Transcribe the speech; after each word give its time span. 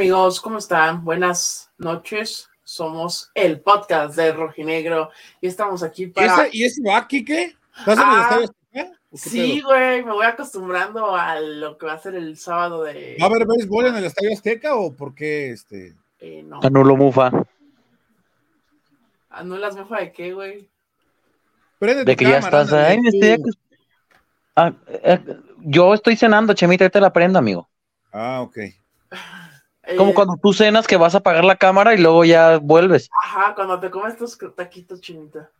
Amigos, 0.00 0.40
¿cómo 0.40 0.56
están? 0.56 1.04
Buenas 1.04 1.70
noches. 1.76 2.48
Somos 2.64 3.30
el 3.34 3.60
podcast 3.60 4.16
de 4.16 4.32
Rojinegro 4.32 5.10
y 5.42 5.46
estamos 5.46 5.82
aquí 5.82 6.06
para. 6.06 6.48
¿Y 6.50 6.64
ese, 6.64 6.80
va 6.88 6.96
aquí 6.96 7.22
qué? 7.22 7.54
¿Estás 7.80 7.98
en 7.98 8.40
el 8.40 8.50
Ah, 8.86 8.92
Sí, 9.12 9.60
güey, 9.60 10.02
me 10.02 10.12
voy 10.12 10.24
acostumbrando 10.24 11.14
a 11.14 11.38
lo 11.38 11.76
que 11.76 11.84
va 11.84 11.92
a 11.92 11.98
ser 11.98 12.14
el 12.14 12.38
sábado 12.38 12.84
de. 12.84 13.18
¿Va 13.20 13.26
a 13.26 13.28
haber 13.28 13.46
béisbol 13.46 13.88
en 13.88 13.96
el 13.96 14.04
estadio 14.06 14.32
Azteca 14.32 14.74
o 14.74 14.90
por 14.90 15.14
qué 15.14 15.50
este? 15.50 15.92
Eh, 16.18 16.44
no. 16.44 16.60
Anulo 16.62 16.96
Mufa. 16.96 17.30
¿Anulas 19.28 19.76
mofa 19.76 19.98
de 19.98 20.12
qué, 20.12 20.32
güey? 20.32 20.66
Prende 21.78 22.04
De 22.06 22.16
que 22.16 22.24
ya 22.24 22.38
estás. 22.38 22.70
tú. 22.70 22.74
estoy 22.74 23.36
Ah, 24.56 24.72
eh, 24.88 25.18
yo 25.58 25.92
estoy 25.92 26.16
cenando, 26.16 26.54
Chemita, 26.54 26.84
ahorita 26.84 27.00
la 27.00 27.12
prendo, 27.12 27.38
amigo. 27.38 27.68
Ah, 28.12 28.40
ok. 28.40 28.79
Eh, 29.90 29.96
Como 29.96 30.14
cuando 30.14 30.36
tú 30.40 30.52
cenas 30.52 30.86
que 30.86 30.96
vas 30.96 31.14
a 31.14 31.18
apagar 31.18 31.44
la 31.44 31.56
cámara 31.56 31.94
y 31.94 31.98
luego 31.98 32.24
ya 32.24 32.58
vuelves. 32.58 33.10
Ajá, 33.24 33.54
cuando 33.54 33.80
te 33.80 33.90
comes 33.90 34.16
tus 34.16 34.38
taquitos, 34.54 35.00
chinita. 35.00 35.50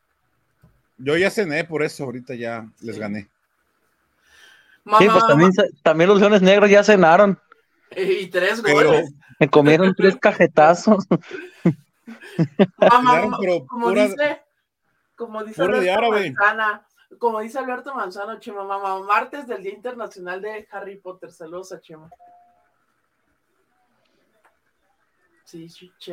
Yo 0.99 1.17
ya 1.17 1.31
cené, 1.31 1.65
por 1.65 1.83
eso 1.83 2.05
ahorita 2.05 2.35
ya 2.35 2.67
les 2.81 2.95
Sí. 2.97 3.01
gané. 3.01 3.29
Mamá, 4.85 4.99
Sí, 4.99 5.09
pues 5.09 5.25
también, 5.83 6.09
los 6.09 6.21
leones 6.21 6.43
negros 6.43 6.71
ya 6.71 6.85
cenaron. 6.85 7.39
y 7.97 8.27
tres 8.29 8.61
Pero- 8.63 8.75
goles. 8.91 9.13
Me 9.41 9.49
comieron 9.49 9.95
tres 9.95 10.17
cajetazos. 10.17 11.07
Mamá, 12.79 13.13
Claro, 13.23 13.31
pero 13.41 13.67
como 13.67 13.89
pura- 13.89 14.05
dice, 14.07 14.43
como 15.17 15.43
dice 15.45 15.63
Alberto 15.63 15.93
árabe. 15.99 16.31
Manzana, 16.33 16.87
como 17.19 17.41
dice 17.41 17.59
Alberto 17.59 17.95
Manzano, 17.95 18.39
Chema, 18.39 18.65
mamá, 18.65 19.01
martes 19.01 19.47
del 19.47 19.63
Día 19.63 19.73
Internacional 19.75 20.41
de 20.43 20.69
Harry 20.71 20.97
Potter. 20.99 21.33
Saludos 21.33 21.73
a 21.73 21.81
Chema. 21.81 22.09
Sí, 22.09 22.19
sí, 25.03 25.23
Chema. 25.25 25.40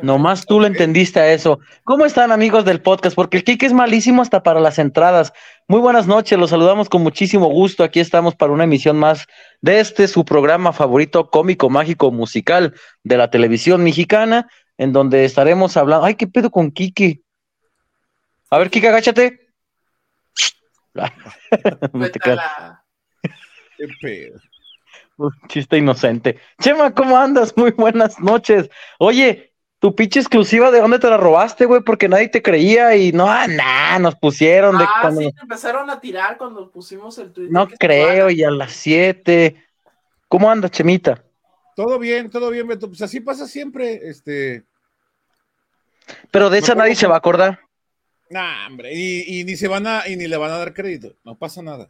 Nomás 0.02 0.46
tú 0.46 0.60
lo 0.60 0.66
entendiste 0.66 1.20
a 1.20 1.32
eso. 1.32 1.60
¿Cómo 1.84 2.06
están, 2.06 2.32
amigos 2.32 2.64
del 2.64 2.80
podcast? 2.80 3.14
Porque 3.14 3.38
el 3.38 3.44
Kike 3.44 3.66
es 3.66 3.72
malísimo 3.72 4.22
hasta 4.22 4.42
para 4.42 4.60
las 4.60 4.78
entradas. 4.78 5.32
Muy 5.66 5.80
buenas 5.80 6.06
noches, 6.06 6.38
los 6.38 6.50
saludamos 6.50 6.88
con 6.88 7.02
muchísimo 7.02 7.46
gusto. 7.46 7.84
Aquí 7.84 8.00
estamos 8.00 8.34
para 8.34 8.52
una 8.52 8.64
emisión 8.64 8.96
más 8.96 9.26
de 9.60 9.80
este, 9.80 10.08
su 10.08 10.24
programa 10.24 10.72
favorito 10.72 11.30
cómico, 11.30 11.70
mágico, 11.70 12.10
musical 12.10 12.74
de 13.02 13.16
la 13.16 13.30
televisión 13.30 13.82
mexicana, 13.82 14.48
en 14.76 14.92
donde 14.92 15.24
estaremos 15.24 15.76
hablando. 15.76 16.06
Ay, 16.06 16.14
¿qué 16.14 16.26
pedo 16.26 16.50
con 16.50 16.70
Kike? 16.70 17.22
A 18.50 18.58
ver, 18.58 18.70
Kike, 18.70 18.88
agáchate. 18.88 19.48
Qué 23.76 23.88
pedo. 24.00 24.40
Un 25.18 25.30
chiste 25.48 25.76
inocente. 25.76 26.38
Chema, 26.60 26.94
¿cómo 26.94 27.16
andas? 27.18 27.52
Muy 27.56 27.72
buenas 27.72 28.18
noches. 28.20 28.70
Oye, 28.98 29.52
tu 29.80 29.94
pinche 29.94 30.20
exclusiva, 30.20 30.70
¿de 30.70 30.80
dónde 30.80 30.98
te 30.98 31.10
la 31.10 31.16
robaste, 31.16 31.66
güey? 31.66 31.82
Porque 31.82 32.08
nadie 32.08 32.28
te 32.28 32.40
creía 32.42 32.96
y 32.96 33.12
no, 33.12 33.28
ah, 33.30 33.46
nah, 33.46 33.98
nos 33.98 34.14
pusieron 34.16 34.78
de 34.78 34.84
Ah, 34.84 34.98
cuando- 35.02 35.20
sí, 35.20 35.32
te 35.32 35.40
empezaron 35.42 35.90
a 35.90 36.00
tirar 36.00 36.38
cuando 36.38 36.70
pusimos 36.70 37.18
el 37.18 37.32
tweet. 37.32 37.48
No 37.50 37.68
creo, 37.68 38.30
y 38.30 38.42
a 38.42 38.50
las 38.50 38.72
7. 38.72 39.62
¿Cómo 40.28 40.50
andas, 40.50 40.70
Chemita? 40.70 41.22
Todo 41.76 41.98
bien, 41.98 42.30
todo 42.30 42.50
bien, 42.50 42.66
Beto. 42.66 42.88
Pues 42.88 43.02
así 43.02 43.20
pasa 43.20 43.46
siempre. 43.46 44.08
Este. 44.08 44.64
Pero 46.30 46.50
de 46.50 46.58
esa 46.58 46.74
nadie 46.74 46.94
se 46.94 47.06
va 47.06 47.14
a 47.14 47.18
acordar. 47.18 47.60
Nah, 48.30 48.66
hombre. 48.66 48.92
Y, 48.94 49.40
y 49.40 49.44
ni 49.44 49.56
se 49.56 49.68
van 49.68 49.86
a, 49.86 50.06
y 50.08 50.16
ni 50.16 50.26
le 50.26 50.36
van 50.36 50.50
a 50.50 50.58
dar 50.58 50.74
crédito. 50.74 51.14
No 51.24 51.36
pasa 51.36 51.62
nada. 51.62 51.88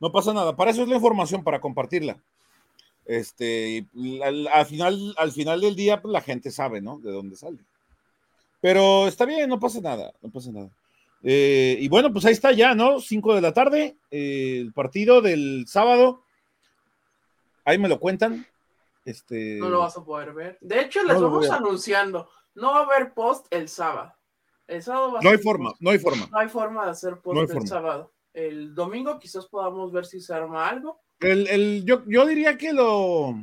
No 0.00 0.10
pasa 0.10 0.32
nada. 0.32 0.56
Para 0.56 0.70
eso 0.70 0.82
es 0.82 0.88
la 0.88 0.96
información, 0.96 1.44
para 1.44 1.60
compartirla. 1.60 2.16
Este, 3.06 3.86
y 3.92 4.22
al, 4.22 4.46
al 4.48 4.66
final, 4.66 5.14
al 5.18 5.32
final 5.32 5.60
del 5.60 5.76
día, 5.76 6.00
pues 6.00 6.12
la 6.12 6.20
gente 6.20 6.50
sabe, 6.50 6.80
¿no? 6.80 6.98
De 6.98 7.12
dónde 7.12 7.36
sale. 7.36 7.58
Pero 8.60 9.06
está 9.06 9.26
bien, 9.26 9.48
no 9.48 9.60
pasa 9.60 9.80
nada, 9.80 10.12
no 10.22 10.30
pasa 10.30 10.50
nada. 10.50 10.70
Eh, 11.22 11.76
y 11.80 11.88
bueno, 11.88 12.12
pues 12.12 12.24
ahí 12.24 12.32
está 12.32 12.52
ya, 12.52 12.74
¿no? 12.74 13.00
5 13.00 13.34
de 13.34 13.40
la 13.40 13.52
tarde, 13.52 13.96
eh, 14.10 14.58
el 14.60 14.72
partido 14.72 15.20
del 15.20 15.64
sábado. 15.66 16.22
Ahí 17.64 17.78
me 17.78 17.88
lo 17.88 17.98
cuentan. 17.98 18.46
Este, 19.04 19.56
No 19.58 19.68
lo 19.68 19.80
vas 19.80 19.96
a 19.96 20.04
poder 20.04 20.32
ver. 20.32 20.58
De 20.60 20.80
hecho, 20.80 21.02
les 21.02 21.20
vamos 21.20 21.50
anunciando. 21.50 22.28
No 22.54 22.72
va 22.72 22.80
a 22.80 22.84
haber 22.84 23.12
post 23.12 23.46
el 23.50 23.68
sábado. 23.68 24.14
El 24.66 24.82
sábado 24.82 25.12
va 25.12 25.18
a 25.18 25.22
no 25.22 25.30
hay 25.30 25.38
forma, 25.38 25.70
post. 25.70 25.82
no 25.82 25.90
hay 25.90 25.98
forma. 25.98 26.28
No 26.30 26.38
hay 26.38 26.48
forma 26.48 26.84
de 26.86 26.90
hacer 26.90 27.20
post 27.20 27.34
No 27.34 27.42
el 27.42 27.48
forma. 27.48 27.66
sábado. 27.66 28.12
El 28.32 28.74
domingo 28.74 29.18
quizás 29.18 29.46
podamos 29.46 29.92
ver 29.92 30.06
si 30.06 30.20
se 30.20 30.32
arma 30.32 30.68
algo. 30.68 31.00
El, 31.20 31.48
el- 31.48 31.84
yo, 31.84 32.02
yo 32.06 32.26
diría 32.26 32.56
que 32.58 32.72
lo 32.72 33.34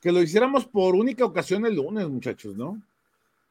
que 0.00 0.10
lo 0.12 0.20
hiciéramos 0.20 0.66
por 0.66 0.94
única 0.96 1.24
ocasión 1.24 1.64
el 1.64 1.76
lunes, 1.76 2.08
muchachos, 2.08 2.56
¿no? 2.56 2.82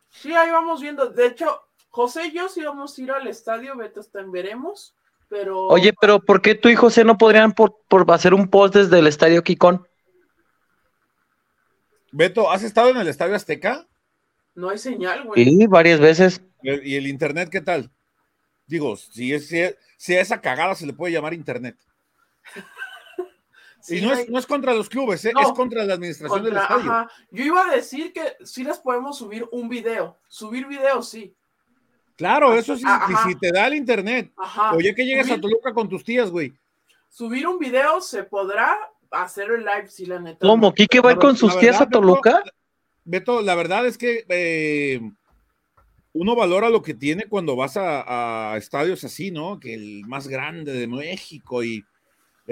Sí, 0.10 0.34
ahí 0.34 0.52
vamos 0.52 0.82
viendo. 0.82 1.10
De 1.10 1.28
hecho, 1.28 1.62
José 1.90 2.28
y 2.28 2.34
yo 2.34 2.50
sí 2.50 2.62
vamos 2.64 2.98
a 2.98 3.02
ir 3.02 3.12
al 3.12 3.28
estadio, 3.28 3.76
Beto 3.78 4.02
está 4.02 4.20
en 4.20 4.32
veremos, 4.32 4.94
pero 5.30 5.68
Oye, 5.68 5.94
pero 6.00 6.20
¿por 6.20 6.42
qué 6.42 6.54
tú 6.56 6.68
y 6.68 6.76
José 6.76 7.06
no 7.06 7.18
podrían 7.18 7.54
por, 7.54 7.78
por 7.88 8.10
hacer 8.12 8.34
un 8.34 8.50
post 8.50 8.76
desde 8.76 9.00
el 9.00 9.08
estadio 9.08 9.44
Kikón? 9.44 9.88
Beto, 12.12 12.52
¿has 12.52 12.64
estado 12.64 12.90
en 12.90 12.98
el 12.98 13.08
Estadio 13.08 13.36
Azteca? 13.36 13.88
no 14.54 14.70
hay 14.70 14.78
señal, 14.78 15.24
güey. 15.24 15.46
Sí, 15.46 15.66
varias 15.68 16.02
veces. 16.02 16.42
¿Y 16.62 16.92
y 16.92 16.96
el 16.98 17.08
internet 17.08 17.48
qué 17.50 17.62
tal? 17.62 17.90
Digo, 18.68 18.98
si, 18.98 19.34
es, 19.34 19.48
si, 19.48 19.60
es- 19.60 19.78
si 19.98 20.16
a 20.16 20.22
esa 20.22 20.42
cagada 20.42 20.76
se 20.76 20.86
le 20.86 20.92
puede 20.94 21.14
llamar 21.14 21.34
internet. 21.34 21.78
Sí, 23.82 23.98
y 23.98 24.02
no 24.02 24.12
hay- 24.14 24.22
es, 24.24 24.30
no 24.30 24.38
es 24.40 24.46
contra 24.46 24.74
los 24.74 24.88
clubes, 24.90 25.24
¿eh? 25.26 25.32
No. 25.34 25.42
es 25.42 25.52
contra 25.54 25.84
la 25.84 25.94
administración 25.96 26.44
del 26.44 26.56
estadio. 26.58 26.92
ajá. 26.92 27.12
Yo 27.32 27.44
iba 27.44 27.66
a 27.66 27.76
decir 27.76 28.14
que 28.14 28.36
sí 28.44 28.64
les 28.64 28.78
podemos 28.80 29.18
subir 29.18 29.48
un 29.52 29.68
video. 29.70 30.18
Subir 30.28 30.68
video, 30.68 31.02
sí. 31.02 31.34
Claro, 32.16 32.54
eso 32.54 32.76
sí, 32.78 32.84
Ah, 32.86 33.06
si, 33.08 33.14
ajá. 33.14 33.28
si 33.30 33.36
te 33.36 33.52
da 33.52 33.68
el 33.68 33.74
internet. 33.76 34.32
Ajá. 34.38 34.76
O 34.76 34.80
ya 34.80 34.94
que 34.94 35.04
llegas 35.06 35.32
a 35.32 35.40
Toluca 35.42 35.74
con 35.74 35.90
tus 35.90 36.04
tías, 36.04 36.30
güey. 36.30 36.54
Subir 37.10 37.48
un 37.48 37.58
video 37.58 38.00
se 38.02 38.24
podrá 38.24 38.78
hacer 39.10 39.50
el 39.52 39.62
live, 39.66 39.88
sí, 39.90 40.06
la 40.06 40.20
neta. 40.20 40.46
¿Cómo? 40.46 40.68
no. 40.68 40.74
¿Kike 40.74 41.00
va 41.02 41.16
con 41.18 41.36
sus 41.36 41.50
verdad, 41.50 41.60
tías 41.62 41.82
a 41.82 41.86
Beto, 41.86 42.00
Toluca? 42.00 42.44
Beto, 43.04 43.42
la 43.42 43.56
verdad 43.56 43.86
es 43.88 43.98
que 43.98 44.24
eh, 44.30 45.02
uno 46.14 46.36
valora 46.36 46.70
lo 46.70 46.82
que 46.84 46.94
tiene 46.94 47.26
cuando 47.26 47.56
vas 47.56 47.76
a, 47.78 48.52
a 48.54 48.58
estadios 48.58 49.04
así, 49.04 49.32
¿no? 49.32 49.60
Que 49.60 49.74
el 49.74 50.04
más 50.08 50.28
grande 50.28 50.74
de 50.74 50.88
México 50.88 51.64
y. 51.64 51.84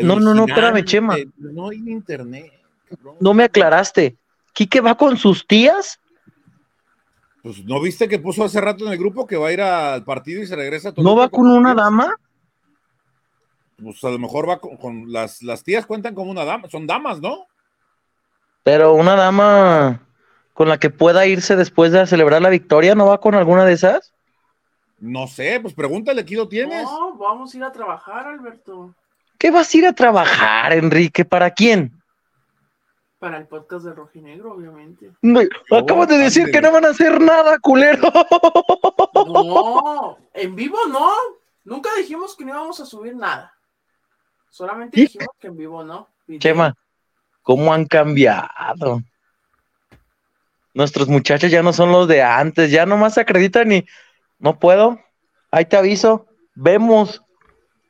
No, 0.03 0.19
no, 0.19 0.33
no, 0.33 0.45
espérame, 0.45 0.83
Chema. 0.83 1.15
No 1.37 1.69
hay 1.69 1.77
internet. 1.77 2.51
cabrón. 2.89 3.15
No 3.19 3.33
me 3.33 3.43
aclaraste. 3.43 4.17
¿Kike 4.53 4.81
va 4.81 4.95
con 4.95 5.17
sus 5.17 5.45
tías? 5.47 5.99
Pues 7.41 7.63
no 7.63 7.79
viste 7.79 8.07
que 8.09 8.19
puso 8.19 8.43
hace 8.43 8.59
rato 8.59 8.85
en 8.85 8.91
el 8.91 8.97
grupo 8.97 9.25
que 9.25 9.37
va 9.37 9.47
a 9.47 9.53
ir 9.53 9.61
al 9.61 10.03
partido 10.03 10.41
y 10.41 10.47
se 10.47 10.55
regresa 10.55 10.89
a 10.89 10.93
¿No 10.97 11.15
va 11.15 11.29
con 11.29 11.47
una 11.49 11.73
tías? 11.73 11.83
dama? 11.85 12.15
Pues 13.81 14.03
a 14.03 14.09
lo 14.09 14.19
mejor 14.19 14.49
va 14.49 14.59
con, 14.59 14.75
con 14.75 15.11
las, 15.11 15.41
las 15.41 15.63
tías 15.63 15.85
cuentan 15.85 16.13
como 16.13 16.31
una 16.31 16.43
dama, 16.43 16.67
son 16.69 16.85
damas, 16.85 17.21
¿no? 17.21 17.45
Pero 18.63 18.93
una 18.93 19.15
dama 19.15 20.05
con 20.53 20.67
la 20.67 20.77
que 20.77 20.89
pueda 20.89 21.25
irse 21.25 21.55
después 21.55 21.93
de 21.93 22.05
celebrar 22.05 22.41
la 22.41 22.49
victoria, 22.49 22.93
¿no 22.93 23.05
va 23.07 23.21
con 23.21 23.35
alguna 23.35 23.63
de 23.63 23.73
esas? 23.73 24.13
No 24.99 25.27
sé, 25.27 25.59
pues 25.61 25.73
pregúntale, 25.73 26.19
aquí 26.21 26.35
lo 26.35 26.49
tienes. 26.49 26.83
No, 26.83 27.15
vamos 27.15 27.53
a 27.53 27.57
ir 27.57 27.63
a 27.63 27.71
trabajar, 27.71 28.27
Alberto. 28.27 28.93
¿Qué 29.39 29.51
vas 29.51 29.73
a 29.73 29.77
ir 29.77 29.87
a 29.87 29.93
trabajar, 29.93 30.73
Enrique? 30.73 31.23
¿Para 31.23 31.51
quién? 31.51 31.93
Para 33.19 33.37
el 33.37 33.47
podcast 33.47 33.85
de 33.85 33.93
Rojinegro, 33.93 34.53
obviamente. 34.53 35.13
No, 35.21 35.39
Acabas 35.71 36.09
de 36.09 36.17
decir 36.17 36.51
que 36.51 36.61
no 36.61 36.73
van 36.73 36.85
a 36.85 36.89
hacer 36.89 37.21
nada, 37.21 37.57
culero. 37.59 38.11
No, 39.25 40.17
en 40.33 40.55
vivo 40.55 40.77
no. 40.89 41.11
Nunca 41.63 41.89
dijimos 41.97 42.35
que 42.35 42.43
no 42.43 42.51
íbamos 42.51 42.79
a 42.81 42.85
subir 42.85 43.15
nada. 43.15 43.53
Solamente 44.49 44.99
dijimos 44.99 45.29
que 45.39 45.47
en 45.47 45.57
vivo 45.57 45.83
no. 45.85 46.09
Video. 46.27 46.39
Chema, 46.39 46.75
¿cómo 47.41 47.73
han 47.73 47.85
cambiado? 47.85 49.01
Nuestros 50.73 51.07
muchachos 51.07 51.49
ya 51.49 51.63
no 51.63 51.71
son 51.71 51.91
los 51.91 52.09
de 52.09 52.21
antes, 52.23 52.71
ya 52.71 52.85
nomás 52.85 53.13
se 53.13 53.21
acreditan 53.21 53.71
y 53.71 53.85
no 54.37 54.59
puedo. 54.59 54.99
Ahí 55.49 55.65
te 55.65 55.77
aviso. 55.77 56.27
Vemos. 56.55 57.21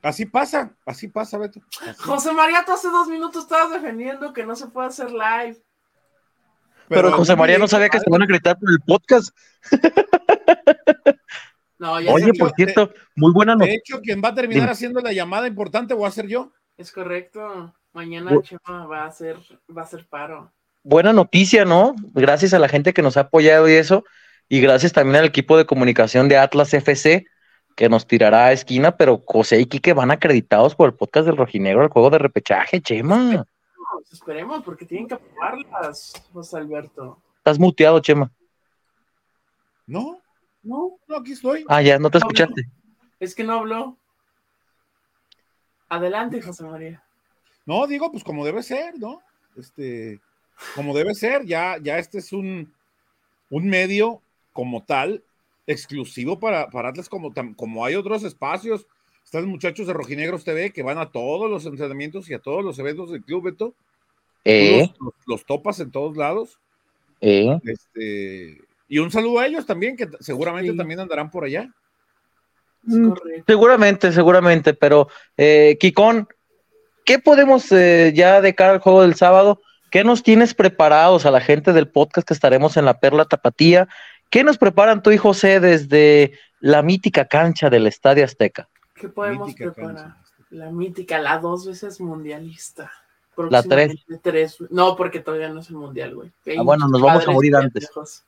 Así 0.10 0.26
pasa, 0.26 0.76
así 0.86 1.08
pasa, 1.08 1.38
Beto. 1.38 1.60
Así. 1.88 2.02
José 2.02 2.32
María, 2.34 2.64
tú 2.66 2.72
hace 2.72 2.88
dos 2.90 3.08
minutos 3.08 3.44
estabas 3.44 3.72
defendiendo 3.72 4.34
que 4.34 4.44
no 4.46 4.56
se 4.56 4.68
puede 4.68 4.88
hacer 4.88 5.12
live. 5.12 5.58
Pero, 6.88 7.12
José 7.12 7.36
María 7.36 7.60
no 7.60 7.68
sabía 7.68 7.90
que 7.90 8.00
se 8.00 8.10
van 8.10 8.22
a 8.22 8.24
acreditar 8.26 8.58
por 8.58 8.72
el 8.72 8.80
podcast. 8.80 9.30
No, 11.78 12.00
ya 12.02 12.12
Oye, 12.12 12.34
por 12.34 12.52
cierto, 12.56 12.92
muy 13.16 13.32
buena 13.32 13.54
De 13.54 13.60
noticia. 13.60 13.78
hecho, 13.80 14.02
quien 14.02 14.22
va 14.24 14.30
a 14.30 14.36
terminar 14.36 14.64
Dime. 14.64 14.72
haciendo 14.72 15.00
la 15.00 15.14
llamada 15.14 15.48
importante 15.48 15.94
voy 15.94 16.08
a 16.08 16.12
ser 16.12 16.28
yo. 16.28 16.52
es 16.78 16.92
correcto. 16.92 17.74
Mañana 17.94 18.32
Bu- 18.32 18.44
Chema 18.44 18.86
va 18.86 19.04
a 19.04 19.08
hacer, 19.08 19.38
va 19.76 19.82
a 19.82 19.86
hacer 19.86 20.06
paro. 20.10 20.52
buena 20.84 21.14
noticia, 21.14 21.66
¿no? 21.66 21.96
Gracias 22.14 22.54
a 22.54 22.60
la 22.60 22.68
gente 22.70 22.94
que 22.94 23.02
nos 23.02 23.18
ha 23.18 23.22
apoyado 23.22 23.68
y 23.70 23.74
eso. 23.74 24.04
Y 24.48 24.60
gracias 24.62 24.92
también 24.94 25.18
al 25.18 25.26
equipo 25.26 25.58
de 25.58 25.66
comunicación 25.66 26.28
de 26.30 26.38
Atlas 26.38 26.74
FC, 26.74 27.26
que 27.80 27.88
nos 27.88 28.06
tirará 28.06 28.48
a 28.48 28.52
esquina, 28.52 28.98
pero 28.98 29.24
José 29.26 29.62
y 29.62 29.66
Quique 29.66 29.94
van 29.94 30.12
acreditados 30.12 30.76
por 30.76 30.90
el 30.90 30.96
podcast 30.96 31.26
del 31.26 31.38
Rojinegro 31.38 31.82
al 31.82 31.88
juego 31.88 32.10
de 32.10 32.18
repechaje, 32.18 32.82
Chema. 32.82 33.16
Esperemos, 33.32 34.12
esperemos, 34.12 34.64
porque 34.66 34.86
tienen 34.86 35.08
que 35.08 35.14
aprobarlas, 35.14 36.12
José 36.34 36.58
Alberto. 36.58 37.22
Estás 37.38 37.58
muteado, 37.58 38.02
Chema. 38.02 38.30
No, 39.88 40.20
No, 40.62 41.00
no, 41.08 41.16
aquí 41.16 41.32
estoy. 41.32 41.64
Ah, 41.70 41.82
ya, 41.82 41.98
no 41.98 42.10
te 42.12 42.18
No, 42.20 42.26
escuchaste. 42.26 42.64
es 43.22 43.34
que 43.34 43.46
no 43.46 43.54
habló. 43.54 43.96
Adelante, 45.88 46.42
José 46.42 46.66
María. 46.66 47.02
No, 47.66 47.88
digo, 47.88 48.12
pues 48.12 48.26
como 48.26 48.46
debe 48.46 48.62
ser, 48.62 49.00
¿no? 49.00 49.22
Este, 49.56 50.20
como 50.76 50.94
debe 50.94 51.14
ser, 51.16 51.46
ya, 51.46 51.78
ya 51.82 51.98
este 51.98 52.18
es 52.18 52.34
un, 52.34 52.74
un 53.50 53.68
medio 53.70 54.22
como 54.52 54.84
tal, 54.84 55.24
exclusivo 55.70 56.40
para, 56.40 56.70
para 56.70 56.90
Atlas, 56.90 57.08
como, 57.10 57.32
como 57.56 57.86
hay 57.86 57.96
otros 57.96 58.24
espacios. 58.24 58.88
Están 59.24 59.42
los 59.44 59.52
muchachos 59.52 59.86
de 59.88 59.94
Rojinegros 59.94 60.44
TV 60.44 60.72
que 60.72 60.82
van 60.84 60.98
a 60.98 61.12
todos 61.12 61.50
los 61.50 61.66
entrenamientos 61.66 62.30
y 62.30 62.34
a 62.34 62.40
todos 62.40 62.64
los 62.66 62.80
eventos 62.80 63.12
del 63.12 63.24
club, 63.24 63.44
Beto. 63.44 63.74
Eh, 64.44 64.80
Los, 64.80 65.00
los- 65.00 65.14
los 65.28 65.46
topas 65.46 65.80
en 65.80 65.92
todos 65.92 66.18
lados. 66.18 66.60
eh. 67.22 67.60
Este, 67.64 68.62
y 68.88 68.98
un 68.98 69.12
saludo 69.12 69.40
a 69.40 69.46
ellos 69.46 69.66
también, 69.68 69.96
que 69.96 70.08
seguramente 70.20 70.72
Sí. 70.72 70.78
también 70.78 71.00
andarán 71.00 71.30
por 71.30 71.44
allá. 71.44 71.70
Mm. 72.84 73.12
Seguramente, 73.46 74.12
seguramente, 74.12 74.74
pero 74.74 75.10
eh, 75.38 75.78
Kikón, 75.80 76.28
¿qué 77.06 77.20
podemos 77.20 77.72
eh, 77.72 78.12
ya 78.16 78.42
de 78.42 78.56
cara 78.56 78.72
al 78.74 78.80
juego 78.80 79.04
del 79.04 79.16
sábado? 79.16 79.62
¿Qué 79.92 80.04
nos 80.04 80.24
tienes 80.24 80.54
preparados 80.56 81.26
a 81.26 81.32
la 81.32 81.42
gente 81.42 81.74
del 81.74 81.88
podcast 81.90 82.28
que 82.28 82.34
estaremos 82.34 82.78
en 82.78 82.86
la 82.86 83.00
Perla 83.00 83.26
Tapatía? 83.26 83.88
¿Qué 84.30 84.44
nos 84.44 84.58
preparan 84.58 85.02
tú 85.02 85.12
y 85.12 85.18
José 85.18 85.60
desde 85.60 86.34
la 86.60 86.82
mítica 86.82 87.26
cancha 87.26 87.70
del 87.70 87.88
Estadio 87.88 88.26
Azteca? 88.26 88.70
¿Qué 88.94 89.10
podemos 89.10 89.48
Mítica 89.48 89.72
preparar? 89.72 89.96
cancha. 89.96 90.16
La 90.52 90.72
mítica, 90.72 91.20
la 91.20 91.38
dos 91.40 91.68
veces 91.68 92.00
mundialista. 92.02 92.92
La 93.50 93.64
tres. 93.64 93.96
Tres. 94.22 94.58
No, 94.70 94.96
porque 94.96 95.20
todavía 95.22 95.50
no 95.50 95.62
es 95.62 95.70
el 95.70 95.78
mundial, 95.78 96.16
güey. 96.16 96.32
Ah, 96.58 96.62
bueno, 96.64 96.88
nos 96.90 97.02
vamos 97.02 97.28
a 97.28 97.32
morir 97.32 97.56
antes. 97.56 97.86
pendejos. 97.86 98.24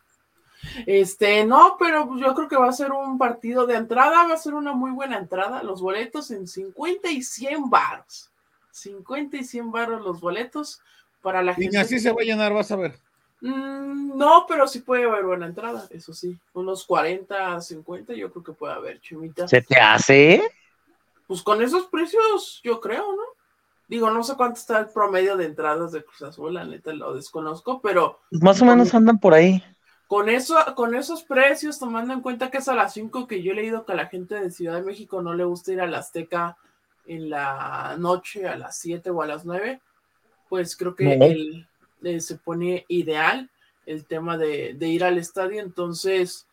Este, 0.85 1.43
no, 1.43 1.75
pero 1.79 2.07
pues 2.07 2.21
yo 2.21 2.33
creo 2.35 2.47
que 2.47 2.55
va 2.55 2.69
a 2.69 2.73
ser 2.73 2.91
un 2.91 3.17
partido 3.17 3.65
de 3.65 3.75
entrada, 3.75 4.27
va 4.27 4.33
a 4.33 4.37
ser 4.37 4.53
una 4.53 4.73
muy 4.73 4.91
buena 4.91 5.17
entrada. 5.17 5.63
Los 5.63 5.81
boletos 5.81 6.31
en 6.31 6.47
50 6.47 7.09
y 7.09 7.23
100 7.23 7.69
varos. 7.69 8.31
50 8.71 9.37
y 9.37 9.43
100 9.43 9.71
varos 9.71 10.01
los 10.03 10.21
boletos 10.21 10.79
para 11.21 11.41
la 11.41 11.51
Y 11.53 11.55
gente. 11.55 11.71
ni 11.71 11.77
así 11.77 11.99
se 11.99 12.11
va 12.11 12.21
a 12.21 12.25
llenar, 12.25 12.53
vas 12.53 12.71
a 12.71 12.75
ver. 12.77 12.95
Mm, 13.41 14.17
no, 14.17 14.45
pero 14.47 14.67
sí 14.67 14.79
puede 14.81 15.05
haber 15.05 15.25
buena 15.25 15.47
entrada, 15.47 15.87
eso 15.89 16.13
sí. 16.13 16.37
Unos 16.53 16.85
40, 16.85 17.59
50, 17.59 18.13
yo 18.13 18.31
creo 18.31 18.43
que 18.43 18.53
puede 18.53 18.73
haber, 18.73 19.01
Chimita. 19.01 19.47
¿Se 19.47 19.61
te 19.61 19.79
hace? 19.79 20.41
Pues 21.27 21.41
con 21.41 21.61
esos 21.61 21.87
precios, 21.87 22.61
yo 22.63 22.79
creo, 22.79 23.15
¿no? 23.15 23.23
Digo, 23.87 24.09
no 24.09 24.23
sé 24.23 24.35
cuánto 24.35 24.59
está 24.59 24.79
el 24.79 24.89
promedio 24.89 25.35
de 25.37 25.45
entradas 25.45 25.91
de 25.91 26.03
Cruz 26.03 26.21
Azul, 26.21 26.53
la 26.53 26.63
neta 26.63 26.93
lo 26.93 27.13
desconozco, 27.13 27.81
pero 27.81 28.19
más 28.31 28.61
o 28.61 28.65
menos 28.65 28.93
andan 28.93 29.19
por 29.19 29.33
ahí. 29.33 29.61
con 30.07 30.29
eso, 30.29 30.55
con 30.75 30.93
esos 30.95 31.23
precios, 31.23 31.79
tomando 31.79 32.13
en 32.13 32.21
cuenta 32.21 32.49
que 32.51 32.59
es 32.59 32.67
a 32.67 32.75
las 32.75 32.93
5 32.93 33.27
que 33.27 33.41
yo 33.41 33.51
he 33.53 33.55
leído 33.55 33.85
que 33.85 33.93
a 33.93 33.95
la 33.95 34.07
gente 34.07 34.35
de 34.35 34.51
Ciudad 34.51 34.75
de 34.75 34.83
México 34.83 35.21
no 35.21 35.33
le 35.33 35.43
gusta 35.45 35.71
ir 35.73 35.81
a 35.81 35.87
la 35.87 35.99
Azteca 35.99 36.57
en 37.05 37.29
la 37.29 37.95
noche, 37.97 38.47
a 38.47 38.55
las 38.57 38.77
7 38.77 39.09
o 39.09 39.21
a 39.21 39.27
las 39.27 39.45
9, 39.45 39.81
pues 40.47 40.75
creo 40.77 40.95
que 40.95 41.17
No. 41.17 41.25
el- 41.25 41.67
eh, 42.03 42.19
se 42.19 42.35
pone 42.37 42.85
ideal 42.87 43.49
el 43.85 44.05
tema 44.05 44.37
de, 44.37 44.75
ir 44.79 45.03
al 45.03 45.17
estadio, 45.17 45.61
entonces 45.61 46.47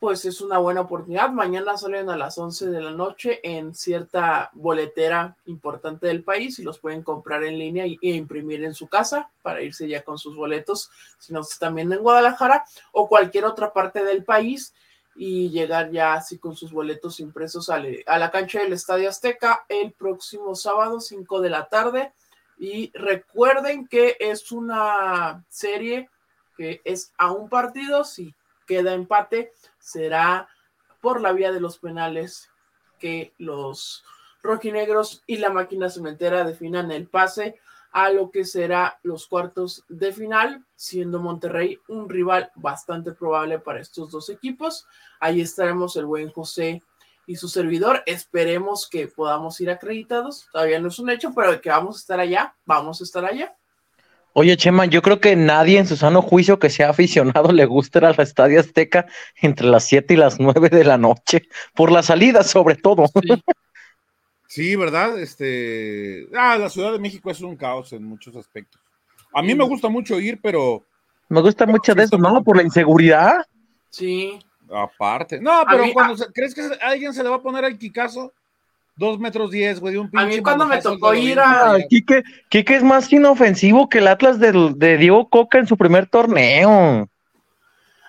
pues 0.00 0.24
es 0.24 0.40
una 0.40 0.58
buena 0.58 0.82
oportunidad. 0.82 1.30
Mañana 1.30 1.76
salen 1.76 2.08
a 2.08 2.16
las 2.16 2.38
11 2.38 2.68
de 2.68 2.80
la 2.80 2.92
noche 2.92 3.40
en 3.42 3.74
cierta 3.74 4.48
boletera 4.52 5.36
importante 5.46 6.06
del 6.06 6.22
país 6.22 6.58
y 6.60 6.62
los 6.62 6.78
pueden 6.78 7.02
comprar 7.02 7.42
en 7.42 7.58
línea 7.58 7.84
e 7.84 7.98
imprimir 8.00 8.62
en 8.62 8.74
su 8.74 8.86
casa 8.86 9.28
para 9.42 9.60
irse 9.60 9.88
ya 9.88 10.04
con 10.04 10.16
sus 10.16 10.36
boletos, 10.36 10.88
si 11.18 11.32
no 11.32 11.40
están 11.40 11.74
viendo 11.74 11.96
en 11.96 12.02
Guadalajara 12.02 12.64
o 12.92 13.08
cualquier 13.08 13.44
otra 13.44 13.72
parte 13.72 14.04
del 14.04 14.24
país 14.24 14.72
y 15.16 15.50
llegar 15.50 15.90
ya 15.90 16.14
así 16.14 16.38
con 16.38 16.54
sus 16.54 16.70
boletos 16.72 17.18
impresos 17.18 17.68
a 17.70 17.80
la 17.80 18.30
cancha 18.30 18.60
del 18.60 18.72
Estadio 18.72 19.08
Azteca 19.08 19.64
el 19.68 19.92
próximo 19.92 20.54
sábado 20.54 21.00
5 21.00 21.40
de 21.40 21.50
la 21.50 21.68
tarde. 21.68 22.12
Y 22.58 22.90
recuerden 22.92 23.86
que 23.86 24.16
es 24.18 24.50
una 24.52 25.44
serie 25.48 26.10
que 26.56 26.80
es 26.84 27.12
a 27.16 27.30
un 27.30 27.48
partido, 27.48 28.04
si 28.04 28.34
queda 28.66 28.92
empate, 28.92 29.52
será 29.78 30.48
por 31.00 31.20
la 31.20 31.32
vía 31.32 31.52
de 31.52 31.60
los 31.60 31.78
penales 31.78 32.50
que 32.98 33.32
los 33.38 34.04
rojinegros 34.42 35.22
y 35.26 35.36
la 35.36 35.50
máquina 35.50 35.88
cementera 35.88 36.44
definan 36.44 36.90
el 36.90 37.06
pase 37.06 37.60
a 37.92 38.10
lo 38.10 38.30
que 38.30 38.44
será 38.44 38.98
los 39.02 39.26
cuartos 39.26 39.84
de 39.88 40.12
final, 40.12 40.64
siendo 40.74 41.20
Monterrey 41.20 41.78
un 41.88 42.08
rival 42.08 42.50
bastante 42.54 43.12
probable 43.12 43.58
para 43.60 43.80
estos 43.80 44.10
dos 44.10 44.28
equipos. 44.28 44.86
Ahí 45.20 45.40
estaremos 45.40 45.96
el 45.96 46.06
buen 46.06 46.30
José 46.30 46.82
y 47.28 47.36
su 47.36 47.48
servidor. 47.48 48.02
Esperemos 48.06 48.88
que 48.90 49.06
podamos 49.06 49.60
ir 49.60 49.70
acreditados. 49.70 50.48
Todavía 50.50 50.80
no 50.80 50.88
es 50.88 50.98
un 50.98 51.10
hecho, 51.10 51.32
pero 51.36 51.60
que 51.60 51.68
vamos 51.68 51.96
a 51.96 52.00
estar 52.00 52.18
allá, 52.18 52.56
vamos 52.64 53.00
a 53.00 53.04
estar 53.04 53.24
allá. 53.24 53.54
Oye, 54.32 54.56
Chema, 54.56 54.86
yo 54.86 55.02
creo 55.02 55.20
que 55.20 55.36
nadie 55.36 55.78
en 55.78 55.86
su 55.86 55.96
sano 55.96 56.22
juicio 56.22 56.58
que 56.58 56.70
sea 56.70 56.88
aficionado 56.88 57.52
le 57.52 57.66
gusta 57.66 57.98
ir 57.98 58.06
al 58.06 58.18
Estadio 58.18 58.58
Azteca 58.58 59.06
entre 59.42 59.66
las 59.66 59.84
7 59.84 60.14
y 60.14 60.16
las 60.16 60.40
9 60.40 60.70
de 60.70 60.84
la 60.84 60.96
noche, 60.96 61.42
por 61.74 61.92
la 61.92 62.02
salida 62.02 62.42
sobre 62.42 62.74
todo. 62.74 63.06
Sí. 63.06 63.28
Sí, 64.50 64.76
¿verdad? 64.76 65.18
Este, 65.18 66.26
ah, 66.34 66.56
la 66.56 66.70
Ciudad 66.70 66.90
de 66.90 66.98
México 66.98 67.30
es 67.30 67.42
un 67.42 67.54
caos 67.54 67.92
en 67.92 68.02
muchos 68.02 68.34
aspectos. 68.34 68.80
A 69.34 69.42
mí 69.42 69.54
me 69.54 69.64
gusta 69.64 69.90
mucho 69.90 70.18
ir, 70.18 70.40
pero 70.42 70.86
Me 71.28 71.42
gusta 71.42 71.66
mucho 71.66 71.94
de 71.94 72.04
eso, 72.04 72.16
¿no? 72.16 72.42
Por 72.42 72.56
la 72.56 72.62
inseguridad. 72.62 73.44
Sí, 73.90 74.38
aparte. 74.72 75.40
No, 75.40 75.62
pero 75.68 75.84
mí- 75.84 75.92
cuando 75.92 76.16
se- 76.16 76.32
¿crees 76.32 76.54
que 76.54 76.62
alguien 76.82 77.12
se 77.14 77.22
le 77.22 77.28
va 77.28 77.36
a 77.36 77.42
poner 77.42 77.64
al 77.64 77.78
Kikazo? 77.78 78.32
Dos 78.96 79.18
metros 79.20 79.52
diez, 79.52 79.78
güey, 79.78 79.92
de 79.94 80.00
un 80.00 80.06
A 80.14 80.22
mí 80.22 80.26
pinche 80.30 80.42
cuando 80.42 80.66
me 80.66 80.80
tocó 80.82 81.14
ir 81.14 81.38
a-. 81.38 81.76
Quique, 81.88 82.24
Quique 82.48 82.74
es 82.74 82.82
más 82.82 83.12
inofensivo 83.12 83.88
que 83.88 83.98
el 83.98 84.08
Atlas 84.08 84.40
de 84.40 84.96
Diego 84.98 85.28
Coca 85.28 85.58
en 85.58 85.66
su 85.68 85.76
primer 85.76 86.06
torneo. 86.08 87.08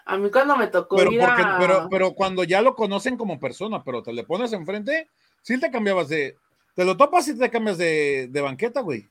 a 0.06 0.18
mí 0.18 0.32
cuando 0.32 0.56
me 0.58 0.66
tocó 0.66 0.96
Pero, 0.98 1.12
ir 1.12 1.20
porque, 1.20 1.42
a... 1.44 1.58
pero, 1.60 1.88
pero 1.92 2.14
cuando 2.14 2.44
ya 2.44 2.62
lo 2.64 2.76
conocen 2.76 3.18
como 3.18 3.40
persona, 3.40 3.84
pero 3.84 4.02
te 4.02 4.12
le 4.14 4.24
pones 4.24 4.52
enfrente, 4.54 5.08
sí 5.44 5.60
te 5.60 5.70
cambiabas 5.70 6.10
de. 6.10 6.36
Te 6.74 6.84
lo 6.86 6.98
topas 6.98 7.28
y 7.28 7.38
te 7.38 7.50
cambias 7.52 7.78
de, 7.78 8.28
de 8.32 8.42
banqueta, 8.42 8.82
güey. 8.82 9.08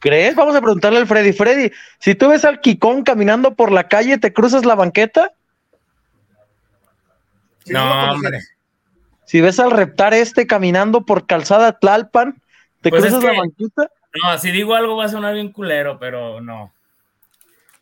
¿Crees? 0.00 0.34
Vamos 0.34 0.56
a 0.56 0.60
preguntarle 0.62 0.98
al 0.98 1.06
Freddy. 1.06 1.32
Freddy, 1.32 1.70
si 1.98 2.14
tú 2.14 2.28
ves 2.30 2.44
al 2.44 2.60
Kikón 2.60 3.02
caminando 3.04 3.54
por 3.54 3.70
la 3.70 3.86
calle, 3.86 4.16
¿te 4.18 4.32
cruzas 4.32 4.64
la 4.64 4.74
banqueta? 4.74 5.32
Si 7.70 7.74
No, 7.76 8.12
hombre. 8.12 8.40
Si 9.26 9.40
ves 9.40 9.60
al 9.60 9.70
reptar 9.70 10.12
este 10.12 10.44
caminando 10.48 11.06
por 11.06 11.24
calzada 11.26 11.78
Tlalpan, 11.78 12.42
¿te 12.80 12.90
Pues 12.90 13.04
es 13.04 13.12
la 13.12 13.32
banqueta? 13.32 13.88
No, 14.20 14.36
si 14.38 14.50
digo 14.50 14.74
algo 14.74 14.96
va 14.96 15.04
a 15.04 15.08
sonar 15.08 15.34
bien 15.34 15.52
culero, 15.52 16.00
pero 16.00 16.40
no. 16.40 16.72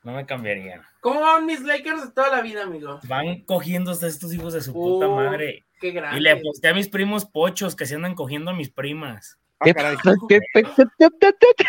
No 0.03 0.13
me 0.13 0.27
cambiaría. 0.27 0.83
¿Cómo 1.01 1.21
van 1.23 1.47
mis 1.47 1.61
Lakers 1.63 2.05
de 2.05 2.11
toda 2.11 2.29
la 2.29 2.43
vida, 2.43 2.65
amigo? 2.65 3.01
Van 3.05 3.41
cogiendo 3.47 3.93
hasta 3.93 4.07
estos 4.09 4.35
hijos 4.35 4.53
de 4.53 4.61
su 4.61 4.73
Oh, 4.73 5.01
puta 5.01 5.09
madre. 5.09 5.65
Qué 5.81 5.93
grande. 5.93 6.19
Y 6.19 6.23
le 6.23 6.33
aposté 6.33 6.69
a 6.69 6.75
mis 6.75 6.89
primos 6.89 7.25
pochos 7.25 7.75
que 7.75 7.87
se 7.87 7.95
andan 7.95 8.15
cogiendo 8.15 8.51
a 8.51 8.55
mis 8.55 8.69
primas. 8.69 9.39
Ah, 9.59 9.65
¿Qué- 9.65 9.75
caray. 9.75 9.97
qué- 9.97 10.13
qué- 10.29 10.41
qué- 10.53 10.85
qué- 10.99 11.09
qué- 11.19 11.33
qué- 11.57 11.65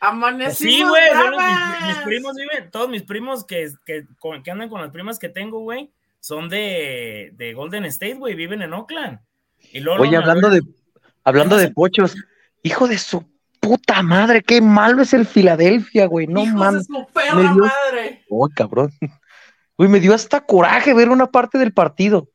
Amanecimos 0.00 0.56
Sí, 0.56 0.82
güey. 0.82 1.02
Mis, 1.30 1.86
mis 1.86 1.96
primos 2.04 2.34
viven, 2.34 2.70
todos 2.72 2.88
mis 2.88 3.02
primos 3.04 3.44
que, 3.44 3.70
que, 3.84 4.04
que 4.42 4.50
andan 4.50 4.68
con 4.68 4.80
las 4.80 4.90
primas 4.90 5.18
que 5.18 5.28
tengo, 5.28 5.60
güey, 5.60 5.90
son 6.20 6.48
de, 6.48 7.32
de 7.34 7.52
Golden 7.54 7.84
State, 7.86 8.14
güey, 8.14 8.34
viven 8.34 8.62
en 8.62 8.72
Oakland. 8.74 9.20
Y 9.72 9.80
luego, 9.80 10.02
Oye, 10.02 10.16
hablando 10.16 10.50
de, 10.50 10.60
hablando 11.24 11.56
de 11.56 11.70
pochos, 11.70 12.14
hijo 12.62 12.88
de 12.88 12.98
su 12.98 13.28
puta 13.60 14.02
madre, 14.02 14.42
qué 14.42 14.60
malo 14.60 15.02
es 15.02 15.12
el 15.12 15.26
Filadelfia, 15.26 16.06
güey. 16.06 16.26
No 16.26 16.44
mames. 16.46 16.86
de 16.88 16.94
su 16.94 17.06
perra 17.12 17.40
dio- 17.52 17.64
madre. 17.64 18.24
Oh, 18.30 18.48
cabrón. 18.54 18.90
Güey, 19.76 19.88
me 19.90 20.00
dio 20.00 20.14
hasta 20.14 20.40
coraje 20.40 20.92
ver 20.94 21.08
una 21.08 21.26
parte 21.26 21.56
del 21.58 21.72
partido. 21.72 22.28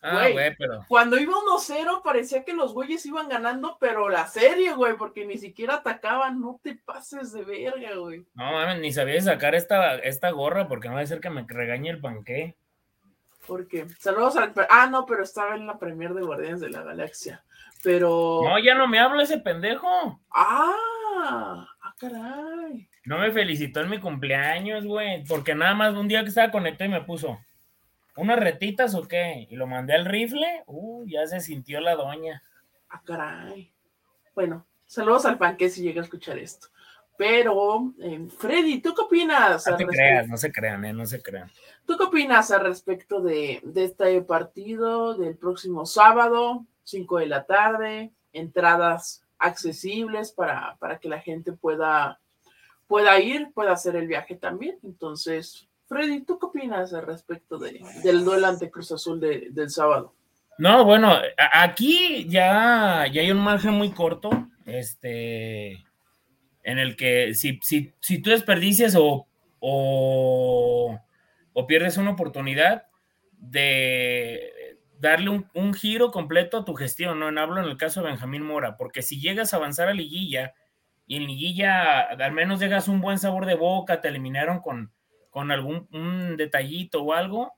Ah, 0.00 0.12
Güey. 0.20 0.32
güey, 0.32 0.56
pero. 0.56 0.84
Cuando 0.88 1.18
iba 1.18 1.32
1-0 1.34 2.02
parecía 2.04 2.44
que 2.44 2.52
los 2.52 2.72
güeyes 2.72 3.04
iban 3.06 3.28
ganando, 3.28 3.76
pero 3.80 4.08
la 4.08 4.26
serie, 4.28 4.72
güey, 4.74 4.96
porque 4.96 5.26
ni 5.26 5.38
siquiera 5.38 5.74
atacaban. 5.74 6.40
No 6.40 6.60
te 6.62 6.76
pases 6.76 7.32
de 7.32 7.42
verga, 7.42 7.96
güey. 7.96 8.24
No 8.34 8.52
mames, 8.52 8.78
ni 8.80 8.92
sabía 8.92 9.20
sacar 9.20 9.54
esta, 9.56 9.96
esta 9.96 10.30
gorra 10.30 10.68
porque 10.68 10.88
no 10.88 10.94
va 10.94 11.00
a 11.00 11.06
ser 11.06 11.20
que 11.20 11.30
me 11.30 11.44
regañe 11.48 11.90
el 11.90 12.00
panqué. 12.00 12.54
Porque 13.46 13.86
saludos 13.98 14.36
al. 14.36 14.52
Ah, 14.70 14.86
no, 14.88 15.04
pero 15.06 15.22
estaba 15.22 15.56
en 15.56 15.66
la 15.66 15.78
premier 15.78 16.12
de 16.14 16.22
Guardianes 16.22 16.60
de 16.60 16.70
la 16.70 16.82
Galaxia. 16.82 17.42
Pero. 17.82 18.42
No, 18.44 18.58
ya 18.58 18.74
no 18.74 18.86
me 18.86 18.98
habla 19.00 19.22
ese 19.22 19.38
pendejo. 19.38 20.20
Ah, 20.30 21.66
ah, 21.82 21.94
caray. 21.98 22.88
No 23.04 23.18
me 23.18 23.32
felicitó 23.32 23.80
en 23.80 23.88
mi 23.90 23.98
cumpleaños, 23.98 24.84
güey. 24.84 25.24
Porque 25.24 25.54
nada 25.54 25.74
más 25.74 25.94
un 25.94 26.06
día 26.08 26.22
que 26.22 26.28
estaba 26.28 26.50
conectado 26.52 26.90
y 26.90 26.92
me 26.92 27.00
puso, 27.00 27.38
¿unas 28.18 28.38
retitas 28.38 28.94
o 28.94 29.08
qué? 29.08 29.46
Y 29.50 29.56
lo 29.56 29.66
mandé 29.66 29.94
al 29.94 30.04
rifle. 30.04 30.64
Uh, 30.66 31.06
ya 31.06 31.26
se 31.26 31.40
sintió 31.40 31.80
la 31.80 31.94
doña. 31.94 32.42
Ah, 32.90 33.02
caray. 33.04 33.72
Bueno, 34.34 34.66
Saludos 34.88 35.26
al 35.26 35.36
panque 35.36 35.68
si 35.68 35.82
llega 35.82 36.00
a 36.00 36.04
escuchar 36.04 36.38
esto. 36.38 36.68
Pero, 37.18 37.92
eh, 38.00 38.26
Freddy, 38.38 38.80
¿tú 38.80 38.94
qué 38.94 39.02
opinas? 39.02 39.66
No 39.66 39.76
te 39.76 39.86
creas, 39.86 40.26
no 40.26 40.36
se 40.38 40.50
crean, 40.50 40.84
eh, 40.86 40.94
no 40.94 41.04
se 41.04 41.20
crean. 41.20 41.50
¿Tú 41.84 41.98
qué 41.98 42.04
opinas 42.04 42.50
al 42.50 42.62
respecto 42.62 43.20
de, 43.20 43.60
de 43.64 43.84
este 43.84 44.22
partido 44.22 45.14
del 45.14 45.36
próximo 45.36 45.84
sábado, 45.84 46.64
5 46.84 47.18
de 47.18 47.26
la 47.26 47.44
tarde, 47.44 48.12
entradas 48.32 49.22
accesibles 49.38 50.32
para, 50.32 50.76
para 50.78 50.98
que 50.98 51.10
la 51.10 51.20
gente 51.20 51.52
pueda, 51.52 52.18
pueda 52.86 53.20
ir, 53.20 53.52
pueda 53.52 53.72
hacer 53.72 53.94
el 53.94 54.06
viaje 54.06 54.36
también? 54.36 54.78
Entonces, 54.82 55.68
Freddy, 55.88 56.20
¿tú 56.24 56.38
qué 56.38 56.46
opinas 56.46 56.92
al 56.92 57.06
respecto 57.06 57.58
de, 57.58 57.80
del 58.04 58.22
duelo 58.22 58.46
ante 58.46 58.70
Cruz 58.70 58.92
Azul 58.92 59.18
de, 59.18 59.48
del 59.50 59.70
sábado? 59.70 60.14
No, 60.58 60.84
bueno, 60.84 61.16
aquí 61.52 62.26
ya, 62.28 63.06
ya 63.10 63.22
hay 63.22 63.30
un 63.30 63.38
margen 63.38 63.72
muy 63.72 63.90
corto, 63.92 64.30
este, 64.66 65.84
en 66.62 66.78
el 66.78 66.96
que 66.96 67.34
si, 67.34 67.58
si, 67.62 67.94
si 68.00 68.20
tú 68.20 68.30
desperdicias 68.30 68.96
o, 68.96 69.28
o, 69.60 71.00
pierdes 71.66 71.96
una 71.96 72.10
oportunidad 72.10 72.86
de 73.32 74.78
darle 74.98 75.30
un, 75.30 75.48
un, 75.54 75.72
giro 75.74 76.10
completo 76.10 76.58
a 76.58 76.64
tu 76.64 76.74
gestión, 76.74 77.20
¿no? 77.20 77.26
Hablo 77.26 77.62
en 77.62 77.68
el 77.68 77.76
caso 77.76 78.00
de 78.00 78.08
Benjamín 78.08 78.42
Mora, 78.42 78.76
porque 78.76 79.02
si 79.02 79.20
llegas 79.20 79.52
a 79.52 79.58
avanzar 79.58 79.88
a 79.88 79.94
liguilla 79.94 80.54
y 81.06 81.16
en 81.16 81.26
liguilla 81.26 82.00
al 82.00 82.32
menos 82.32 82.58
llegas 82.58 82.88
un 82.88 83.00
buen 83.00 83.18
sabor 83.18 83.46
de 83.46 83.54
boca, 83.54 84.00
te 84.00 84.08
eliminaron 84.08 84.60
con 84.60 84.92
con 85.38 85.52
algún 85.52 85.86
un 85.92 86.36
detallito 86.36 87.00
o 87.00 87.12
algo, 87.12 87.52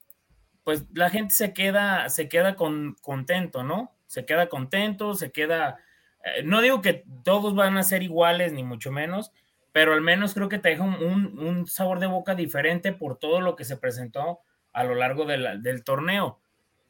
pues 0.64 0.84
la 0.92 1.08
gente 1.08 1.34
se 1.34 1.54
queda, 1.54 2.10
se 2.10 2.28
queda 2.28 2.54
con, 2.54 2.94
contento, 3.00 3.62
¿no? 3.62 3.96
Se 4.06 4.26
queda 4.26 4.50
contento, 4.50 5.14
se 5.14 5.32
queda, 5.32 5.78
eh, 6.22 6.42
no 6.44 6.60
digo 6.60 6.82
que 6.82 7.04
todos 7.24 7.54
van 7.54 7.78
a 7.78 7.82
ser 7.82 8.02
iguales, 8.02 8.52
ni 8.52 8.64
mucho 8.64 8.92
menos, 8.92 9.32
pero 9.72 9.94
al 9.94 10.02
menos 10.02 10.34
creo 10.34 10.50
que 10.50 10.58
te 10.58 10.68
deja 10.68 10.82
un, 10.82 11.66
sabor 11.66 12.00
de 12.00 12.06
boca 12.06 12.34
diferente 12.34 12.92
por 12.92 13.16
todo 13.16 13.40
lo 13.40 13.56
que 13.56 13.64
se 13.64 13.78
presentó 13.78 14.40
a 14.74 14.84
lo 14.84 14.94
largo 14.94 15.24
de 15.24 15.38
la, 15.38 15.56
del 15.56 15.82
torneo. 15.82 16.38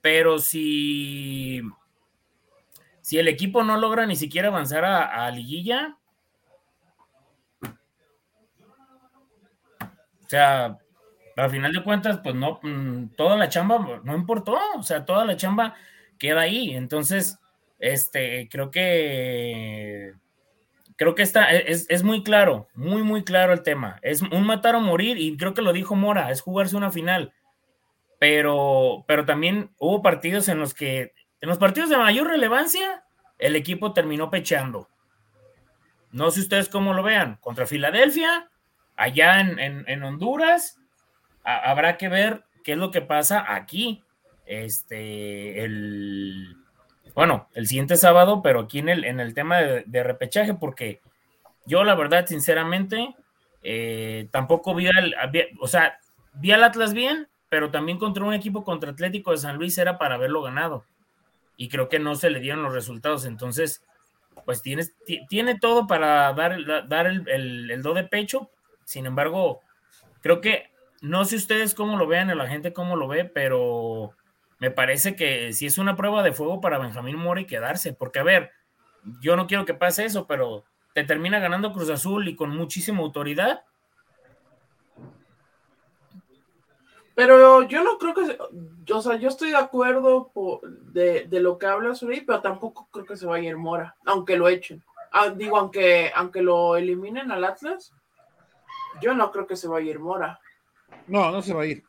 Pero 0.00 0.40
si, 0.40 1.62
si 3.00 3.16
el 3.16 3.28
equipo 3.28 3.62
no 3.62 3.76
logra 3.76 4.06
ni 4.06 4.16
siquiera 4.16 4.48
avanzar 4.48 4.84
a, 4.84 5.24
a 5.24 5.30
liguilla, 5.30 5.99
sea, 10.30 10.78
al 11.36 11.50
final 11.50 11.72
de 11.72 11.82
cuentas, 11.82 12.20
pues 12.22 12.34
no, 12.34 12.60
mm, 12.62 13.14
toda 13.16 13.36
la 13.36 13.48
chamba 13.48 14.00
no 14.04 14.14
importó, 14.14 14.58
o 14.76 14.82
sea, 14.82 15.04
toda 15.04 15.24
la 15.24 15.36
chamba 15.36 15.74
queda 16.18 16.42
ahí. 16.42 16.74
Entonces, 16.74 17.38
este, 17.78 18.48
creo 18.50 18.70
que 18.70 20.14
creo 20.96 21.14
que 21.14 21.22
está, 21.22 21.50
es, 21.50 21.86
es, 21.88 22.02
muy 22.02 22.22
claro, 22.22 22.68
muy, 22.74 23.02
muy 23.02 23.24
claro 23.24 23.54
el 23.54 23.62
tema. 23.62 23.98
Es 24.02 24.20
un 24.20 24.44
matar 24.44 24.74
o 24.74 24.80
morir, 24.80 25.16
y 25.16 25.34
creo 25.38 25.54
que 25.54 25.62
lo 25.62 25.72
dijo 25.72 25.96
Mora, 25.96 26.30
es 26.30 26.42
jugarse 26.42 26.76
una 26.76 26.90
final. 26.90 27.32
Pero, 28.18 29.06
pero 29.08 29.24
también 29.24 29.70
hubo 29.78 30.02
partidos 30.02 30.48
en 30.48 30.58
los 30.58 30.74
que, 30.74 31.14
en 31.40 31.48
los 31.48 31.56
partidos 31.56 31.88
de 31.88 31.96
mayor 31.96 32.26
relevancia, 32.26 33.02
el 33.38 33.56
equipo 33.56 33.94
terminó 33.94 34.28
pechando. 34.28 34.90
No 36.12 36.30
sé 36.30 36.40
ustedes 36.40 36.68
cómo 36.68 36.92
lo 36.92 37.02
vean. 37.02 37.38
Contra 37.40 37.66
Filadelfia, 37.66 38.49
allá 39.00 39.40
en, 39.40 40.02
Honduras, 40.02 40.78
habrá 41.42 41.96
que 41.96 42.10
ver 42.10 42.44
qué 42.62 42.72
es 42.72 42.78
lo 42.78 42.90
que 42.90 43.00
pasa 43.00 43.42
aquí. 43.48 44.04
Este, 44.44 45.64
el, 45.64 46.54
bueno, 47.14 47.48
el 47.54 47.66
siguiente 47.66 47.96
sábado, 47.96 48.42
pero 48.42 48.60
aquí 48.60 48.80
en 48.80 48.90
el, 48.90 49.04
en 49.04 49.18
el 49.18 49.32
tema 49.32 49.56
de, 49.58 50.02
repechaje, 50.02 50.52
porque 50.52 51.00
yo 51.64 51.82
la 51.82 51.94
verdad, 51.94 52.26
sinceramente, 52.26 53.16
eh, 53.62 54.28
tampoco 54.32 54.74
vi 54.74 54.88
al, 54.88 55.14
o 55.60 55.66
sea, 55.66 55.98
vi 56.34 56.52
al 56.52 56.62
Atlas 56.62 56.92
bien, 56.92 57.26
pero 57.48 57.70
también 57.70 57.96
contra 57.98 58.24
un 58.24 58.34
equipo 58.34 58.64
contra 58.64 58.90
Atlético 58.90 59.30
de 59.30 59.38
San 59.38 59.56
Luis 59.56 59.78
era 59.78 59.96
para 59.96 60.16
haberlo 60.16 60.42
ganado. 60.42 60.84
Y 61.56 61.70
creo 61.70 61.88
que 61.88 61.98
no 61.98 62.16
se 62.16 62.28
le 62.28 62.40
dieron 62.40 62.62
los 62.62 62.74
resultados. 62.74 63.24
Entonces, 63.24 63.82
pues 64.44 64.60
tienes, 64.60 64.94
tiene 65.30 65.58
todo 65.58 65.86
para 65.86 66.30
dar, 66.34 66.86
dar 66.86 67.06
el, 67.06 67.70
el 67.70 67.82
do 67.82 67.94
de 67.94 68.04
pecho, 68.04 68.50
sin 68.90 69.06
embargo, 69.06 69.60
creo 70.20 70.40
que 70.40 70.72
no 71.00 71.24
sé 71.24 71.36
ustedes 71.36 71.76
cómo 71.76 71.96
lo 71.96 72.08
vean, 72.08 72.36
la 72.36 72.48
gente 72.48 72.72
cómo 72.72 72.96
lo 72.96 73.06
ve, 73.06 73.24
pero 73.24 74.16
me 74.58 74.72
parece 74.72 75.14
que 75.14 75.52
si 75.52 75.66
es 75.66 75.78
una 75.78 75.94
prueba 75.94 76.24
de 76.24 76.32
fuego 76.32 76.60
para 76.60 76.80
Benjamín 76.80 77.14
Mori 77.14 77.46
quedarse, 77.46 77.92
porque 77.92 78.18
a 78.18 78.24
ver, 78.24 78.50
yo 79.20 79.36
no 79.36 79.46
quiero 79.46 79.64
que 79.64 79.74
pase 79.74 80.06
eso, 80.06 80.26
pero 80.26 80.64
te 80.92 81.04
termina 81.04 81.38
ganando 81.38 81.72
Cruz 81.72 81.88
Azul 81.88 82.26
y 82.26 82.34
con 82.34 82.50
muchísima 82.50 82.98
autoridad. 82.98 83.62
Pero 87.14 87.62
yo 87.62 87.84
no 87.84 87.96
creo 87.96 88.14
que, 88.14 88.92
o 88.92 89.02
sea, 89.02 89.14
yo 89.14 89.28
estoy 89.28 89.50
de 89.50 89.56
acuerdo 89.56 90.32
de, 90.64 91.28
lo 91.30 91.58
que 91.58 91.66
hablas 91.66 92.02
ahí, 92.02 92.22
pero 92.22 92.40
tampoco 92.40 92.88
creo 92.90 93.04
que 93.06 93.16
se 93.16 93.26
vaya 93.26 93.46
a 93.46 93.50
ir 93.52 93.56
Mora, 93.56 93.94
aunque 94.04 94.36
lo 94.36 94.48
echen. 94.48 94.82
Ah, 95.12 95.28
digo, 95.28 95.58
aunque, 95.58 96.10
aunque 96.12 96.42
lo 96.42 96.76
eliminen 96.76 97.30
al 97.30 97.44
Atlas, 97.44 97.94
yo 99.00 99.14
no 99.14 99.30
creo 99.30 99.46
que 99.46 99.56
se 99.56 99.68
vaya 99.68 99.86
a 99.86 99.90
ir 99.90 99.98
Mora. 99.98 100.40
No, 101.06 101.30
no 101.30 101.42
se 101.42 101.54
va 101.54 101.62
a 101.62 101.66
ir. 101.66 101.82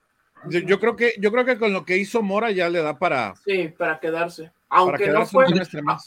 Yo, 0.49 0.79
creo 0.79 0.95
que 0.95 1.13
yo 1.19 1.31
creo 1.31 1.45
que 1.45 1.59
con 1.59 1.71
lo 1.71 1.85
que 1.85 1.97
hizo 1.97 2.23
Mora 2.23 2.49
ya 2.49 2.67
le 2.67 2.81
da 2.81 2.97
para 2.97 3.35
sí 3.45 3.71
para 3.77 3.99
quedarse. 3.99 4.51
aunque 4.69 5.07
no 5.09 5.23
fue 5.27 5.45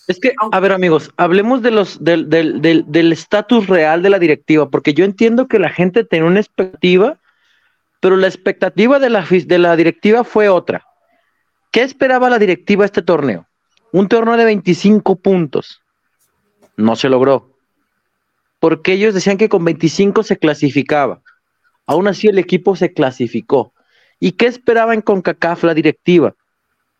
es 0.08 0.18
que 0.18 0.34
a 0.50 0.58
ver 0.58 0.72
amigos 0.72 1.12
hablemos 1.16 1.62
de 1.62 1.70
los 1.70 2.02
del 2.02 3.12
estatus 3.12 3.68
real 3.68 4.02
de 4.02 4.10
la 4.10 4.18
directiva 4.18 4.68
porque 4.68 4.92
yo 4.92 5.04
entiendo 5.04 5.46
que 5.46 5.60
la 5.60 5.68
gente 5.68 6.02
tiene 6.02 6.26
una 6.26 6.40
expectativa 6.40 7.16
pero 8.00 8.16
la 8.16 8.26
expectativa 8.26 8.98
de 8.98 9.10
la 9.10 9.24
de 9.24 9.58
la 9.58 9.76
directiva 9.76 10.24
fue 10.24 10.48
otra. 10.48 10.84
Qué 11.70 11.82
esperaba 11.82 12.28
la 12.28 12.40
directiva 12.40 12.84
este 12.84 13.02
torneo 13.02 13.46
un 13.94 14.08
torneo 14.08 14.36
de 14.36 14.44
25 14.44 15.14
puntos. 15.20 15.80
No 16.76 16.96
se 16.96 17.08
logró 17.08 17.53
porque 18.58 18.92
ellos 18.92 19.14
decían 19.14 19.36
que 19.36 19.48
con 19.48 19.64
25 19.64 20.22
se 20.22 20.38
clasificaba. 20.38 21.20
Aún 21.86 22.08
así 22.08 22.28
el 22.28 22.38
equipo 22.38 22.76
se 22.76 22.92
clasificó. 22.92 23.72
¿Y 24.20 24.32
qué 24.32 24.46
esperaban 24.46 25.02
con 25.02 25.22
CACAF 25.22 25.64
la 25.64 25.74
directiva? 25.74 26.34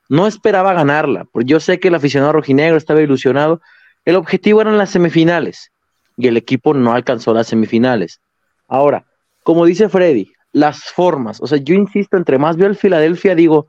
No 0.08 0.26
esperaba 0.26 0.74
ganarla, 0.74 1.24
porque 1.24 1.48
yo 1.48 1.60
sé 1.60 1.80
que 1.80 1.88
el 1.88 1.94
aficionado 1.94 2.32
rojinegro 2.32 2.76
estaba 2.76 3.00
ilusionado. 3.00 3.60
El 4.04 4.16
objetivo 4.16 4.60
eran 4.60 4.76
las 4.76 4.90
semifinales 4.90 5.72
y 6.16 6.28
el 6.28 6.36
equipo 6.36 6.74
no 6.74 6.92
alcanzó 6.92 7.32
las 7.32 7.46
semifinales. 7.46 8.20
Ahora, 8.68 9.06
como 9.42 9.64
dice 9.64 9.88
Freddy, 9.88 10.32
las 10.52 10.84
formas, 10.84 11.40
o 11.40 11.46
sea, 11.46 11.58
yo 11.58 11.74
insisto, 11.74 12.16
entre 12.16 12.38
más 12.38 12.56
veo 12.56 12.68
el 12.68 12.76
Filadelfia, 12.76 13.34
digo, 13.34 13.66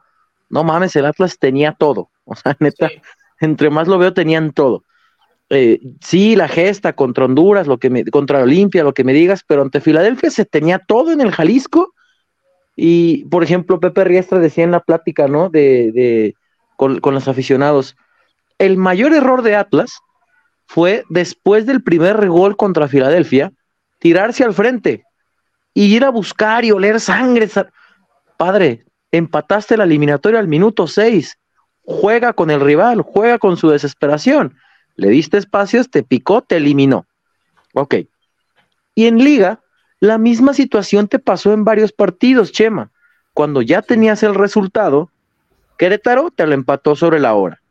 no 0.50 0.64
mames, 0.64 0.96
el 0.96 1.06
Atlas 1.06 1.38
tenía 1.40 1.74
todo. 1.74 2.10
O 2.28 2.36
sea, 2.36 2.58
neta, 2.60 2.90
entre 3.40 3.70
más 3.70 3.88
lo 3.88 4.00
veo, 4.00 4.12
tenían 4.12 4.52
todo. 4.52 4.84
Eh, 5.50 5.80
sí, 6.02 6.36
la 6.36 6.48
gesta 6.48 6.94
contra 6.94 7.26
Honduras, 7.26 7.68
lo 7.68 7.78
que 7.78 7.90
me, 7.90 8.04
contra 8.06 8.42
Olimpia, 8.42 8.84
lo 8.84 8.94
que 8.94 9.04
me 9.04 9.14
digas, 9.14 9.44
pero 9.46 9.62
ante 9.62 9.82
Filadelfia 9.82 10.32
se 10.32 10.46
tenía 10.46 10.80
todo 10.80 11.12
en 11.12 11.22
el 11.22 11.32
Jalisco. 11.32 11.94
Y, 12.76 13.26
por 13.26 13.44
ejemplo, 13.44 13.80
Pepe 13.80 14.04
Riestra 14.04 14.40
decía 14.40 14.64
en 14.64 14.72
la 14.72 14.82
plática, 14.82 15.28
¿no? 15.28 15.50
De, 15.50 15.92
de 15.92 16.36
con, 16.76 17.00
los 17.02 17.28
aficionados, 17.28 17.96
el 18.58 18.78
mayor 18.78 19.14
error 19.14 19.44
de 19.44 19.56
Atlas 19.56 20.00
fue 20.66 21.04
después 21.10 21.66
del 21.66 21.84
primer 21.84 22.28
gol 22.28 22.58
contra 22.58 22.88
Filadelfia, 22.88 23.54
tirarse 24.00 24.44
al 24.44 24.54
frente 24.54 25.04
y 25.74 25.96
ir 25.96 26.04
a 26.04 26.10
buscar 26.10 26.66
y 26.66 26.72
oler 26.72 27.00
sangre. 27.00 27.48
Padre, 28.38 28.84
empataste 29.12 29.78
la 29.78 29.84
eliminatoria 29.84 30.40
al 30.40 30.48
minuto 30.48 30.88
6. 30.88 31.38
Juega 31.84 32.34
con 32.34 32.50
el 32.50 32.60
rival, 32.62 33.02
juega 33.04 33.38
con 33.38 33.58
su 33.58 33.70
desesperación 33.70 34.58
le 34.96 35.10
diste 35.10 35.38
espacios, 35.38 35.90
te 35.90 36.04
picó, 36.04 36.42
te 36.42 36.58
eliminó. 36.58 37.06
Ok. 37.74 37.96
Y 38.96 39.08
en 39.08 39.18
liga, 39.18 39.62
la 40.00 40.18
misma 40.18 40.54
situación 40.54 41.08
te 41.08 41.20
pasó 41.20 41.54
en 41.54 41.66
varios 41.66 41.92
partidos, 41.92 42.52
Chema. 42.52 42.92
Cuando 43.34 43.62
ya 43.62 43.82
tenías 43.82 44.24
el 44.24 44.36
resultado, 44.36 45.10
Querétaro 45.78 46.32
te 46.32 46.48
lo 46.48 46.54
empató 46.54 46.96
sobre 46.96 47.20
la 47.20 47.34
hora. 47.34 47.62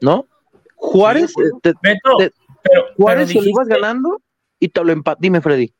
¿No? 0.00 0.26
Juárez, 0.74 1.32
te, 1.62 1.72
Juárez 2.96 3.28
se 3.28 3.40
lo 3.40 3.48
ibas 3.48 3.68
ganando 3.68 4.20
y 4.58 4.68
te 4.68 4.84
lo 4.84 4.92
empató. 4.92 5.18
Dime, 5.20 5.40
Freddy. 5.40 5.72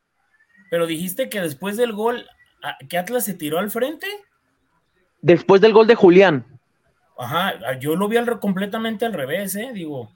Pero 0.71 0.87
dijiste 0.87 1.29
que 1.29 1.41
después 1.41 1.77
del 1.77 1.93
gol, 1.93 2.25
¿que 2.89 2.97
Atlas 2.97 3.25
se 3.25 3.33
tiró 3.33 3.59
al 3.59 3.69
frente? 3.69 4.07
Después 5.21 5.61
del 5.61 5.73
gol 5.73 5.87
de 5.87 5.95
Julián. 5.95 6.54
Ajá, 7.17 7.77
yo 7.79 7.95
lo 7.95 8.07
vi 8.07 8.17
al, 8.17 8.39
completamente 8.39 9.05
al 9.05 9.13
revés, 9.13 9.55
¿eh? 9.55 9.71
Digo, 9.73 10.09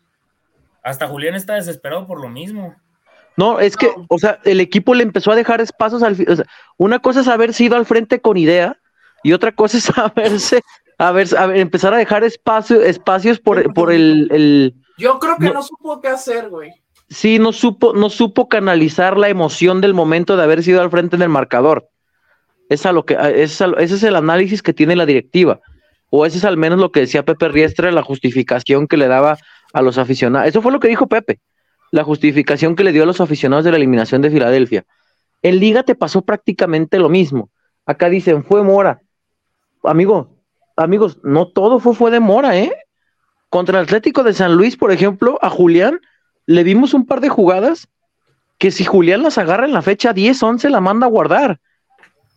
hasta 0.83 1.07
Julián 1.07 1.35
está 1.35 1.55
desesperado 1.55 2.05
por 2.07 2.21
lo 2.21 2.29
mismo. 2.29 2.75
No, 3.37 3.59
es 3.59 3.77
que, 3.77 3.89
o 4.09 4.19
sea, 4.19 4.39
el 4.43 4.59
equipo 4.59 4.93
le 4.93 5.03
empezó 5.03 5.31
a 5.31 5.35
dejar 5.35 5.61
espacios 5.61 6.03
al 6.03 6.13
o 6.27 6.35
sea, 6.35 6.45
una 6.77 6.99
cosa 6.99 7.21
es 7.21 7.27
haberse 7.29 7.63
ido 7.63 7.77
al 7.77 7.85
frente 7.85 8.19
con 8.19 8.35
idea 8.35 8.77
y 9.23 9.31
otra 9.31 9.53
cosa 9.53 9.77
es 9.77 9.89
haberse, 9.97 10.61
a 10.97 11.11
ver, 11.13 11.27
empezar 11.55 11.93
a 11.93 11.97
dejar 11.97 12.25
espacio, 12.25 12.81
espacios 12.81 13.39
por, 13.39 13.73
por 13.73 13.93
el, 13.93 14.75
Yo 14.97 15.19
creo 15.19 15.37
que 15.37 15.51
no, 15.51 15.63
supo 15.63 16.01
qué 16.01 16.09
hacer, 16.09 16.49
güey. 16.49 16.71
Sí, 17.09 17.39
no 17.39 17.53
supo, 17.53 17.93
no 17.93 18.09
supo 18.09 18.49
canalizar 18.49 19.17
la 19.17 19.29
emoción 19.29 19.79
del 19.81 19.93
momento 19.93 20.35
de 20.35 20.43
haber 20.43 20.61
sido 20.61 20.81
al 20.81 20.91
frente 20.91 21.15
en 21.15 21.21
el 21.21 21.29
marcador. 21.29 21.89
Es 22.67 22.85
lo 22.85 23.03
que, 23.03 23.17
ese 23.35 23.73
es 23.77 24.03
el 24.03 24.15
análisis 24.15 24.61
que 24.61 24.73
tiene 24.73 24.95
la 24.95 25.07
directiva. 25.07 25.59
O 26.09 26.25
ese 26.25 26.37
es 26.39 26.45
al 26.45 26.57
menos 26.57 26.79
lo 26.79 26.91
que 26.91 27.01
decía 27.01 27.23
Pepe 27.23 27.47
Riestra, 27.49 27.91
la 27.91 28.03
justificación 28.03 28.87
que 28.87 28.97
le 28.97 29.07
daba 29.07 29.37
a 29.73 29.81
los 29.81 29.97
aficionados. 29.97 30.47
Eso 30.47 30.61
fue 30.61 30.71
lo 30.71 30.79
que 30.79 30.87
dijo 30.87 31.07
Pepe, 31.07 31.39
la 31.91 32.03
justificación 32.03 32.75
que 32.75 32.83
le 32.83 32.91
dio 32.91 33.03
a 33.03 33.05
los 33.05 33.21
aficionados 33.21 33.65
de 33.65 33.71
la 33.71 33.77
eliminación 33.77 34.21
de 34.21 34.31
Filadelfia. 34.31 34.85
En 35.41 35.59
Liga 35.59 35.83
te 35.83 35.95
pasó 35.95 36.21
prácticamente 36.21 36.99
lo 36.99 37.09
mismo. 37.09 37.49
Acá 37.85 38.09
dicen, 38.09 38.43
fue 38.43 38.63
Mora. 38.63 39.01
Amigo, 39.83 40.37
amigos, 40.75 41.19
no 41.23 41.47
todo 41.47 41.79
fue, 41.79 41.95
fue 41.95 42.11
de 42.11 42.19
Mora, 42.19 42.57
¿eh? 42.57 42.73
Contra 43.49 43.79
el 43.79 43.85
Atlético 43.85 44.23
de 44.23 44.33
San 44.33 44.55
Luis, 44.55 44.77
por 44.77 44.91
ejemplo, 44.91 45.39
a 45.41 45.49
Julián 45.49 45.99
le 46.45 46.63
vimos 46.63 46.95
un 46.95 47.05
par 47.05 47.21
de 47.21 47.29
jugadas 47.29 47.89
que 48.57 48.71
si 48.71 48.83
Julián 48.83 49.23
las 49.23 49.37
agarra 49.37 49.65
en 49.65 49.71
la 49.71 49.83
fecha 49.83 50.13
10, 50.13 50.41
11, 50.41 50.69
la 50.69 50.81
manda 50.81 51.05
a 51.05 51.09
guardar. 51.09 51.59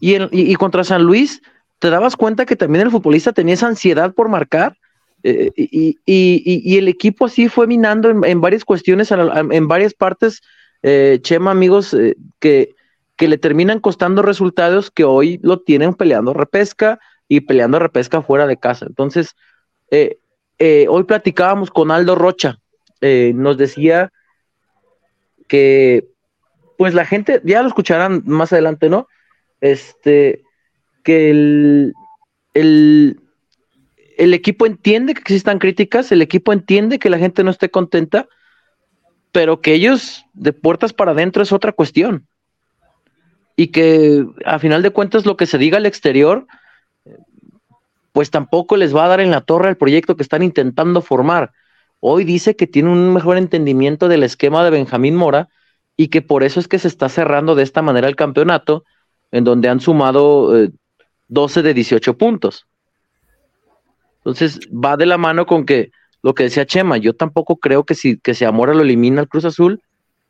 Y, 0.00 0.16
y, 0.30 0.54
contra 0.56 0.84
San 0.84 1.02
Luis, 1.02 1.42
te 1.82 1.90
dabas 1.90 2.14
cuenta 2.14 2.46
que 2.46 2.54
también 2.54 2.84
el 2.86 2.92
futbolista 2.92 3.32
tenía 3.32 3.54
esa 3.54 3.66
ansiedad 3.66 4.14
por 4.14 4.28
marcar. 4.28 4.78
Eh, 5.24 5.50
y, 5.56 5.98
y, 6.06 6.78
el 6.78 6.86
equipo 6.86 7.24
así 7.24 7.48
fue 7.48 7.66
minando 7.66 8.08
en, 8.08 8.40
varias 8.40 8.64
cuestiones, 8.64 9.10
en, 9.10 9.66
varias 9.66 9.92
partes, 9.92 10.42
eh, 10.84 11.18
Chema, 11.22 11.50
amigos, 11.50 11.92
eh, 11.92 12.14
que, 12.38 12.76
que 13.16 13.26
le 13.26 13.36
terminan 13.36 13.80
costando 13.80 14.22
resultados 14.22 14.92
que 14.92 15.02
hoy 15.02 15.40
lo 15.42 15.58
tienen 15.58 15.94
peleando 15.94 16.32
repesca 16.32 17.00
y 17.26 17.40
peleando 17.40 17.80
repesca 17.80 18.22
fuera 18.22 18.46
de 18.46 18.58
casa. 18.58 18.86
Entonces, 18.86 19.34
hoy 19.90 21.02
platicábamos 21.02 21.72
con 21.72 21.90
Aldo 21.90 22.14
Rocha, 22.14 22.60
nos 23.00 23.58
decía 23.58 24.12
que, 25.48 26.06
pues 26.78 26.94
la 26.94 27.06
gente, 27.06 27.42
ya 27.42 27.60
lo 27.60 27.66
escucharán 27.66 28.22
más 28.24 28.52
adelante, 28.52 28.88
¿no? 28.88 29.08
Este, 29.60 30.44
que 31.02 31.30
el, 31.30 31.94
el, 32.54 33.20
el 34.16 34.34
equipo 34.34 34.66
entiende 34.66 35.14
que 35.14 35.20
existan 35.20 35.58
críticas, 35.58 36.12
el 36.12 36.22
equipo 36.22 36.52
entiende 36.52 36.98
que 36.98 37.10
la 37.10 37.18
gente 37.18 37.44
no 37.44 37.50
esté 37.50 37.70
contenta, 37.70 38.28
pero 39.32 39.60
que 39.60 39.74
ellos 39.74 40.24
de 40.34 40.52
puertas 40.52 40.92
para 40.92 41.12
adentro 41.12 41.42
es 41.42 41.52
otra 41.52 41.72
cuestión. 41.72 42.26
Y 43.56 43.68
que 43.68 44.26
a 44.44 44.58
final 44.58 44.82
de 44.82 44.90
cuentas 44.90 45.26
lo 45.26 45.36
que 45.36 45.46
se 45.46 45.58
diga 45.58 45.78
al 45.78 45.86
exterior, 45.86 46.46
pues 48.12 48.30
tampoco 48.30 48.76
les 48.76 48.94
va 48.94 49.06
a 49.06 49.08
dar 49.08 49.20
en 49.20 49.30
la 49.30 49.40
torre 49.40 49.68
al 49.68 49.76
proyecto 49.76 50.16
que 50.16 50.22
están 50.22 50.42
intentando 50.42 51.00
formar. 51.02 51.52
Hoy 52.00 52.24
dice 52.24 52.56
que 52.56 52.66
tiene 52.66 52.90
un 52.90 53.12
mejor 53.12 53.36
entendimiento 53.38 54.08
del 54.08 54.22
esquema 54.22 54.64
de 54.64 54.70
Benjamín 54.70 55.16
Mora 55.16 55.48
y 55.96 56.08
que 56.08 56.22
por 56.22 56.42
eso 56.42 56.60
es 56.60 56.68
que 56.68 56.78
se 56.78 56.88
está 56.88 57.08
cerrando 57.08 57.54
de 57.54 57.62
esta 57.62 57.82
manera 57.82 58.08
el 58.08 58.16
campeonato, 58.16 58.84
en 59.30 59.44
donde 59.44 59.68
han 59.68 59.80
sumado 59.80 60.58
eh, 60.58 60.70
12 61.32 61.62
de 61.62 61.72
18 61.74 62.18
puntos. 62.18 62.66
Entonces 64.18 64.60
va 64.70 64.98
de 64.98 65.06
la 65.06 65.16
mano 65.16 65.46
con 65.46 65.64
que 65.64 65.90
lo 66.22 66.34
que 66.34 66.44
decía 66.44 66.66
Chema, 66.66 66.98
yo 66.98 67.14
tampoco 67.14 67.56
creo 67.56 67.84
que 67.84 67.94
si, 67.94 68.18
que 68.18 68.34
si 68.34 68.44
Amora 68.44 68.74
lo 68.74 68.82
elimina 68.82 69.22
al 69.22 69.28
Cruz 69.28 69.46
Azul, 69.46 69.82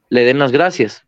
le 0.08 0.24
den 0.24 0.38
las 0.38 0.52
gracias. 0.52 1.02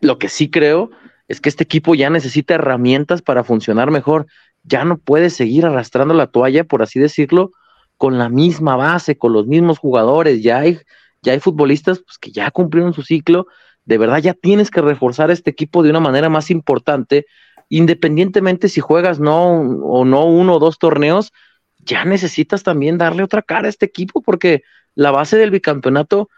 Lo 0.00 0.18
que 0.18 0.28
sí 0.28 0.50
creo 0.50 0.90
es 1.28 1.40
que 1.40 1.48
este 1.48 1.64
equipo 1.64 1.94
ya 1.94 2.10
necesita 2.10 2.54
herramientas 2.54 3.22
para 3.22 3.42
funcionar 3.42 3.90
mejor. 3.90 4.26
Ya 4.64 4.84
no 4.84 4.98
puede 4.98 5.30
seguir 5.30 5.64
arrastrando 5.64 6.12
la 6.12 6.26
toalla, 6.26 6.64
por 6.64 6.82
así 6.82 7.00
decirlo, 7.00 7.52
con 7.96 8.18
la 8.18 8.28
misma 8.28 8.76
base, 8.76 9.16
con 9.16 9.32
los 9.32 9.46
mismos 9.46 9.78
jugadores. 9.78 10.42
Ya 10.42 10.58
hay, 10.58 10.78
ya 11.22 11.32
hay 11.32 11.40
futbolistas 11.40 12.00
pues, 12.00 12.18
que 12.18 12.30
ya 12.32 12.50
cumplieron 12.50 12.92
su 12.92 13.02
ciclo. 13.02 13.46
De 13.86 13.96
verdad, 13.96 14.18
ya 14.18 14.34
tienes 14.34 14.70
que 14.70 14.82
reforzar 14.82 15.30
este 15.30 15.50
equipo 15.50 15.82
de 15.82 15.90
una 15.90 16.00
manera 16.00 16.28
más 16.28 16.50
importante 16.50 17.26
independientemente 17.68 18.68
si 18.68 18.80
juegas 18.80 19.20
no 19.20 19.60
o 19.60 20.04
no 20.04 20.26
uno 20.26 20.54
o 20.54 20.58
dos 20.58 20.78
torneos, 20.78 21.32
ya 21.78 22.04
necesitas 22.04 22.62
también 22.62 22.98
darle 22.98 23.22
otra 23.22 23.42
cara 23.42 23.66
a 23.66 23.70
este 23.70 23.86
equipo 23.86 24.22
porque 24.22 24.62
la 24.94 25.10
base 25.10 25.36
del 25.36 25.50
bicampeonato 25.50 26.28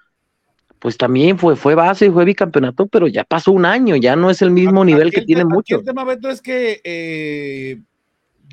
pues 0.79 0.97
también 0.97 1.39
fue, 1.39 1.57
fue 1.57 1.75
base 1.75 2.07
y 2.07 2.11
fue 2.11 2.25
bicampeonato, 2.25 2.87
pero 2.87 3.09
ya 3.09 3.25
pasó 3.25 3.53
un 3.53 3.65
año, 3.65 3.97
ya 3.97 4.15
no 4.15 4.31
es 4.31 4.43
el 4.43 4.51
mismo 4.51 4.85
nivel 4.85 5.11
que 5.11 5.23
tiene 5.23 5.45
mucho. 5.45 5.79
El 5.79 5.85
tema, 5.85 6.05
Beto, 6.05 6.31
es 6.31 6.41
que 6.41 6.81
eh, 6.85 7.81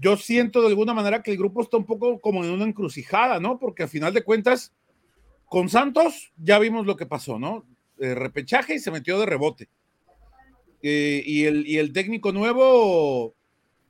yo 0.02 0.18
siento 0.18 0.62
de 0.62 0.68
alguna 0.70 0.94
manera 0.94 1.22
que 1.22 1.32
el 1.32 1.38
grupo 1.38 1.62
está 1.62 1.78
un 1.78 1.86
poco 1.86 2.20
como 2.20 2.44
en 2.44 2.52
una 2.52 2.66
encrucijada, 2.66 3.40
¿no? 3.40 3.60
Porque 3.60 3.84
a 3.84 3.88
final 3.88 4.14
de 4.14 4.24
cuentas, 4.24 4.74
con 5.46 5.70
Santos 5.70 6.34
ya 6.38 6.58
vimos 6.58 6.86
lo 6.86 6.96
que 6.96 7.06
pasó, 7.06 7.38
¿no? 7.38 7.66
Eh, 8.00 8.16
repechaje 8.16 8.76
y 8.76 8.80
se 8.80 8.92
metió 8.92 9.20
de 9.20 9.26
rebote. 9.26 9.70
Eh, 10.88 11.24
y, 11.26 11.46
el, 11.46 11.66
y 11.66 11.80
el 11.80 11.94
técnico 11.94 12.32
nuevo 12.32 13.34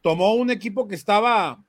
tomó 0.01 0.33
un 0.35 0.49
equipo 0.49 0.87
que 0.87 0.95
estaba, 0.95 1.61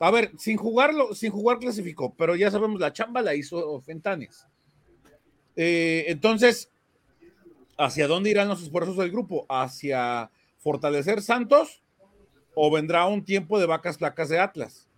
a 0.00 0.10
ver, 0.10 0.32
sin 0.38 0.56
jugarlo, 0.56 1.14
sin 1.14 1.30
jugar 1.30 1.60
clasificó, 1.60 2.16
pero 2.16 2.34
ya 2.34 2.50
sabemos, 2.50 2.80
la 2.80 2.92
chamba 2.92 3.22
la 3.22 3.36
hizo 3.36 3.80
Fentanes. 3.82 4.48
Eh, 5.54 6.06
entonces, 6.08 6.68
¿hacia 7.78 8.08
dónde 8.08 8.30
irán 8.30 8.48
los 8.48 8.60
esfuerzos 8.60 8.96
del 8.96 9.12
grupo? 9.12 9.46
¿Hacia 9.48 10.32
fortalecer 10.58 11.22
Santos 11.22 11.84
o 12.56 12.72
vendrá 12.72 13.06
un 13.06 13.24
tiempo 13.24 13.60
de 13.60 13.66
vacas 13.66 13.98
flacas 13.98 14.30
de 14.30 14.40
Atlas? 14.40 14.88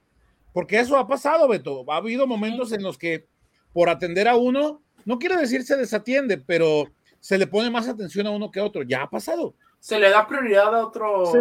Porque 0.55 0.81
eso 0.81 0.97
ha 0.97 1.07
pasado, 1.07 1.47
Beto. 1.47 1.85
Ha 1.93 1.97
habido 1.97 2.27
momentos 2.27 2.73
en 2.73 2.83
los 2.83 2.97
que 2.97 3.27
por 3.75 3.91
atender 3.91 4.29
a 4.29 4.37
uno, 4.37 4.81
no 5.05 5.19
quiere 5.19 5.37
decir 5.37 5.63
se 5.65 5.77
desatiende, 5.77 6.39
pero 6.39 6.91
se 7.23 7.39
le 7.39 7.47
pone 7.47 7.71
más 7.71 7.87
atención 7.87 8.27
a 8.27 8.31
uno 8.31 8.51
que 8.51 8.59
a 8.59 8.65
otro. 8.65 8.83
Ya 8.83 9.03
ha 9.03 9.09
pasado. 9.09 9.55
Se 9.79 9.97
le 9.99 10.11
da 10.11 10.27
prioridad 10.27 10.75
a 10.75 10.85
otro. 10.85 11.27
Se 11.27 11.41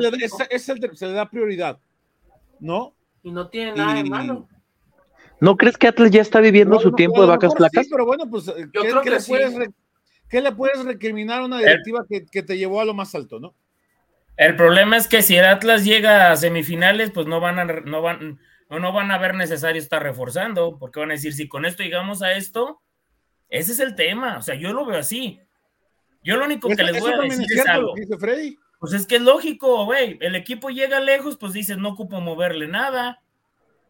le, 1.08 1.14
da 1.14 1.28
prioridad, 1.28 1.80
¿no? 2.60 2.94
Y 3.24 3.32
no 3.32 3.50
tiene 3.50 3.74
nada 3.74 3.96
de 3.96 4.04
malo. 4.04 4.48
¿No 5.40 5.58
crees 5.58 5.78
que 5.78 5.88
Atlas 5.88 6.12
ya 6.12 6.22
está 6.22 6.40
viviendo 6.40 6.80
su 6.80 6.92
tiempo 6.92 7.22
de 7.22 7.28
vacas 7.28 7.56
flacas? 7.56 7.86
Sí, 7.86 7.90
pero 7.92 8.06
bueno, 8.06 8.30
pues, 8.30 8.46
¿qué, 8.46 9.10
le 9.10 9.20
puedes, 9.28 9.70
¿qué, 10.30 10.40
le 10.40 10.52
puedes 10.52 10.86
recriminar 10.86 11.42
a 11.42 11.46
una 11.46 11.58
directiva 11.58 12.06
que, 12.08 12.44
te 12.44 12.58
llevó 12.60 12.80
a 12.80 12.86
lo 12.86 12.94
más 12.94 13.16
alto, 13.16 13.40
no? 13.40 13.56
El 14.38 14.56
problema 14.56 14.98
es 14.98 15.08
que 15.08 15.24
si 15.24 15.36
el 15.36 15.46
Atlas 15.46 15.84
llega 15.84 16.32
a 16.32 16.38
semifinales, 16.38 17.10
pues 17.10 17.26
no 17.26 17.40
van 17.40 17.58
a, 17.58 17.66
no 17.66 18.04
van, 18.04 18.40
no 18.70 18.94
van 18.94 19.10
a 19.10 19.18
ver 19.18 19.34
necesario 19.34 19.82
estar 19.82 20.04
reforzando, 20.04 20.78
porque 20.78 21.00
van 21.00 21.10
a 21.10 21.16
decir, 21.16 21.34
si 21.34 21.48
con 21.48 21.66
esto 21.66 21.82
llegamos 21.82 22.22
a 22.22 22.34
esto, 22.34 22.82
ese 23.50 23.72
es 23.72 23.80
el 23.80 23.96
tema. 23.96 24.38
O 24.38 24.44
sea, 24.44 24.54
yo 24.54 24.74
lo 24.74 24.86
veo 24.86 25.00
así. 25.00 25.42
Yo 26.24 26.38
lo 26.38 26.46
único 26.46 26.70
que 26.70 26.84
les 26.84 27.00
voy 27.00 27.14
a 27.14 27.18
decir 27.18 27.48
es 27.52 27.68
algo. 27.68 27.94
Pues 28.80 28.94
es 28.94 29.06
que 29.06 29.18
es 29.18 29.22
lógico, 29.22 29.86
güey. 29.86 30.18
El 30.22 30.36
equipo 30.36 30.70
llega 30.70 31.00
lejos, 31.00 31.38
pues 31.38 31.54
dices, 31.54 31.78
no 31.78 31.90
ocupo 31.90 32.20
moverle 32.20 32.68
nada. 32.68 33.22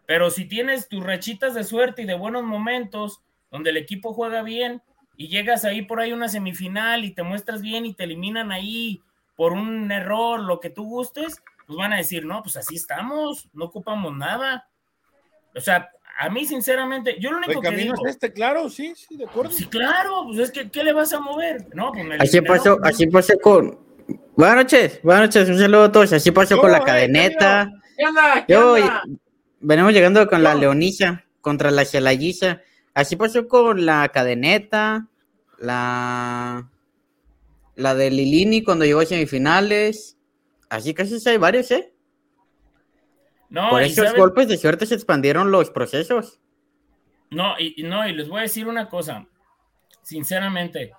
Pero 0.06 0.30
si 0.30 0.46
tienes 0.46 0.90
tus 0.90 1.04
rechitas 1.04 1.54
de 1.54 1.64
suerte 1.64 2.02
y 2.02 2.06
de 2.06 2.14
buenos 2.14 2.44
momentos, 2.44 3.22
donde 3.50 3.70
el 3.70 3.78
equipo 3.78 4.14
juega 4.14 4.44
bien, 4.44 4.82
y 5.16 5.28
llegas 5.28 5.66
ahí 5.66 5.84
por 5.84 6.00
ahí 6.00 6.14
una 6.14 6.30
semifinal 6.30 7.06
y 7.06 7.12
te 7.12 7.24
muestras 7.24 7.62
bien 7.62 7.86
y 7.86 7.94
te 7.94 8.06
eliminan 8.06 8.52
ahí 8.52 9.02
por 9.36 9.54
un 9.54 9.92
error, 9.92 10.40
lo 10.40 10.60
que 10.60 10.70
tú 10.70 10.84
gustes, 10.86 11.42
pues 11.68 11.78
van 11.78 11.94
a 11.94 11.98
decir, 11.98 12.26
no, 12.26 12.42
pues 12.44 12.58
así 12.58 12.76
estamos, 12.76 13.50
no 13.54 13.66
ocupamos 13.66 14.16
nada. 14.16 14.68
O 15.56 15.60
sea, 15.60 15.92
a 16.18 16.30
mí, 16.30 16.46
sinceramente, 16.46 17.18
yo 17.20 17.32
lo 17.32 17.38
único 17.38 17.62
que 17.62 17.72
digo. 17.72 17.94
Es 18.06 18.12
este, 18.12 18.32
claro, 18.32 18.70
sí, 18.70 18.94
sí, 18.96 19.18
de 19.18 19.26
acuerdo. 19.26 19.52
Sí, 19.52 19.66
claro, 19.66 20.24
pues 20.26 20.40
es 20.40 20.52
que, 20.52 20.70
¿qué 20.70 20.84
le 20.84 20.94
vas 20.94 21.14
a 21.14 21.20
mover? 21.20 21.68
No, 21.74 21.92
pues 21.92 22.06
así 22.20 22.42
pasó, 22.42 22.78
así 22.84 23.08
pasó 23.08 23.34
con. 23.42 23.80
Buenas 24.36 24.56
noches, 24.58 25.00
buenas 25.04 25.28
noches, 25.28 25.50
un 25.50 25.60
saludo 25.60 25.84
a 25.86 25.92
todos. 25.92 26.14
Así 26.14 26.32
pasó 26.32 26.58
con 26.58 26.72
la 26.72 26.84
cadeneta. 26.84 27.72
¿Qué 27.98 28.06
onda? 28.06 28.46
¿Qué 28.46 28.54
yo, 28.54 28.76
venimos 29.60 29.94
llegando 29.94 30.28
con 30.28 30.44
la 30.44 30.56
leonisa 30.56 31.26
contra 31.42 31.72
la 31.72 31.86
Xelayiza. 31.86 32.62
Así 32.94 33.16
pasó 33.16 33.48
con 33.48 33.86
la 33.86 34.10
cadeneta, 34.10 35.08
la. 35.60 36.70
La 37.76 37.96
de 37.96 38.12
Lilini 38.12 38.64
cuando 38.64 38.86
llegó 38.86 39.00
a 39.00 39.06
semifinales. 39.06 40.18
Así 40.70 40.94
casi 40.94 41.18
hay 41.28 41.38
varios, 41.38 41.72
¿eh? 41.72 41.94
Por 43.54 43.84
esos 43.84 44.14
golpes 44.16 44.48
de 44.48 44.58
suerte 44.58 44.86
se 44.86 44.96
expandieron 44.96 45.52
los 45.52 45.70
procesos. 45.72 46.40
No, 47.30 47.58
y, 47.60 47.84
no, 47.84 48.08
y 48.08 48.14
les 48.14 48.30
voy 48.30 48.40
a 48.40 48.44
decir 48.44 48.68
una 48.68 48.88
cosa. 48.90 49.28
Sinceramente, 50.02 50.92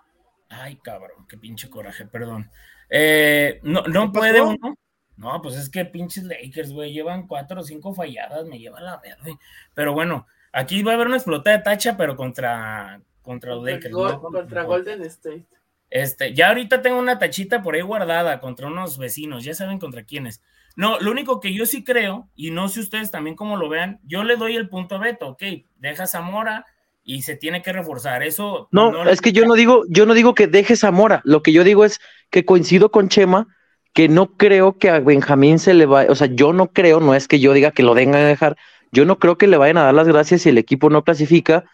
ay, 0.49 0.77
cabrón, 0.77 1.27
qué 1.29 1.37
pinche 1.37 1.71
coraje, 1.71 2.07
perdón. 2.07 2.51
Eh, 2.91 3.61
no, 3.63 3.83
no 3.83 4.13
puede 4.13 4.41
uno. 4.41 4.77
No, 5.17 5.41
pues 5.41 5.57
es 5.57 5.69
que 5.69 5.85
pinches 5.85 6.25
Lakers, 6.25 6.73
güey, 6.73 6.93
llevan 6.93 7.27
cuatro 7.27 7.61
o 7.61 7.65
cinco 7.65 7.95
falladas, 7.95 8.47
me 8.47 8.59
lleva 8.59 8.81
la 8.81 8.99
verde. 8.99 9.37
Pero 9.75 9.93
bueno, 9.93 10.27
aquí 10.53 10.83
va 10.83 10.93
a 10.93 10.95
haber 10.95 11.07
una 11.07 11.17
explotada 11.17 11.59
de 11.59 11.63
tacha, 11.63 11.97
pero 11.97 12.17
contra, 12.17 13.01
contra 13.23 13.55
los 13.55 13.65
Lakers. 13.65 13.95
Contra 13.95 14.63
Golden 14.65 15.03
State. 15.03 15.47
Este, 15.91 16.33
ya 16.33 16.49
ahorita 16.49 16.81
tengo 16.81 16.99
una 16.99 17.19
tachita 17.19 17.63
por 17.63 17.75
ahí 17.75 17.83
guardada 17.83 18.41
contra 18.41 18.67
unos 18.67 18.97
vecinos, 18.97 19.45
ya 19.45 19.55
saben 19.55 19.79
contra 19.79 20.05
quiénes. 20.05 20.43
No, 20.77 20.99
lo 21.01 21.11
único 21.11 21.41
que 21.41 21.53
yo 21.53 21.67
sí 21.67 21.85
creo, 21.85 22.29
y 22.35 22.51
no 22.51 22.69
sé 22.69 22.81
ustedes 22.81 23.11
también 23.11 23.37
cómo 23.37 23.57
lo 23.57 23.69
vean, 23.69 24.01
yo 24.05 24.25
le 24.25 24.37
doy 24.37 24.57
el 24.57 24.69
punto 24.69 24.97
a 24.97 24.99
Beto, 24.99 25.29
ok, 25.29 25.43
deja 25.77 26.07
Zamora 26.07 26.67
y 27.05 27.23
se 27.23 27.37
tiene 27.37 27.63
que 27.63 27.73
reforzar. 27.73 28.23
Eso 28.23 28.69
no, 28.71 29.09
es 29.09 29.21
que 29.21 29.33
yo 29.33 29.45
no 29.45 29.55
digo, 29.55 29.85
yo 29.89 30.07
no 30.07 30.15
digo 30.15 30.35
que 30.35 30.47
dejes 30.47 30.85
a 30.85 30.91
Mora. 30.91 31.21
Lo 31.25 31.43
que 31.43 31.53
yo 31.53 31.65
digo 31.65 31.85
es 31.85 32.01
que 32.31 32.45
coincido 32.45 32.91
con 32.91 33.09
Chema 33.09 33.49
que 33.93 34.09
no 34.09 34.37
creo 34.37 34.79
que 34.79 34.89
a 34.89 35.01
Benjamín 35.01 35.59
se 35.59 35.75
le 35.75 35.85
vaya, 35.85 36.11
o 36.11 36.15
sea, 36.15 36.29
yo 36.29 36.53
no 36.53 36.73
creo, 36.73 37.01
no 37.01 37.15
es 37.15 37.29
que 37.29 37.41
yo 37.41 37.53
diga 37.53 37.73
que 37.73 37.83
lo 37.83 37.93
vengan 37.93 38.23
a 38.23 38.27
dejar, 38.27 38.57
yo 38.91 39.05
no 39.05 39.19
creo 39.19 39.37
que 39.37 39.47
le 39.47 39.59
vayan 39.59 39.77
a 39.79 39.83
dar 39.83 39.95
las 39.95 40.09
gracias 40.09 40.43
si 40.43 40.49
el 40.49 40.59
equipo 40.59 40.89
no 40.89 41.05
clasifica, 41.05 41.65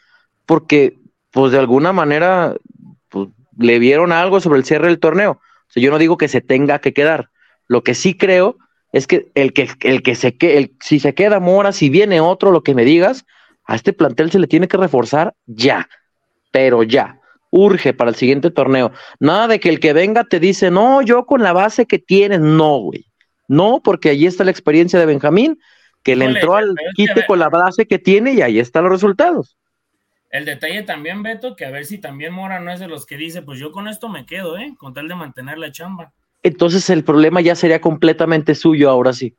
porque 0.46 0.98
pues 1.30 1.52
de 1.52 1.58
alguna 1.58 1.92
manera 1.92 2.56
pues, 3.08 3.28
le 3.56 3.78
vieron 3.78 4.12
algo 4.12 4.40
sobre 4.40 4.58
el 4.58 4.64
cierre 4.64 4.88
del 4.88 4.98
torneo. 4.98 5.32
O 5.32 5.70
sea, 5.70 5.82
yo 5.82 5.90
no 5.90 5.98
digo 5.98 6.16
que 6.16 6.28
se 6.28 6.40
tenga 6.40 6.80
que 6.80 6.92
quedar. 6.92 7.30
Lo 7.66 7.82
que 7.84 7.94
sí 7.94 8.16
creo 8.16 8.56
es 8.92 9.06
que 9.06 9.28
el 9.34 9.52
que, 9.52 9.68
el 9.80 10.02
que 10.02 10.14
se 10.14 10.36
quede, 10.36 10.58
el, 10.58 10.72
si 10.80 11.00
se 11.00 11.14
queda 11.14 11.40
Mora, 11.40 11.72
si 11.72 11.90
viene 11.90 12.20
otro, 12.20 12.50
lo 12.50 12.62
que 12.62 12.74
me 12.74 12.84
digas, 12.84 13.26
a 13.64 13.74
este 13.74 13.92
plantel 13.92 14.30
se 14.30 14.38
le 14.38 14.46
tiene 14.46 14.68
que 14.68 14.76
reforzar 14.76 15.34
ya, 15.46 15.88
pero 16.50 16.82
ya, 16.82 17.20
urge 17.50 17.92
para 17.92 18.10
el 18.10 18.16
siguiente 18.16 18.50
torneo. 18.50 18.92
Nada 19.20 19.48
de 19.48 19.60
que 19.60 19.68
el 19.68 19.80
que 19.80 19.92
venga 19.92 20.24
te 20.24 20.40
dice, 20.40 20.70
no, 20.70 21.02
yo 21.02 21.26
con 21.26 21.42
la 21.42 21.52
base 21.52 21.86
que 21.86 21.98
tienes, 21.98 22.40
no, 22.40 22.78
güey. 22.78 23.06
No, 23.46 23.80
porque 23.82 24.10
allí 24.10 24.26
está 24.26 24.44
la 24.44 24.50
experiencia 24.50 24.98
de 24.98 25.06
Benjamín, 25.06 25.58
que 26.02 26.16
le 26.16 26.26
entró 26.26 26.56
al 26.56 26.74
quite 26.94 27.26
con 27.26 27.38
la 27.38 27.48
base 27.48 27.86
que 27.86 27.98
tiene 27.98 28.32
y 28.34 28.42
ahí 28.42 28.58
están 28.58 28.84
los 28.84 28.92
resultados. 28.92 29.56
El 30.30 30.44
detalle 30.44 30.82
también, 30.82 31.22
Beto, 31.22 31.56
que 31.56 31.64
a 31.64 31.70
ver 31.70 31.86
si 31.86 31.98
también 31.98 32.34
Mora 32.34 32.60
no 32.60 32.70
es 32.70 32.80
de 32.80 32.88
los 32.88 33.06
que 33.06 33.16
dice, 33.16 33.40
pues 33.40 33.58
yo 33.58 33.72
con 33.72 33.88
esto 33.88 34.10
me 34.10 34.26
quedo, 34.26 34.58
¿eh? 34.58 34.74
Con 34.76 34.92
tal 34.92 35.08
de 35.08 35.14
mantener 35.14 35.58
la 35.58 35.72
chamba. 35.72 36.12
Entonces 36.42 36.88
el 36.90 37.04
problema 37.04 37.40
ya 37.40 37.54
sería 37.54 37.80
completamente 37.80 38.54
suyo 38.54 38.90
ahora 38.90 39.12
sí. 39.12 39.36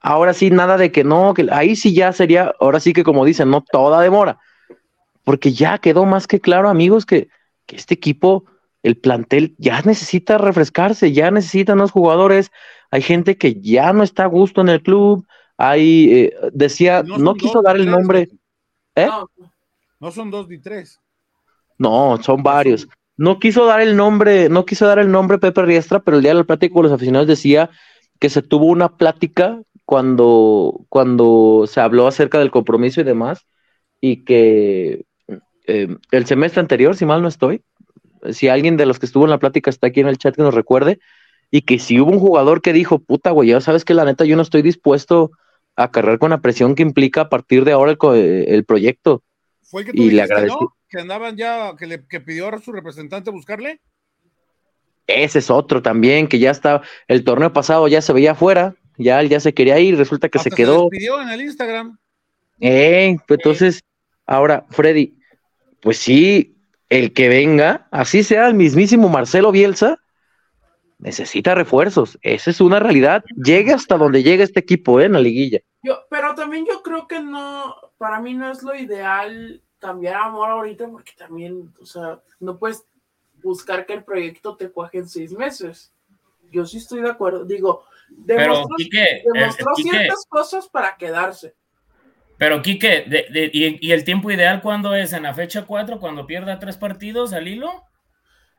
Ahora 0.00 0.34
sí, 0.34 0.50
nada 0.50 0.76
de 0.76 0.92
que 0.92 1.04
no, 1.04 1.34
que 1.34 1.48
ahí 1.50 1.74
sí 1.74 1.94
ya 1.94 2.12
sería, 2.12 2.54
ahora 2.60 2.80
sí 2.80 2.92
que 2.92 3.02
como 3.04 3.24
dicen, 3.24 3.50
no 3.50 3.62
toda 3.62 4.00
demora. 4.00 4.38
Porque 5.24 5.52
ya 5.52 5.78
quedó 5.78 6.04
más 6.04 6.26
que 6.28 6.40
claro, 6.40 6.68
amigos, 6.68 7.04
que, 7.04 7.28
este 7.66 7.94
equipo, 7.94 8.44
el 8.84 8.96
plantel 8.96 9.56
ya 9.58 9.82
necesita 9.82 10.38
refrescarse, 10.38 11.12
ya 11.12 11.30
necesitan 11.32 11.78
los 11.78 11.90
jugadores. 11.90 12.52
Hay 12.92 13.02
gente 13.02 13.36
que 13.36 13.60
ya 13.60 13.92
no 13.92 14.04
está 14.04 14.24
a 14.24 14.28
gusto 14.28 14.60
en 14.60 14.68
el 14.68 14.82
club. 14.82 15.26
Hay, 15.56 16.14
eh, 16.14 16.36
decía, 16.52 17.02
no, 17.02 17.34
quiso 17.34 17.60
dar 17.62 17.76
el 17.76 17.90
nombre. 17.90 18.28
¿Eh? 18.94 19.08
No, 19.98 20.10
son 20.12 20.30
dos 20.30 20.48
ni 20.48 20.58
tres. 20.58 21.00
No, 21.78 22.16
son 22.22 22.42
varios. 22.42 22.86
No 23.16 23.38
quiso 23.38 23.64
dar 23.66 23.80
el 23.80 23.96
nombre, 23.96 24.48
no 24.48 24.66
quiso 24.66 24.86
dar 24.86 24.98
el 24.98 25.10
nombre 25.10 25.38
Pepe 25.38 25.62
Riestra, 25.62 26.00
pero 26.00 26.18
el 26.18 26.22
día 26.22 26.32
de 26.32 26.38
la 26.38 26.44
plática 26.44 26.74
con 26.74 26.82
los 26.82 26.92
aficionados 26.92 27.26
decía 27.26 27.70
que 28.18 28.30
se 28.30 28.42
tuvo 28.42 28.66
una 28.66 28.96
plática 28.96 29.60
cuando, 29.84 30.84
cuando 30.88 31.64
se 31.66 31.80
habló 31.80 32.06
acerca 32.06 32.38
del 32.38 32.50
compromiso 32.50 33.00
y 33.00 33.04
demás, 33.04 33.46
y 34.00 34.24
que 34.24 35.04
eh, 35.66 35.96
el 36.10 36.26
semestre 36.26 36.60
anterior, 36.60 36.96
si 36.96 37.06
mal 37.06 37.22
no 37.22 37.28
estoy, 37.28 37.62
si 38.32 38.48
alguien 38.48 38.76
de 38.76 38.86
los 38.86 38.98
que 38.98 39.06
estuvo 39.06 39.24
en 39.24 39.30
la 39.30 39.38
plática 39.38 39.70
está 39.70 39.86
aquí 39.86 40.00
en 40.00 40.08
el 40.08 40.18
chat 40.18 40.34
que 40.34 40.42
nos 40.42 40.54
recuerde, 40.54 40.98
y 41.50 41.62
que 41.62 41.78
si 41.78 42.00
hubo 42.00 42.10
un 42.10 42.18
jugador 42.18 42.60
que 42.60 42.72
dijo, 42.72 42.98
puta, 42.98 43.30
güey, 43.30 43.50
ya 43.50 43.60
sabes 43.60 43.84
que 43.84 43.94
la 43.94 44.04
neta 44.04 44.24
yo 44.24 44.36
no 44.36 44.42
estoy 44.42 44.62
dispuesto 44.62 45.30
a 45.76 45.90
cargar 45.90 46.18
con 46.18 46.30
la 46.30 46.40
presión 46.40 46.74
que 46.74 46.82
implica 46.82 47.22
a 47.22 47.28
partir 47.28 47.64
de 47.64 47.72
ahora 47.72 47.92
el, 47.92 48.64
proyecto. 48.64 49.22
Fue 49.62 49.82
el 49.82 49.92
que 49.92 50.02
y 50.02 50.10
le 50.10 50.22
agradeció. 50.22 50.75
Que 50.88 51.00
andaban 51.00 51.36
ya, 51.36 51.74
que, 51.76 51.86
le, 51.86 52.06
que 52.06 52.20
pidió 52.20 52.48
a 52.48 52.60
su 52.60 52.72
representante 52.72 53.30
buscarle. 53.30 53.80
Ese 55.06 55.38
es 55.38 55.50
otro 55.50 55.82
también, 55.82 56.28
que 56.28 56.38
ya 56.38 56.50
está, 56.50 56.82
el 57.06 57.24
torneo 57.24 57.52
pasado 57.52 57.86
ya 57.86 58.02
se 58.02 58.12
veía 58.12 58.32
afuera, 58.32 58.74
ya 58.98 59.20
él 59.20 59.28
ya 59.28 59.38
se 59.40 59.54
quería 59.54 59.78
ir, 59.78 59.96
resulta 59.96 60.28
que 60.28 60.38
se 60.38 60.50
quedó. 60.50 60.88
Se 60.90 61.06
en 61.06 61.28
el 61.28 61.42
Instagram. 61.42 61.98
Eh, 62.60 63.16
pues 63.26 63.38
entonces, 63.38 63.84
ahora, 64.26 64.66
Freddy, 64.70 65.16
pues 65.80 65.98
sí, 65.98 66.56
el 66.88 67.12
que 67.12 67.28
venga, 67.28 67.86
así 67.90 68.22
sea 68.24 68.48
el 68.48 68.54
mismísimo 68.54 69.08
Marcelo 69.08 69.52
Bielsa, 69.52 69.98
necesita 70.98 71.54
refuerzos. 71.54 72.18
Esa 72.22 72.50
es 72.50 72.60
una 72.60 72.80
realidad. 72.80 73.22
Llegue 73.36 73.72
hasta 73.72 73.96
donde 73.96 74.22
llegue 74.22 74.42
este 74.42 74.60
equipo, 74.60 75.00
¿eh? 75.00 75.04
En 75.04 75.12
la 75.12 75.20
liguilla. 75.20 75.60
Yo, 75.82 76.00
pero 76.10 76.34
también 76.34 76.64
yo 76.66 76.82
creo 76.82 77.06
que 77.06 77.20
no, 77.20 77.76
para 77.98 78.20
mí 78.20 78.34
no 78.34 78.50
es 78.50 78.62
lo 78.62 78.74
ideal 78.74 79.62
cambiar 79.78 80.16
amor 80.16 80.50
ahorita, 80.50 80.88
porque 80.88 81.12
también, 81.16 81.72
o 81.80 81.86
sea, 81.86 82.20
no 82.40 82.58
puedes 82.58 82.84
buscar 83.42 83.86
que 83.86 83.94
el 83.94 84.04
proyecto 84.04 84.56
te 84.56 84.70
cuaje 84.70 84.98
en 84.98 85.08
seis 85.08 85.32
meses. 85.32 85.92
Yo 86.50 86.64
sí 86.64 86.78
estoy 86.78 87.02
de 87.02 87.10
acuerdo. 87.10 87.44
Digo, 87.44 87.84
Demostró, 88.08 88.76
demostró 89.34 89.74
ciertas 89.76 90.26
cosas 90.28 90.68
para 90.68 90.96
quedarse. 90.96 91.54
Pero, 92.38 92.60
Quique, 92.60 93.06
y, 93.52 93.92
el 93.92 94.04
tiempo 94.04 94.30
ideal 94.30 94.60
cuándo 94.60 94.94
es? 94.94 95.12
¿En 95.12 95.22
la 95.22 95.34
fecha 95.34 95.64
4, 95.64 95.98
cuando 95.98 96.26
pierda 96.26 96.58
tres 96.58 96.76
partidos 96.76 97.32
al 97.32 97.48
hilo? 97.48 97.84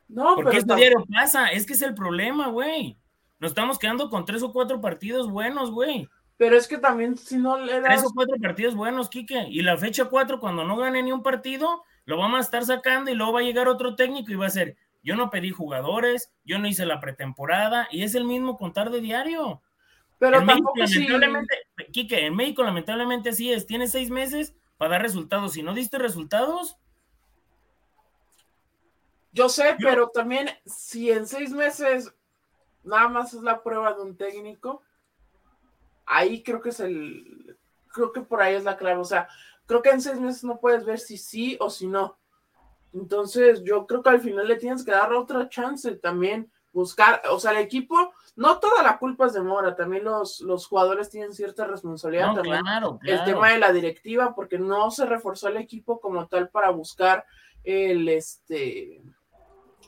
No, 0.07 0.35
Porque 0.35 0.61
pero. 0.61 0.75
diario 0.75 1.05
pasa, 1.13 1.49
es 1.49 1.65
que 1.65 1.73
es 1.73 1.81
el 1.81 1.93
problema, 1.93 2.47
güey. 2.47 2.97
Nos 3.39 3.51
estamos 3.51 3.77
quedando 3.77 4.09
con 4.09 4.25
tres 4.25 4.41
o 4.41 4.51
cuatro 4.51 4.81
partidos 4.81 5.29
buenos, 5.29 5.69
güey. 5.69 6.07
Pero 6.37 6.55
es 6.55 6.67
que 6.67 6.77
también, 6.77 7.17
si 7.17 7.37
no 7.37 7.57
le 7.57 7.81
das. 7.81 8.01
Tres 8.01 8.05
o 8.05 8.13
cuatro 8.13 8.35
partidos 8.39 8.75
buenos, 8.75 9.09
Quique. 9.09 9.47
Y 9.49 9.61
la 9.61 9.77
fecha 9.77 10.05
4, 10.05 10.39
cuando 10.39 10.63
no 10.63 10.77
gane 10.77 11.01
ni 11.01 11.11
un 11.11 11.23
partido, 11.23 11.83
lo 12.05 12.17
vamos 12.17 12.37
a 12.37 12.41
estar 12.41 12.63
sacando 12.63 13.09
y 13.09 13.15
luego 13.15 13.33
va 13.33 13.39
a 13.39 13.43
llegar 13.43 13.67
otro 13.67 13.95
técnico 13.95 14.31
y 14.31 14.35
va 14.35 14.45
a 14.45 14.51
ser 14.51 14.77
yo 15.07 15.15
no 15.15 15.29
pedí 15.29 15.51
jugadores, 15.51 16.33
yo 16.43 16.59
no 16.59 16.67
hice 16.67 16.85
la 16.85 16.99
pretemporada 16.99 17.87
y 17.91 18.03
es 18.03 18.13
el 18.13 18.25
mismo 18.25 18.57
contar 18.57 18.89
de 18.89 18.99
diario. 18.99 19.61
Pero 20.19 20.39
en 20.39 20.45
México, 20.45 20.73
lamentablemente, 20.75 21.55
Quique, 21.93 22.25
en 22.25 22.35
México 22.35 22.61
lamentablemente 22.61 23.29
así 23.29 23.53
es, 23.53 23.65
tienes 23.65 23.91
seis 23.91 24.09
meses 24.09 24.53
para 24.77 24.91
dar 24.91 25.03
resultados. 25.03 25.53
Si 25.53 25.63
no 25.63 25.73
diste 25.73 25.97
resultados. 25.97 26.77
Yo 29.31 29.47
sé, 29.47 29.77
pero 29.79 30.09
también 30.09 30.49
si 30.65 31.09
en 31.09 31.25
seis 31.25 31.51
meses 31.51 32.13
nada 32.83 33.07
más 33.07 33.33
es 33.33 33.43
la 33.43 33.63
prueba 33.63 33.93
de 33.93 34.01
un 34.01 34.17
técnico, 34.17 34.81
ahí 36.07 36.41
creo 36.41 36.61
que 36.61 36.69
es 36.69 36.79
el, 36.79 37.57
creo 37.93 38.11
que 38.11 38.21
por 38.21 38.41
ahí 38.41 38.55
es 38.55 38.63
la 38.63 38.77
clave. 38.77 38.99
O 38.99 39.05
sea, 39.05 39.27
creo 39.65 39.81
que 39.81 39.89
en 39.89 40.01
seis 40.01 40.19
meses 40.19 40.43
no 40.43 40.59
puedes 40.59 40.85
ver 40.85 40.99
si 40.99 41.17
sí 41.17 41.57
o 41.59 41.69
si 41.69 41.87
no. 41.87 42.17
Entonces, 42.93 43.63
yo 43.63 43.85
creo 43.85 44.01
que 44.01 44.09
al 44.09 44.21
final 44.21 44.47
le 44.47 44.55
tienes 44.55 44.83
que 44.83 44.91
dar 44.91 45.13
otra 45.13 45.49
chance 45.49 45.95
también, 45.97 46.51
buscar, 46.73 47.21
o 47.29 47.39
sea, 47.39 47.51
el 47.51 47.57
equipo, 47.57 48.13
no 48.35 48.59
toda 48.59 48.81
la 48.81 48.97
culpa 48.97 49.27
es 49.27 49.33
de 49.33 49.41
Mora, 49.41 49.75
también 49.75 50.05
los, 50.05 50.39
los 50.41 50.65
jugadores 50.65 51.09
tienen 51.09 51.33
cierta 51.33 51.65
responsabilidad. 51.65 52.33
también 52.33 52.65
El 53.03 53.23
tema 53.23 53.51
de 53.51 53.59
la 53.59 53.73
directiva, 53.73 54.33
porque 54.33 54.57
no 54.57 54.89
se 54.89 55.05
reforzó 55.05 55.49
el 55.49 55.57
equipo 55.57 55.99
como 55.99 56.27
tal 56.27 56.49
para 56.49 56.69
buscar 56.69 57.25
el, 57.63 58.07
este, 58.07 59.01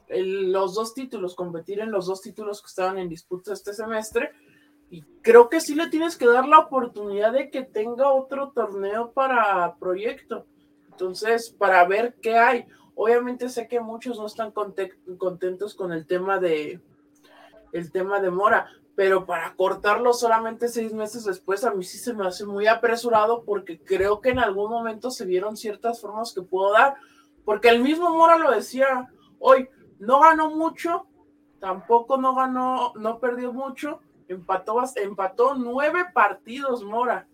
los 0.10 0.76
dos 0.76 0.94
títulos, 0.94 1.36
competir 1.36 1.80
en 1.80 1.92
los 1.92 2.08
dos 2.08 2.22
títulos 2.22 2.62
que 2.62 2.68
estaban 2.68 2.98
en 2.98 3.10
disputa 3.10 3.54
este 3.54 3.74
semestre. 3.74 4.32
Y 4.90 5.04
creo 5.22 5.50
que 5.50 5.62
sí 5.62 5.76
le 5.76 5.90
tienes 5.90 6.18
que 6.18 6.28
dar 6.28 6.48
la 6.48 6.60
oportunidad 6.60 7.34
de 7.34 7.50
que 7.50 7.64
tenga 7.64 8.12
otro 8.12 8.52
torneo 8.52 9.12
para 9.12 9.76
proyecto. 9.76 10.46
Entonces, 10.92 11.50
para 11.52 11.86
ver 11.86 12.16
qué 12.22 12.38
hay. 12.38 12.66
Obviamente 12.96 13.50
sé 13.50 13.68
que 13.68 13.80
muchos 13.80 14.18
no 14.18 14.26
están 14.26 14.52
contentos 14.52 15.76
con 15.76 15.94
el 15.94 16.06
tema 16.06 16.40
de 16.40 16.82
el 17.72 17.92
tema 17.92 18.20
de 18.20 18.32
Mora, 18.32 18.68
pero 18.96 19.26
para 19.26 19.56
cortarlo 19.56 20.14
solamente 20.14 20.68
seis 20.68 20.94
meses 20.94 21.24
después 21.24 21.64
a 21.64 21.72
mí 21.72 21.84
sí 21.84 21.98
se 21.98 22.14
me 22.14 22.28
hace 22.28 22.46
muy 22.46 22.68
apresurado 22.68 23.44
porque 23.46 23.80
creo 23.80 24.22
que 24.22 24.30
en 24.30 24.40
algún 24.40 24.70
momento 24.70 25.12
se 25.12 25.26
vieron 25.26 25.56
ciertas 25.56 26.02
formas 26.02 26.34
que 26.34 26.42
puedo 26.42 26.74
dar, 26.74 26.96
porque 27.46 27.70
el 27.70 27.82
mismo 27.82 28.10
Mora 28.10 28.38
lo 28.38 28.52
decía 28.52 29.08
hoy, 29.40 29.70
no 30.00 30.20
ganó 30.20 30.50
mucho, 30.50 31.08
tampoco 31.60 32.18
no 32.18 32.36
ganó, 32.36 32.94
no 32.96 33.20
perdió 33.20 33.54
mucho, 33.54 34.02
empató, 34.30 34.82
empató 34.96 35.56
nueve 35.56 36.06
partidos 36.14 36.84
Mora. 36.84 37.28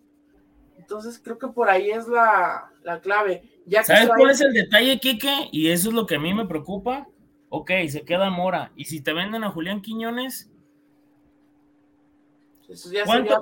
Entonces 0.78 1.20
creo 1.24 1.38
que 1.38 1.48
por 1.48 1.70
ahí 1.70 1.92
es 1.92 2.08
la, 2.08 2.72
la 2.84 3.00
clave. 3.00 3.44
¿Sabes 3.84 4.10
cuál 4.16 4.32
es 4.32 4.42
el 4.42 4.54
detalle, 4.54 5.00
Kike? 5.00 5.50
Y 5.52 5.70
eso 5.70 5.90
es 5.90 5.96
lo 5.96 6.06
que 6.06 6.16
a 6.16 6.20
mí 6.20 6.34
me 6.34 6.46
preocupa. 6.46 7.08
Ok, 7.50 7.72
se 7.90 8.04
queda 8.04 8.30
Mora. 8.30 8.72
¿Y 8.76 8.86
si 8.86 9.02
te 9.02 9.14
venden 9.14 9.44
a 9.44 9.50
Julián 9.50 9.82
Quiñones? 9.82 10.52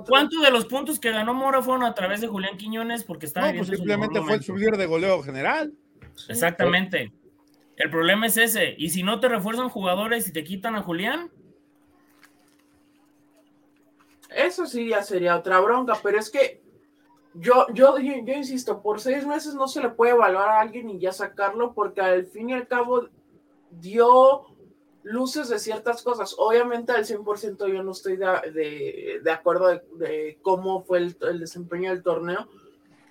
¿Cuánto, 0.08 0.42
de 0.42 0.52
los 0.52 0.66
puntos 0.66 1.00
que 1.00 1.12
ganó 1.12 1.34
Mora 1.34 1.62
fueron 1.62 1.84
a 1.84 1.94
través 1.94 2.22
de 2.22 2.28
Julián 2.28 2.58
Quiñones? 2.58 3.04
Porque 3.04 3.26
estaba 3.26 3.52
no, 3.52 3.58
pues 3.58 3.70
simplemente 3.70 4.22
fue 4.22 4.36
el 4.36 4.44
subir 4.44 4.72
de 4.72 4.86
goleo 4.86 5.22
general. 5.24 5.74
Exactamente. 6.30 7.14
El 7.78 7.90
problema 7.90 8.28
es 8.28 8.38
ese. 8.38 8.76
¿Y 8.78 8.90
si 8.90 9.04
no 9.04 9.20
te 9.20 9.30
refuerzan 9.30 9.70
jugadores 9.70 10.28
y 10.28 10.34
te 10.34 10.44
quitan 10.44 10.76
a 10.76 10.82
Julián? 10.82 11.32
Eso 14.36 14.66
sí 14.66 14.90
ya 14.90 15.04
sería 15.04 15.38
otra 15.38 15.60
bronca, 15.60 15.98
pero 16.02 16.20
es 16.20 16.30
que 16.30 16.64
yo, 17.34 17.66
yo, 17.74 17.98
yo, 17.98 18.34
insisto, 18.34 18.82
por 18.82 19.00
seis 19.00 19.26
meses 19.26 19.56
no 19.56 19.68
se 19.68 19.82
le 19.82 19.90
puede 19.90 20.12
evaluar 20.12 20.50
a 20.50 20.60
alguien 20.60 20.90
y 20.90 21.00
ya 21.00 21.12
sacarlo, 21.12 21.74
porque 21.74 22.02
al 22.02 22.26
fin 22.28 22.50
y 22.50 22.54
al 22.54 22.68
cabo 22.68 23.08
dio 23.72 24.46
luces 25.02 25.50
de 25.50 25.60
ciertas 25.60 26.04
cosas. 26.04 26.36
Obviamente 26.38 26.92
al 26.92 27.06
100% 27.06 27.68
yo 27.68 27.84
no 27.84 27.92
estoy 27.92 28.18
de, 28.18 29.20
de, 29.24 29.32
acuerdo 29.32 29.68
de, 29.68 30.38
cómo 30.42 30.84
fue 30.84 31.00
el, 31.00 31.40
desempeño 31.40 31.90
del 31.90 32.04
torneo, 32.04 32.48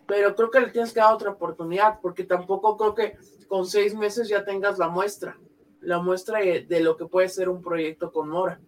pero 0.06 0.34
creo 0.36 0.50
que 0.50 0.60
le 0.60 0.70
tienes 0.70 0.92
que 0.92 1.00
dar 1.00 1.14
otra 1.14 1.30
oportunidad, 1.30 1.98
porque 2.00 2.24
tampoco 2.24 2.76
creo 2.76 2.94
que 2.94 3.16
con 3.48 3.66
seis 3.66 3.94
meses 3.94 4.28
ya 4.28 4.44
tengas 4.44 4.78
la 4.78 4.88
muestra, 4.88 5.36
la 5.80 5.98
muestra 5.98 6.38
de 6.40 6.80
lo 6.80 6.96
que 6.96 7.06
puede 7.06 7.28
ser 7.28 7.48
un 7.48 7.60
proyecto 7.60 8.12
con 8.12 8.28
Mora. 8.28 8.60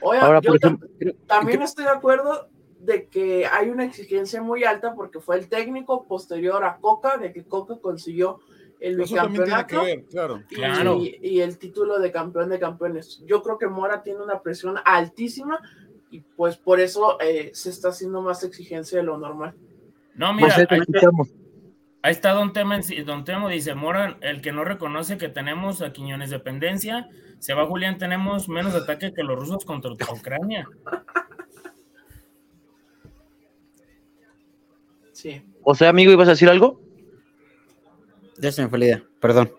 Oiga, 0.00 0.24
Ahora, 0.26 0.40
yo 0.40 0.50
por 0.52 0.60
tam- 0.60 0.78
ejemplo, 0.98 1.14
también 1.26 1.62
estoy 1.62 1.84
de 1.84 1.90
acuerdo 1.90 2.48
de 2.80 3.06
que 3.08 3.46
hay 3.46 3.68
una 3.70 3.84
exigencia 3.84 4.42
muy 4.42 4.64
alta 4.64 4.94
porque 4.94 5.20
fue 5.20 5.36
el 5.36 5.48
técnico 5.48 6.04
posterior 6.06 6.62
a 6.64 6.76
Coca, 6.78 7.16
de 7.18 7.32
que 7.32 7.44
Coca 7.44 7.76
consiguió 7.80 8.38
el 8.78 8.96
bicampeonato 8.98 9.80
claro. 10.10 10.42
y, 10.50 10.54
Claro. 10.54 10.98
y 11.00 11.40
el 11.40 11.58
título 11.58 11.98
de 11.98 12.12
campeón 12.12 12.50
de 12.50 12.58
campeones. 12.58 13.22
Yo 13.26 13.42
creo 13.42 13.56
que 13.58 13.66
Mora 13.66 14.02
tiene 14.02 14.22
una 14.22 14.42
presión 14.42 14.76
altísima 14.84 15.58
y 16.10 16.20
pues 16.20 16.56
por 16.58 16.78
eso 16.80 17.18
eh, 17.20 17.50
se 17.54 17.70
está 17.70 17.88
haciendo 17.88 18.20
más 18.20 18.44
exigencia 18.44 18.98
de 18.98 19.04
lo 19.04 19.16
normal. 19.18 19.54
No, 20.14 20.32
mira, 20.34 20.54
ahí, 22.06 22.12
está 22.12 22.32
Don 22.32 22.52
Temo, 22.52 22.74
Don 23.04 23.24
Temo 23.24 23.48
dice, 23.48 23.74
Mora, 23.74 24.16
el 24.20 24.40
que 24.40 24.52
no 24.52 24.64
reconoce 24.64 25.18
que 25.18 25.28
tenemos 25.28 25.82
a 25.82 25.92
Quiñones 25.92 26.30
dependencia, 26.30 27.08
se 27.38 27.54
va 27.54 27.66
Julián, 27.66 27.98
tenemos 27.98 28.48
menos 28.48 28.74
ataque 28.74 29.12
que 29.12 29.22
los 29.22 29.38
rusos 29.38 29.64
contra 29.64 29.92
Ucrania. 29.92 30.68
Sí. 35.12 35.42
O 35.62 35.74
sea, 35.74 35.88
amigo, 35.88 36.12
¿ibas 36.12 36.28
a 36.28 36.32
decir 36.32 36.48
algo? 36.48 36.80
Ya 38.38 38.52
se 38.52 38.62
me 38.62 38.68
fue 38.68 38.78
la 38.78 38.84
idea, 38.84 39.02
perdón. 39.20 39.50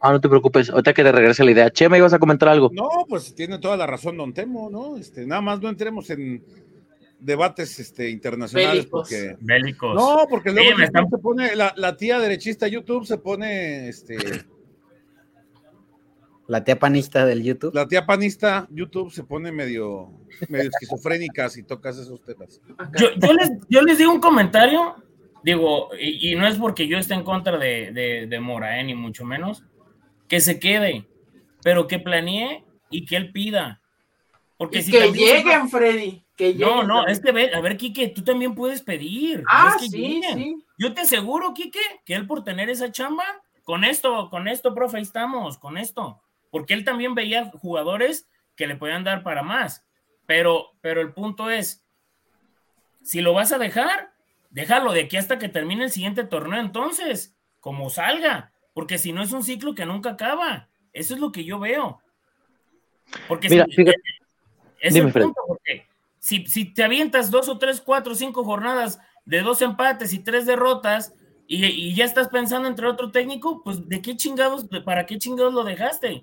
Ah, 0.00 0.12
no 0.12 0.20
te 0.20 0.28
preocupes, 0.28 0.70
ahorita 0.70 0.94
que 0.94 1.02
te 1.02 1.12
regrese 1.12 1.44
la 1.44 1.50
idea. 1.50 1.70
Chema, 1.70 1.98
ibas 1.98 2.14
a 2.14 2.18
comentar 2.18 2.48
algo. 2.48 2.70
No, 2.72 2.88
pues 3.08 3.34
tiene 3.34 3.58
toda 3.58 3.76
la 3.76 3.86
razón 3.86 4.16
Don 4.16 4.32
Temo, 4.32 4.70
¿no? 4.70 4.96
Este, 4.96 5.26
nada 5.26 5.42
más 5.42 5.60
no 5.60 5.68
entremos 5.68 6.08
en 6.10 6.42
debates 7.20 7.78
este, 7.78 8.10
internacionales 8.10 8.72
Bélicos. 8.90 9.08
porque... 9.08 9.36
Bélicos. 9.40 9.94
No, 9.94 10.26
porque 10.28 10.50
luego 10.50 10.70
Sí, 10.70 10.74
me 10.76 10.84
YouTube 10.84 10.96
están- 10.96 11.10
se 11.10 11.18
pone, 11.18 11.56
la, 11.56 11.72
la 11.76 11.96
tía 11.96 12.18
derechista 12.18 12.66
YouTube 12.68 13.06
se 13.06 13.18
pone, 13.18 13.88
este, 13.88 14.16
La 16.46 16.64
tía 16.64 16.78
panista 16.78 17.24
del 17.26 17.42
YouTube. 17.44 17.72
la 17.74 17.86
tía 17.86 18.04
panista 18.06 18.66
YouTube 18.70 19.12
se 19.12 19.22
pone 19.22 19.52
medio, 19.52 20.10
medio 20.48 20.68
esquizofrénica 20.70 21.48
si 21.48 21.62
tocas 21.62 21.96
esos 21.98 22.20
temas. 22.24 22.60
Yo, 22.98 23.08
yo 23.16 23.32
les, 23.32 23.50
yo 23.68 23.82
les 23.82 23.98
digo 23.98 24.12
un 24.12 24.20
comentario, 24.20 24.96
digo, 25.44 25.90
y, 25.98 26.32
y 26.32 26.34
no 26.34 26.46
es 26.48 26.56
porque 26.56 26.88
yo 26.88 26.98
esté 26.98 27.14
en 27.14 27.22
contra 27.22 27.56
de, 27.56 27.92
de, 27.92 28.26
de 28.26 28.40
Mora, 28.40 28.80
eh, 28.80 28.84
ni 28.84 28.94
mucho 28.94 29.24
menos, 29.24 29.62
que 30.26 30.40
se 30.40 30.58
quede, 30.58 31.06
pero 31.62 31.86
que 31.86 32.00
planee 32.00 32.64
y 32.90 33.04
que 33.04 33.16
él 33.16 33.30
pida. 33.30 33.80
Porque 34.56 34.80
Y 34.80 34.82
si 34.82 34.90
que 34.92 35.00
se 35.02 35.12
lleguen, 35.12 35.68
Freddy. 35.70 36.24
Que. 36.40 36.54
No, 36.54 36.82
no, 36.84 37.06
es 37.06 37.20
que 37.20 37.32
ve, 37.32 37.50
a 37.54 37.60
ver, 37.60 37.76
Quique, 37.76 38.08
tú 38.08 38.24
también 38.24 38.54
puedes 38.54 38.80
pedir. 38.80 39.44
Ah, 39.46 39.74
es 39.76 39.82
que 39.82 39.88
sí. 39.90 40.64
Yo 40.78 40.94
te 40.94 41.02
aseguro, 41.02 41.52
Quique, 41.52 41.80
que 42.06 42.14
él 42.14 42.26
por 42.26 42.42
tener 42.44 42.70
esa 42.70 42.90
chamba, 42.90 43.24
con 43.64 43.84
esto, 43.84 44.30
con 44.30 44.48
esto, 44.48 44.74
profe, 44.74 44.96
ahí 44.96 45.02
estamos, 45.02 45.58
con 45.58 45.76
esto. 45.76 46.20
Porque 46.50 46.72
él 46.72 46.84
también 46.84 47.14
veía 47.14 47.50
jugadores 47.60 48.26
que 48.56 48.66
le 48.66 48.76
podían 48.76 49.04
dar 49.04 49.22
para 49.22 49.42
más. 49.42 49.84
Pero, 50.24 50.70
pero 50.80 51.02
el 51.02 51.12
punto 51.12 51.50
es, 51.50 51.84
si 53.02 53.20
lo 53.20 53.34
vas 53.34 53.52
a 53.52 53.58
dejar, 53.58 54.12
déjalo 54.48 54.92
de 54.92 55.02
aquí 55.02 55.18
hasta 55.18 55.38
que 55.38 55.48
termine 55.50 55.84
el 55.84 55.90
siguiente 55.90 56.24
torneo 56.24 56.60
entonces, 56.60 57.36
como 57.60 57.90
salga. 57.90 58.52
Porque 58.72 58.96
si 58.96 59.12
no 59.12 59.22
es 59.22 59.32
un 59.32 59.42
ciclo 59.44 59.74
que 59.74 59.84
nunca 59.84 60.10
acaba. 60.12 60.68
Eso 60.94 61.12
es 61.14 61.20
lo 61.20 61.32
que 61.32 61.44
yo 61.44 61.58
veo. 61.58 62.00
Porque 63.28 63.48
Mira, 63.50 63.66
si- 63.66 63.72
fíjate. 63.76 63.98
es 64.80 64.94
Dime, 64.94 65.08
el 65.08 65.12
Fred. 65.12 65.24
punto, 65.24 65.40
porque 65.46 65.86
si, 66.20 66.46
si 66.46 66.72
te 66.72 66.84
avientas 66.84 67.30
dos 67.32 67.48
o 67.48 67.58
tres, 67.58 67.80
cuatro, 67.80 68.14
cinco 68.14 68.44
jornadas 68.44 69.00
de 69.24 69.40
dos 69.42 69.60
empates 69.62 70.12
y 70.12 70.20
tres 70.20 70.46
derrotas 70.46 71.12
y, 71.48 71.64
y 71.66 71.94
ya 71.94 72.04
estás 72.04 72.28
pensando 72.28 72.68
entre 72.68 72.86
otro 72.86 73.10
técnico, 73.10 73.62
pues 73.64 73.88
de 73.88 74.00
qué 74.00 74.16
chingados, 74.16 74.66
para 74.84 75.04
qué 75.06 75.18
chingados 75.18 75.52
lo 75.52 75.64
dejaste. 75.64 76.22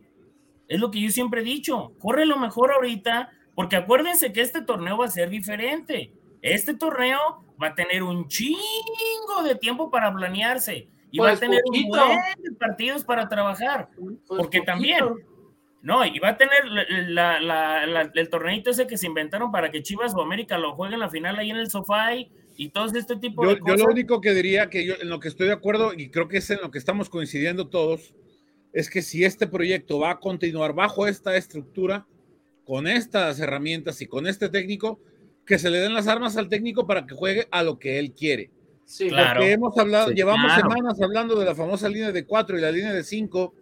Es 0.70 0.80
lo 0.80 0.90
que 0.92 1.02
yo 1.02 1.10
siempre 1.10 1.42
he 1.42 1.44
dicho. 1.44 1.94
Corre 2.00 2.26
lo 2.26 2.38
mejor 2.38 2.72
ahorita, 2.72 3.30
porque 3.56 3.76
acuérdense 3.76 4.32
que 4.34 4.42
este 4.42 4.62
torneo 4.62 4.98
va 4.98 5.06
a 5.06 5.12
ser 5.12 5.30
diferente. 5.30 6.14
Este 6.42 6.74
torneo 6.76 7.20
va 7.62 7.68
a 7.68 7.76
tener 7.76 8.04
un 8.04 8.28
chingo 8.28 9.44
de 9.44 9.56
tiempo 9.56 9.90
para 9.90 10.14
planearse 10.14 10.88
y 11.12 11.20
va 11.20 11.28
a 11.28 11.30
Pues 11.32 11.40
tener 11.40 11.62
poquito. 11.66 11.88
un 11.88 11.98
buen 12.08 12.20
de 12.44 12.52
partidos 12.60 13.04
para 13.04 13.28
trabajar. 13.28 13.90
Pues 13.98 14.16
Porque 14.28 14.60
poquito. 14.60 14.64
también, 14.66 15.06
No, 15.88 16.06
y 16.06 16.20
va 16.20 16.30
a 16.30 16.38
tener 16.38 16.66
la- 17.08 17.40
la- 17.40 17.86
la- 17.86 18.12
el 18.14 18.30
torneito 18.30 18.72
ese 18.72 18.88
que 18.88 18.98
se 18.98 19.08
inventaron 19.08 19.52
para 19.54 19.72
que 19.72 19.82
Chivas 19.82 20.14
o 20.14 20.22
América 20.22 20.58
lo 20.58 20.74
jueguen 20.76 21.00
la 21.00 21.10
final 21.10 21.38
ahí 21.40 21.50
en 21.50 21.56
el 21.56 21.70
sofá 21.70 22.14
y, 22.14 22.30
y 22.58 22.70
todo 22.70 22.86
este 22.98 23.16
tipo 23.16 23.44
Yo, 23.44 23.50
de 23.52 23.56
yo 23.56 23.62
cosas. 23.64 23.80
lo 23.80 23.86
único 23.94 24.20
que 24.20 24.34
diría 24.34 24.70
que 24.70 24.86
yo 24.86 24.96
en 25.02 25.08
lo 25.10 25.20
que 25.22 25.30
estoy 25.30 25.48
de 25.48 25.54
acuerdo 25.54 25.94
y 25.94 26.10
creo 26.10 26.28
que 26.28 26.38
es 26.40 26.50
en 26.50 26.60
lo 26.62 26.72
que 26.72 26.78
estamos 26.78 27.10
coincidiendo 27.10 27.70
todos 27.70 28.14
es 28.74 28.90
que 28.90 29.02
si 29.02 29.24
este 29.24 29.48
proyecto 29.48 29.98
va 30.00 30.12
a 30.12 30.20
continuar 30.20 30.74
bajo 30.74 31.08
esta 31.08 31.36
estructura, 31.38 32.06
con 32.66 32.86
estas 32.86 33.40
herramientas 33.40 34.02
y 34.02 34.08
con 34.08 34.28
este 34.28 34.50
técnico, 34.50 35.00
que 35.46 35.58
se 35.58 35.70
le 35.70 35.78
den 35.80 35.94
las 35.94 36.08
armas 36.10 36.36
al 36.36 36.50
técnico 36.50 36.86
para 36.86 37.06
que 37.08 37.16
juegue 37.16 37.48
a 37.50 37.64
lo 37.64 37.80
que 37.80 37.98
él 37.98 38.12
quiere. 38.12 38.52
Sí, 38.84 39.08
Claro. 39.08 39.40
Porque 39.40 39.52
hemos 39.54 39.78
hablado, 39.78 40.10
Sí, 40.10 40.16
llevamos 40.16 40.52
claro. 40.54 40.70
semanas 40.70 41.02
hablando 41.02 41.40
de 41.40 41.46
la 41.46 41.56
famosa 41.56 41.88
línea 41.88 42.12
de 42.12 42.26
cuatro 42.26 42.58
y 42.58 42.62
la 42.62 42.72
línea 42.72 42.92
de 42.92 43.04
cinco, 43.06 43.54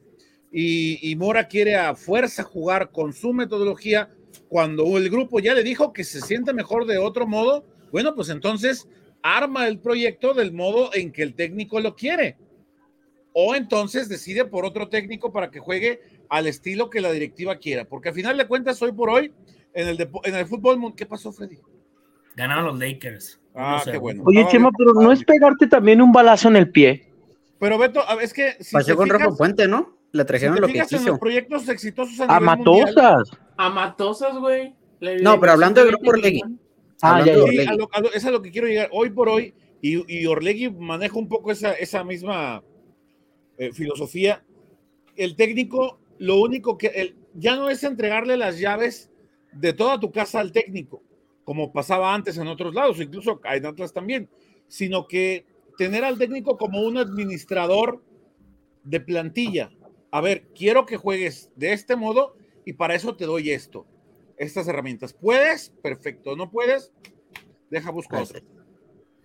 y, 0.57 1.11
y 1.11 1.15
Mora 1.17 1.49
quiere 1.49 1.75
a 1.75 1.95
fuerza 1.95 2.43
jugar 2.43 2.91
con 2.91 3.11
su 3.11 3.33
metodología. 3.33 4.09
Cuando 4.47 4.97
el 4.97 5.09
grupo 5.09 5.39
ya 5.41 5.53
le 5.53 5.63
dijo 5.63 5.91
que 5.91 6.05
se 6.05 6.21
siente 6.21 6.53
mejor 6.53 6.85
de 6.85 6.97
otro 6.97 7.27
modo, 7.27 7.65
bueno, 7.91 8.15
pues 8.15 8.29
entonces 8.29 8.87
arma 9.21 9.67
el 9.67 9.79
proyecto 9.79 10.33
del 10.33 10.53
modo 10.53 10.91
en 10.93 11.11
que 11.11 11.23
el 11.23 11.33
técnico 11.33 11.81
lo 11.81 11.95
quiere. 11.95 12.37
O 13.33 13.53
entonces 13.53 14.07
decide 14.07 14.45
por 14.45 14.63
otro 14.65 14.87
técnico 14.87 15.33
para 15.33 15.51
que 15.51 15.59
juegue 15.59 15.99
al 16.29 16.47
estilo 16.47 16.89
que 16.89 17.01
la 17.01 17.11
directiva 17.11 17.57
quiera. 17.57 17.83
Porque 17.83 18.09
al 18.09 18.15
final 18.15 18.37
de 18.37 18.47
cuentas, 18.47 18.81
hoy 18.81 18.93
por 18.93 19.09
hoy, 19.09 19.33
en 19.73 19.89
el, 19.89 20.09
en 20.23 20.35
el 20.35 20.45
fútbol, 20.45 20.93
¿qué 20.95 21.05
pasó, 21.05 21.33
Freddy? 21.33 21.57
Ganaron 22.37 22.65
los 22.65 22.79
Lakers. 22.79 23.41
Ah, 23.53 23.77
No 23.79 23.83
sé. 23.83 23.91
qué 23.91 23.97
bueno. 23.97 24.23
Oye, 24.25 24.39
Estaba 24.39 24.51
Chema, 24.53 24.71
pero 24.77 24.93
no 24.93 25.11
es 25.11 25.21
pegarte 25.25 25.67
también 25.67 26.01
un 26.01 26.13
balazo 26.13 26.47
en 26.47 26.55
el 26.55 26.69
pie. 26.71 27.11
Pero 27.59 27.77
Beto, 27.77 28.07
a- 28.07 28.21
es 28.23 28.33
que 28.33 28.55
si 28.61 28.73
Pasó 28.73 28.95
con 28.95 29.07
fijas- 29.07 29.21
Rojo 29.23 29.37
Puente, 29.37 29.67
¿no? 29.67 29.94
Le 30.15 30.23
si 30.23 30.27
trajeron 30.27 30.55
te 30.55 30.61
lo 30.61 30.67
que 30.67 30.73
fijas 30.73 30.91
en 30.93 30.97
quiso. 30.99 31.09
los 31.11 31.19
proyectos 31.19 31.69
exitosos 31.69 32.19
a, 32.21 32.23
A 32.35 32.39
nivel 32.39 32.57
mundial, 32.57 32.93
Matosas. 32.95 33.39
A 33.57 33.69
Matosas, 33.69 34.37
güey. 34.37 34.73
No, 35.21 35.39
pero 35.39 35.51
hablando 35.53 35.81
de 35.83 35.87
Grupo 35.91 36.09
Orlegui. 36.09 36.41
Ah, 37.01 37.17
Hablando 37.17 37.25
ya, 37.25 37.33
de 37.33 37.39
ya. 37.39 37.45
sí, 37.45 37.57
Orlegui. 37.57 37.67
a 37.73 37.75
lo- 37.75 37.89
a 37.91 37.99
lo- 38.01 38.13
es 38.13 38.25
a 38.25 38.31
lo 38.31 38.41
que 38.41 38.51
quiero 38.51 38.67
llegar. 38.67 38.89
Hoy 38.91 39.09
por 39.09 39.29
hoy, 39.29 39.53
y, 39.81 40.21
y 40.21 40.25
Orlegui 40.25 40.69
maneja 40.71 41.17
un 41.19 41.27
poco 41.27 41.51
esa, 41.51 41.73
esa 41.73 42.03
misma 42.03 42.63
eh, 43.57 43.71
filosofía. 43.73 44.43
El 45.15 45.35
técnico, 45.35 45.99
lo 46.17 46.39
único 46.41 46.77
que 46.77 46.87
el- 46.87 47.15
ya 47.33 47.55
no 47.57 47.69
es 47.69 47.83
entregarle 47.83 48.37
las 48.37 48.57
llaves 48.59 49.11
de 49.51 49.73
toda 49.73 49.99
tu 49.99 50.11
casa 50.11 50.39
al 50.39 50.51
técnico, 50.51 51.03
como 51.43 51.71
pasaba 51.73 52.13
antes 52.13 52.37
en 52.37 52.47
otros 52.47 52.73
lados, 52.73 52.99
incluso 53.01 53.39
en 53.43 53.65
otras 53.65 53.93
también, 53.93 54.29
sino 54.67 55.07
que 55.07 55.45
tener 55.77 56.03
al 56.05 56.17
técnico 56.17 56.57
como 56.57 56.81
un 56.81 56.97
administrador 56.97 58.01
de 58.83 58.99
plantilla. 59.01 59.69
A 60.15 60.21
ver, 60.21 60.47
quiero 60.55 60.85
que 60.85 60.95
juegues 60.95 61.51
de 61.57 61.73
este 61.73 61.97
modo 61.97 62.37
y 62.63 62.71
para 62.71 62.95
eso 62.95 63.17
te 63.17 63.25
doy 63.25 63.51
esto, 63.51 63.85
estas 64.37 64.65
herramientas. 64.65 65.11
¿Puedes? 65.11 65.71
Perfecto. 65.83 66.37
¿No 66.37 66.49
puedes? 66.49 66.93
Deja 67.69 67.91
busco 67.91 68.15
otro. 68.17 68.39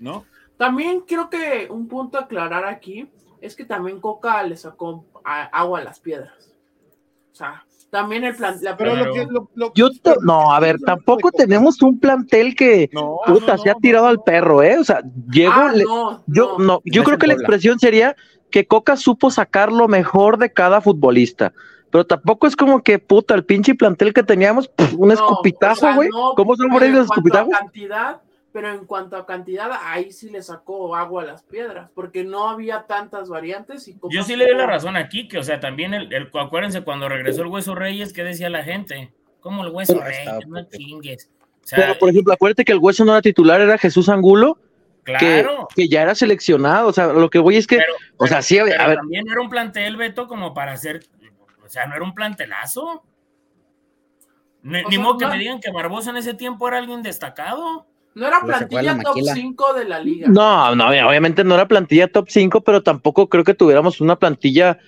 ¿No? 0.00 0.24
También 0.56 1.02
creo 1.02 1.30
que 1.30 1.68
un 1.70 1.86
punto 1.86 2.18
a 2.18 2.22
aclarar 2.22 2.64
aquí 2.64 3.08
es 3.40 3.54
que 3.54 3.64
también 3.64 4.00
Coca 4.00 4.42
le 4.42 4.56
sacó 4.56 5.06
agua 5.24 5.78
a 5.78 5.84
las 5.84 6.00
piedras. 6.00 6.56
O 7.30 7.36
sea, 7.36 7.64
también 7.90 8.24
el 8.24 8.34
plan. 8.34 8.58
La 8.60 8.76
Pero 8.76 8.96
lo 8.96 9.12
Claro. 9.12 9.14
que. 9.14 9.32
Lo, 9.32 9.50
lo- 9.54 9.72
Yo 9.74 9.90
no, 10.22 10.52
a 10.52 10.58
ver, 10.58 10.80
tampoco 10.80 11.30
tenemos 11.30 11.80
un 11.82 12.00
plantel 12.00 12.56
que 12.56 12.90
No, 12.92 13.18
puta, 13.26 13.54
no, 13.56 13.62
se 13.62 13.70
ha 13.70 13.74
tirado 13.76 14.06
no, 14.06 14.10
al 14.10 14.24
perro, 14.24 14.60
¿eh? 14.64 14.76
O 14.76 14.82
sea, 14.84 15.02
llegó, 15.30 15.52
Ah, 15.54 15.72
le- 15.72 15.84
no, 15.84 16.24
yo 16.26 16.58
no. 16.58 16.64
no, 16.64 16.80
yo 16.84 17.04
creo 17.04 17.16
que 17.16 17.28
la 17.28 17.34
expresión 17.34 17.78
sería 17.78 18.16
que 18.50 18.66
Coca 18.66 18.96
supo 18.96 19.30
sacar 19.30 19.72
lo 19.72 19.88
mejor 19.88 20.38
de 20.38 20.52
cada 20.52 20.80
futbolista. 20.80 21.52
Pero 21.90 22.06
tampoco 22.06 22.46
es 22.46 22.54
como 22.54 22.82
que, 22.82 22.98
puta, 22.98 23.34
el 23.34 23.44
pinche 23.44 23.74
plantel 23.74 24.12
que 24.14 24.22
teníamos, 24.22 24.68
pf, 24.68 24.94
un 24.96 25.08
No, 25.08 25.14
escupitajo, 25.14 25.72
o 25.72 25.76
sea, 25.76 25.94
güey. 25.96 26.08
no, 26.08 26.34
¿Cómo 26.36 26.54
son 26.56 26.68
por 26.70 26.82
los 26.88 27.06
escupitajos? 27.06 27.52
cantidad, 27.58 28.20
pero 28.52 28.68
en 28.72 28.84
cuanto 28.84 29.16
a 29.16 29.26
cantidad, 29.26 29.70
ahí 29.84 30.12
sí 30.12 30.30
le 30.30 30.42
sacó 30.42 30.94
agua 30.94 31.22
a 31.22 31.26
las 31.26 31.42
piedras, 31.42 31.90
porque 31.94 32.22
no 32.24 32.48
había 32.48 32.86
tantas 32.86 33.28
variantes 33.28 33.88
y 33.88 33.96
Yo 34.10 34.22
sí 34.22 34.36
le 34.36 34.46
doy 34.46 34.56
la 34.56 34.66
razón 34.66 34.96
aquí, 34.96 35.26
que 35.26 35.38
o 35.38 35.42
sea, 35.42 35.58
también 35.58 35.94
el, 35.94 36.12
el- 36.12 36.30
acuérdense 36.34 36.82
cuando 36.82 37.08
regresó 37.08 37.42
el 37.42 37.48
Hueso 37.48 37.74
Reyes, 37.74 38.12
¿qué 38.12 38.22
decía 38.22 38.50
la 38.50 38.62
gente? 38.62 39.12
Como 39.40 39.64
el 39.64 39.70
Hueso 39.70 40.00
Reyes, 40.00 40.18
estaba 40.18 40.40
no 40.46 40.64
chingues. 40.68 41.28
O 41.64 41.66
sea, 41.66 41.78
Pero, 41.78 41.98
por 41.98 42.08
ejemplo, 42.10 42.32
acuérdate 42.32 42.64
que 42.64 42.72
el 42.72 42.78
hueso 42.78 43.04
no 43.04 43.12
era 43.12 43.22
titular, 43.22 43.60
era 43.60 43.78
Jesús 43.78 44.08
Angulo, 44.08 44.58
claro. 45.04 45.68
que 45.74 45.88
ya 45.88 46.02
era 46.02 46.14
seleccionado. 46.14 46.88
O 46.88 46.92
sea, 46.92 47.08
lo 47.08 47.30
que 47.30 47.38
voy 47.38 47.56
es 47.56 47.66
que, 47.66 47.76
Pero, 47.76 47.92
o 48.16 48.26
sea, 48.26 48.42
sí, 48.42 48.58
a 48.58 48.64
ver, 48.64 48.72
pero 48.74 48.84
a 48.84 48.88
ver, 48.88 48.96
también 48.96 49.24
no 49.24 49.32
era 49.32 49.40
un 49.42 49.48
plantel, 49.50 49.96
Beto, 49.96 50.26
como 50.26 50.54
para 50.54 50.72
hacer, 50.72 51.00
o 51.64 51.68
sea, 51.68 51.86
no 51.86 51.94
era 51.94 52.04
un 52.04 52.14
plantelazo. 52.14 53.02
Ni, 54.62 54.82
ni 54.84 54.90
sea, 54.92 55.00
modo 55.00 55.18
que 55.18 55.24
no- 55.24 55.30
me 55.32 55.38
digan 55.38 55.60
que 55.60 55.70
Barbosa 55.70 56.10
en 56.10 56.16
ese 56.18 56.34
tiempo 56.34 56.68
era 56.68 56.78
alguien 56.78 57.02
destacado. 57.02 57.86
No 58.14 58.26
era 58.26 58.40
la 58.40 58.44
plantilla 58.44 58.98
top 58.98 59.14
maquila. 59.14 59.34
5 59.34 59.74
de 59.74 59.84
la 59.84 59.98
liga. 60.00 60.28
No, 60.28 60.74
no, 60.74 60.88
obviamente 60.88 61.44
no 61.44 61.54
era 61.54 61.68
plantilla 61.68 62.08
top 62.10 62.26
5, 62.28 62.60
pero 62.62 62.82
tampoco 62.82 63.28
creo 63.28 63.44
que 63.44 63.54
tuviéramos 63.54 64.00
una 64.00 64.16
plantilla 64.16 64.78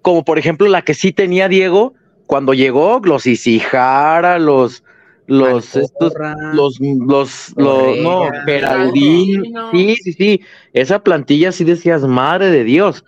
como 0.00 0.24
por 0.24 0.38
ejemplo 0.38 0.68
la 0.68 0.82
que 0.82 0.94
sí 0.94 1.12
tenía 1.12 1.48
Diego 1.48 1.94
cuando 2.26 2.54
llegó, 2.54 3.00
los 3.02 3.26
Isijara, 3.26 4.38
los 4.38 4.84
los 5.28 5.76
estos 5.76 6.14
los 6.54 6.80
los 6.80 7.54
los 7.56 7.98
no. 7.98 8.30
Geraldín, 8.46 9.54
sí, 9.72 9.96
sí, 10.02 10.12
sí, 10.14 10.40
esa 10.72 11.04
plantilla 11.04 11.52
sí 11.52 11.64
decías, 11.64 12.02
madre 12.02 12.50
de 12.50 12.64
Dios. 12.64 13.04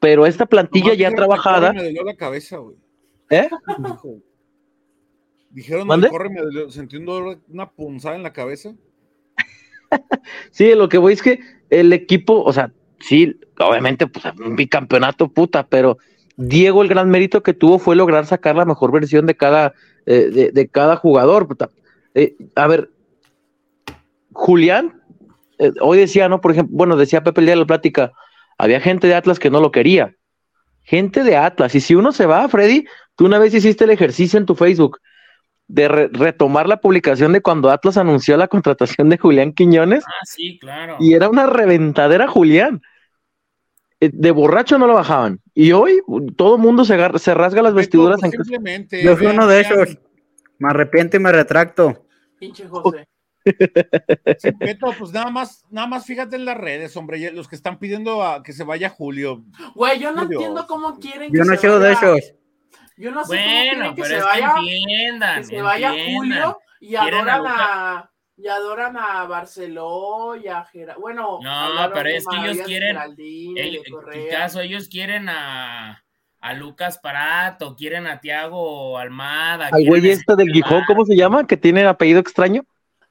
Pero 0.00 0.26
esta 0.26 0.46
plantilla 0.46 0.94
ya 0.94 1.10
trabajada, 1.10 1.72
me 1.72 1.84
dolió 1.84 2.02
la 2.02 2.16
cabeza, 2.16 2.56
güey. 2.56 2.76
¿eh? 3.30 3.48
Dijeron 5.50 5.86
¿Mande? 5.86 6.06
el 6.06 6.12
corre 6.12 6.30
me 6.30 6.40
dolió, 6.40 6.70
sentí 6.70 6.96
un 6.96 7.04
dolor, 7.04 7.38
una 7.48 7.70
punzada 7.70 8.16
en 8.16 8.22
la 8.22 8.32
cabeza. 8.32 8.74
Sí, 10.50 10.74
lo 10.74 10.88
que 10.88 10.98
voy 10.98 11.12
es 11.12 11.22
que 11.22 11.38
el 11.70 11.92
equipo, 11.92 12.42
o 12.42 12.52
sea, 12.52 12.72
sí, 12.98 13.38
obviamente, 13.60 14.08
pues 14.08 14.24
un 14.44 14.56
bicampeonato, 14.56 15.28
puta, 15.28 15.68
pero 15.68 15.98
Diego, 16.36 16.82
el 16.82 16.88
gran 16.88 17.10
mérito 17.10 17.44
que 17.44 17.54
tuvo 17.54 17.78
fue 17.78 17.94
lograr 17.94 18.26
sacar 18.26 18.56
la 18.56 18.64
mejor 18.64 18.90
versión 18.90 19.26
de 19.26 19.36
cada, 19.36 19.74
eh, 20.06 20.30
de, 20.30 20.50
de 20.52 20.68
cada 20.68 20.96
jugador. 20.96 21.46
Eh, 22.14 22.36
a 22.54 22.66
ver, 22.66 22.90
Julián, 24.32 25.00
eh, 25.58 25.72
hoy 25.80 25.98
decía, 25.98 26.28
¿no? 26.28 26.40
Por 26.40 26.52
ejemplo, 26.52 26.76
bueno, 26.76 26.96
decía 26.96 27.22
Pepe 27.22 27.40
el 27.40 27.46
día 27.46 27.54
de 27.54 27.60
la 27.60 27.66
plática, 27.66 28.12
había 28.58 28.80
gente 28.80 29.06
de 29.06 29.14
Atlas 29.14 29.38
que 29.38 29.50
no 29.50 29.60
lo 29.60 29.70
quería. 29.70 30.14
Gente 30.82 31.24
de 31.24 31.36
Atlas. 31.36 31.74
Y 31.74 31.80
si 31.80 31.94
uno 31.94 32.12
se 32.12 32.26
va, 32.26 32.48
Freddy, 32.48 32.86
tú 33.16 33.26
una 33.26 33.38
vez 33.38 33.54
hiciste 33.54 33.84
el 33.84 33.90
ejercicio 33.90 34.38
en 34.38 34.46
tu 34.46 34.54
Facebook 34.54 34.98
de 35.66 35.88
re- 35.88 36.08
retomar 36.12 36.68
la 36.68 36.76
publicación 36.78 37.32
de 37.32 37.40
cuando 37.40 37.70
Atlas 37.70 37.96
anunció 37.96 38.36
la 38.36 38.48
contratación 38.48 39.08
de 39.08 39.16
Julián 39.16 39.52
Quiñones 39.54 40.04
Ah, 40.06 40.10
sí, 40.24 40.58
claro. 40.60 40.96
y 41.00 41.14
era 41.14 41.30
una 41.30 41.46
reventadera 41.46 42.28
Julián. 42.28 42.82
Eh, 44.00 44.10
De 44.12 44.30
borracho 44.30 44.78
no 44.78 44.86
lo 44.86 44.94
bajaban. 44.94 45.40
Y 45.54 45.72
hoy 45.72 46.00
todo 46.36 46.56
el 46.56 46.62
mundo 46.62 46.84
se, 46.84 46.94
agarra- 46.94 47.18
se 47.18 47.32
rasga 47.34 47.62
las 47.62 47.74
vestiduras 47.74 48.20
Pues 48.20 48.32
en 48.34 48.42
simplemente. 48.44 49.02
Yo 49.02 49.16
fui 49.16 49.26
uno 49.26 49.46
de 49.46 49.60
esos. 49.60 49.98
Me 50.58 50.70
arrepiento 50.70 51.16
y 51.16 51.20
me 51.20 51.32
retracto. 51.32 52.06
Pinche 52.38 52.66
José. 52.68 53.08
sin 54.38 54.58
Beto, 54.58 54.92
pues 54.98 55.12
nada 55.12 55.30
más, 55.30 55.64
nada 55.70 55.86
más 55.86 56.06
fíjate 56.06 56.36
en 56.36 56.44
las 56.46 56.56
redes, 56.56 56.96
hombre, 56.96 57.30
los 57.32 57.46
que 57.46 57.56
están 57.56 57.78
pidiendo 57.78 58.22
a 58.24 58.42
que 58.42 58.52
se 58.54 58.64
vaya 58.64 58.88
Julio. 58.88 59.44
Güey, 59.74 59.98
yo 60.00 60.12
no 60.12 60.22
entiendo 60.22 60.66
cómo 60.66 60.98
quieren 60.98 61.30
Yo 61.32 61.42
que 61.42 61.48
no 61.50 61.54
se 61.56 61.60
soy 61.68 61.70
de 61.82 61.94
vaya- 61.94 62.16
esos. 62.16 62.34
Yo 62.96 63.10
no 63.10 63.24
sé 63.24 63.36
cómo 63.36 63.44
Bueno, 63.44 63.60
quieren 63.72 63.94
que 63.96 64.02
pero 64.02 64.06
se 64.08 64.16
es 64.16 64.24
vaya, 64.24 64.54
que 64.54 64.76
entiendan. 64.76 65.38
que 65.40 65.44
se 65.44 65.62
vaya. 65.62 65.92
Julio 66.14 66.58
y 66.80 66.96
adoran 66.96 67.28
a 67.46 67.98
a, 67.98 68.10
y 68.36 68.48
adoran 68.48 68.96
a 68.96 69.24
Barceló 69.26 70.34
y 70.36 70.48
a 70.48 70.64
Gerard. 70.64 70.98
Bueno, 70.98 71.38
No, 71.42 71.90
pero 71.92 72.08
es 72.08 72.26
que 72.26 72.36
ellos 72.36 72.66
quieren- 72.66 72.96
El, 73.56 73.80
el 74.12 74.28
caso, 74.30 74.60
ellos 74.60 74.88
quieren 74.88 75.28
a, 75.28 76.02
a 76.40 76.54
Lucas 76.54 76.98
Parato, 76.98 77.76
quieren 77.76 78.06
a 78.06 78.20
Tiago 78.20 78.98
Almada. 78.98 79.68
Al 79.72 79.84
güey 79.86 80.08
este 80.10 80.34
del 80.36 80.52
Gijón, 80.52 80.82
¿cómo 80.86 81.04
se 81.04 81.16
llama? 81.16 81.46
Que 81.46 81.56
tiene 81.56 81.84
apellido 81.86 82.18
extraño. 82.20 82.64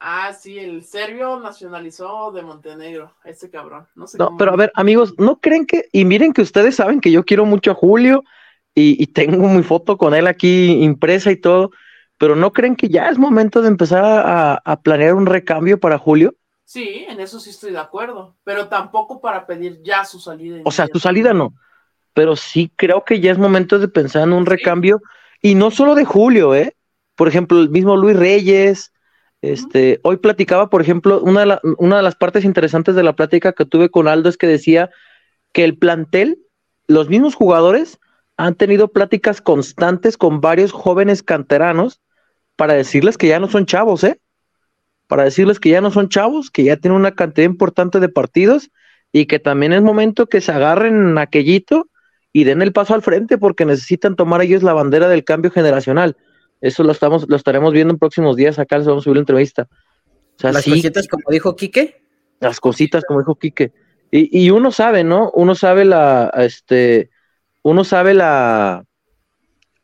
Ah, 0.06 0.34
sí, 0.34 0.60
el 0.60 0.84
serbio 0.84 1.40
nacionalizó 1.40 2.34
de 2.34 2.42
Montenegro, 2.42 3.16
ese 3.24 3.50
cabrón. 3.50 3.88
No 3.96 4.06
sé 4.06 4.18
No, 4.18 4.26
cómo- 4.26 4.38
pero 4.38 4.52
a 4.52 4.58
ver, 4.58 4.72
amigos, 4.76 5.14
¿no 5.18 5.40
creen 5.40 5.66
que, 5.66 5.86
y 5.94 6.04
miren 6.04 6.34
que 6.34 6.42
ustedes 6.42 6.76
saben 6.76 7.00
que 7.00 7.10
yo 7.12 7.24
quiero 7.24 7.46
mucho 7.46 7.72
a 7.72 7.76
Julio 7.76 8.24
y, 8.76 9.02
y 9.02 9.08
tengo 9.08 9.48
mi 9.48 9.64
foto 9.64 9.98
con 9.98 10.14
él 10.14 10.28
aquí 10.28 10.84
impresa 10.84 11.32
y 11.32 11.38
todo, 11.38 11.72
pero 12.18 12.36
¿no 12.36 12.52
creen 12.54 12.76
que 12.76 12.90
ya 12.90 13.10
es 13.10 13.18
momento 13.18 13.62
de 13.62 13.68
empezar 13.68 14.04
a, 14.06 14.54
a 14.56 14.82
planear 14.82 15.16
un 15.16 15.26
recambio 15.26 15.80
para 15.80 15.98
Julio? 15.98 16.36
Sí, 16.66 17.06
en 17.10 17.20
eso 17.20 17.40
sí 17.40 17.50
estoy 17.50 17.72
de 17.72 17.80
acuerdo, 17.80 18.36
pero 18.44 18.68
tampoco 18.68 19.20
para 19.22 19.46
pedir 19.46 19.82
ya 19.84 20.06
su 20.06 20.20
salida. 20.20 20.60
O 20.64 20.72
sea, 20.72 20.88
tu 20.88 21.00
salida 21.00 21.34
no, 21.34 21.54
pero 22.14 22.36
sí 22.36 22.72
creo 22.76 23.04
que 23.04 23.20
ya 23.20 23.32
es 23.32 23.38
momento 23.38 23.80
de 23.80 23.88
pensar 23.88 24.24
en 24.24 24.34
un 24.34 24.46
Sí. 24.46 24.52
recambio 24.52 25.02
y 25.42 25.56
no 25.56 25.72
solo 25.72 25.96
de 25.96 26.06
Julio, 26.06 26.56
¿eh? 26.56 26.76
Por 27.16 27.28
ejemplo, 27.28 27.60
el 27.60 27.70
mismo 27.70 27.98
Luis 27.98 28.16
Reyes. 28.18 28.92
Este, 29.42 30.00
hoy 30.04 30.18
platicaba, 30.18 30.70
por 30.70 30.82
ejemplo, 30.82 31.20
una 31.22 31.42
de, 31.42 31.46
la- 31.48 31.62
una 31.78 31.98
de 31.98 32.04
las 32.04 32.16
partes 32.16 32.46
interesantes 32.46 32.96
de 32.96 33.04
la 33.04 33.14
plática 33.14 33.52
que 33.52 33.66
tuve 33.66 33.90
con 33.90 34.08
Aldo 34.08 34.30
es 34.30 34.38
que 34.38 34.48
decía 34.48 34.90
que 35.52 35.66
el 35.66 35.78
plantel, 35.78 36.40
los 36.88 37.10
mismos 37.10 37.36
jugadores, 37.36 38.00
han 38.38 38.56
tenido 38.56 38.88
pláticas 38.90 39.42
constantes 39.42 40.18
con 40.18 40.42
varios 40.42 40.72
jóvenes 40.72 41.24
canteranos 41.24 42.02
para 42.56 42.74
decirles 42.74 43.18
que 43.18 43.28
ya 43.28 43.40
no 43.40 43.48
son 43.48 43.66
chavos, 43.66 44.04
¿eh? 44.04 44.20
Para 45.08 45.24
decirles 45.24 45.60
que 45.60 45.70
ya 45.70 45.82
no 45.82 45.92
son 45.92 46.10
chavos, 46.10 46.50
que 46.50 46.64
ya 46.64 46.78
tienen 46.78 47.00
una 47.00 47.12
cantidad 47.12 47.46
importante 47.46 48.00
de 48.00 48.10
partidos 48.10 48.72
y 49.12 49.26
que 49.28 49.40
también 49.40 49.74
es 49.74 49.82
momento 49.82 50.28
que 50.28 50.42
se 50.42 50.52
agarren 50.52 51.18
aquellito 51.18 51.90
y 52.32 52.46
den 52.46 52.62
el 52.62 52.74
paso 52.74 52.96
al 52.96 53.04
frente 53.04 53.38
porque 53.38 53.66
necesitan 53.66 54.16
tomar 54.16 54.42
ellos 54.42 54.64
la 54.64 54.74
bandera 54.74 55.08
del 55.08 55.24
cambio 55.24 55.52
generacional. 55.52 56.18
Eso 56.62 56.84
lo 56.84 56.92
estamos, 56.92 57.26
lo 57.28 57.36
estaremos 57.36 57.74
viendo 57.74 57.94
en 57.94 58.00
próximos 58.00 58.36
días. 58.36 58.58
Acá 58.58 58.78
les 58.78 58.88
vamos 58.88 59.04
a 59.04 59.06
subir 59.06 59.18
la 59.18 59.22
entrevista. 59.22 59.68
O 60.38 60.40
sea, 60.40 60.52
Las 60.52 60.64
sí, 60.64 60.72
cositas, 60.72 61.08
como 61.08 61.24
dijo 61.30 61.56
Quique. 61.56 62.02
las 62.40 62.60
cositas, 62.60 63.04
como 63.06 63.20
dijo 63.20 63.36
Quique. 63.36 63.72
Y, 64.10 64.46
y 64.46 64.50
uno 64.50 64.72
sabe, 64.72 65.04
¿no? 65.04 65.30
Uno 65.32 65.54
sabe 65.56 65.86
la, 65.86 66.32
este, 66.38 67.10
uno 67.64 67.84
sabe 67.84 68.14
la, 68.14 68.86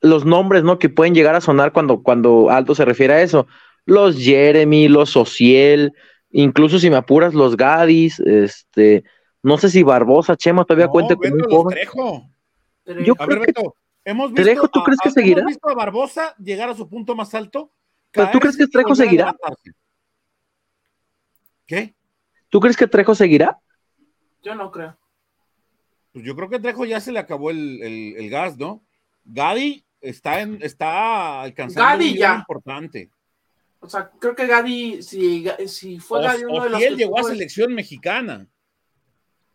los 0.01 0.25
nombres, 0.25 0.63
¿no? 0.63 0.77
Que 0.79 0.89
pueden 0.89 1.15
llegar 1.15 1.33
a 1.35 1.41
sonar 1.41 1.73
cuando, 1.73 2.03
cuando 2.03 2.49
Alto 2.51 2.75
se 2.75 2.85
refiere 2.85 3.13
a 3.15 3.21
eso. 3.23 3.47
Los 3.85 4.17
Jeremy, 4.17 4.87
los 4.87 5.17
Ociel, 5.17 5.93
incluso 6.29 6.77
si 6.77 6.89
me 6.91 6.97
apuras, 6.97 7.33
los 7.33 7.57
Gadis, 7.57 8.19
este, 8.19 9.03
no 9.41 9.57
sé 9.57 9.69
si 9.69 9.81
Barbosa, 9.81 10.37
Chema 10.37 10.63
todavía 10.65 10.85
No, 10.85 10.91
cuente 10.91 11.15
con 11.15 11.31
un. 11.33 11.67
Trejo. 11.69 12.29
Yo 13.05 13.13
A 13.17 13.25
creo 13.25 13.39
ver, 13.39 13.39
que- 13.47 13.53
Beto, 13.61 13.75
hemos 14.05 14.31
visto, 14.31 14.43
Trejo, 14.43 14.67
¿tú 14.67 14.79
a- 14.79 14.83
crees 14.83 14.99
que 15.01 15.11
seguirá? 15.11 15.39
Hemos 15.41 15.49
visto 15.51 15.69
a 15.69 15.73
Barbosa 15.73 16.35
llegar 16.37 16.69
a 16.69 16.75
su 16.75 16.87
punto 16.87 17.15
más 17.15 17.33
alto. 17.33 17.71
¿Pero 18.11 18.29
tú 18.31 18.39
crees 18.39 18.57
que 18.57 18.67
Trejo 18.67 18.93
seguirá? 18.95 19.35
¿Qué? 21.65 21.95
¿Tú 22.49 22.59
crees 22.59 22.75
que 22.75 22.87
Trejo 22.87 23.13
seguirá? 23.15 23.59
Yo 24.41 24.55
no 24.55 24.71
creo. 24.71 24.97
Pues 26.19 26.27
yo 26.27 26.36
creo 26.36 26.49
que 26.49 26.58
a 26.58 26.62
Trejo 26.62 26.84
ya 26.84 26.99
se 26.99 27.13
le 27.13 27.19
acabó 27.19 27.49
el, 27.49 27.82
el- 27.82 28.15
el 28.17 28.29
gas, 28.29 28.58
¿no? 28.58 28.84
Gadi 29.23 29.86
está 30.01 30.41
en, 30.41 30.62
está 30.62 31.41
alcanzando 31.41 31.89
Gadi 31.91 32.12
un 32.12 32.17
ya. 32.17 32.36
importante. 32.36 33.10
O 33.79 33.88
sea, 33.88 34.12
creo 34.19 34.36
que 34.36 34.45
Gadi, 34.45 35.02
si, 35.02 35.46
si 35.67 35.98
fue 35.98 36.21
Gadi 36.21 36.43
uno 36.43 36.62
de 36.65 36.69
los 36.71 36.79
que 36.81 36.96
llegó 36.98 37.17
a 37.19 37.23
selección 37.23 37.73
mexicana. 37.73 38.50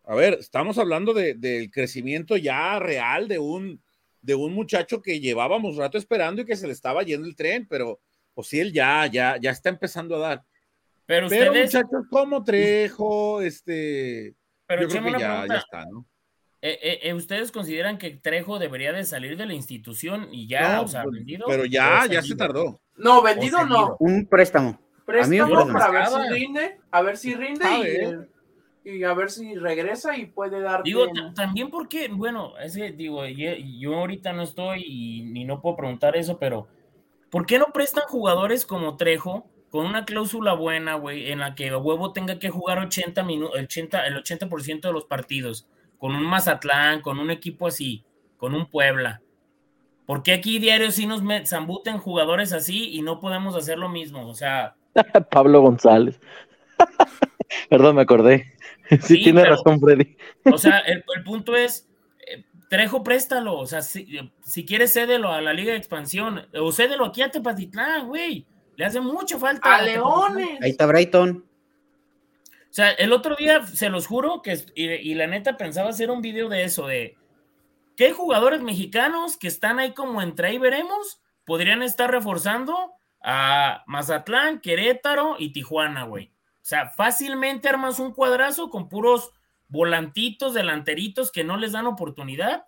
A 0.05 0.15
ver, 0.15 0.37
estamos 0.39 0.79
hablando 0.79 1.13
de- 1.13 1.35
del 1.35 1.69
crecimiento 1.69 2.35
ya 2.35 2.79
real 2.79 3.27
de 3.27 3.37
un, 3.37 3.79
de 4.23 4.33
un 4.33 4.51
muchacho 4.51 5.03
que 5.03 5.19
llevábamos 5.19 5.75
rato 5.75 5.99
esperando 5.99 6.41
y 6.41 6.45
que 6.45 6.55
se 6.55 6.65
le 6.65 6.73
estaba 6.73 7.03
yendo 7.03 7.27
el 7.27 7.35
tren, 7.35 7.67
pero 7.69 7.99
Ociel 8.33 8.73
ya, 8.73 9.05
ya, 9.05 9.37
ya 9.39 9.51
está 9.51 9.69
empezando 9.69 10.15
a 10.15 10.19
dar. 10.29 10.43
Pero 11.05 11.29
Pero 11.29 11.51
ustedes, 11.51 11.75
muchachos 11.75 12.07
como 12.09 12.43
Trejo, 12.43 13.41
este, 13.43 14.33
pero 14.65 14.81
yo 14.81 14.87
creo 14.89 15.03
que 15.03 15.11
ya, 15.19 15.45
ya 15.47 15.57
está, 15.57 15.85
¿no? 15.85 16.07
Eh, 16.67 16.79
eh, 16.81 16.99
eh, 17.03 17.13
¿Ustedes 17.13 17.51
consideran 17.51 17.99
que 17.99 18.09
Trejo 18.09 18.57
debería 18.57 18.91
de 18.91 19.03
salir 19.03 19.37
de 19.37 19.45
la 19.45 19.53
institución 19.53 20.29
y 20.31 20.47
ya, 20.47 20.77
No, 20.77 20.81
o 20.81 20.87
sea, 20.87 21.03
pues, 21.03 21.17
vendido? 21.17 21.45
pero 21.47 21.63
ya, 21.65 22.07
ya 22.09 22.23
se 22.23 22.35
tardó. 22.35 22.79
No, 22.97 23.21
vendido 23.21 23.63
no. 23.67 23.95
Un 23.99 24.25
préstamo. 24.25 24.79
Préstamo 25.05 25.67
para 25.71 25.91
ver 25.91 26.07
si 26.07 26.29
rinde, 26.33 26.79
a 26.89 27.01
ver 27.03 27.17
si 27.17 27.35
rinde 27.35 27.65
A 27.65 27.77
y, 27.77 27.83
ver. 27.83 28.29
y 28.83 29.03
a 29.03 29.13
ver 29.13 29.29
si 29.29 29.53
regresa 29.53 30.17
y 30.17 30.25
puede 30.25 30.59
dar. 30.61 30.81
Digo, 30.81 31.05
ta- 31.13 31.33
también 31.35 31.69
porque, 31.69 32.07
bueno, 32.07 32.57
es 32.57 32.75
que, 32.75 32.91
digo, 32.93 33.23
yo, 33.27 33.51
yo 33.79 33.93
ahorita 33.99 34.33
no 34.33 34.41
estoy 34.41 34.81
y, 34.87 35.39
y 35.39 35.43
no 35.45 35.61
puedo 35.61 35.75
preguntar 35.75 36.17
eso, 36.17 36.39
pero 36.39 36.67
¿por 37.29 37.45
qué 37.45 37.59
no 37.59 37.67
prestan 37.73 38.05
jugadores 38.07 38.65
como 38.65 38.97
Trejo 38.97 39.45
con 39.69 39.85
una 39.85 40.05
cláusula 40.05 40.53
buena, 40.53 40.95
güey, 40.95 41.31
en 41.31 41.39
la 41.41 41.53
que 41.53 41.69
a 41.69 41.77
huevo 41.77 42.11
tenga 42.11 42.39
que 42.39 42.49
jugar 42.49 42.79
80 42.79 43.21
minutos, 43.23 43.59
80, 43.59 44.07
el 44.07 44.15
80% 44.23 44.81
de 44.87 44.93
los 44.93 45.05
partidos, 45.05 45.67
con 45.97 46.15
un 46.15 46.23
Mazatlán, 46.25 47.01
con 47.01 47.19
un 47.19 47.31
equipo 47.31 47.67
así, 47.67 48.03
con 48.37 48.53
un 48.55 48.65
Puebla? 48.69 49.21
¿Por 50.05 50.21
qué 50.23 50.33
aquí 50.33 50.59
diario 50.59 50.91
sí 50.91 51.07
nos 51.07 51.21
zambuten 51.47 51.97
jugadores 51.97 52.53
así 52.53 52.89
y 52.95 53.01
no 53.01 53.19
podemos 53.19 53.55
hacer 53.55 53.77
lo 53.79 53.89
mismo? 53.89 54.27
O 54.27 54.35
sea, 54.35 54.75
Pablo 55.31 55.61
González. 55.61 56.19
Perdón, 57.69 57.95
me 57.95 58.01
acordé. 58.03 58.51
Sí, 58.87 58.97
Sí, 59.01 59.23
tiene 59.23 59.41
pero- 59.41 59.55
razón, 59.55 59.79
Freddy. 59.79 60.15
O 60.53 60.59
sea, 60.59 60.77
el, 60.77 61.03
el 61.15 61.23
punto 61.23 61.55
es, 61.55 61.89
eh, 62.27 62.45
Trejo, 62.69 63.03
préstalo. 63.03 63.57
O 63.57 63.65
sea, 63.65 63.81
si, 63.81 64.01
eh, 64.15 64.31
si 64.43 64.63
quieres, 64.63 64.93
cédelo 64.93 65.31
a 65.31 65.41
la 65.41 65.53
Liga 65.53 65.71
de 65.71 65.77
Expansión. 65.79 66.45
O 66.53 66.71
cédelo 66.71 67.05
aquí 67.05 67.23
a 67.23 67.31
Tepatitlán, 67.31 68.07
güey. 68.07 68.45
Le 68.75 68.85
hace 68.85 69.01
mucha 69.01 69.39
falta. 69.39 69.73
A 69.75 69.79
Tepatitlán. 69.83 70.35
Leones. 70.35 70.61
Ahí 70.61 70.69
está 70.69 70.85
Brighton. 70.85 71.43
O 72.75 72.81
sea, 72.83 72.91
el 72.91 73.13
otro 73.13 73.37
día, 73.37 73.65
se 73.65 73.87
los 73.87 74.05
juro, 74.05 74.41
que 74.41 74.59
y, 74.75 75.13
la 75.13 75.27
neta 75.27 75.55
pensaba 75.55 75.91
hacer 75.91 76.11
un 76.11 76.21
video 76.21 76.49
de 76.49 76.65
eso, 76.65 76.87
de 76.87 77.15
qué 77.95 78.11
jugadores 78.11 78.59
mexicanos 78.59 79.37
que 79.37 79.47
están 79.47 79.79
ahí 79.79 79.93
como 79.93 80.21
entre 80.21 80.49
ahí 80.49 80.57
veremos, 80.57 81.21
podrían 81.45 81.83
estar 81.83 82.11
reforzando 82.11 82.91
a 83.21 83.81
Mazatlán, 83.87 84.59
Querétaro 84.59 85.37
y 85.39 85.53
Tijuana, 85.53 86.03
güey. 86.03 86.33
O 86.55 86.65
sea, 86.65 86.89
fácilmente 86.89 87.69
armas 87.69 87.97
un 87.97 88.11
cuadrazo 88.11 88.69
con 88.69 88.89
puros 88.89 89.31
volantitos, 89.69 90.53
delanteritos 90.53 91.31
que 91.31 91.45
no 91.45 91.55
les 91.55 91.71
dan 91.71 91.87
oportunidad. 91.87 92.65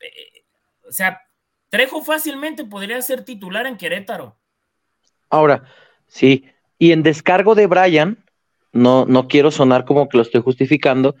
Eh, 0.00 0.46
o 0.88 0.92
sea, 0.92 1.20
Trejo 1.68 2.02
fácilmente 2.02 2.64
podría 2.64 3.02
ser 3.02 3.22
titular 3.22 3.66
en 3.66 3.76
Querétaro. 3.76 4.40
Ahora, 5.28 5.64
sí, 6.06 6.46
y 6.78 6.92
en 6.92 7.02
descargo 7.02 7.54
de 7.54 7.66
Brian, 7.66 8.24
no, 8.72 9.06
no 9.06 9.28
quiero 9.28 9.50
sonar 9.50 9.84
como 9.84 10.08
que 10.08 10.16
lo 10.16 10.22
estoy 10.22 10.42
justificando, 10.42 11.14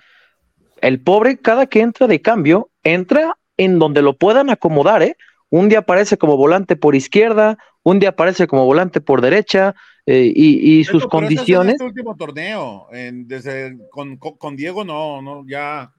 el 0.80 1.00
pobre 1.00 1.38
cada 1.38 1.66
que 1.66 1.80
entra 1.80 2.06
de 2.06 2.20
cambio, 2.20 2.70
entra 2.82 3.38
en 3.56 3.78
donde 3.78 4.02
lo 4.02 4.16
puedan 4.16 4.50
acomodar, 4.50 5.02
¿eh? 5.02 5.16
Un 5.50 5.68
día 5.68 5.80
aparece 5.80 6.16
como 6.16 6.36
volante 6.36 6.76
por 6.76 6.94
izquierda, 6.94 7.58
un 7.82 7.98
día 7.98 8.10
aparece 8.10 8.46
como 8.46 8.64
volante 8.64 9.00
por 9.00 9.20
derecha, 9.20 9.74
eh, 10.06 10.32
y, 10.34 10.82
sus 10.82 11.06
condiciones. 11.06 11.74
este 11.74 11.84
último 11.84 12.16
torneo, 12.16 12.88
desde, 12.90 13.78
con, 13.90 14.56
Diego 14.56 14.84
no, 14.84 15.22
no, 15.22 15.44
ya, 15.46 15.92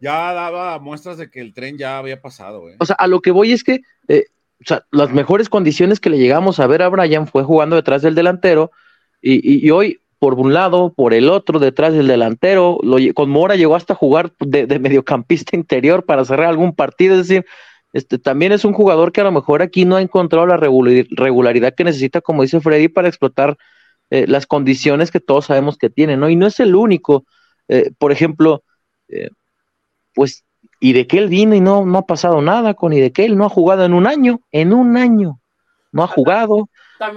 ya 0.00 0.32
daba 0.32 0.78
muestras 0.78 1.18
de 1.18 1.30
que 1.30 1.40
el 1.40 1.52
tren 1.52 1.76
ya 1.76 1.98
había 1.98 2.22
pasado. 2.22 2.62
O 2.78 2.86
sea, 2.86 2.96
a 2.96 3.06
lo 3.06 3.20
que 3.20 3.32
voy 3.32 3.52
es 3.52 3.62
que 3.62 3.82
eh, 4.08 4.24
o 4.60 4.66
sea, 4.66 4.86
las 4.90 5.12
mejores 5.12 5.48
condiciones 5.48 6.00
que 6.00 6.08
le 6.08 6.18
llegamos 6.18 6.58
a 6.58 6.66
ver 6.66 6.80
a 6.80 6.88
Brian 6.88 7.26
fue 7.26 7.42
jugando 7.42 7.76
detrás 7.76 8.02
del 8.02 8.14
delantero, 8.14 8.70
y, 9.26 9.70
hoy 9.70 10.00
por 10.24 10.40
un 10.40 10.54
lado, 10.54 10.90
por 10.96 11.12
el 11.12 11.28
otro, 11.28 11.58
detrás 11.58 11.92
del 11.92 12.06
delantero, 12.06 12.78
con 13.12 13.28
Mora 13.28 13.56
llegó 13.56 13.76
hasta 13.76 13.94
jugar 13.94 14.32
de, 14.40 14.66
de 14.66 14.78
mediocampista 14.78 15.54
interior 15.54 16.06
para 16.06 16.24
cerrar 16.24 16.46
algún 16.46 16.74
partido, 16.74 17.12
es 17.12 17.28
decir, 17.28 17.44
este, 17.92 18.18
también 18.18 18.52
es 18.52 18.64
un 18.64 18.72
jugador 18.72 19.12
que 19.12 19.20
a 19.20 19.24
lo 19.24 19.32
mejor 19.32 19.60
aquí 19.60 19.84
no 19.84 19.96
ha 19.96 20.00
encontrado 20.00 20.46
la 20.46 20.56
regularidad 20.56 21.74
que 21.74 21.84
necesita, 21.84 22.22
como 22.22 22.40
dice 22.40 22.62
Freddy, 22.62 22.88
para 22.88 23.08
explotar 23.08 23.58
eh, 24.08 24.26
las 24.26 24.46
condiciones 24.46 25.10
que 25.10 25.20
todos 25.20 25.44
sabemos 25.44 25.76
que 25.76 25.90
tiene, 25.90 26.16
¿no? 26.16 26.30
Y 26.30 26.36
no 26.36 26.46
es 26.46 26.58
el 26.58 26.74
único. 26.74 27.26
Eh, 27.68 27.90
por 27.98 28.10
ejemplo, 28.10 28.62
eh, 29.08 29.28
pues, 30.14 30.42
y 30.80 30.94
de 30.94 31.06
que 31.06 31.18
él 31.18 31.28
vino 31.28 31.54
y 31.54 31.60
no, 31.60 31.84
no 31.84 31.98
ha 31.98 32.06
pasado 32.06 32.40
nada 32.40 32.72
con 32.72 32.94
y 32.94 33.00
de 33.00 33.12
que 33.12 33.26
él 33.26 33.36
no 33.36 33.44
ha 33.44 33.50
jugado 33.50 33.84
en 33.84 33.92
un 33.92 34.06
año, 34.06 34.40
en 34.52 34.72
un 34.72 34.96
año, 34.96 35.38
no 35.92 36.02
ha 36.02 36.06
jugado. 36.06 36.70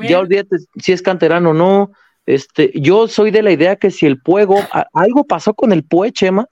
Ya 0.10 0.20
olvídate 0.20 0.58
si 0.76 0.91
es 0.91 1.01
canterano 1.01 1.51
o 1.51 1.53
no. 1.53 1.91
Este, 2.28 2.71
yo 2.75 3.07
soy 3.07 3.32
de 3.32 3.41
la 3.41 3.51
idea 3.51 3.78
que 3.78 3.89
si 3.89 4.05
el 4.05 4.21
Puego, 4.21 4.57
algo 4.93 5.23
pasó 5.25 5.55
con 5.55 5.71
el 5.71 5.84
Pue, 5.84 6.11
Chema, 6.11 6.47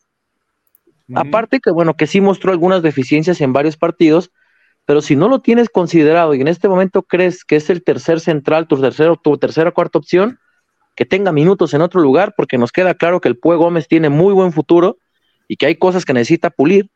Aparte 1.14 1.60
que, 1.60 1.70
bueno, 1.70 1.96
que 1.96 2.08
sí 2.08 2.20
mostró 2.20 2.52
algunas 2.52 2.82
deficiencias 2.82 3.40
en 3.42 3.54
varios 3.54 3.78
partidos, 3.78 4.32
pero 4.86 5.02
si 5.02 5.16
no 5.16 5.28
lo 5.28 5.40
tienes 5.40 5.70
considerado 5.70 6.34
y 6.34 6.42
en 6.42 6.48
este 6.48 6.68
momento 6.68 7.04
crees 7.04 7.44
que 7.44 7.58
es 7.58 7.70
el 7.70 7.84
tercer 7.84 8.20
central, 8.20 8.68
tu, 8.68 8.80
tercero, 8.82 9.16
tu 9.16 9.38
tercera 9.38 9.70
o 9.70 9.74
cuarta 9.74 10.00
opción, 10.00 10.40
que 10.96 11.06
tenga 11.06 11.32
minutos 11.32 11.74
en 11.74 11.82
otro 11.82 12.02
lugar, 12.02 12.34
porque 12.36 12.58
nos 12.58 12.72
queda 12.72 12.96
claro 12.96 13.22
que 13.22 13.28
el 13.28 13.38
Pue 13.38 13.56
Gómez 13.56 13.88
tiene 13.88 14.10
muy 14.10 14.34
buen 14.34 14.52
futuro 14.52 14.98
y 15.48 15.58
que 15.58 15.68
hay 15.68 15.76
cosas 15.76 16.06
que 16.06 16.14
necesita 16.14 16.50
pulir. 16.50 16.90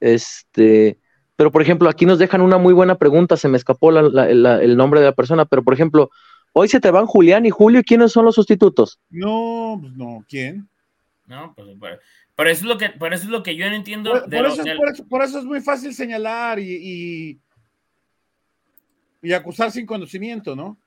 Este, 0.00 0.98
pero 1.36 1.52
por 1.52 1.62
ejemplo, 1.62 1.88
aquí 1.88 2.06
nos 2.06 2.18
dejan 2.18 2.40
una 2.40 2.58
muy 2.58 2.72
buena 2.72 2.96
pregunta, 2.96 3.36
se 3.36 3.48
me 3.48 3.58
escapó 3.58 3.90
el 3.90 4.76
nombre 4.76 5.00
de 5.00 5.06
la 5.06 5.12
persona, 5.12 5.44
pero 5.44 5.62
por 5.62 5.74
ejemplo, 5.74 6.10
hoy 6.52 6.68
se 6.68 6.80
te 6.80 6.90
van 6.90 7.06
Julián 7.06 7.46
y 7.46 7.50
Julio, 7.50 7.82
¿quiénes 7.84 8.12
son 8.12 8.24
los 8.24 8.34
sustitutos? 8.34 9.00
No, 9.10 9.78
pues 9.80 9.92
no, 9.94 10.24
¿quién? 10.28 10.68
No, 11.26 11.54
pues 11.54 11.68
por 12.34 12.48
eso 12.48 12.62
es 12.62 12.66
lo 12.66 12.78
que, 12.78 12.90
por 12.90 13.12
eso 13.12 13.24
es 13.24 13.30
lo 13.30 13.42
que 13.42 13.56
yo 13.56 13.68
no 13.68 13.76
entiendo. 13.76 14.10
Por, 15.08 15.22
eso, 15.22 15.38
es 15.38 15.44
muy 15.44 15.60
fácil 15.60 15.94
señalar 15.94 16.58
y, 16.58 17.38
y, 19.22 19.32
acusar 19.32 19.70
sin 19.70 19.86
conocimiento, 19.86 20.56
¿no? 20.56 20.78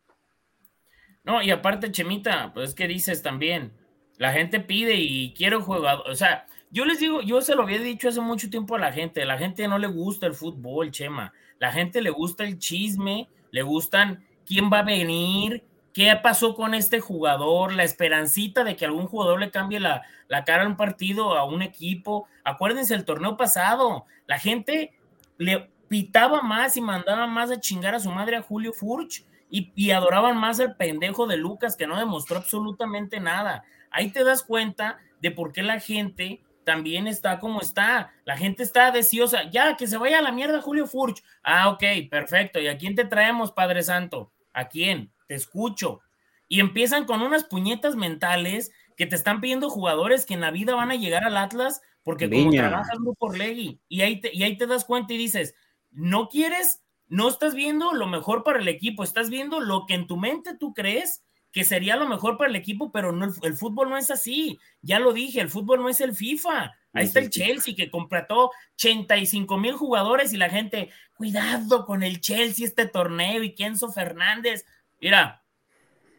No, 1.23 1.41
y 1.41 1.51
aparte, 1.51 1.91
Chemita, 1.91 2.51
pues 2.53 2.69
es 2.69 2.75
que 2.75 2.87
dices 2.87 3.21
también, 3.21 3.71
la 4.17 4.33
gente 4.33 4.59
pide 4.59 4.95
y 4.95 5.33
quiero 5.33 5.61
jugador, 5.61 6.03
o 6.09 6.15
sea, 6.15 6.45
yo 6.71 6.85
les 6.85 6.99
digo, 6.99 7.21
yo 7.21 7.41
se 7.41 7.55
lo 7.55 7.63
había 7.63 7.79
dicho 7.79 8.09
hace 8.09 8.21
mucho 8.21 8.49
tiempo 8.49 8.75
a 8.75 8.79
la 8.79 8.91
gente, 8.91 9.25
la 9.25 9.37
gente 9.37 9.67
no 9.67 9.77
le 9.79 9.87
gusta 9.87 10.27
el 10.27 10.33
fútbol, 10.33 10.91
Chema, 10.91 11.33
la 11.57 11.71
gente 11.71 12.01
le 12.01 12.09
gusta 12.09 12.43
el 12.43 12.59
chisme, 12.59 13.29
le 13.51 13.61
gustan 13.61 14.25
quién 14.45 14.69
va 14.71 14.79
a 14.79 14.83
venir, 14.83 15.63
¿Qué 15.95 16.13
pasó 16.21 16.55
con 16.55 16.73
este 16.73 16.99
jugador? 16.99 17.71
La 17.71 17.85
esperancita 17.85 18.65
de 18.65 18.75
que 18.75 18.83
algún 18.83 19.07
jugador 19.07 19.39
le 19.39 19.49
cambie 19.49 19.79
la, 19.79 20.03
cara 20.45 20.65
a 20.65 20.67
un 20.67 20.75
partido, 20.75 21.37
a 21.37 21.45
un 21.45 21.61
equipo. 21.61 22.27
Acuérdense 22.43 22.93
el 22.95 23.05
torneo 23.05 23.37
pasado, 23.37 24.05
la 24.27 24.37
gente 24.37 24.91
le 25.37 25.71
pitaba 25.87 26.41
más 26.41 26.75
y 26.75 26.81
mandaba 26.81 27.27
más 27.27 27.49
a 27.49 27.61
chingar 27.61 27.95
a 27.95 28.01
su 28.01 28.11
madre 28.11 28.35
a 28.35 28.41
Julio 28.41 28.73
Furch 28.73 29.23
y, 29.49 29.71
y 29.73 29.91
adoraban 29.91 30.35
más 30.35 30.59
al 30.59 30.75
pendejo 30.75 31.27
de 31.27 31.37
Lucas 31.37 31.77
que 31.77 31.87
no 31.87 31.97
demostró 31.97 32.39
absolutamente 32.39 33.21
nada. 33.21 33.63
Ahí 33.89 34.11
te 34.11 34.25
das 34.25 34.43
cuenta 34.43 34.99
de 35.21 35.31
por 35.31 35.53
qué 35.53 35.63
la 35.63 35.79
gente 35.79 36.41
también 36.65 37.07
está 37.07 37.39
como 37.39 37.61
está. 37.61 38.11
La 38.25 38.35
gente 38.35 38.63
está 38.63 38.91
deseosa. 38.91 39.49
Ya, 39.49 39.77
que 39.77 39.87
se 39.87 39.95
vaya 39.95 40.19
a 40.19 40.21
la 40.21 40.33
mierda 40.33 40.61
Julio 40.61 40.87
Furch. 40.87 41.23
Ah, 41.41 41.69
ok, 41.69 41.83
perfecto. 42.11 42.59
¿Y 42.59 42.67
a 42.67 42.77
quién 42.77 42.95
te 42.95 43.05
traemos, 43.05 43.53
Padre 43.53 43.81
Santo? 43.81 44.33
¿A 44.55 44.67
quién? 44.67 45.11
te 45.27 45.35
escucho. 45.35 46.01
Y 46.47 46.59
empiezan 46.59 47.05
con 47.05 47.21
unas 47.21 47.45
puñetas 47.45 47.95
mentales 47.95 48.71
que 48.95 49.05
te 49.05 49.15
están 49.15 49.41
pidiendo 49.41 49.69
jugadores 49.69 50.25
que 50.25 50.35
en 50.35 50.41
la 50.41 50.51
vida 50.51 50.75
van 50.75 50.91
a 50.91 50.95
llegar 50.95 51.23
al 51.23 51.37
Atlas 51.37 51.81
porque 52.03 52.29
como 52.29 52.51
trabajas 52.51 52.97
por 53.17 53.35
Legui 53.35 53.79
y 53.89 54.01
ahí, 54.01 54.21
te, 54.21 54.33
y 54.33 54.43
ahí 54.43 54.57
te 54.57 54.67
das 54.67 54.85
cuenta 54.85 55.13
y 55.13 55.17
dices, 55.17 55.55
no 55.91 56.29
quieres, 56.29 56.83
no 57.07 57.27
estás 57.27 57.55
viendo 57.55 57.93
lo 57.93 58.05
mejor 58.05 58.43
para 58.43 58.59
el 58.59 58.67
equipo, 58.67 59.03
estás 59.03 59.31
viendo 59.31 59.59
lo 59.59 59.87
que 59.87 59.95
en 59.95 60.05
tu 60.05 60.15
mente 60.15 60.55
tú 60.55 60.73
crees 60.73 61.23
que 61.51 61.63
sería 61.63 61.95
lo 61.95 62.07
mejor 62.07 62.37
para 62.37 62.49
el 62.49 62.55
equipo, 62.57 62.91
pero 62.91 63.11
no, 63.11 63.33
el, 63.41 63.53
fútbol 63.55 63.89
no 63.89 63.97
es 63.97 64.11
así. 64.11 64.59
Ya 64.81 64.99
lo 64.99 65.13
dije, 65.13 65.39
el 65.39 65.49
fútbol 65.49 65.81
no 65.81 65.87
es 65.87 66.01
el 66.01 66.13
FIFA. 66.13 66.73
Ahí 66.91 67.05
está 67.05 67.19
el 67.19 67.29
Chelsea 67.29 67.75
que 67.75 67.89
completó 67.89 68.51
85 68.75 69.57
mil 69.57 69.73
jugadores 69.73 70.33
y 70.33 70.37
la 70.37 70.49
gente, 70.49 70.89
cuidado 71.15 71.85
con 71.85 72.03
el 72.03 72.21
Chelsea 72.21 72.65
este 72.65 72.87
torneo 72.87 73.43
y 73.43 73.55
Kenzo 73.55 73.91
Fernández. 73.91 74.65
Mira, 75.01 75.43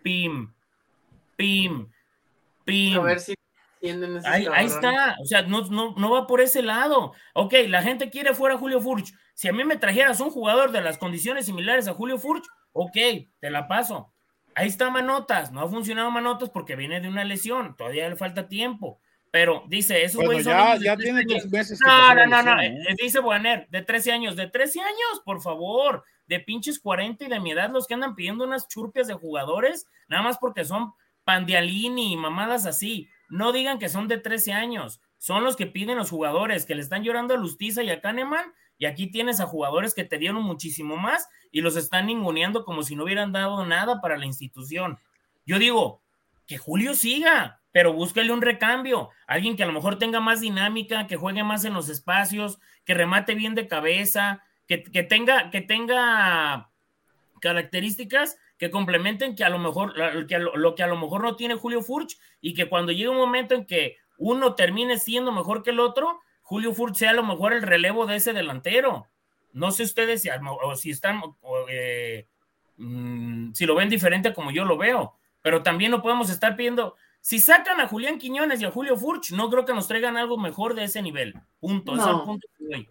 pim, 0.03 0.53
pim, 1.36 1.88
pim. 2.64 2.99
A 2.99 3.03
ver 3.03 3.20
si 3.20 3.34
entienden 3.74 4.20
ahí, 4.26 4.47
ahí, 4.53 4.66
está, 4.66 5.16
o 5.20 5.24
sea, 5.24 5.42
no, 5.42 5.62
no, 5.68 6.11
va 6.11 6.26
por 6.26 6.40
ese 6.40 6.62
lado. 6.62 7.12
Ok, 7.34 7.55
la 7.68 7.82
gente 7.82 8.11
quiere 8.11 8.34
fuera 8.34 8.57
a 8.57 8.59
Julio 8.59 8.80
Furch. 8.80 9.14
Si 9.34 9.49
a 9.49 9.53
mí 9.53 9.64
me 9.64 9.76
trajeras 9.76 10.20
un 10.20 10.30
jugador 10.30 10.72
de 10.72 10.80
las 10.80 10.99
condiciones 10.99 11.47
similares 11.47 11.88
a 11.88 11.94
Julio 11.94 12.18
Furch, 12.18 12.47
ok, 12.72 12.97
te 13.38 13.51
la 13.51 13.68
paso. 13.68 14.12
Ahí 14.55 14.68
está 14.68 14.88
Manotas, 14.88 15.53
no 15.53 15.61
ha 15.61 15.68
funcionado 15.68 16.11
Manotas 16.11 16.49
porque 16.49 16.76
viene 16.76 17.01
de 17.01 17.09
una 17.09 17.24
lesión, 17.24 17.76
todavía 17.76 18.09
le 18.09 18.16
falta 18.16 18.49
tiempo. 18.49 19.01
Pero 19.37 19.64
dice, 19.68 20.03
eso 20.03 20.22
bueno, 20.22 20.41
ya, 20.41 20.78
ya 20.82 20.97
tiene 20.97 21.22
tres 21.26 21.47
meses. 21.51 21.78
No, 21.87 22.14
no, 22.14 22.26
no, 22.26 22.43
no, 22.43 22.59
eh, 22.59 22.74
dice 22.99 23.20
Buener, 23.20 23.68
de 23.68 23.82
13 23.82 24.12
años, 24.12 24.34
de 24.34 24.47
13 24.47 24.80
años, 24.80 25.20
por 25.26 25.43
favor 25.43 26.05
de 26.26 26.41
pinches 26.41 26.80
40 26.80 27.26
y 27.26 27.28
de 27.28 27.39
mi 27.39 27.51
edad 27.51 27.70
los 27.70 27.87
que 27.87 27.93
andan 27.93 28.14
pidiendo 28.14 28.45
unas 28.45 28.66
churpias 28.66 29.07
de 29.09 29.12
jugadores, 29.12 29.89
nada 30.09 30.22
más 30.22 30.39
porque 30.39 30.64
son 30.64 30.95
pandialini 31.24 32.14
y 32.14 32.16
mamadas 32.16 32.64
así. 32.64 33.11
No 33.28 33.53
digan 33.53 33.78
que 33.78 33.91
son 33.91 34.09
de 34.09 34.16
13 34.16 34.55
años, 34.55 35.03
son 35.18 35.45
los 35.45 35.55
que 35.55 35.66
piden 35.66 35.99
los 35.99 36.09
jugadores, 36.09 36.64
que 36.64 36.74
le 36.74 36.80
están 36.80 37.05
llorando 37.05 37.34
a 37.34 37.37
Lustiza 37.37 37.82
y 37.82 37.91
a 37.91 38.01
Kahneman, 38.01 38.55
y 38.78 38.87
aquí 38.87 39.11
tienes 39.11 39.41
a 39.41 39.47
jugadores 39.47 39.93
que 39.93 40.05
te 40.05 40.16
dieron 40.16 40.45
muchísimo 40.45 40.97
más 40.97 41.28
y 41.53 41.61
los 41.61 41.76
están 41.76 42.07
ninguneando 42.07 42.64
como 42.64 42.82
si 42.82 42.97
no 42.97 43.05
hubieran 43.05 43.32
dado 43.32 43.66
nada 43.66 44.01
para 44.01 44.16
la 44.16 44.24
institución. 44.24 44.99
Yo 45.45 45.59
digo, 45.59 46.01
que 46.47 46.59
Julio 46.59 46.95
siga, 46.95 47.61
pero 47.77 47.93
búscale 47.93 48.33
un 48.33 48.41
recambio, 48.41 49.11
alguien 49.27 49.55
que 49.55 49.62
a 49.62 49.66
lo 49.66 49.72
mejor 49.74 49.99
tenga 49.99 50.18
más 50.18 50.41
dinámica, 50.41 51.07
que 51.07 51.16
juegue 51.16 51.45
más 51.45 51.62
en 51.66 51.74
los 51.74 51.91
espacios, 51.91 52.59
que 52.87 52.95
remate 52.95 53.35
bien 53.35 53.55
de 53.55 53.68
cabeza, 53.68 54.43
que, 54.66 54.79
tenga, 54.79 55.51
que 55.51 55.61
tenga 55.61 56.70
características 57.43 58.39
que 58.57 58.70
complementen 58.70 59.35
que 59.35 59.45
a 59.45 59.51
lo 59.51 59.59
mejor 59.59 59.93
que, 60.27 60.39
lo, 60.39 60.74
que 60.74 60.83
a 60.83 60.87
lo 60.87 60.97
mejor 60.97 61.22
no 61.22 61.37
tiene 61.37 61.57
Julio 61.57 61.83
Furch 61.83 62.18
y 62.41 62.55
que 62.55 62.66
cuando 62.66 62.93
llegue 62.93 63.11
un 63.11 63.18
momento 63.18 63.55
en 63.55 63.66
que 63.66 63.99
uno 64.16 64.55
termine 64.55 64.99
siendo 64.99 65.31
mejor 65.31 65.62
que 65.62 65.68
el 65.68 65.81
otro, 65.81 66.20
Julio 66.41 66.72
Furch 66.72 66.95
sea 66.95 67.11
a 67.11 67.12
lo 67.12 67.24
mejor 67.24 67.53
el 67.53 67.61
relevo 67.61 68.07
de 68.07 68.16
ese 68.16 68.33
delantero. 68.33 69.07
No 69.53 69.70
sé 69.70 69.83
ustedes 69.83 70.27
si 70.77 70.91
están, 70.91 71.20
eh, 71.68 72.27
mm, 72.79 73.53
si 73.53 73.66
lo 73.66 73.74
ven 73.74 73.91
diferente 73.91 74.33
como 74.33 74.51
yo 74.51 74.64
lo 74.64 74.79
veo, 74.79 75.18
pero 75.43 75.62
también 75.62 75.91
no 75.91 76.01
podemos 76.01 76.31
estar 76.31 76.57
pidiendo, 76.57 76.97
si 77.27 77.41
sacan 77.41 77.81
a 77.81 77.89
Julián 77.89 78.18
Quiñones 78.18 78.62
y 78.62 78.66
a 78.66 78.70
Julio 78.70 78.97
Furch, 78.97 79.33
no 79.33 79.51
creo 79.51 79.64
que 79.64 79.74
nos 79.74 79.89
traigan 79.89 80.16
algo 80.16 80.39
mejor 80.39 80.77
de 80.77 80.85
ese 80.85 81.03
nivel. 81.03 81.35
Punto. 81.59 81.97
Es 81.97 82.07
el 82.07 82.20
punto 82.20 82.47
que 82.57 82.87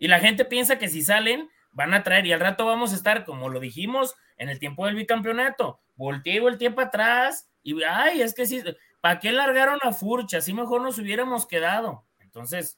y 0.00 0.08
la 0.08 0.18
gente 0.18 0.44
piensa 0.44 0.76
que 0.76 0.88
si 0.88 1.02
salen, 1.02 1.48
van 1.70 1.94
a 1.94 2.02
traer, 2.02 2.26
y 2.26 2.32
al 2.32 2.40
rato 2.40 2.66
vamos 2.66 2.92
a 2.92 2.96
estar, 2.96 3.24
como 3.24 3.48
lo 3.48 3.60
dijimos, 3.60 4.16
en 4.38 4.48
el 4.48 4.58
tiempo 4.58 4.86
del 4.86 4.96
bicampeonato, 4.96 5.78
volteo 5.94 6.48
el 6.48 6.58
tiempo 6.58 6.80
atrás, 6.80 7.48
y 7.62 7.80
ay, 7.84 8.22
es 8.22 8.34
que 8.34 8.46
sí, 8.46 8.60
¿para 9.00 9.20
qué 9.20 9.30
largaron 9.30 9.78
a 9.82 9.92
Furcha? 9.92 10.38
Así 10.38 10.52
mejor 10.52 10.82
nos 10.82 10.98
hubiéramos 10.98 11.46
quedado. 11.46 12.02
Entonces. 12.18 12.76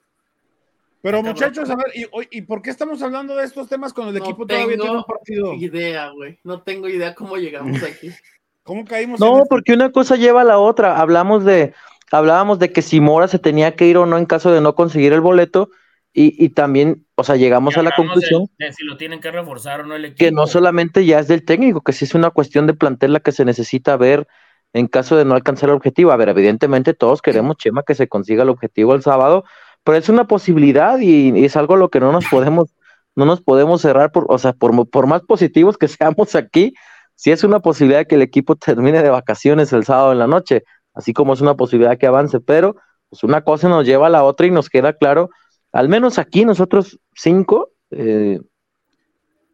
Pero 1.00 1.22
muchachos, 1.22 1.70
a 1.70 1.76
ver, 1.76 1.86
¿y, 2.30 2.42
por 2.42 2.61
qué 2.61 2.68
estamos 2.68 3.00
hablando 3.00 3.34
de 3.34 3.46
estos 3.46 3.66
temas 3.66 3.94
con 3.94 4.09
el 4.09 4.16
equipo 4.18 4.46
todavía 4.46 4.76
tiene 4.76 4.90
un 4.90 5.04
partido? 5.04 5.54
idea, 5.54 6.11
güey. 6.11 6.38
No 6.44 6.61
tengo 6.61 6.86
idea 6.86 7.14
cómo 7.14 7.38
llegamos 7.38 7.82
aquí. 7.82 8.11
¿Cómo 8.68 8.84
caímos? 8.84 9.18
No, 9.18 9.44
porque 9.48 9.72
una 9.72 9.90
cosa 9.90 10.16
lleva 10.16 10.42
a 10.42 10.44
la 10.44 10.58
otra. 10.58 11.00
Hablamos 11.00 11.42
de, 11.42 11.72
hablábamos 12.12 12.58
de 12.58 12.70
que 12.70 12.82
si 12.82 13.00
Mora 13.00 13.26
se 13.26 13.38
tenía 13.38 13.74
que 13.74 13.86
ir 13.86 13.96
o 13.96 14.04
no 14.04 14.18
en 14.18 14.26
caso 14.26 14.52
de 14.52 14.60
no 14.60 14.74
conseguir 14.74 15.14
el 15.14 15.22
boleto. 15.22 15.70
Y, 16.12 16.34
y 16.44 16.50
también, 16.50 17.06
o 17.14 17.24
sea, 17.24 17.36
llegamos 17.36 17.78
a 17.78 17.82
la 17.82 17.92
conclusión 17.92 18.44
de, 18.58 18.66
de 18.66 18.72
si 18.74 18.84
lo 18.84 18.98
tienen 18.98 19.20
que 19.22 19.30
reforzar 19.30 19.80
o 19.80 19.86
no 19.86 19.94
el 19.94 20.04
equipo. 20.04 20.18
que 20.18 20.32
no 20.32 20.46
solamente 20.46 21.06
ya 21.06 21.18
es 21.18 21.28
del 21.28 21.46
técnico, 21.46 21.80
que 21.80 21.94
sí 21.94 22.04
es 22.04 22.14
una 22.14 22.28
cuestión 22.28 22.66
de 22.66 22.74
plantel 22.74 23.14
la 23.14 23.20
que 23.20 23.32
se 23.32 23.46
necesita 23.46 23.96
ver 23.96 24.26
en 24.74 24.86
caso 24.86 25.16
de 25.16 25.24
no 25.24 25.34
alcanzar 25.34 25.70
el 25.70 25.76
objetivo. 25.76 26.12
A 26.12 26.16
ver, 26.16 26.28
evidentemente 26.28 26.92
todos 26.92 27.22
queremos, 27.22 27.56
Chema, 27.56 27.84
que 27.84 27.94
se 27.94 28.06
consiga 28.06 28.42
el 28.42 28.50
objetivo 28.50 28.94
el 28.94 29.02
sábado, 29.02 29.44
pero 29.82 29.96
es 29.96 30.10
una 30.10 30.26
posibilidad 30.26 30.98
y, 30.98 31.30
y 31.38 31.44
es 31.46 31.56
algo 31.56 31.74
a 31.74 31.78
lo 31.78 31.88
que 31.88 32.00
no 32.00 32.12
nos 32.12 32.26
podemos, 32.26 32.68
no 33.16 33.24
nos 33.24 33.40
podemos 33.40 33.80
cerrar, 33.80 34.12
por, 34.12 34.26
o 34.28 34.36
sea, 34.36 34.52
por, 34.52 34.90
por 34.90 35.06
más 35.06 35.22
positivos 35.22 35.78
que 35.78 35.88
seamos 35.88 36.34
aquí, 36.34 36.74
sí 37.18 37.32
es 37.32 37.42
una 37.42 37.58
posibilidad 37.58 38.06
que 38.06 38.14
el 38.14 38.22
equipo 38.22 38.54
termine 38.54 39.02
de 39.02 39.10
vacaciones 39.10 39.72
el 39.72 39.84
sábado 39.84 40.12
en 40.12 40.20
la 40.20 40.28
noche, 40.28 40.62
así 40.94 41.12
como 41.12 41.32
es 41.32 41.40
una 41.40 41.56
posibilidad 41.56 41.98
que 41.98 42.06
avance, 42.06 42.38
pero 42.38 42.76
pues 43.10 43.24
una 43.24 43.42
cosa 43.42 43.68
nos 43.68 43.84
lleva 43.84 44.06
a 44.06 44.10
la 44.10 44.22
otra 44.22 44.46
y 44.46 44.52
nos 44.52 44.70
queda 44.70 44.92
claro, 44.92 45.30
al 45.72 45.88
menos 45.88 46.18
aquí 46.18 46.44
nosotros 46.44 47.00
cinco, 47.14 47.70
eh, 47.90 48.40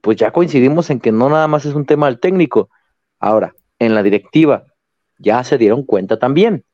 pues 0.02 0.18
ya 0.18 0.30
coincidimos 0.30 0.90
en 0.90 1.00
que 1.00 1.10
no 1.10 1.30
nada 1.30 1.48
más 1.48 1.64
es 1.64 1.74
un 1.74 1.86
tema 1.86 2.06
del 2.06 2.20
técnico. 2.20 2.68
Ahora, 3.18 3.54
en 3.78 3.94
la 3.94 4.02
directiva, 4.02 4.64
ya 5.18 5.42
se 5.42 5.56
dieron 5.56 5.84
cuenta 5.84 6.18
también. 6.18 6.64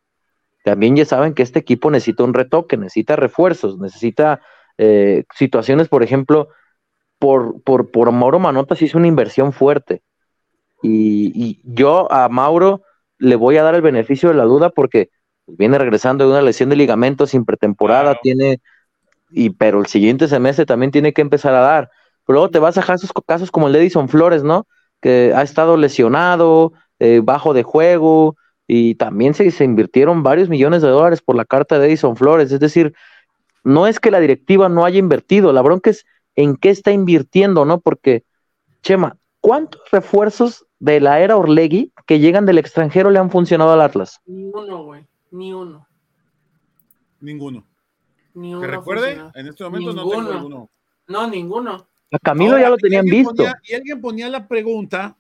También 0.65 0.97
ya 0.97 1.05
saben 1.05 1.35
que 1.35 1.45
este 1.45 1.61
equipo 1.61 1.93
necesita 1.93 2.25
un 2.25 2.35
retoque, 2.35 2.77
necesita 2.77 3.15
refuerzos, 3.15 3.79
necesita 3.79 4.41
eh, 4.77 5.23
situaciones, 5.37 5.89
por 5.89 6.03
ejemplo, 6.03 6.49
por, 7.21 7.63
por, 7.63 7.93
por 7.93 8.11
Mauro 8.11 8.41
Manotas 8.41 8.83
hizo 8.83 8.99
una 8.99 9.07
inversión 9.07 9.53
fuerte. 9.53 10.03
Y, 10.83 11.33
y, 11.35 11.61
yo 11.65 12.11
a 12.11 12.29
Mauro 12.29 12.83
le 13.19 13.37
voy 13.37 13.57
a 13.57 13.63
dar 13.63 13.75
el 13.75 13.83
beneficio 13.83 14.31
de 14.31 14.35
la 14.35 14.45
duda 14.45 14.71
porque 14.71 15.11
viene 15.47 15.79
regresando 15.79 16.25
de 16.25 16.31
una 16.31 16.43
lesión 16.43 16.71
de 16.71 16.77
ligamento 16.77 17.27
sin 17.27 17.45
pretemporada, 17.45 18.03
claro. 18.03 18.21
tiene, 18.23 18.61
y, 19.31 19.51
pero 19.51 19.81
el 19.81 19.87
siguiente 19.87 20.29
semestre 20.29 20.67
también 20.67 20.91
tiene 20.91 21.13
que 21.13 21.23
empezar 21.23 21.55
a 21.55 21.61
dar. 21.61 21.91
Pero 22.27 22.39
luego 22.39 22.51
te 22.51 22.59
vas 22.59 22.79
a 22.79 22.83
casos, 22.83 23.11
casos 23.27 23.51
como 23.51 23.67
el 23.67 23.73
de 23.73 23.81
Edison 23.81 24.09
Flores, 24.09 24.43
¿no? 24.43 24.67
Que 25.01 25.33
ha 25.35 25.43
estado 25.43 25.77
lesionado, 25.77 26.73
eh, 26.99 27.21
bajo 27.23 27.53
de 27.55 27.63
juego, 27.63 28.37
y 28.67 28.95
también 28.95 29.35
se, 29.35 29.51
se, 29.51 29.65
invirtieron 29.65 30.23
varios 30.23 30.49
millones 30.49 30.83
de 30.83 30.89
dólares 30.89 31.21
por 31.23 31.37
la 31.37 31.45
carta 31.45 31.79
de 31.79 31.89
Edison 31.89 32.17
Flores. 32.17 32.53
Es 32.53 32.61
decir, 32.61 32.95
no 33.65 33.87
es 33.87 33.99
que 34.01 34.11
la 34.11 34.21
directiva 34.21 34.69
no 34.69 34.85
haya 34.85 34.99
invertido, 34.99 35.53
la 35.53 35.63
bronca 35.63 35.91
es 35.91 36.07
en 36.37 36.57
qué 36.57 36.71
está 36.71 36.93
invirtiendo, 36.93 37.65
¿no? 37.65 37.81
Porque, 37.81 38.25
Chema, 38.83 39.17
¿cuántos 39.41 39.83
refuerzos 39.91 40.67
de 40.81 40.99
la 41.01 41.21
era 41.21 41.37
Orlegui 41.37 41.93
que 42.07 42.19
llegan 42.19 42.45
del 42.47 42.59
extranjero 42.59 43.11
le 43.11 43.19
han 43.21 43.31
funcionado 43.31 43.73
al 43.73 43.81
Atlas? 43.83 44.21
Ni 44.27 44.45
uno, 44.53 44.85
güey, 44.85 45.07
ni 45.31 45.53
uno. 45.53 45.87
Ninguno. 47.21 47.65
Ni 48.35 48.59
¿Que 48.59 48.67
recuerde? 48.67 49.21
En 49.35 49.47
este 49.49 49.65
momento 49.65 49.93
ninguno. 49.93 50.05
no 50.05 50.11
tengo 50.23 50.33
ninguno. 50.33 50.71
No, 51.09 51.27
ninguno. 51.29 51.87
A 52.13 52.19
Camilo 52.19 52.53
Ahora, 52.53 52.63
ya 52.63 52.71
lo 52.71 52.77
tenían 52.77 53.07
y 53.07 53.11
visto. 53.11 53.35
Ponía, 53.35 53.55
y 53.63 53.75
alguien 53.75 54.01
ponía 54.01 54.29
la 54.29 54.49
pregunta, 54.49 55.17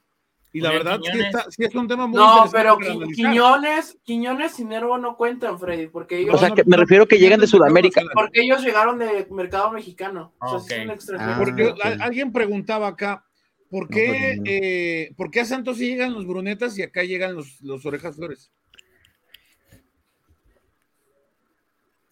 y 0.52 0.60
la 0.60 0.70
verdad 0.70 0.98
sí, 1.02 1.20
está, 1.20 1.44
sí, 1.50 1.62
es 1.64 1.74
un 1.74 1.86
tema 1.86 2.06
muy 2.08 2.16
No, 2.16 2.24
interesante 2.44 2.56
pero 2.58 2.74
para 2.76 2.86
Qui- 2.86 2.96
analizar. 2.96 3.14
Quiñones, 3.30 3.98
Quiñones 4.02 4.58
y 4.60 4.64
Nervo 4.64 4.98
no 4.98 5.16
cuentan, 5.16 5.58
Freddy, 5.58 5.86
porque 5.88 6.18
ellos, 6.18 6.34
O 6.34 6.38
sea, 6.38 6.50
que 6.50 6.64
me 6.64 6.76
refiero 6.76 7.06
que 7.06 7.18
llegan 7.18 7.38
de 7.38 7.46
Sudamérica. 7.46 8.00
porque 8.14 8.40
ellos 8.42 8.62
llegaron 8.64 8.98
de 8.98 9.26
mercado 9.30 9.70
mexicano. 9.70 10.32
O 10.40 10.58
sea, 10.58 10.86
sí 10.88 11.00
son. 11.00 11.16
Ah, 11.20 11.40
alguien 12.00 12.32
preguntaba 12.32 12.88
acá, 12.88 13.24
¿por 13.70 13.88
qué, 13.88 14.36
no. 14.36 14.42
eh, 14.46 15.12
¿por 15.16 15.30
qué 15.30 15.40
a 15.40 15.44
Santos 15.44 15.78
sí 15.78 15.86
llegan 15.88 16.12
los 16.12 16.26
brunetas 16.26 16.76
y 16.78 16.82
acá 16.82 17.02
llegan 17.04 17.34
los, 17.34 17.60
los 17.62 17.86
orejas 17.86 18.16
flores? 18.16 18.52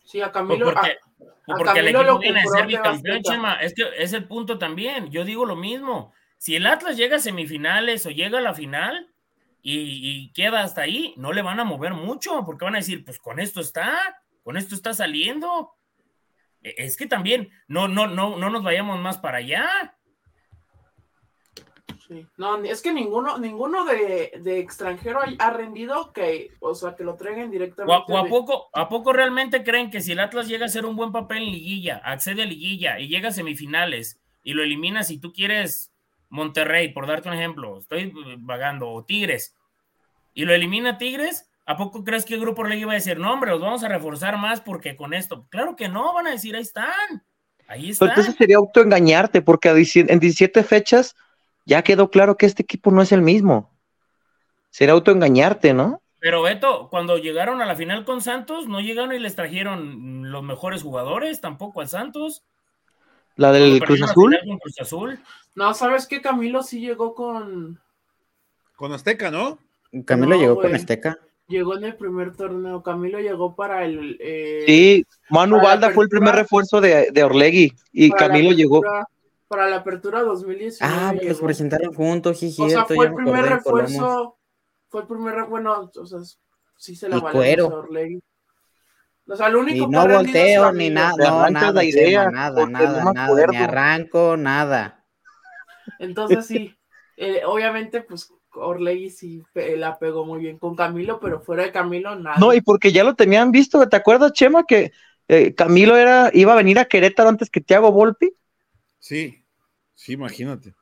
Sí, 0.04 0.20
a 0.20 0.32
Camilo. 0.32 0.66
porque, 0.66 0.90
a- 0.92 0.98
pues 1.18 1.30
a 1.30 1.54
porque 1.56 1.80
el 1.80 1.92
Camilo 1.92 2.00
equipo 2.00 2.12
lo 2.14 2.18
viene 2.18 2.42
compró 2.42 2.58
ser 2.58 2.66
bicampeón. 2.66 3.22
Chema. 3.22 3.54
Es 3.54 3.74
que 3.74 3.82
es 3.98 4.12
el 4.12 4.24
punto 4.26 4.58
también. 4.58 5.10
Yo 5.10 5.24
digo 5.24 5.44
lo 5.44 5.56
mismo. 5.56 6.12
Si 6.38 6.54
el 6.56 6.66
Atlas 6.66 6.96
llega 6.96 7.16
a 7.16 7.20
semifinales 7.20 8.06
o 8.06 8.10
llega 8.10 8.38
a 8.38 8.42
la 8.42 8.54
final 8.54 9.12
y, 9.60 9.76
y 10.02 10.32
queda 10.32 10.62
hasta 10.62 10.82
ahí, 10.82 11.12
no 11.16 11.32
le 11.32 11.42
van 11.42 11.60
a 11.60 11.64
mover 11.64 11.92
mucho, 11.94 12.44
porque 12.46 12.64
van 12.64 12.74
a 12.76 12.78
decir, 12.78 13.04
pues 13.04 13.18
con 13.18 13.40
esto 13.40 13.60
está, 13.60 14.22
con 14.44 14.56
esto 14.56 14.74
está 14.74 14.94
saliendo. 14.94 15.72
E- 16.62 16.74
Es 16.78 16.96
que 16.96 17.06
también 17.06 17.50
no, 17.66 17.88
no, 17.88 18.06
no, 18.06 18.36
no 18.38 18.50
nos 18.50 18.62
vayamos 18.62 18.98
más 19.00 19.18
para 19.18 19.38
allá. 19.38 19.97
Sí. 22.08 22.26
No, 22.38 22.56
es 22.64 22.80
que 22.80 22.92
ninguno, 22.92 23.38
ninguno 23.38 23.84
de, 23.84 24.32
de 24.40 24.58
extranjero 24.60 25.20
ha- 25.38 25.50
rendido 25.50 26.12
que, 26.14 26.52
o 26.60 26.74
sea, 26.74 26.96
que 26.96 27.04
lo 27.04 27.16
traigan 27.16 27.44
¿O 27.44 27.48
a, 27.48 27.50
directamente. 27.50 28.02
o 28.12 28.16
a 28.18 28.22
de- 28.22 28.30
poco, 28.30 28.68
a 28.72 28.88
poco 28.88 29.12
realmente 29.12 29.62
creen 29.62 29.90
que 29.90 30.00
si 30.00 30.12
el 30.12 30.20
Atlas 30.20 30.48
llega 30.48 30.64
a 30.64 30.68
hacer 30.68 30.86
un 30.86 30.96
buen 30.96 31.12
papel 31.12 31.42
en 31.42 31.52
liguilla, 31.52 31.96
accede 32.02 32.42
a 32.42 32.46
liguilla 32.46 32.98
y 32.98 33.08
llega 33.08 33.28
a 33.28 33.32
semifinales 33.32 34.18
y 34.42 34.54
lo 34.54 34.62
elimina 34.62 35.02
si 35.02 35.18
tú 35.18 35.32
quieres 35.34 35.92
Monterrey, 36.30 36.88
por 36.92 37.06
darte 37.06 37.28
un 37.28 37.34
ejemplo, 37.34 37.78
estoy 37.78 38.04
eh, 38.04 38.36
vagando, 38.38 38.88
o 38.90 39.04
Tigres, 39.04 39.54
y 40.34 40.44
lo 40.46 40.54
elimina 40.54 40.96
Tigres, 40.98 41.50
¿a 41.66 41.76
poco 41.76 42.04
crees 42.04 42.24
que 42.24 42.34
el 42.34 42.40
Grupo 42.40 42.62
Orlegui 42.62 42.84
va 42.84 42.92
a 42.92 42.94
decir, 42.94 43.18
no, 43.18 43.32
hombre, 43.32 43.50
los 43.50 43.60
vamos 43.60 43.84
a 43.84 43.88
reforzar 43.88 44.38
más 44.38 44.60
porque 44.62 44.96
con 44.96 45.12
esto? 45.12 45.46
Claro 45.50 45.76
que 45.76 45.88
no, 45.88 46.14
van 46.14 46.26
a 46.26 46.30
decir, 46.30 46.54
ahí 46.56 46.62
están, 46.62 46.86
ahí 47.66 47.80
Pero 47.80 47.92
están. 47.92 48.08
entonces 48.10 48.34
sería 48.36 48.56
autoengañarte, 48.56 49.42
porque 49.42 49.68
a 49.68 49.74
17 49.74 50.10
en 50.12 50.20
17 50.20 50.62
fechas 50.62 51.14
ya 51.68 51.82
quedó 51.82 52.10
claro 52.10 52.36
que 52.38 52.46
este 52.46 52.62
equipo 52.62 52.90
no 52.90 53.02
es 53.02 53.12
el 53.12 53.20
mismo. 53.20 53.70
Sería 54.70 54.94
autoengañarte, 54.94 55.74
¿no? 55.74 56.00
Pero 56.18 56.42
Beto, 56.42 56.88
cuando 56.90 57.18
llegaron 57.18 57.60
a 57.62 57.66
la 57.66 57.76
final 57.76 58.04
con 58.06 58.22
Santos, 58.22 58.66
no 58.66 58.80
llegaron 58.80 59.12
y 59.14 59.18
les 59.18 59.36
trajeron 59.36 60.32
los 60.32 60.42
mejores 60.42 60.82
jugadores, 60.82 61.40
tampoco 61.40 61.80
al 61.82 61.88
Santos. 61.88 62.42
La 63.36 63.52
del 63.52 63.80
Cruz 63.84 64.00
la 64.00 64.06
Azul. 64.06 64.32
final 64.32 64.48
con 64.48 64.58
Cruz 64.58 64.80
Azul. 64.80 65.18
No, 65.54 65.74
¿sabes 65.74 66.06
qué? 66.06 66.20
Camilo 66.22 66.62
sí 66.62 66.80
llegó 66.80 67.14
con. 67.14 67.78
Con 68.74 68.92
Azteca, 68.92 69.30
¿no? 69.30 69.58
Camilo 70.06 70.34
No, 70.34 70.40
llegó 70.40 70.56
con 70.60 70.74
Azteca. 70.74 71.18
Llegó 71.48 71.76
en 71.76 71.84
el 71.84 71.94
primer 71.96 72.34
torneo. 72.34 72.82
Camilo 72.82 73.20
llegó 73.20 73.54
para 73.54 73.84
el. 73.84 74.16
eh, 74.20 74.64
Sí, 74.66 75.06
Manu 75.30 75.56
para 75.56 75.68
Valda 75.68 75.90
fue 75.90 76.04
el 76.04 76.10
primer 76.10 76.34
refuerzo 76.34 76.80
de, 76.80 77.10
de 77.12 77.22
Orlegui 77.24 77.72
y 77.92 78.10
Camilo 78.10 78.52
llegó. 78.52 78.78
apertura- 78.78 79.06
Para 79.48 79.68
la 79.68 79.76
apertura 79.76 80.22
2019. 80.22 80.96
Ah, 81.00 81.12
pues 81.16 81.28
los 81.28 81.40
presentaron 81.40 81.94
juntos, 81.94 82.38
sí, 82.38 82.52
O 82.58 82.68
sea, 82.68 82.84
fue 82.86 83.06
el 83.06 83.10
me 83.12 83.14
primer 83.14 83.44
refuerzo. 83.46 84.38
Fue 84.88 85.02
el 85.02 85.06
primer. 85.06 85.34
re- 85.34 85.44
Bueno, 85.46 85.90
o 85.94 86.06
sea, 86.06 86.20
sí 86.76 86.94
se 86.96 87.08
la 87.08 87.18
valió. 87.18 87.44
O 89.28 89.36
sea, 89.36 89.48
lo 89.50 89.60
único 89.60 89.76
Y 89.76 89.80
que 89.86 89.92
no 89.92 90.08
volteo 90.08 90.72
ni 90.72 90.90
nada, 90.90 91.30
no, 91.30 91.46
nada, 91.48 91.84
idea, 91.84 92.26
nada, 92.26 92.66
nada, 92.66 93.04
no 93.04 93.12
nada, 93.12 93.44
ni 93.44 93.56
arranco, 93.56 94.36
nada. 94.36 95.04
Entonces 95.98 96.46
sí, 96.46 96.74
eh, 97.16 97.42
obviamente 97.44 98.02
pues 98.02 98.32
Orlegui 98.54 99.10
sí 99.10 99.42
pe- 99.52 99.76
la 99.76 99.98
pegó 99.98 100.24
muy 100.24 100.40
bien 100.40 100.58
con 100.58 100.74
Camilo, 100.76 101.20
pero 101.20 101.40
fuera 101.40 101.64
de 101.64 101.72
Camilo 101.72 102.14
nada. 102.16 102.38
No, 102.40 102.54
y 102.54 102.60
porque 102.60 102.92
ya 102.92 103.04
lo 103.04 103.14
tenían 103.14 103.50
visto, 103.52 103.88
¿te 103.88 103.96
acuerdas, 103.96 104.32
Chema, 104.32 104.64
que 104.64 104.92
eh, 105.28 105.54
Camilo 105.54 105.96
era, 105.96 106.30
iba 106.32 106.52
a 106.52 106.56
venir 106.56 106.78
a 106.78 106.84
Querétaro 106.86 107.28
antes 107.28 107.50
que 107.50 107.60
Thiago 107.60 107.90
Volpi? 107.92 108.32
Sí, 108.98 109.44
sí, 109.94 110.12
imagínate. 110.12 110.74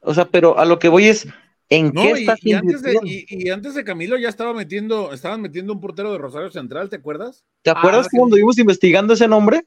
O 0.00 0.12
sea, 0.14 0.26
pero 0.26 0.58
a 0.58 0.64
lo 0.64 0.78
que 0.78 0.88
voy 0.88 1.08
es, 1.08 1.26
¿en 1.70 1.92
No, 1.92 2.02
qué 2.02 2.10
y, 2.10 2.20
estás 2.20 2.38
y 2.44 2.52
antes 2.52 2.82
de, 2.82 2.92
invirtiendo? 2.92 3.26
y, 3.30 3.46
y 3.46 3.50
antes 3.50 3.74
de 3.74 3.84
Camilo 3.84 4.16
ya 4.18 4.28
estaba 4.28 4.52
metiendo, 4.52 5.12
estaban 5.12 5.40
metiendo 5.40 5.72
un 5.72 5.80
portero 5.80 6.12
de 6.12 6.18
Rosario 6.18 6.50
Central, 6.50 6.90
¿te 6.90 6.96
acuerdas? 6.96 7.44
¿Te 7.62 7.70
acuerdas 7.70 8.06
Ah, 8.06 8.10
cuando 8.16 8.36
íbamos 8.36 8.58
investigando 8.58 9.14
ese 9.14 9.26
nombre? 9.28 9.64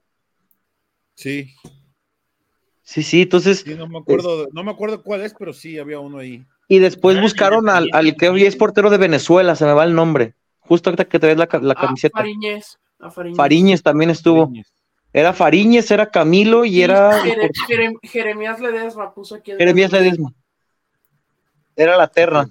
Sí, 1.15 1.55
Sí, 2.83 3.03
sí, 3.03 3.23
entonces, 3.23 3.63
sí, 3.65 3.75
no 3.75 3.87
me 3.87 3.97
acuerdo, 3.97 4.47
no 4.53 4.63
me 4.63 4.71
acuerdo 4.71 5.03
cuál 5.03 5.21
es, 5.21 5.33
pero 5.33 5.51
sí 5.53 5.77
había 5.77 5.99
uno 5.99 6.19
ahí. 6.19 6.45
y 6.69 6.79
después 6.79 7.17
Ah, 7.17 7.21
buscaron 7.21 7.67
al, 7.69 7.89
al 7.91 8.15
que 8.15 8.29
hoy 8.29 8.45
es 8.45 8.55
portero 8.55 8.89
de 8.89 8.97
Venezuela, 8.97 9.55
se 9.55 9.65
me 9.65 9.73
va 9.73 9.83
el 9.83 9.93
nombre. 9.93 10.35
Justo 10.59 10.89
ahorita 10.89 11.05
que 11.05 11.19
te 11.19 11.27
ves 11.27 11.37
la, 11.37 11.47
ca- 11.47 11.59
la 11.59 11.73
a 11.75 11.81
camiseta. 11.81 12.19
Fariñez, 12.19 12.77
a 12.99 13.09
Fariñez. 13.11 13.37
Fariñez 13.37 13.83
también 13.83 14.09
estuvo. 14.09 14.43
Fariñez. 14.47 14.73
Era 15.13 15.33
Fariñez, 15.33 15.89
era 15.91 16.09
Camilo 16.09 16.65
y 16.65 16.81
era 16.81 17.11
Jere- 17.23 17.49
Jere- 17.67 17.93
Jeremías 18.03 18.59
Ledesma 18.59 19.13
puso 19.13 19.35
aquí. 19.35 19.51
el 19.51 19.57
Jeremías. 19.57 19.91
Ledesma. 19.91 20.33
Era 21.75 21.97
la 21.97 22.07
terna. 22.07 22.49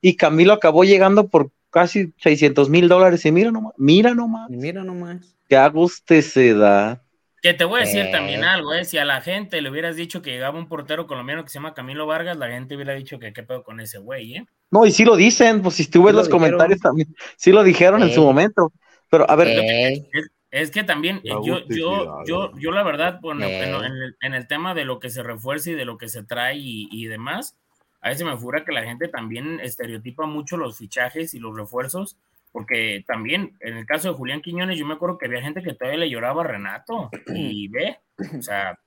Y 0.00 0.16
Camilo 0.16 0.52
acabó 0.52 0.84
llegando 0.84 1.28
por 1.28 1.50
casi 1.70 2.12
600 2.18 2.68
mil 2.70 2.88
dólares. 2.88 3.24
Y 3.26 3.32
mira 3.32 3.50
nomás, 3.50 3.72
mira 3.76 4.14
nomás, 4.14 4.50
Y 4.50 4.56
mira 4.56 4.84
nomás. 4.84 5.36
que 5.48 5.56
a 5.56 5.68
guste 5.68 6.22
se 6.22 6.54
da. 6.54 7.02
Que 7.42 7.54
te 7.54 7.64
voy 7.64 7.80
a 7.80 7.84
decir 7.84 8.06
Eh. 8.06 8.10
también 8.10 8.44
algo, 8.44 8.72
¿eh? 8.74 8.84
Si 8.84 8.98
a 8.98 9.04
la 9.04 9.20
gente 9.20 9.60
le 9.60 9.70
hubieras 9.70 9.94
dicho 9.96 10.20
que 10.22 10.30
llegaba 10.30 10.58
un 10.58 10.68
portero 10.68 11.06
colombiano 11.06 11.42
que 11.44 11.50
se 11.50 11.54
llama 11.58 11.74
Camilo 11.74 12.06
Vargas, 12.06 12.36
la 12.36 12.48
gente 12.48 12.74
hubiera 12.76 12.94
dicho 12.94 13.18
que 13.18 13.32
qué 13.32 13.42
pedo 13.42 13.62
con 13.62 13.80
ese 13.80 13.98
güey, 13.98 14.36
¿eh? 14.36 14.46
No, 14.70 14.84
y 14.84 14.90
sí 14.90 15.04
lo 15.04 15.16
dicen, 15.16 15.62
pues 15.62 15.74
si 15.76 15.86
tú 15.88 16.02
ves 16.02 16.10
Sí 16.10 16.12
lo 16.14 16.18
los 16.18 16.26
dijeron. 16.28 16.40
comentarios 16.48 16.80
también, 16.80 17.14
sí 17.36 17.52
lo 17.52 17.62
dijeron 17.62 18.02
en 18.02 18.08
Eh. 18.08 18.14
su 18.14 18.22
momento. 18.22 18.72
Pero 19.10 19.30
a 19.30 19.36
ver, 19.36 19.48
Es, 19.48 20.02
es 20.62 20.70
que 20.70 20.84
también 20.84 21.20
La 21.22 21.34
yo, 21.44 21.66
yo, 21.68 22.24
yo, 22.26 22.52
yo 22.58 22.70
la 22.70 22.82
verdad, 22.82 23.18
bueno, 23.20 23.44
Eh. 23.46 23.62
en, 23.64 23.74
en 23.74 23.92
el, 23.92 24.16
en 24.20 24.34
el 24.34 24.46
tema 24.46 24.74
de 24.74 24.84
lo 24.84 24.98
que 24.98 25.10
se 25.10 25.22
refuerza 25.22 25.70
y 25.70 25.74
de 25.74 25.84
lo 25.84 25.98
que 25.98 26.08
se 26.08 26.22
trae 26.22 26.56
y, 26.56 26.88
y 26.90 27.06
demás, 27.06 27.58
a 28.00 28.08
veces 28.08 28.24
me 28.26 28.36
fura 28.36 28.64
que 28.64 28.72
la 28.72 28.84
gente 28.84 29.08
también 29.08 29.60
estereotipa 29.60 30.26
mucho 30.26 30.56
los 30.56 30.78
fichajes 30.78 31.34
y 31.34 31.38
los 31.40 31.56
refuerzos, 31.56 32.16
porque 32.52 33.04
también 33.06 33.56
en 33.60 33.76
el 33.76 33.84
caso 33.84 34.08
de 34.08 34.14
Julián 34.14 34.40
Quiñones, 34.40 34.78
yo 34.78 34.86
me 34.86 34.94
acuerdo 34.94 35.18
que 35.18 35.26
había 35.26 35.42
gente 35.42 35.62
que 35.62 35.74
todavía 35.74 36.00
le 36.00 36.10
lloraba 36.10 36.42
a 36.42 36.46
Renato 36.46 37.10
y 37.34 37.68
ve, 37.68 37.98
o 38.38 38.40
sea, 38.40 38.78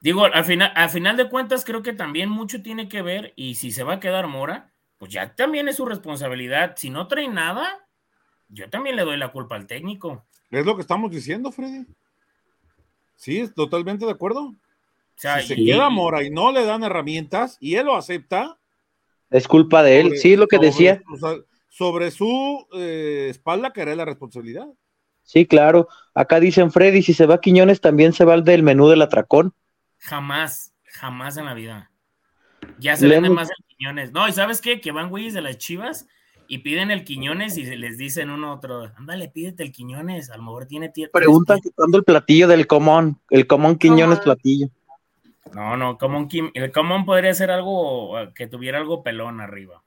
digo, 0.00 0.26
al 0.26 0.44
final, 0.44 0.72
al 0.74 0.90
final 0.90 1.16
de 1.16 1.28
cuentas 1.28 1.64
creo 1.64 1.82
que 1.82 1.92
también 1.92 2.28
mucho 2.28 2.62
tiene 2.62 2.88
que 2.88 3.02
ver 3.02 3.32
y 3.36 3.54
si 3.54 3.70
se 3.70 3.82
va 3.84 3.94
a 3.94 4.00
quedar 4.00 4.26
Mora, 4.26 4.72
pues 4.98 5.12
ya 5.12 5.34
también 5.34 5.68
es 5.68 5.76
su 5.76 5.86
responsabilidad. 5.86 6.74
Si 6.76 6.90
no 6.90 7.06
trae 7.06 7.28
nada, 7.28 7.87
yo 8.48 8.68
también 8.70 8.96
le 8.96 9.02
doy 9.02 9.16
la 9.16 9.30
culpa 9.30 9.56
al 9.56 9.66
técnico. 9.66 10.24
Es 10.50 10.64
lo 10.64 10.74
que 10.74 10.82
estamos 10.82 11.10
diciendo, 11.10 11.52
Freddy. 11.52 11.86
Sí, 13.16 13.48
totalmente 13.54 14.06
de 14.06 14.12
acuerdo. 14.12 14.54
si 15.16 15.46
se 15.46 15.56
queda 15.56 15.90
Mora 15.90 16.22
y 16.22 16.30
no 16.30 16.52
le 16.52 16.64
dan 16.64 16.84
herramientas 16.84 17.58
y 17.60 17.74
él 17.74 17.86
lo 17.86 17.96
acepta. 17.96 18.58
Es 19.30 19.46
culpa 19.46 19.82
de 19.82 20.00
él, 20.00 20.18
sí, 20.18 20.36
lo 20.36 20.46
que 20.46 20.58
decía. 20.58 21.02
sobre 21.68 22.10
su 22.10 22.66
eh, 22.72 23.26
espalda 23.28 23.72
caerá 23.72 23.94
la 23.94 24.06
responsabilidad. 24.06 24.66
Sí, 25.22 25.44
claro. 25.44 25.88
Acá 26.14 26.40
dicen 26.40 26.72
Freddy, 26.72 27.02
si 27.02 27.12
se 27.12 27.26
va 27.26 27.34
a 27.34 27.40
Quiñones 27.40 27.82
también 27.82 28.14
se 28.14 28.24
va 28.24 28.34
el 28.34 28.44
del 28.44 28.62
menú 28.62 28.88
del 28.88 29.02
atracón. 29.02 29.52
Jamás, 29.98 30.72
jamás 30.84 31.36
en 31.36 31.44
la 31.44 31.54
vida. 31.54 31.90
Ya 32.78 32.96
se 32.96 33.08
vende 33.08 33.28
más 33.28 33.50
el 33.50 33.64
Quiñones. 33.66 34.12
No, 34.12 34.26
¿y 34.26 34.32
sabes 34.32 34.62
qué? 34.62 34.80
Que 34.80 34.92
van 34.92 35.10
güeyes 35.10 35.34
de 35.34 35.42
las 35.42 35.58
chivas 35.58 36.06
y 36.48 36.58
piden 36.58 36.90
el 36.90 37.04
Quiñones 37.04 37.58
y 37.58 37.64
les 37.76 37.98
dicen 37.98 38.30
uno 38.30 38.48
a 38.48 38.54
otro, 38.54 38.90
ándale, 38.96 39.28
pídete 39.28 39.62
el 39.62 39.70
Quiñones, 39.70 40.30
a 40.30 40.38
lo 40.38 40.44
mejor 40.44 40.66
tiene 40.66 40.88
tiempo. 40.88 41.12
Preguntan 41.12 41.60
cuándo 41.74 41.98
el 41.98 42.04
platillo 42.04 42.48
del 42.48 42.66
común, 42.66 43.20
el 43.28 43.46
común 43.46 43.76
Quiñones 43.76 44.20
platillo. 44.20 44.68
No, 45.52 45.76
no, 45.76 45.98
común, 45.98 46.28
el 46.54 46.72
común 46.72 47.04
podría 47.04 47.34
ser 47.34 47.50
algo 47.50 48.14
que 48.34 48.46
tuviera 48.46 48.78
algo 48.78 49.02
pelón 49.02 49.40
arriba. 49.40 49.82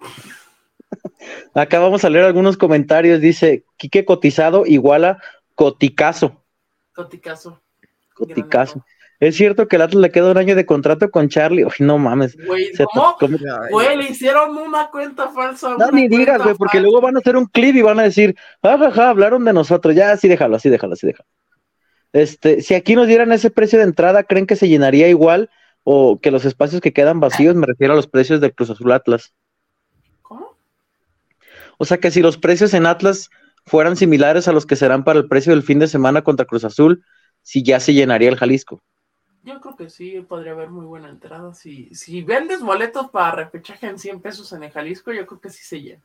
Acá 1.54 1.78
vamos 1.78 2.04
a 2.04 2.10
leer 2.10 2.24
algunos 2.24 2.56
comentarios. 2.56 3.20
Dice 3.20 3.64
Quique 3.76 4.04
Cotizado 4.04 4.66
igual 4.66 5.04
a 5.04 5.22
Coticazo. 5.54 6.42
Coticazo. 6.92 7.62
Coticazo. 8.14 8.84
Es 9.20 9.36
cierto 9.36 9.68
que 9.68 9.76
el 9.76 9.82
Atlas 9.82 10.00
le 10.00 10.10
queda 10.10 10.30
un 10.30 10.38
año 10.38 10.56
de 10.56 10.64
contrato 10.64 11.10
con 11.10 11.28
Charlie. 11.28 11.66
Uy, 11.66 11.72
no 11.80 11.98
mames. 11.98 12.38
Güey, 12.46 12.72
¿cómo? 12.94 13.16
Güey, 13.70 13.98
le 13.98 14.08
hicieron 14.08 14.56
una 14.56 14.88
cuenta 14.90 15.28
falsa. 15.28 15.76
No, 15.78 15.90
ni 15.90 16.08
digas, 16.08 16.42
güey, 16.42 16.54
porque 16.54 16.80
luego 16.80 17.02
van 17.02 17.16
a 17.16 17.18
hacer 17.18 17.36
un 17.36 17.44
clip 17.44 17.76
y 17.76 17.82
van 17.82 18.00
a 18.00 18.04
decir, 18.04 18.34
jajaja, 18.62 19.10
hablaron 19.10 19.44
de 19.44 19.52
nosotros. 19.52 19.94
Ya, 19.94 20.12
así 20.12 20.26
déjalo, 20.26 20.56
así 20.56 20.70
déjalo, 20.70 20.94
así 20.94 21.06
déjalo. 21.06 21.28
Este, 22.14 22.62
si 22.62 22.74
aquí 22.74 22.96
nos 22.96 23.08
dieran 23.08 23.30
ese 23.30 23.50
precio 23.50 23.78
de 23.78 23.84
entrada, 23.84 24.22
¿creen 24.22 24.46
que 24.46 24.56
se 24.56 24.68
llenaría 24.68 25.06
igual 25.08 25.50
o 25.84 26.18
que 26.18 26.30
los 26.30 26.46
espacios 26.46 26.80
que 26.80 26.94
quedan 26.94 27.20
vacíos? 27.20 27.54
Me 27.54 27.66
refiero 27.66 27.92
a 27.92 27.96
los 27.96 28.06
precios 28.06 28.40
de 28.40 28.52
Cruz 28.52 28.70
Azul 28.70 28.90
Atlas. 28.90 29.34
¿Cómo? 30.22 30.56
O 31.76 31.84
sea 31.84 31.98
que 31.98 32.10
si 32.10 32.22
los 32.22 32.38
precios 32.38 32.72
en 32.72 32.86
Atlas 32.86 33.28
fueran 33.66 33.96
similares 33.96 34.48
a 34.48 34.52
los 34.52 34.64
que 34.64 34.76
serán 34.76 35.04
para 35.04 35.18
el 35.18 35.28
precio 35.28 35.52
del 35.52 35.62
fin 35.62 35.78
de 35.78 35.88
semana 35.88 36.22
contra 36.22 36.46
Cruz 36.46 36.64
Azul, 36.64 37.04
si 37.42 37.62
ya 37.62 37.80
se 37.80 37.92
llenaría 37.92 38.30
el 38.30 38.36
Jalisco. 38.36 38.82
Yo 39.42 39.60
creo 39.60 39.76
que 39.76 39.88
sí, 39.88 40.24
podría 40.28 40.52
haber 40.52 40.70
muy 40.70 40.84
buena 40.84 41.08
entrada. 41.08 41.54
Si, 41.54 41.94
si 41.94 42.22
vendes 42.22 42.60
boletos 42.60 43.10
para 43.10 43.36
repechaje 43.36 43.86
en 43.86 43.98
100 43.98 44.20
pesos 44.20 44.52
en 44.52 44.64
el 44.64 44.70
Jalisco, 44.70 45.12
yo 45.12 45.26
creo 45.26 45.40
que 45.40 45.50
sí 45.50 45.62
se 45.62 45.80
llena. 45.80 46.02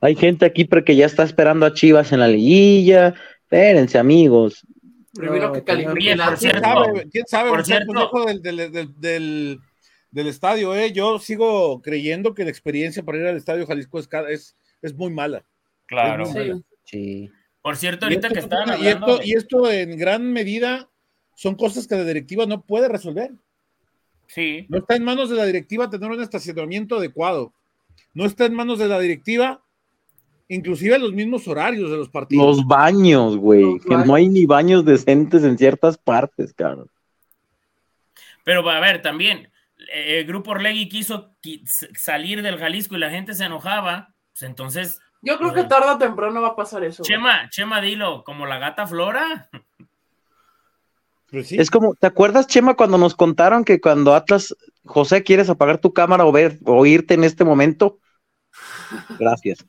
Hay 0.00 0.14
gente 0.14 0.46
aquí 0.46 0.64
porque 0.64 0.94
ya 0.94 1.06
está 1.06 1.24
esperando 1.24 1.66
a 1.66 1.74
Chivas 1.74 2.12
en 2.12 2.20
la 2.20 2.28
liguilla. 2.28 3.14
Espérense, 3.42 3.98
amigos. 3.98 4.64
Primero 5.14 5.52
que 5.52 5.64
califique 5.64 6.16
¿Quién 6.38 6.60
sabe? 6.60 7.08
¿Quién 7.10 7.26
sabe? 7.26 7.50
Por 7.50 7.64
cierto, 7.64 8.24
del, 8.26 8.42
del, 9.00 9.58
del, 10.10 10.26
estadio, 10.26 10.74
¿eh? 10.74 10.92
Yo 10.92 11.18
sigo 11.18 11.80
creyendo 11.80 12.34
que 12.34 12.44
la 12.44 12.50
experiencia 12.50 13.02
para 13.02 13.18
ir 13.18 13.26
al 13.26 13.36
estadio 13.36 13.66
Jalisco 13.66 13.98
es, 13.98 14.08
es, 14.28 14.56
es 14.82 14.94
muy 14.94 15.10
mala. 15.10 15.44
Claro. 15.86 16.26
sí. 16.84 17.30
Por 17.62 17.76
cierto, 17.76 18.06
ahorita 18.06 18.28
que 18.28 18.38
estaban 18.38 18.70
hablando... 18.70 19.20
y 19.24 19.32
esto 19.32 19.68
en 19.68 19.98
gran 19.98 20.32
medida 20.32 20.88
son 21.36 21.54
cosas 21.54 21.86
que 21.86 21.94
la 21.94 22.04
directiva 22.04 22.46
no 22.46 22.62
puede 22.62 22.88
resolver. 22.88 23.30
Sí. 24.26 24.66
No 24.70 24.78
está 24.78 24.96
en 24.96 25.04
manos 25.04 25.28
de 25.28 25.36
la 25.36 25.44
directiva 25.44 25.90
tener 25.90 26.10
un 26.10 26.20
estacionamiento 26.20 26.96
adecuado. 26.96 27.52
No 28.14 28.24
está 28.24 28.46
en 28.46 28.54
manos 28.54 28.78
de 28.78 28.88
la 28.88 28.98
directiva, 28.98 29.62
inclusive 30.48 30.98
los 30.98 31.12
mismos 31.12 31.46
horarios 31.46 31.90
de 31.90 31.98
los 31.98 32.08
partidos. 32.08 32.56
Los 32.56 32.66
baños, 32.66 33.36
güey. 33.36 33.78
Que 33.80 33.96
no 33.98 34.14
hay 34.14 34.28
ni 34.28 34.46
baños 34.46 34.84
decentes 34.84 35.44
en 35.44 35.58
ciertas 35.58 35.98
partes, 35.98 36.54
cabrón. 36.54 36.90
Pero 38.42 38.68
a 38.68 38.80
ver, 38.80 39.02
también, 39.02 39.50
eh, 39.92 40.20
el 40.20 40.26
grupo 40.26 40.52
Orlegui 40.52 40.88
quiso 40.88 41.36
salir 41.94 42.40
del 42.40 42.58
Jalisco 42.58 42.96
y 42.96 43.00
la 43.00 43.10
gente 43.10 43.34
se 43.34 43.44
enojaba. 43.44 44.14
Pues 44.32 44.42
entonces. 44.42 45.00
Yo 45.20 45.36
creo 45.36 45.52
que 45.52 45.64
tarde 45.64 45.90
o 45.90 45.98
temprano 45.98 46.40
va 46.40 46.48
a 46.48 46.56
pasar 46.56 46.82
eso. 46.82 47.02
Chema, 47.02 47.50
Chema, 47.50 47.82
dilo, 47.82 48.24
como 48.24 48.46
la 48.46 48.58
gata 48.58 48.86
Flora. 48.86 49.50
Pues 51.30 51.52
es 51.52 51.70
como, 51.70 51.94
¿te 51.94 52.06
acuerdas, 52.06 52.46
Chema, 52.46 52.74
cuando 52.74 52.98
nos 52.98 53.14
contaron 53.14 53.64
que 53.64 53.80
cuando 53.80 54.14
Atlas, 54.14 54.54
José, 54.84 55.22
¿quieres 55.22 55.48
apagar 55.50 55.78
tu 55.78 55.92
cámara 55.92 56.24
o 56.24 56.32
ver 56.32 56.58
o 56.64 56.86
irte 56.86 57.14
en 57.14 57.24
este 57.24 57.44
momento? 57.44 57.98
Gracias. 59.18 59.66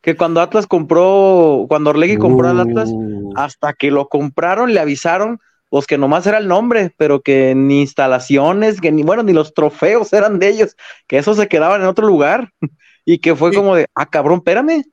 Que 0.00 0.16
cuando 0.16 0.40
Atlas 0.40 0.66
compró, 0.66 1.66
cuando 1.68 1.90
Orlegui 1.90 2.16
compró 2.16 2.48
al 2.48 2.60
Atlas, 2.60 2.90
uh. 2.92 3.32
hasta 3.36 3.72
que 3.72 3.90
lo 3.90 4.08
compraron, 4.08 4.72
le 4.74 4.80
avisaron, 4.80 5.40
pues 5.68 5.86
que 5.86 5.98
nomás 5.98 6.26
era 6.26 6.38
el 6.38 6.48
nombre, 6.48 6.92
pero 6.96 7.22
que 7.22 7.54
ni 7.54 7.80
instalaciones, 7.80 8.80
que 8.80 8.90
ni, 8.90 9.02
bueno, 9.02 9.22
ni 9.22 9.32
los 9.32 9.54
trofeos 9.54 10.12
eran 10.12 10.38
de 10.38 10.48
ellos, 10.48 10.76
que 11.06 11.18
eso 11.18 11.34
se 11.34 11.48
quedaban 11.48 11.82
en 11.82 11.86
otro 11.88 12.06
lugar. 12.06 12.52
y 13.04 13.18
que 13.18 13.34
fue 13.34 13.52
como 13.52 13.74
de, 13.74 13.86
ah, 13.94 14.08
cabrón, 14.08 14.38
espérame. 14.38 14.84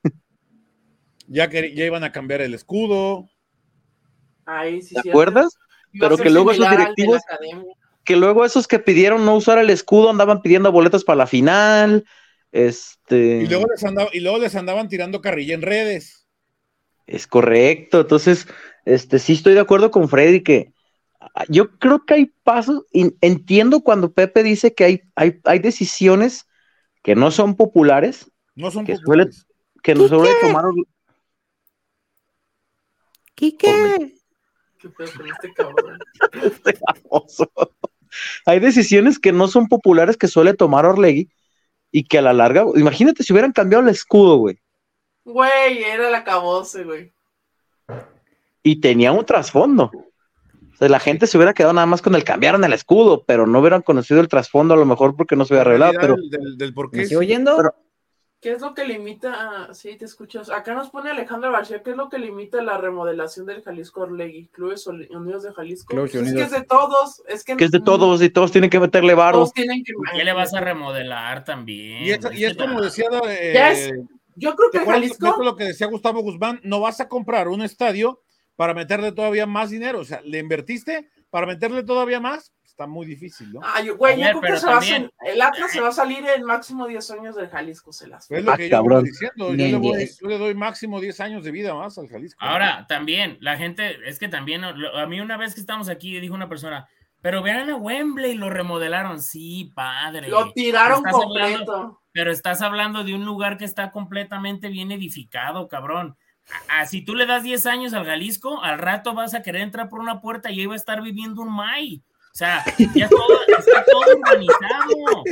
Ya 1.27 1.49
que 1.49 1.75
ya 1.75 1.85
iban 1.85 2.03
a 2.03 2.11
cambiar 2.11 2.41
el 2.41 2.53
escudo. 2.53 3.29
Ahí 4.45 4.81
sí, 4.81 4.95
¿Te 4.95 5.09
acuerdas? 5.09 5.57
Pero 5.97 6.17
que 6.17 6.29
luego 6.29 6.51
esos 6.51 6.69
directivos, 6.69 7.21
que 8.03 8.15
luego 8.15 8.45
esos 8.45 8.67
que 8.67 8.79
pidieron 8.79 9.25
no 9.25 9.35
usar 9.35 9.57
el 9.57 9.69
escudo 9.69 10.09
andaban 10.09 10.41
pidiendo 10.41 10.71
boletos 10.71 11.03
para 11.03 11.17
la 11.17 11.27
final, 11.27 12.05
este... 12.51 13.43
Y 13.43 13.47
luego 13.47 13.65
les, 13.67 14.13
y 14.13 14.19
luego 14.19 14.39
les 14.39 14.55
andaban 14.55 14.87
tirando 14.87 15.21
carrilla 15.21 15.53
en 15.53 15.61
redes. 15.61 16.27
Es 17.07 17.27
correcto, 17.27 18.01
entonces, 18.01 18.47
este, 18.85 19.19
sí 19.19 19.33
estoy 19.33 19.53
de 19.53 19.59
acuerdo 19.59 19.91
con 19.91 20.09
Freddy 20.09 20.41
que 20.41 20.73
ah, 21.19 21.45
yo 21.47 21.71
creo 21.77 22.05
que 22.05 22.13
hay 22.13 22.25
pasos, 22.43 22.85
y 22.91 23.15
entiendo 23.21 23.81
cuando 23.81 24.11
Pepe 24.11 24.43
dice 24.43 24.73
que 24.73 24.83
hay, 24.83 25.01
hay, 25.15 25.39
hay 25.43 25.59
decisiones 25.59 26.47
que 27.03 27.15
no 27.15 27.31
son 27.31 27.55
populares, 27.55 28.31
no 28.55 28.69
son 28.71 28.85
que 28.85 28.95
populares. 28.95 29.47
que 29.81 29.95
no 29.95 30.07
suele 30.07 30.31
tomar... 30.41 30.65
¿Qué? 34.79 34.89
¿Qué 34.89 35.11
con 35.17 35.27
este 35.27 35.53
cabrón? 35.53 35.99
Este 36.43 36.79
Hay 38.45 38.59
decisiones 38.59 39.19
que 39.19 39.31
no 39.31 39.47
son 39.47 39.67
populares 39.67 40.17
que 40.17 40.27
suele 40.27 40.53
tomar 40.53 40.85
Orlegui 40.85 41.29
y 41.91 42.05
que 42.05 42.19
a 42.19 42.21
la 42.21 42.33
larga, 42.33 42.65
imagínate 42.75 43.23
si 43.23 43.33
hubieran 43.33 43.51
cambiado 43.51 43.83
el 43.83 43.89
escudo, 43.89 44.37
güey. 44.37 44.59
Güey, 45.25 45.83
era 45.83 46.07
el 46.07 46.15
acabose, 46.15 46.83
güey. 46.83 47.13
Y 48.63 48.79
tenía 48.79 49.11
un 49.11 49.25
trasfondo. 49.25 49.91
O 50.73 50.75
sea, 50.77 50.89
la 50.89 50.99
gente 50.99 51.27
se 51.27 51.37
hubiera 51.37 51.53
quedado 51.53 51.73
nada 51.73 51.87
más 51.87 52.01
con 52.01 52.15
el 52.15 52.23
cambiaron 52.23 52.63
el 52.63 52.73
escudo, 52.73 53.25
pero 53.25 53.45
no 53.45 53.59
hubieran 53.59 53.81
conocido 53.81 54.21
el 54.21 54.27
trasfondo 54.27 54.73
a 54.73 54.77
lo 54.77 54.85
mejor 54.85 55.15
porque 55.15 55.35
no 55.35 55.45
se 55.45 55.53
hubiera 55.53 55.65
revelado. 55.65 55.93
Pero, 55.99 56.15
del, 56.57 56.73
por 56.73 56.89
qué. 56.89 57.05
¿Me 57.09 57.17
oyendo? 57.17 57.57
¿Qué 58.41 58.53
es 58.53 58.61
lo 58.61 58.73
que 58.73 58.85
limita? 58.85 59.73
Sí, 59.73 59.97
te 59.97 60.05
escuchas. 60.05 60.49
Acá 60.49 60.73
nos 60.73 60.89
pone 60.89 61.09
Alejandro 61.09 61.51
García, 61.51 61.83
¿qué 61.83 61.91
es 61.91 61.97
lo 61.97 62.07
que 62.07 62.19
limita 62.19 62.63
la 62.63 62.77
remodelación 62.77 63.45
del 63.45 63.61
Jalisco 63.61 64.01
Orlegui? 64.01 64.47
Clubes 64.47 64.87
Unidos 64.87 65.43
de 65.43 65.51
Jalisco. 65.51 65.93
Pues 65.93 66.15
es 66.15 66.33
que 66.33 66.41
es 66.41 66.51
de 66.51 66.63
todos. 66.63 67.21
Es 67.27 67.43
que, 67.43 67.53
es 67.59 67.71
de 67.71 67.81
todos 67.81 68.21
y 68.21 68.29
todos 68.29 68.53
tienen 68.53 68.69
que 68.69 68.79
meterle 68.79 69.13
varos. 69.13 69.51
tienen 69.51 69.83
que 69.83 69.91
¿Qué 70.15 70.23
le 70.23 70.31
vas 70.31 70.53
a 70.53 70.61
remodelar 70.61 71.43
también? 71.43 72.03
Y 72.03 72.11
es, 72.11 72.55
como 72.55 72.81
decía. 72.81 73.07
Eh, 73.27 73.91
yo 74.35 74.55
creo 74.55 74.71
que 74.71 74.89
Jalisco. 74.89 75.43
lo 75.43 75.57
que 75.57 75.65
decía 75.65 75.87
Gustavo 75.87 76.21
Guzmán, 76.21 76.61
no 76.63 76.79
vas 76.79 77.01
a 77.01 77.09
comprar 77.09 77.49
un 77.49 77.61
estadio 77.61 78.21
para 78.55 78.73
meterle 78.73 79.11
todavía 79.11 79.47
más 79.47 79.69
dinero. 79.69 79.99
O 79.99 80.05
sea, 80.05 80.21
le 80.21 80.39
invertiste 80.39 81.09
para 81.29 81.45
meterle 81.45 81.83
todavía 81.83 82.21
más 82.21 82.53
está 82.79 82.87
muy 82.87 83.05
difícil, 83.05 83.51
¿no? 83.51 83.59
Ay, 83.61 83.89
güey, 83.89 84.17
yo 84.17 84.39
creo 84.39 84.53
que 84.53 84.57
se 84.57 84.67
va 84.67 84.79
a, 84.79 85.29
el 85.29 85.41
Atlas 85.41 85.71
se 85.71 85.81
va 85.81 85.89
a 85.89 85.91
salir 85.91 86.25
en 86.25 86.45
máximo 86.45 86.87
10 86.87 87.11
años 87.11 87.35
del 87.35 87.49
Jalisco, 87.49 87.91
se 87.91 88.07
las 88.07 88.31
Es 88.31 88.43
lo 88.43 88.55
que 88.55 88.69
yo 88.69 88.81
voy 88.81 89.03
diciendo, 89.03 89.53
yo 89.53 90.27
le, 90.29 90.37
doy 90.37 90.55
máximo 90.55 91.01
10 91.01 91.19
años 91.19 91.43
de 91.43 91.51
vida 91.51 91.73
más 91.73 91.97
al 91.97 92.07
Jalisco. 92.07 92.37
Ahora, 92.41 92.85
también, 92.87 93.37
la 93.41 93.57
gente, 93.57 93.97
es 94.07 94.17
que 94.17 94.29
también, 94.29 94.63
a 94.63 95.05
mí 95.07 95.19
una 95.19 95.35
vez 95.35 95.55
que 95.55 95.59
estamos 95.59 95.89
aquí, 95.89 96.17
dijo 96.21 96.33
una 96.33 96.47
persona, 96.47 96.87
pero 97.21 97.43
vean 97.43 97.69
a 97.69 97.75
Wembley, 97.75 98.35
lo 98.35 98.49
remodelaron, 98.49 99.21
sí, 99.21 99.73
padre. 99.75 100.29
Lo 100.29 100.53
tiraron 100.53 101.03
completo. 101.03 102.01
pero 102.13 102.31
estás 102.31 102.61
hablando 102.61 103.03
de 103.03 103.13
un 103.13 103.25
lugar 103.25 103.57
que 103.57 103.65
está 103.65 103.91
completamente 103.91 104.69
bien 104.69 104.93
edificado, 104.93 105.67
cabrón. 105.67 106.15
si 106.87 107.03
tú 107.03 107.13
le 107.13 107.25
das 107.25 107.43
10 107.43 107.65
años 107.65 107.93
al 107.93 108.05
Jalisco, 108.05 108.63
al 108.63 108.77
rato 108.79 109.13
vas 109.13 109.33
a 109.33 109.41
querer 109.41 109.63
entrar 109.63 109.89
por 109.89 109.99
una 109.99 110.21
puerta 110.21 110.49
y 110.49 110.61
ahí 110.61 110.65
va 110.65 110.75
a 110.75 110.77
estar 110.77 111.01
viviendo 111.01 111.41
un 111.41 111.53
May. 111.53 112.01
O 112.39 112.45
sea, 112.45 112.63
ya 112.95 113.09
todo, 113.09 113.37
está 113.57 113.83
todo 113.91 114.17
urbanizado. 114.17 115.23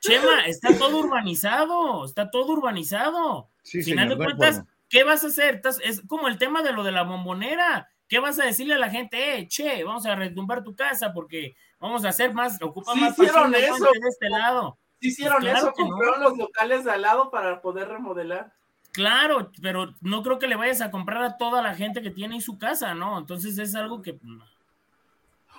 Chema, 0.00 0.46
está 0.46 0.78
todo 0.78 0.98
urbanizado, 1.00 2.04
está 2.06 2.30
todo 2.30 2.52
urbanizado. 2.52 3.50
Sí, 3.62 3.82
Final 3.82 4.08
señor, 4.08 4.18
de 4.18 4.24
cuentas. 4.24 4.64
¿qué 4.88 5.04
vas 5.04 5.22
a 5.22 5.26
hacer? 5.26 5.56
Estás- 5.56 5.80
Es 5.84 6.00
como 6.06 6.28
el 6.28 6.38
tema 6.38 6.62
de 6.62 6.72
lo 6.72 6.82
de 6.82 6.92
la 6.92 7.02
bombonera. 7.02 7.88
¿Qué 8.08 8.20
vas 8.20 8.38
a 8.40 8.44
decirle 8.44 8.72
a 8.74 8.78
la 8.78 8.88
gente? 8.88 9.38
Eh, 9.38 9.48
che, 9.48 9.84
vamos 9.84 10.06
a 10.06 10.14
retumbar 10.14 10.62
tu 10.64 10.74
casa 10.74 11.12
porque 11.12 11.56
vamos 11.78 12.06
a 12.06 12.08
hacer 12.08 12.32
más, 12.32 12.56
ocupa 12.62 12.92
Sí 12.94 13.00
más 13.00 13.18
hicieron 13.18 13.54
eso. 13.54 13.84
de 13.84 14.08
este 14.08 14.30
lado. 14.30 14.78
Si 15.00 15.08
hicieron 15.08 15.40
Pues 15.40 15.50
claro 15.50 15.58
eso, 15.58 15.74
no. 15.84 15.88
compraron 15.90 16.22
los 16.22 16.38
locales 16.38 16.84
de 16.84 16.90
al 16.92 17.02
lado 17.02 17.30
para 17.30 17.60
poder 17.60 17.88
remodelar. 17.88 18.52
Claro, 18.92 19.50
pero 19.60 19.92
no 20.00 20.22
creo 20.22 20.38
que 20.38 20.46
le 20.46 20.56
vayas 20.56 20.80
a 20.80 20.90
comprar 20.90 21.22
a 21.22 21.36
toda 21.36 21.60
la 21.60 21.74
gente 21.74 22.00
que 22.00 22.10
tiene 22.10 22.36
ahí 22.36 22.40
su 22.40 22.56
casa, 22.56 22.94
¿no? 22.94 23.18
Entonces 23.18 23.58
es 23.58 23.74
algo 23.74 24.00
que 24.00 24.18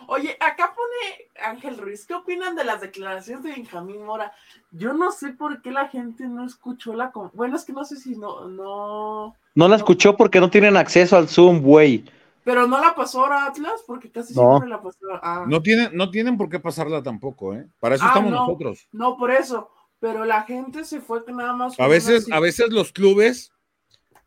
Oye, 0.09 0.37
acá 0.39 0.73
pone 0.73 1.47
Ángel 1.47 1.77
Ruiz, 1.77 2.05
¿qué 2.05 2.13
opinan 2.13 2.55
de 2.55 2.63
las 2.63 2.79
declaraciones 2.81 3.43
de 3.43 3.51
Benjamín 3.51 4.03
Mora? 4.05 4.31
Yo 4.71 4.93
no 4.93 5.11
sé 5.11 5.33
por 5.33 5.61
qué 5.61 5.71
la 5.71 5.89
gente 5.89 6.27
no 6.27 6.45
escuchó 6.45 6.93
la... 6.93 7.11
con- 7.11 7.29
Bueno, 7.33 7.57
es 7.57 7.65
que 7.65 7.73
no 7.73 7.83
sé 7.83 7.97
si 7.97 8.15
no... 8.15 8.47
no... 8.47 9.35
No 9.53 9.67
la 9.67 9.75
escuchó 9.75 10.15
porque 10.15 10.39
no 10.39 10.49
tienen 10.49 10.77
acceso 10.77 11.17
al 11.17 11.27
Zoom, 11.27 11.61
güey. 11.61 12.05
Pero 12.45 12.65
no 12.67 12.79
la 12.79 12.95
pasó 12.95 13.21
ahora 13.23 13.45
Atlas, 13.47 13.83
porque 13.85 14.09
casi 14.09 14.33
No. 14.33 14.51
siempre 14.51 14.69
la 14.69 14.81
pasó. 14.81 14.97
Ah, 15.21 15.45
No 15.47 15.61
tienen, 15.61 15.89
no 15.93 16.09
tienen 16.09 16.37
por 16.37 16.47
qué 16.49 16.59
pasarla 16.59 17.03
tampoco, 17.03 17.53
¿eh? 17.53 17.67
Para 17.79 17.95
eso 17.95 18.05
Ah, 18.05 18.09
estamos 18.09 18.31
no. 18.31 18.39
nosotros. 18.45 18.87
no, 18.93 19.17
por 19.17 19.31
eso. 19.31 19.69
Pero 19.99 20.23
la 20.25 20.43
gente 20.43 20.85
se 20.85 21.01
fue 21.01 21.25
que 21.25 21.33
nada 21.33 21.51
más... 21.53 21.77
A 21.79 21.87
veces, 21.87 22.31
a 22.31 22.39
veces 22.39 22.69
los 22.71 22.93
clubes 22.93 23.51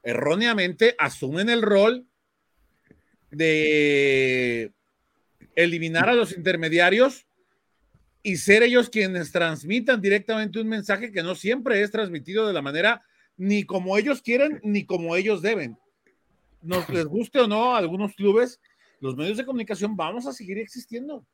erróneamente 0.02 0.94
asumen 0.98 1.48
el 1.48 1.62
rol 1.62 2.06
de 3.30 4.72
eliminar 5.62 6.08
a 6.08 6.14
los 6.14 6.32
intermediarios 6.36 7.26
y 8.22 8.36
ser 8.36 8.62
ellos 8.62 8.90
quienes 8.90 9.32
transmitan 9.32 10.00
directamente 10.00 10.60
un 10.60 10.68
mensaje 10.68 11.10
que 11.10 11.22
no 11.22 11.34
siempre 11.34 11.80
es 11.82 11.90
transmitido 11.90 12.46
de 12.46 12.52
la 12.52 12.62
manera 12.62 13.02
ni 13.36 13.64
como 13.64 13.96
ellos 13.96 14.20
quieren 14.20 14.60
ni 14.62 14.84
como 14.84 15.16
ellos 15.16 15.40
deben. 15.40 15.78
Nos 16.60 16.88
les 16.90 17.06
guste 17.06 17.40
o 17.40 17.46
no 17.46 17.74
a 17.74 17.78
algunos 17.78 18.14
clubes, 18.14 18.60
los 19.00 19.16
medios 19.16 19.38
de 19.38 19.46
comunicación 19.46 19.96
vamos 19.96 20.26
a 20.26 20.32
seguir 20.32 20.58
existiendo. 20.58 21.24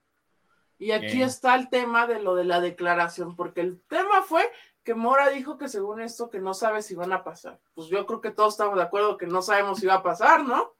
Y 0.79 0.93
aquí 0.93 1.22
Eh. 1.22 1.24
está 1.24 1.57
el 1.57 1.68
tema 1.68 2.07
de 2.07 2.20
lo 2.20 2.35
de 2.37 2.45
la 2.45 2.61
declaración, 2.61 3.35
porque 3.35 3.61
el 3.62 3.81
tema 3.89 4.22
fue 4.22 4.43
que 4.85 4.95
Mora 4.95 5.31
dijo 5.31 5.59
que 5.59 5.68
según 5.68 6.01
esto 6.01 6.31
que 6.31 6.39
no 6.39 6.55
sabe 6.55 6.83
si 6.83 6.95
van 6.95 7.12
a 7.12 7.24
pasar. 7.24 7.59
Pues 7.74 7.89
yo 7.89 8.07
creo 8.07 8.20
que 8.20 8.31
todos 8.31 8.55
estamos 8.55 8.77
de 8.77 8.83
acuerdo 8.85 9.16
que 9.16 9.27
no 9.27 9.43
sabemos 9.43 9.81
si 9.81 9.87
va 9.87 9.95
a 9.95 10.03
pasar, 10.03 10.45
¿no? 10.45 10.74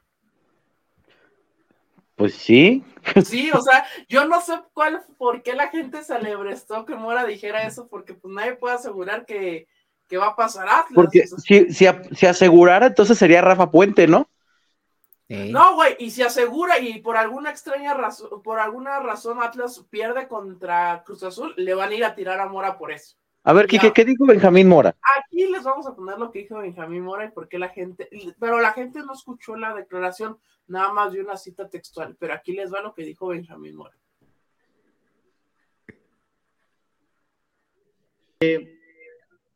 Pues 2.17 2.35
sí. 2.35 2.83
Sí, 3.25 3.51
o 3.53 3.61
sea, 3.61 3.87
yo 4.09 4.27
no 4.27 4.41
sé 4.41 4.55
cuál, 4.73 5.05
por 5.17 5.43
qué 5.43 5.55
la 5.55 5.69
gente 5.69 6.03
se 6.03 6.15
alebrestó 6.15 6.85
que 6.85 6.97
Mora 6.97 7.25
dijera 7.25 7.67
eso, 7.67 7.87
porque 7.89 8.15
pues 8.15 8.35
nadie 8.35 8.57
puede 8.57 8.75
asegurar 8.75 9.27
que, 9.27 9.69
que 10.09 10.17
va 10.17 10.29
a 10.29 10.37
pasar 10.37 10.67
Atlas. 10.67 10.93
Porque 10.95 11.21
o 11.21 11.27
sea, 11.29 11.39
si, 11.39 11.73
si, 11.73 11.87
si 12.13 12.27
asegurara, 12.27 12.87
entonces 12.87 13.17
sería 13.17 13.43
Rafa 13.43 13.71
Puente, 13.71 14.09
¿no? 14.09 14.29
Sí. 15.29 15.51
No, 15.51 15.75
güey, 15.75 15.97
y 15.99 16.11
si 16.11 16.23
asegura 16.23 16.79
y 16.79 17.01
por 17.01 17.17
alguna 17.17 17.51
extraña 17.51 17.95
razón, 17.95 18.43
por 18.43 18.61
alguna 18.61 19.01
razón 19.01 19.43
Atlas 19.43 19.85
pierde 19.91 20.29
contra 20.29 21.03
Cruz 21.05 21.23
Azul, 21.23 21.53
le 21.57 21.75
van 21.75 21.91
a 21.91 21.95
ir 21.95 22.05
a 22.05 22.15
tirar 22.15 22.41
a 22.41 22.49
Mora 22.49 22.79
por 22.79 22.93
eso. 22.93 23.17
A 23.43 23.53
ver. 23.53 23.67
Kike, 23.67 23.93
¿qué 23.93 24.05
dijo 24.05 24.27
Benjamín 24.27 24.69
Mora? 24.69 24.97
Aquí 25.19 25.47
les 25.47 25.63
vamos 25.63 25.87
a 25.87 25.95
poner 25.95 26.19
lo 26.19 26.33
que 26.33 26.41
dijo 26.41 26.59
Benjamín 26.59 27.03
Mora 27.03 27.25
y 27.25 27.31
por 27.31 27.49
qué 27.49 27.59
la 27.59 27.69
gente, 27.69 28.09
pero 28.41 28.61
la 28.61 28.73
gente 28.73 29.01
no 29.05 29.13
escuchó 29.13 29.55
la 29.57 29.75
declaración, 29.75 30.39
nada 30.69 30.93
más 30.93 31.13
de 31.13 31.21
una 31.21 31.37
cita 31.37 31.69
textual, 31.69 32.17
pero 32.19 32.35
aquí 32.35 32.53
les 32.53 32.73
va 32.73 32.83
lo 32.83 32.95
que 32.95 33.05
dijo 33.05 33.29
Benjamín 33.29 33.77
Mora. 33.77 33.97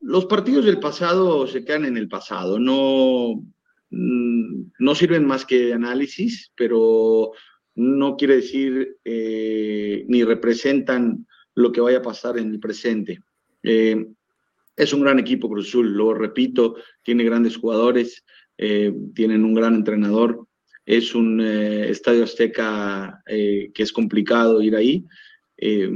los 0.00 0.24
partidos 0.24 0.64
del 0.64 0.80
pasado 0.80 1.46
se 1.46 1.64
quedan 1.64 1.84
en 1.84 1.96
el 1.96 2.08
pasado, 2.08 2.58
no, 2.58 3.42
mm, 3.90 4.62
no 4.78 4.94
sirven 4.94 5.26
más 5.26 5.44
que 5.44 5.66
de 5.66 5.74
análisis, 5.74 6.50
pero 6.56 7.32
no 7.74 8.16
quiere 8.16 8.36
decir 8.36 8.96
eh, 9.04 10.04
ni 10.08 10.24
representan 10.24 11.26
lo 11.54 11.70
que 11.72 11.80
vaya 11.80 11.98
a 11.98 12.02
pasar 12.02 12.38
en 12.38 12.50
el 12.50 12.58
presente. 12.58 13.20
Eh, 13.62 14.06
es 14.76 14.92
un 14.92 15.02
gran 15.02 15.18
equipo 15.18 15.48
Cruz 15.48 15.68
Azul, 15.68 15.92
lo 15.92 16.14
repito, 16.14 16.76
tiene 17.02 17.24
grandes 17.24 17.56
jugadores, 17.56 18.24
eh, 18.56 18.92
tienen 19.14 19.44
un 19.44 19.54
gran 19.54 19.74
entrenador, 19.74 20.46
es 20.86 21.14
un 21.14 21.40
eh, 21.40 21.90
estadio 21.90 22.24
azteca 22.24 23.22
eh, 23.26 23.70
que 23.74 23.82
es 23.82 23.92
complicado 23.92 24.60
ir 24.62 24.76
ahí. 24.76 25.06
Eh, 25.56 25.90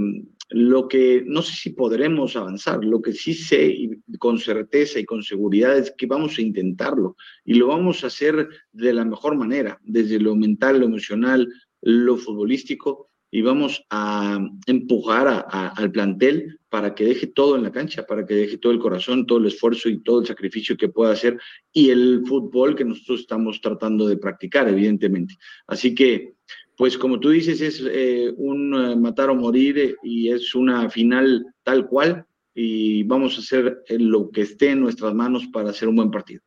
lo 0.50 0.88
que 0.88 1.24
no 1.26 1.42
sé 1.42 1.54
si 1.54 1.70
podremos 1.70 2.36
avanzar, 2.36 2.84
lo 2.84 3.00
que 3.00 3.12
sí 3.12 3.34
sé 3.34 3.76
con 4.18 4.38
certeza 4.38 4.98
y 4.98 5.04
con 5.04 5.22
seguridad 5.22 5.76
es 5.78 5.92
que 5.96 6.06
vamos 6.06 6.38
a 6.38 6.42
intentarlo 6.42 7.16
y 7.44 7.54
lo 7.54 7.68
vamos 7.68 8.04
a 8.04 8.08
hacer 8.08 8.48
de 8.70 8.92
la 8.92 9.04
mejor 9.04 9.36
manera, 9.36 9.80
desde 9.82 10.20
lo 10.20 10.36
mental, 10.36 10.80
lo 10.80 10.86
emocional, 10.86 11.48
lo 11.80 12.16
futbolístico 12.16 13.10
y 13.34 13.42
vamos 13.42 13.84
a 13.90 14.38
empujar 14.64 15.44
al 15.50 15.90
plantel 15.90 16.60
para 16.68 16.94
que 16.94 17.04
deje 17.04 17.26
todo 17.26 17.56
en 17.56 17.64
la 17.64 17.72
cancha, 17.72 18.06
para 18.06 18.24
que 18.24 18.32
deje 18.32 18.58
todo 18.58 18.70
el 18.70 18.78
corazón, 18.78 19.26
todo 19.26 19.38
el 19.38 19.46
esfuerzo 19.46 19.88
y 19.88 20.04
todo 20.04 20.20
el 20.20 20.26
sacrificio 20.26 20.76
que 20.76 20.88
pueda 20.88 21.14
hacer 21.14 21.36
y 21.72 21.90
el 21.90 22.22
fútbol 22.24 22.76
que 22.76 22.84
nosotros 22.84 23.22
estamos 23.22 23.60
tratando 23.60 24.06
de 24.06 24.18
practicar, 24.18 24.68
evidentemente. 24.68 25.34
Así 25.66 25.96
que 25.96 26.34
pues 26.76 26.96
como 26.96 27.18
tú 27.18 27.30
dices, 27.30 27.60
es 27.60 27.82
eh, 27.84 28.32
un 28.36 28.72
eh, 28.72 28.94
matar 28.94 29.30
o 29.30 29.34
morir 29.34 29.78
eh, 29.80 29.96
y 30.04 30.30
es 30.30 30.54
una 30.54 30.88
final 30.88 31.44
tal 31.64 31.88
cual 31.88 32.24
y 32.54 33.02
vamos 33.02 33.36
a 33.36 33.40
hacer 33.40 33.82
lo 33.88 34.30
que 34.30 34.42
esté 34.42 34.70
en 34.70 34.80
nuestras 34.80 35.12
manos 35.12 35.48
para 35.48 35.70
hacer 35.70 35.88
un 35.88 35.96
buen 35.96 36.12
partido. 36.12 36.40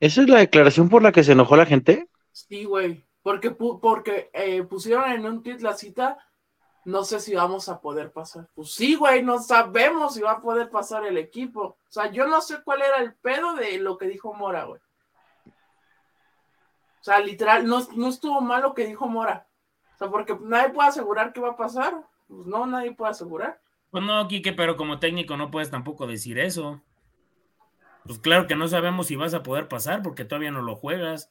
¿Esa 0.00 0.22
es 0.22 0.28
la 0.30 0.38
declaración 0.38 0.88
por 0.88 1.02
la 1.02 1.12
que 1.12 1.22
se 1.22 1.32
enojó 1.32 1.54
la 1.58 1.66
gente? 1.66 2.08
Sí, 2.34 2.64
güey, 2.64 3.04
porque, 3.22 3.52
porque 3.52 4.28
eh, 4.32 4.64
pusieron 4.64 5.08
en 5.08 5.24
un 5.24 5.42
tweet 5.42 5.60
la 5.60 5.74
cita, 5.74 6.18
no 6.84 7.04
sé 7.04 7.20
si 7.20 7.32
vamos 7.32 7.68
a 7.68 7.80
poder 7.80 8.10
pasar. 8.10 8.48
Pues 8.54 8.74
sí, 8.74 8.96
güey, 8.96 9.22
no 9.22 9.38
sabemos 9.38 10.14
si 10.14 10.20
va 10.20 10.32
a 10.32 10.40
poder 10.40 10.68
pasar 10.68 11.06
el 11.06 11.16
equipo. 11.16 11.60
O 11.62 11.78
sea, 11.88 12.10
yo 12.10 12.26
no 12.26 12.40
sé 12.40 12.62
cuál 12.64 12.82
era 12.82 12.98
el 12.98 13.14
pedo 13.14 13.54
de 13.54 13.78
lo 13.78 13.96
que 13.96 14.08
dijo 14.08 14.34
Mora, 14.34 14.64
güey. 14.64 14.80
O 15.46 17.04
sea, 17.04 17.20
literal, 17.20 17.66
no, 17.66 17.86
no 17.94 18.08
estuvo 18.08 18.40
mal 18.40 18.62
lo 18.62 18.74
que 18.74 18.84
dijo 18.84 19.06
Mora. 19.06 19.46
O 19.94 19.98
sea, 19.98 20.08
porque 20.08 20.36
nadie 20.40 20.70
puede 20.70 20.88
asegurar 20.88 21.32
qué 21.32 21.40
va 21.40 21.50
a 21.50 21.56
pasar. 21.56 21.94
Pues 22.26 22.46
no, 22.46 22.66
nadie 22.66 22.92
puede 22.92 23.12
asegurar. 23.12 23.60
Pues 23.92 24.02
no, 24.02 24.26
Quique, 24.26 24.52
pero 24.52 24.76
como 24.76 24.98
técnico 24.98 25.36
no 25.36 25.52
puedes 25.52 25.70
tampoco 25.70 26.08
decir 26.08 26.40
eso. 26.40 26.82
Pues 28.04 28.18
claro 28.18 28.48
que 28.48 28.56
no 28.56 28.66
sabemos 28.66 29.06
si 29.06 29.14
vas 29.14 29.34
a 29.34 29.44
poder 29.44 29.68
pasar 29.68 30.02
porque 30.02 30.24
todavía 30.24 30.50
no 30.50 30.62
lo 30.62 30.74
juegas. 30.74 31.30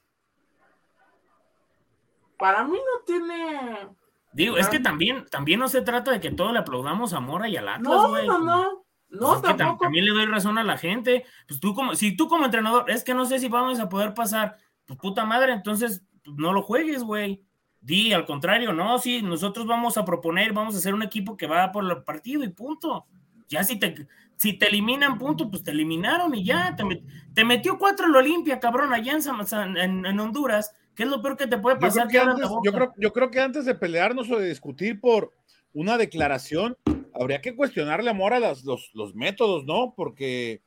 Para 2.38 2.64
mí 2.64 2.76
no 2.76 3.04
tiene. 3.06 3.88
Digo, 4.32 4.56
es 4.56 4.68
que 4.68 4.80
también, 4.80 5.26
también 5.30 5.60
no 5.60 5.68
se 5.68 5.80
trata 5.82 6.10
de 6.10 6.20
que 6.20 6.30
todo 6.32 6.52
le 6.52 6.58
aplaudamos 6.58 7.12
a 7.12 7.20
Mora 7.20 7.48
y 7.48 7.56
al 7.56 7.68
Atlas, 7.68 7.82
No, 7.92 8.08
güey. 8.08 8.26
no, 8.26 8.38
no. 8.40 8.84
Pues 9.08 9.20
No, 9.20 9.36
es 9.36 9.42
que 9.42 9.48
tam- 9.48 9.56
tampoco. 9.58 9.84
también 9.84 10.04
le 10.06 10.10
doy 10.10 10.26
razón 10.26 10.58
a 10.58 10.64
la 10.64 10.76
gente. 10.76 11.24
Pues 11.46 11.60
tú 11.60 11.72
como, 11.74 11.94
si 11.94 12.16
tú 12.16 12.26
como 12.26 12.44
entrenador, 12.46 12.90
es 12.90 13.04
que 13.04 13.14
no 13.14 13.26
sé 13.26 13.38
si 13.38 13.48
vamos 13.48 13.78
a 13.78 13.88
poder 13.88 14.12
pasar, 14.12 14.56
pues 14.86 14.98
puta 14.98 15.24
madre, 15.24 15.52
entonces 15.52 16.02
pues, 16.24 16.36
no 16.36 16.52
lo 16.52 16.62
juegues, 16.62 17.04
güey. 17.04 17.44
Di, 17.80 18.12
al 18.12 18.24
contrario, 18.26 18.72
no, 18.72 18.98
sí, 18.98 19.22
nosotros 19.22 19.66
vamos 19.66 19.96
a 19.98 20.04
proponer, 20.04 20.52
vamos 20.52 20.74
a 20.74 20.78
hacer 20.78 20.94
un 20.94 21.02
equipo 21.02 21.36
que 21.36 21.46
va 21.46 21.70
por 21.70 21.84
el 21.84 22.02
partido 22.02 22.42
y 22.42 22.48
punto. 22.48 23.06
Ya 23.46 23.62
si 23.62 23.78
te, 23.78 24.08
si 24.36 24.54
te 24.54 24.66
eliminan, 24.68 25.18
punto, 25.18 25.48
pues 25.48 25.62
te 25.62 25.70
eliminaron 25.70 26.34
y 26.34 26.44
ya. 26.44 26.74
Te, 26.74 26.82
met- 26.82 27.04
te 27.34 27.44
metió 27.44 27.78
cuatro 27.78 28.06
el 28.06 28.16
Olimpia, 28.16 28.58
cabrón, 28.58 28.92
allá 28.92 29.12
en, 29.12 29.76
en, 29.76 30.06
en 30.06 30.18
Honduras. 30.20 30.74
¿Qué 30.94 31.02
es 31.04 31.08
lo 31.08 31.20
peor 31.22 31.36
que 31.36 31.46
te 31.46 31.58
puede 31.58 31.76
Yo 31.76 31.80
pasar? 31.80 32.08
creo, 32.08 32.08
que 32.08 32.18
antes, 32.30 32.50
yo, 32.64 32.72
creo, 32.72 32.94
yo 32.98 33.12
creo 33.12 33.30
que 33.30 33.40
antes 33.40 33.64
de 33.64 33.74
pelearnos 33.74 34.30
o 34.30 34.38
de 34.38 34.48
discutir 34.48 35.00
por 35.00 35.32
una 35.72 35.98
declaración, 35.98 36.76
habría 37.12 37.40
que 37.40 37.54
cuestionarle 37.56 38.10
a 38.10 38.14
Mora 38.14 38.38
las- 38.38 38.64
los, 38.64 38.90
los 38.94 39.14
métodos, 39.14 39.64
¿no? 39.64 39.94
Porque, 39.96 40.62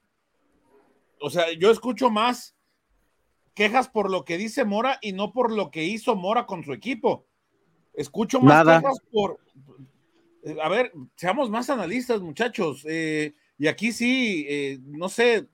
o 1.22 1.30
sea, 1.30 1.46
yo 1.54 1.72
escucho 1.72 2.10
más 2.10 2.56
quejas 3.54 3.88
por 3.90 4.12
lo 4.12 4.24
que 4.26 4.38
dice 4.38 4.66
Mora 4.66 5.00
y 5.02 5.14
no 5.14 5.32
por 5.34 5.52
lo 5.52 5.72
que 5.72 5.84
hizo 5.86 6.16
Mora 6.16 6.46
con 6.46 6.64
su 6.64 6.74
equipo. 6.74 7.26
Escucho 7.94 8.40
más 8.40 8.64
Nada. 8.66 8.80
quejas 8.80 9.00
por... 9.12 9.40
eh, 10.44 10.58
A 10.62 10.70
ver, 10.70 10.92
seamos 11.16 11.50
más 11.50 11.70
analistas, 11.70 12.22
muchachos. 12.22 12.86
eh, 12.88 13.34
y 13.58 13.68
aquí 13.68 13.92
sí, 13.92 14.46
eh, 14.48 14.78
no 14.84 15.10
sé, 15.10 15.48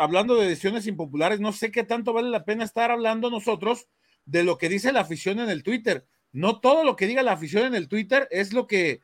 hablando 0.00 0.34
de 0.36 0.48
decisiones 0.48 0.86
impopulares, 0.86 1.40
no 1.40 1.52
sé 1.52 1.70
qué 1.70 1.84
tanto 1.84 2.12
vale 2.12 2.30
la 2.30 2.44
pena 2.44 2.64
estar 2.64 2.90
hablando 2.90 3.30
nosotros 3.30 3.86
de 4.24 4.42
lo 4.44 4.58
que 4.58 4.68
dice 4.68 4.92
la 4.92 5.00
afición 5.00 5.40
en 5.40 5.50
el 5.50 5.62
Twitter. 5.62 6.06
No 6.32 6.60
todo 6.60 6.84
lo 6.84 6.96
que 6.96 7.06
diga 7.06 7.22
la 7.22 7.32
afición 7.32 7.64
en 7.64 7.74
el 7.74 7.88
Twitter 7.88 8.28
es 8.30 8.52
lo 8.52 8.66
que 8.66 9.00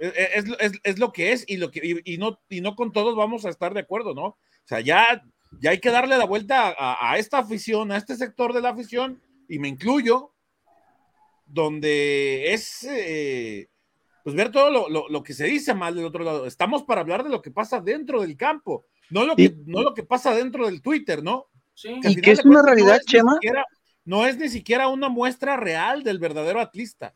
eh, 0.00 0.30
es, 0.34 0.44
es- 0.60 0.80
es- 0.82 0.98
lo 0.98 1.12
que 1.12 1.32
es 1.32 1.44
y 1.46 1.56
lo 1.56 1.70
que 1.70 1.80
y, 2.04 2.14
y 2.14 2.18
no 2.18 2.40
y 2.48 2.60
no 2.60 2.74
con 2.76 2.92
todos 2.92 3.14
vamos 3.16 3.44
a 3.44 3.50
estar 3.50 3.74
de 3.74 3.80
acuerdo, 3.80 4.14
¿no? 4.14 4.24
O 4.24 4.38
sea, 4.64 4.80
ya 4.80 5.22
ya 5.60 5.70
hay 5.70 5.80
que 5.80 5.90
darle 5.90 6.16
la 6.18 6.26
vuelta 6.26 6.74
a, 6.78 7.16
esta 7.16 7.38
afición, 7.38 7.90
a 7.90 7.96
este 7.96 8.16
sector 8.16 8.52
de 8.52 8.60
la 8.60 8.68
afición, 8.70 9.20
y 9.48 9.58
me 9.58 9.68
incluyo, 9.68 10.34
donde 11.46 12.52
es 12.52 12.84
eh, 12.84 13.68
pues 14.24 14.36
ver 14.36 14.50
todo 14.50 14.88
lo, 15.08 15.22
que 15.22 15.32
se 15.32 15.46
dice 15.46 15.72
mal 15.74 15.94
del 15.94 16.04
otro 16.04 16.22
lado. 16.22 16.46
Estamos 16.46 16.82
para 16.82 17.00
hablar 17.00 17.24
de 17.24 17.30
lo 17.30 17.40
que 17.40 17.50
pasa 17.50 17.80
dentro 17.80 18.20
del 18.20 18.36
campo, 18.36 18.84
no 19.10 19.24
lo 19.24 19.36
que, 19.36 19.54
no 19.66 19.82
lo 19.82 19.94
que 19.94 20.02
pasa 20.02 20.34
dentro 20.34 20.66
del 20.66 20.82
Twitter, 20.82 21.22
¿no? 21.22 21.46
Sí. 21.74 22.00
y 22.02 22.16
que 22.16 22.32
es 22.32 22.44
una 22.44 22.60
realidad, 22.62 22.98
Chema. 23.06 23.38
no 24.04 24.26
es 24.26 24.36
ni 24.36 24.48
siquiera 24.48 24.88
una 24.88 25.08
muestra 25.08 25.56
real 25.56 26.02
del 26.02 26.18
verdadero 26.18 26.60
atlista. 26.60 27.14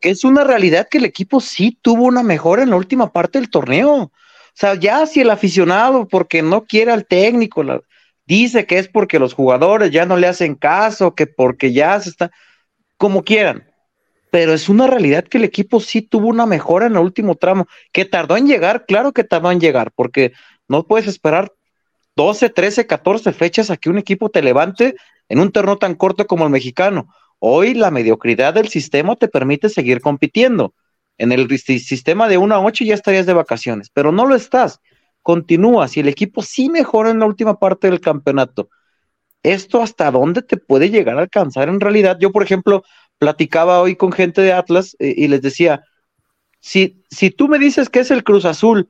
Que 0.00 0.10
es 0.10 0.22
una 0.22 0.44
realidad 0.44 0.88
que 0.88 0.98
el 0.98 1.04
equipo 1.04 1.40
sí 1.40 1.76
tuvo 1.82 2.04
una 2.04 2.22
mejora 2.22 2.62
en 2.62 2.70
la 2.70 2.76
última 2.76 3.12
parte 3.12 3.40
del 3.40 3.50
torneo. 3.50 3.94
O 3.94 4.12
sea, 4.54 4.74
ya 4.74 5.06
si 5.06 5.20
el 5.20 5.30
aficionado, 5.30 6.06
porque 6.06 6.42
no 6.42 6.64
quiere 6.64 6.92
al 6.92 7.06
técnico, 7.06 7.64
dice 8.26 8.64
que 8.64 8.78
es 8.78 8.88
porque 8.88 9.18
los 9.18 9.34
jugadores 9.34 9.90
ya 9.90 10.06
no 10.06 10.16
le 10.16 10.28
hacen 10.28 10.54
caso, 10.54 11.14
que 11.14 11.26
porque 11.26 11.72
ya 11.72 11.98
se 12.00 12.10
está, 12.10 12.30
como 12.96 13.24
quieran. 13.24 13.64
Pero 14.30 14.52
es 14.54 14.68
una 14.68 14.86
realidad 14.86 15.24
que 15.24 15.38
el 15.38 15.44
equipo 15.44 15.80
sí 15.80 16.02
tuvo 16.02 16.28
una 16.28 16.46
mejora 16.46 16.86
en 16.86 16.92
el 16.92 16.98
último 16.98 17.34
tramo, 17.34 17.66
que 17.92 18.04
tardó 18.04 18.36
en 18.36 18.46
llegar, 18.46 18.86
claro 18.86 19.12
que 19.12 19.24
tardó 19.24 19.50
en 19.50 19.58
llegar, 19.58 19.90
porque 19.96 20.32
no 20.70 20.84
puedes 20.86 21.08
esperar 21.08 21.52
12, 22.14 22.48
13, 22.48 22.86
14 22.86 23.32
fechas 23.32 23.70
a 23.70 23.76
que 23.76 23.90
un 23.90 23.98
equipo 23.98 24.30
te 24.30 24.40
levante 24.40 24.94
en 25.28 25.40
un 25.40 25.50
terreno 25.50 25.78
tan 25.78 25.96
corto 25.96 26.26
como 26.28 26.44
el 26.44 26.50
mexicano. 26.50 27.12
Hoy 27.40 27.74
la 27.74 27.90
mediocridad 27.90 28.54
del 28.54 28.68
sistema 28.68 29.16
te 29.16 29.26
permite 29.26 29.68
seguir 29.68 30.00
compitiendo. 30.00 30.74
En 31.18 31.32
el 31.32 31.48
sistema 31.58 32.28
de 32.28 32.38
1 32.38 32.54
a 32.54 32.60
8 32.60 32.84
ya 32.84 32.94
estarías 32.94 33.26
de 33.26 33.32
vacaciones, 33.32 33.90
pero 33.92 34.12
no 34.12 34.26
lo 34.26 34.36
estás. 34.36 34.80
Continúas 35.22 35.96
y 35.96 36.00
el 36.00 36.08
equipo 36.08 36.40
sí 36.40 36.70
mejora 36.70 37.10
en 37.10 37.18
la 37.18 37.26
última 37.26 37.58
parte 37.58 37.90
del 37.90 38.00
campeonato. 38.00 38.70
¿Esto 39.42 39.82
hasta 39.82 40.10
dónde 40.12 40.42
te 40.42 40.56
puede 40.56 40.90
llegar 40.90 41.18
a 41.18 41.22
alcanzar 41.22 41.68
en 41.68 41.80
realidad? 41.80 42.16
Yo, 42.20 42.30
por 42.30 42.44
ejemplo, 42.44 42.84
platicaba 43.18 43.80
hoy 43.80 43.96
con 43.96 44.12
gente 44.12 44.40
de 44.40 44.52
Atlas 44.52 44.94
eh, 45.00 45.14
y 45.16 45.26
les 45.26 45.42
decía, 45.42 45.82
si, 46.60 47.02
si 47.10 47.30
tú 47.30 47.48
me 47.48 47.58
dices 47.58 47.88
que 47.88 48.00
es 48.00 48.10
el 48.12 48.22
Cruz 48.22 48.44
Azul 48.44 48.88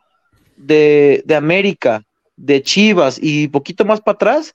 de, 0.61 1.22
de 1.24 1.34
América, 1.34 2.04
de 2.36 2.62
Chivas 2.62 3.18
y 3.20 3.48
poquito 3.48 3.84
más 3.84 4.00
para 4.00 4.14
atrás, 4.14 4.54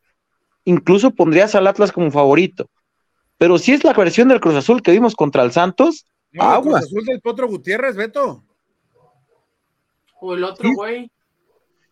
incluso 0.63 1.11
pondrías 1.11 1.55
al 1.55 1.67
Atlas 1.67 1.91
como 1.91 2.11
favorito. 2.11 2.69
Pero 3.37 3.57
si 3.57 3.73
es 3.73 3.83
la 3.83 3.93
versión 3.93 4.27
del 4.27 4.39
Cruz 4.39 4.55
Azul 4.55 4.81
que 4.81 4.91
vimos 4.91 5.15
contra 5.15 5.43
el 5.43 5.51
Santos, 5.51 6.05
no, 6.31 6.55
El 6.55 6.61
Cruz 6.61 6.75
Azul 6.75 7.05
del 7.05 7.21
Potro 7.21 7.47
Gutiérrez, 7.47 7.95
Beto. 7.95 8.43
O 10.19 10.33
el 10.33 10.43
otro 10.43 10.69
güey. 10.73 11.11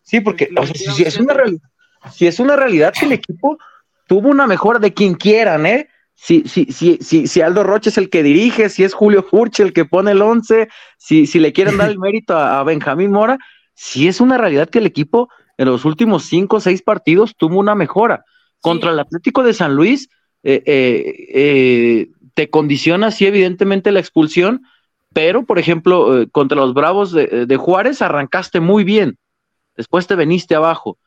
Sí. 0.02 0.20
porque 0.20 0.50
si, 0.74 1.02
es 1.02 1.18
una 1.18 1.34
si 2.12 2.26
es 2.26 2.38
una 2.38 2.56
realidad 2.56 2.92
que 2.98 3.06
el 3.06 3.12
equipo 3.12 3.56
tuvo 4.06 4.28
una 4.28 4.46
mejora 4.46 4.78
de 4.78 4.92
quien 4.92 5.14
quieran, 5.14 5.66
¿eh? 5.66 5.88
Si, 6.14 6.42
si, 6.46 6.66
si, 6.66 6.98
si, 6.98 7.26
si 7.26 7.40
Aldo 7.40 7.64
Roche 7.64 7.90
es 7.90 7.98
el 7.98 8.08
que 8.08 8.22
dirige, 8.22 8.68
si 8.68 8.84
es 8.84 8.94
Julio 8.94 9.22
Furche 9.22 9.62
el 9.62 9.72
que 9.72 9.84
pone 9.84 10.12
el 10.12 10.22
11, 10.22 10.68
si, 10.96 11.26
si 11.26 11.38
le 11.38 11.52
quieren 11.52 11.76
dar 11.76 11.90
el 11.90 11.98
mérito 11.98 12.36
a, 12.36 12.60
a 12.60 12.64
Benjamín 12.64 13.10
Mora, 13.10 13.38
si 13.74 14.08
es 14.08 14.20
una 14.20 14.38
realidad 14.38 14.68
que 14.68 14.78
el 14.78 14.86
equipo 14.86 15.28
en 15.58 15.66
los 15.66 15.84
últimos 15.84 16.24
cinco 16.24 16.56
o 16.56 16.60
seis 16.60 16.82
partidos 16.82 17.36
tuvo 17.36 17.58
una 17.58 17.74
mejora. 17.74 18.24
Contra 18.60 18.92
el 18.92 18.98
Atlético 18.98 19.42
de 19.42 19.54
San 19.54 19.74
Luis, 19.74 20.08
eh, 20.42 20.62
eh, 20.66 21.26
eh, 21.34 22.08
te 22.34 22.50
condiciona, 22.50 23.10
sí, 23.10 23.26
evidentemente 23.26 23.92
la 23.92 24.00
expulsión, 24.00 24.62
pero, 25.12 25.44
por 25.44 25.58
ejemplo, 25.58 26.26
contra 26.32 26.56
los 26.58 26.74
Bravos 26.74 27.12
de, 27.12 27.56
Juárez 27.56 28.02
arrancaste 28.02 28.58
muy 28.58 28.82
bien, 28.82 29.16
después 29.76 30.08
te 30.08 30.16
veniste 30.16 30.56
abajo. 30.56 30.98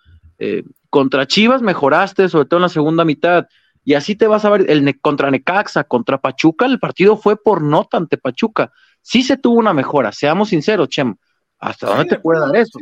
contra 0.89 1.28
Chivas 1.28 1.61
mejoraste, 1.61 2.30
sobre 2.30 2.45
todo 2.45 2.59
en 2.59 2.61
la 2.63 2.70
segunda 2.70 3.03
mitad, 3.03 3.47
y 3.84 3.95
así 3.95 4.15
te 4.15 4.28
vas 4.28 4.45
a 4.45 4.49
ver 4.49 4.70
el 4.70 4.99
contra 5.01 5.30
Necaxa, 5.30 5.84
contra 5.84 6.20
Pachuca, 6.20 6.65
el 6.65 6.80
partido 6.80 7.18
fue 7.18 7.41
por 7.41 7.61
nota 7.61 7.97
ante 7.97 8.18
Pachuca. 8.18 8.72
Sí 9.01 9.24
se 9.24 9.36
tuvo 9.38 9.59
una 9.59 9.74
mejora, 9.74 10.11
seamos 10.11 10.49
sinceros, 10.49 10.88
Chem. 10.89 11.15
¿Hasta 11.60 11.88
dónde 11.88 12.05
te 12.05 12.20
puede 12.20 12.39
dar 12.39 12.55
eso? 12.55 12.80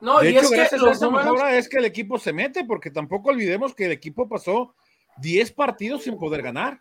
No, 0.00 0.24
y 0.24 0.36
es 0.36 0.50
que 0.50 0.62
es 1.58 1.68
que 1.68 1.78
el 1.78 1.84
equipo 1.84 2.18
se 2.18 2.32
mete, 2.32 2.64
porque 2.64 2.90
tampoco 2.90 3.30
olvidemos 3.30 3.74
que 3.74 3.84
el 3.84 3.92
equipo 3.92 4.28
pasó 4.28 4.74
10 5.18 5.52
partidos 5.52 6.04
sin 6.04 6.18
poder 6.18 6.42
ganar. 6.42 6.80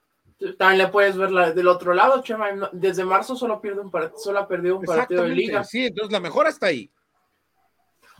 También 0.58 0.78
le 0.78 0.88
puedes 0.88 1.18
ver 1.18 1.32
la, 1.32 1.52
del 1.52 1.68
otro 1.68 1.94
lado, 1.94 2.24
Chema. 2.24 2.48
Desde 2.72 3.04
marzo 3.04 3.36
solo, 3.36 3.60
pierde 3.60 3.82
un 3.82 3.92
solo 4.16 4.40
ha 4.40 4.48
perdido 4.48 4.78
un 4.78 4.86
partido 4.86 5.24
de 5.24 5.30
liga. 5.30 5.66
Sí, 5.66 5.88
entonces 5.88 6.14
la 6.14 6.22
mejora 6.22 6.50
está 6.50 6.68
ahí. 6.68 6.90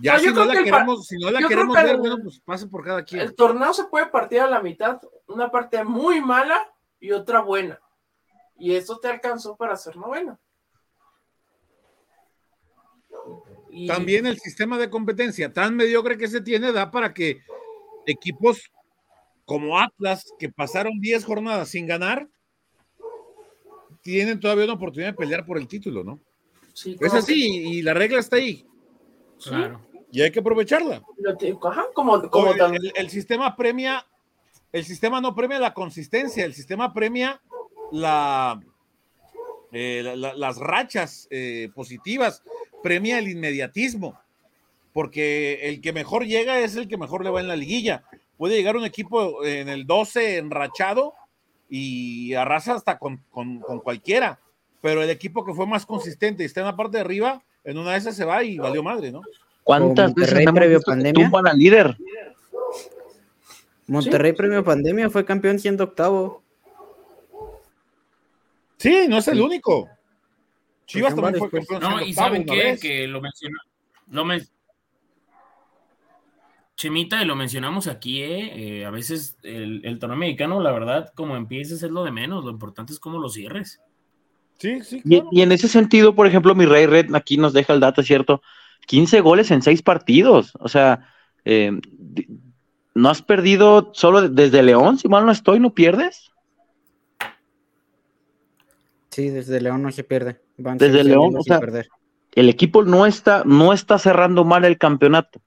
Ya 0.02 0.20
si, 0.20 0.32
no 0.32 0.46
la 0.46 0.64
queremos, 0.64 1.08
si 1.08 1.18
no 1.18 1.30
la 1.32 1.46
queremos 1.46 1.76
ver, 1.76 1.98
bueno, 1.98 2.18
pues 2.22 2.40
pase 2.40 2.68
por 2.68 2.84
cada 2.84 3.04
quien. 3.04 3.22
El 3.22 3.36
torneo 3.36 3.74
se 3.74 3.86
puede 3.86 4.08
partir 4.08 4.42
a 4.42 4.48
la 4.48 4.62
mitad, 4.62 5.02
una 5.28 5.50
parte 5.50 5.84
muy 5.84 6.22
mala 6.22 6.70
y 7.00 7.12
otra 7.12 7.42
buena. 7.42 7.80
Y 8.58 8.76
eso 8.76 8.98
te 9.00 9.08
alcanzó 9.08 9.56
para 9.56 9.76
ser 9.76 9.96
También 13.88 14.26
el 14.26 14.40
sistema 14.40 14.78
de 14.78 14.90
competencia 14.90 15.54
tan 15.54 15.76
mediocre 15.76 16.18
que 16.18 16.28
se 16.28 16.42
tiene 16.42 16.72
da 16.72 16.92
para 16.92 17.14
que 17.14 17.42
equipos 18.06 18.72
como 19.46 19.80
Atlas, 19.80 20.32
que 20.38 20.50
pasaron 20.50 21.00
10 21.00 21.26
jornadas 21.26 21.70
sin 21.70 21.88
ganar, 21.88 22.28
tienen 24.02 24.40
todavía 24.40 24.66
una 24.66 24.74
oportunidad 24.74 25.12
de 25.12 25.18
pelear 25.18 25.46
por 25.46 25.58
el 25.58 25.68
título, 25.68 26.04
¿no? 26.04 26.20
es 26.86 27.14
así, 27.14 27.78
y 27.78 27.82
la 27.82 27.94
regla 27.94 28.20
está 28.20 28.38
ahí. 28.38 28.66
Claro. 29.44 29.82
Y 30.12 30.22
hay 30.22 30.32
que 30.32 30.40
aprovecharla. 30.40 31.04
el, 32.96 33.10
sistema 33.10 33.56
premia, 33.56 34.06
el 34.72 34.86
sistema 34.86 35.20
no 35.20 35.36
premia 35.36 35.60
la 35.60 35.74
consistencia, 35.74 36.46
el 36.46 36.54
sistema 36.54 36.94
premia 36.94 37.42
la, 37.92 38.60
eh, 39.72 40.16
las 40.16 40.58
rachas 40.58 41.28
eh, 41.30 41.70
positivas, 41.74 42.44
premia 42.82 43.20
el 43.20 43.28
inmediatismo, 43.28 44.20
porque 44.94 45.70
el 45.70 45.82
que 45.82 45.94
mejor 45.94 46.26
llega 46.26 46.60
es 46.60 46.76
el 46.76 46.88
que 46.88 46.98
mejor 46.98 47.24
le 47.24 47.30
va 47.30 47.42
en 47.42 47.48
la 47.48 47.56
liguilla. 47.56 48.04
Puede 48.38 48.56
llegar 48.56 48.78
un 48.78 48.86
equipo 48.86 49.44
en 49.46 49.70
el 49.70 49.86
12 49.86 50.38
enrachado 50.38 51.14
y 51.70 52.34
arrasa 52.34 52.76
hasta 52.76 52.98
con, 52.98 53.22
cualquiera, 53.84 54.40
pero 54.82 55.04
el 55.04 55.10
equipo 55.10 55.46
que 55.46 55.54
fue 55.54 55.68
más 55.68 55.86
consistente 55.86 56.44
y 56.44 56.46
está 56.48 56.62
en 56.62 56.68
la 56.68 56.76
parte 56.76 56.98
de 56.98 57.02
arriba, 57.02 57.44
en 57.64 57.78
una 57.78 57.92
de 57.92 57.98
esas 57.98 58.16
se 58.16 58.26
va 58.26 58.44
y 58.44 58.58
valió 58.58 58.82
madre, 58.82 59.12
¿no? 59.12 59.22
¿Cuántas 59.64 60.16
veces 60.16 60.46
previo 60.52 60.82
pandemia? 60.82 61.30
al 61.46 61.58
líder? 61.58 61.98
Monterrey 63.86 64.34
previo 64.34 64.64
pandemia 64.64 65.10
fue 65.10 65.26
campeón 65.26 65.60
siendo 65.60 65.84
octavo. 65.84 66.42
Sí, 68.80 69.08
no 69.08 69.18
es 69.18 69.28
el 69.28 69.42
único. 69.42 69.88
Chivas 70.86 71.14
también 71.14 71.36
fue 71.36 71.52
campeón. 71.52 71.82
No, 71.82 72.02
y 72.02 72.14
¿saben 72.14 72.46
qué? 72.46 72.78
Que 72.82 73.08
lo 73.08 73.22
mencionó. 73.22 73.60
Lo 74.10 74.26
Chemita, 76.76 77.22
y 77.22 77.26
lo 77.26 77.36
mencionamos 77.36 77.88
aquí, 77.88 78.24
¿eh? 78.24 78.80
eh 78.80 78.86
a 78.86 78.90
veces 78.90 79.38
el, 79.44 79.82
el 79.84 80.00
torneo 80.00 80.18
mexicano, 80.18 80.62
la 80.62 80.72
verdad, 80.72 81.12
como 81.14 81.36
empieces 81.36 81.84
es 81.84 81.92
lo 81.92 82.06
de 82.06 82.12
menos, 82.12 82.46
lo 82.46 82.52
importante 82.52 82.94
es 82.94 83.00
cómo 83.00 83.20
lo 83.20 83.28
cierres. 83.28 83.82
Sí, 84.60 84.82
sí. 84.82 85.02
Y, 85.04 85.42
en 85.42 85.52
ese 85.52 85.68
sentido, 85.68 86.16
por 86.16 86.26
ejemplo, 86.26 86.56
mi 86.56 86.66
Rey 86.66 86.86
Red 86.86 87.14
aquí 87.16 87.36
nos 87.36 87.52
deja 87.52 87.74
el 87.74 87.82
dato, 87.82 88.02
¿cierto? 88.02 88.42
15 88.88 89.20
goles 89.20 89.52
en 89.52 89.62
6 89.62 89.82
partidos. 89.82 90.54
O 90.60 90.70
sea, 90.70 91.06
eh, 91.44 91.72
no 92.94 93.10
has 93.10 93.22
perdido 93.22 93.92
solo 93.94 94.30
desde 94.30 94.64
León, 94.64 94.98
si 94.98 95.10
mal 95.10 95.26
no 95.26 95.34
estoy, 95.34 95.60
¿no 95.60 95.74
pierdes? 95.74 96.32
Sí, 99.10 99.30
desde 99.30 99.62
León 99.62 99.82
no 99.82 99.92
se 99.92 100.04
pierde. 100.04 100.40
desde 100.58 101.04
León, 101.04 101.36
o 101.38 101.44
sea, 101.44 101.60
el 102.34 102.50
equipo 102.50 102.84
no 102.84 103.06
está, 103.06 103.44
no 103.46 103.74
está 103.74 103.98
cerrando 103.98 104.46
mal 104.46 104.66
el 104.66 104.78
campeonato, 104.78 105.42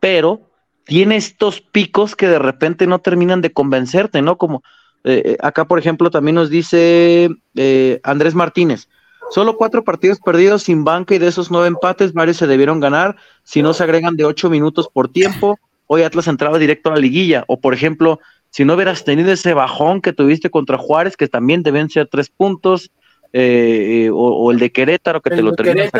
pero 0.00 0.50
tiene 0.84 1.16
estos 1.16 1.60
picos 1.60 2.16
que 2.16 2.28
de 2.28 2.38
repente 2.38 2.86
no 2.86 2.98
terminan 3.00 3.40
de 3.40 3.52
convencerte, 3.52 4.22
¿no? 4.22 4.36
Como 4.36 4.62
eh, 5.04 5.36
acá, 5.40 5.66
por 5.66 5.78
ejemplo, 5.78 6.10
también 6.10 6.34
nos 6.34 6.48
dice 6.50 7.28
eh, 7.54 8.00
Andrés 8.02 8.34
Martínez. 8.34 8.88
Solo 9.30 9.56
cuatro 9.56 9.84
partidos 9.84 10.18
perdidos 10.20 10.64
sin 10.64 10.84
banca 10.84 11.14
y 11.14 11.18
de 11.18 11.28
esos 11.28 11.50
nueve 11.50 11.68
empates, 11.68 12.12
varios 12.12 12.36
se 12.36 12.46
debieron 12.46 12.80
ganar. 12.80 13.16
Si 13.42 13.62
no 13.62 13.72
se 13.74 13.82
agregan 13.82 14.16
de 14.16 14.24
ocho 14.24 14.50
minutos 14.50 14.88
por 14.92 15.08
tiempo, 15.08 15.58
hoy 15.86 16.02
Atlas 16.02 16.28
entraba 16.28 16.58
directo 16.58 16.90
a 16.90 16.94
la 16.94 17.00
liguilla. 17.00 17.44
O, 17.48 17.60
por 17.60 17.74
ejemplo, 17.74 18.20
si 18.54 18.64
no 18.64 18.74
hubieras 18.74 19.02
tenido 19.02 19.32
ese 19.32 19.52
bajón 19.52 20.00
que 20.00 20.12
tuviste 20.12 20.48
contra 20.48 20.78
Juárez, 20.78 21.16
que 21.16 21.26
también 21.26 21.64
deben 21.64 21.90
ser 21.90 22.06
tres 22.06 22.30
puntos, 22.30 22.92
eh, 23.32 24.08
o, 24.12 24.52
el 24.52 24.60
de 24.60 24.70
Querétaro, 24.70 25.20
que 25.20 25.30
te 25.30 25.42
lo 25.42 25.56
terminas 25.56 25.90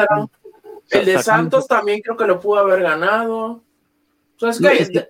El 0.88 1.04
de 1.04 1.20
Santos 1.20 1.66
también 1.66 2.00
creo 2.00 2.16
que 2.16 2.28
lo 2.28 2.38
pudo 2.38 2.60
haber 2.60 2.80
ganado. 2.80 3.60
O 4.36 4.38
sea, 4.38 4.50
es 4.50 4.88
que 4.88 5.08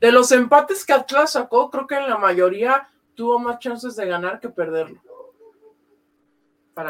de, 0.00 0.10
los 0.10 0.32
empates 0.32 0.84
que 0.84 0.92
Atlas 0.92 1.30
sacó, 1.30 1.70
creo 1.70 1.86
que 1.86 1.94
en 1.94 2.10
la 2.10 2.18
mayoría 2.18 2.88
tuvo 3.14 3.38
más 3.38 3.60
chances 3.60 3.94
de 3.94 4.06
ganar 4.06 4.40
que 4.40 4.48
perderlo. 4.48 5.00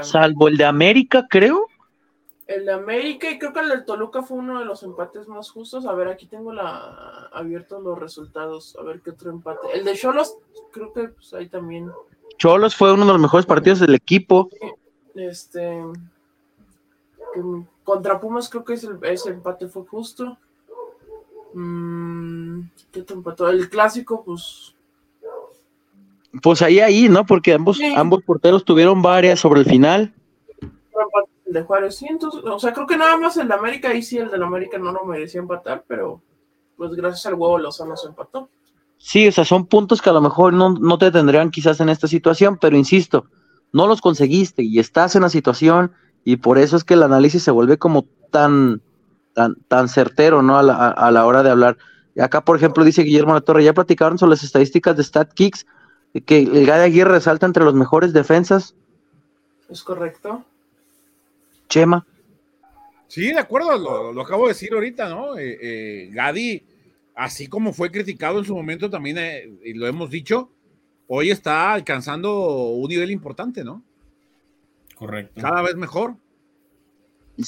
Salvo 0.01 0.49
el 0.49 0.57
de 0.57 0.65
América, 0.65 1.27
creo. 1.29 1.67
El 2.51 2.65
de 2.65 2.73
América 2.73 3.31
y 3.31 3.39
creo 3.39 3.53
que 3.53 3.61
el 3.61 3.69
del 3.69 3.85
Toluca 3.85 4.23
fue 4.25 4.39
uno 4.39 4.59
de 4.59 4.65
los 4.65 4.83
empates 4.83 5.29
más 5.29 5.49
justos. 5.53 5.87
A 5.87 5.93
ver, 5.95 6.09
aquí 6.09 6.27
tengo 6.27 6.53
la 6.53 7.29
abiertos 7.33 7.81
los 7.81 7.97
resultados. 7.97 8.77
A 8.77 8.83
ver 8.83 9.01
qué 9.03 9.11
otro 9.11 9.31
empate. 9.31 9.69
El 9.73 9.85
de 9.85 9.95
Cholos, 9.95 10.37
creo 10.73 10.93
que 10.93 11.09
pues, 11.11 11.33
ahí 11.33 11.49
también. 11.49 11.93
Cholos 12.39 12.75
fue 12.75 12.93
uno 12.93 13.07
de 13.07 13.13
los 13.13 13.21
mejores 13.21 13.47
partidos 13.47 13.79
del 13.79 13.95
equipo. 13.95 14.51
Este. 15.15 15.81
contra 17.85 18.19
Pumas 18.19 18.49
creo 18.49 18.65
que 18.65 18.73
ese, 18.75 18.89
ese 19.03 19.31
empate 19.31 19.69
fue 19.69 19.85
justo. 19.87 20.37
Mm, 21.55 22.63
¿Qué 22.91 23.03
otro 23.03 23.17
empató? 23.17 23.49
El 23.49 23.71
clásico, 23.71 24.25
pues. 24.25 24.75
Pues 26.43 26.63
ahí, 26.63 26.81
ahí, 26.81 27.09
¿no? 27.09 27.25
Porque 27.25 27.53
ambos, 27.53 27.77
Sí. 27.77 27.95
ambos 27.97 28.25
porteros 28.25 28.65
tuvieron 28.65 29.03
varias 29.03 29.39
sobre 29.39 29.61
el 29.61 29.67
final. 29.67 30.13
De 31.53 31.63
Juárez. 31.63 31.97
Sí, 31.97 32.07
entonces, 32.09 32.43
o 32.45 32.59
sea, 32.59 32.73
creo 32.73 32.87
que 32.87 32.97
nada 32.97 33.17
más 33.17 33.37
el 33.37 33.49
de 33.49 33.55
América, 33.55 33.89
ahí 33.89 34.03
sí 34.03 34.19
el 34.19 34.31
de 34.31 34.43
América 34.43 34.79
no 34.79 34.93
lo 34.93 35.05
merecía 35.05 35.41
empatar, 35.41 35.85
pero 35.87 36.23
pues 36.77 36.93
gracias 36.93 37.27
al 37.27 37.35
huevo 37.35 37.59
Lozano 37.59 37.97
se 37.97 38.09
empató. 38.09 38.49
Sí, 38.99 39.29
o 39.29 39.33
sea, 39.33 39.45
son 39.45 39.67
puntos 39.67 40.03
que 40.03 40.11
a 40.11 40.13
lo 40.13 40.21
mejor 40.21 40.53
no, 40.53 40.71
no 40.75 40.99
te 40.99 41.11
tendrían 41.11 41.51
quizás 41.51 41.81
en 41.81 41.89
esta 41.89 42.07
situación, 42.07 42.59
pero 42.61 42.77
insisto, 42.77 43.27
no 43.73 43.87
los 43.87 44.01
conseguiste 44.01 44.63
y 44.63 44.79
estás 44.79 45.17
en 45.17 45.23
la 45.23 45.31
situación 45.31 45.93
y 46.25 46.37
por 46.37 46.59
eso 46.59 46.77
es 46.77 46.85
que 46.85 46.95
el 46.95 47.03
análisis 47.03 47.43
se 47.43 47.51
vuelve 47.51 47.79
como 47.79 48.07
tan, 48.31 48.83
tan, 49.35 49.57
tan 49.69 49.89
certero, 49.89 50.43
¿no? 50.43 50.59
A 50.59 50.63
la, 50.63 50.75
a- 50.75 50.91
a 50.91 51.11
la 51.11 51.25
hora 51.27 51.43
de 51.43 51.51
hablar. 51.51 51.79
Acá, 52.21 52.45
por 52.45 52.57
ejemplo, 52.57 52.85
dice 52.85 53.03
Guillermo 53.03 53.33
La 53.33 53.41
Torre, 53.41 53.65
ya 53.65 53.73
platicaron 53.73 54.19
sobre 54.19 54.31
las 54.31 54.43
estadísticas 54.43 54.97
de 54.97 55.05
StatKicks, 55.05 55.67
que 56.27 56.39
el 56.41 56.67
Gade 56.67 56.85
Aguirre 56.85 57.13
resalta 57.13 57.47
entre 57.47 57.65
los 57.65 57.73
mejores 57.75 58.13
defensas. 58.13 58.75
¿Es 59.69 59.83
correcto? 59.83 60.45
Chema, 61.71 62.07
Sí, 63.11 63.33
de 63.33 63.41
acuerdo, 63.41 63.77
lo, 63.77 64.13
lo 64.13 64.21
acabo 64.23 64.45
de 64.45 64.51
decir 64.51 64.73
ahorita, 64.73 65.09
¿no? 65.09 65.37
Eh, 65.37 65.59
eh, 65.61 66.11
Gadi, 66.13 66.63
así 67.17 67.49
como 67.49 67.73
fue 67.73 67.91
criticado 67.91 68.39
en 68.39 68.45
su 68.45 68.55
momento 68.55 68.89
también, 68.89 69.19
eh, 69.19 69.51
y 69.65 69.75
lo 69.75 69.89
hemos 69.89 70.11
dicho, 70.11 70.53
hoy 71.09 71.31
está 71.33 71.73
alcanzando 71.73 72.69
un 72.69 72.89
nivel 72.89 73.11
importante, 73.11 73.65
¿no? 73.65 73.83
Correcto. 74.95 75.41
Cada 75.41 75.63
vez 75.63 75.75
mejor. 75.75 76.15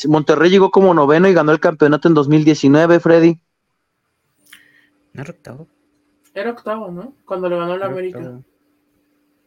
Monterrey 0.08 0.50
llegó 0.50 0.72
como 0.72 0.92
noveno 0.94 1.28
y 1.28 1.32
ganó 1.32 1.52
el 1.52 1.60
campeonato 1.60 2.08
en 2.08 2.14
2019, 2.14 2.98
Freddy. 2.98 3.40
¿No 5.12 5.22
era 5.22 5.30
octavo? 5.30 5.68
Era 6.34 6.50
octavo, 6.50 6.90
¿no? 6.90 7.14
Cuando 7.24 7.48
le 7.48 7.56
ganó 7.56 7.76
la 7.76 7.86
América. 7.86 8.18
octavo. 8.18 8.44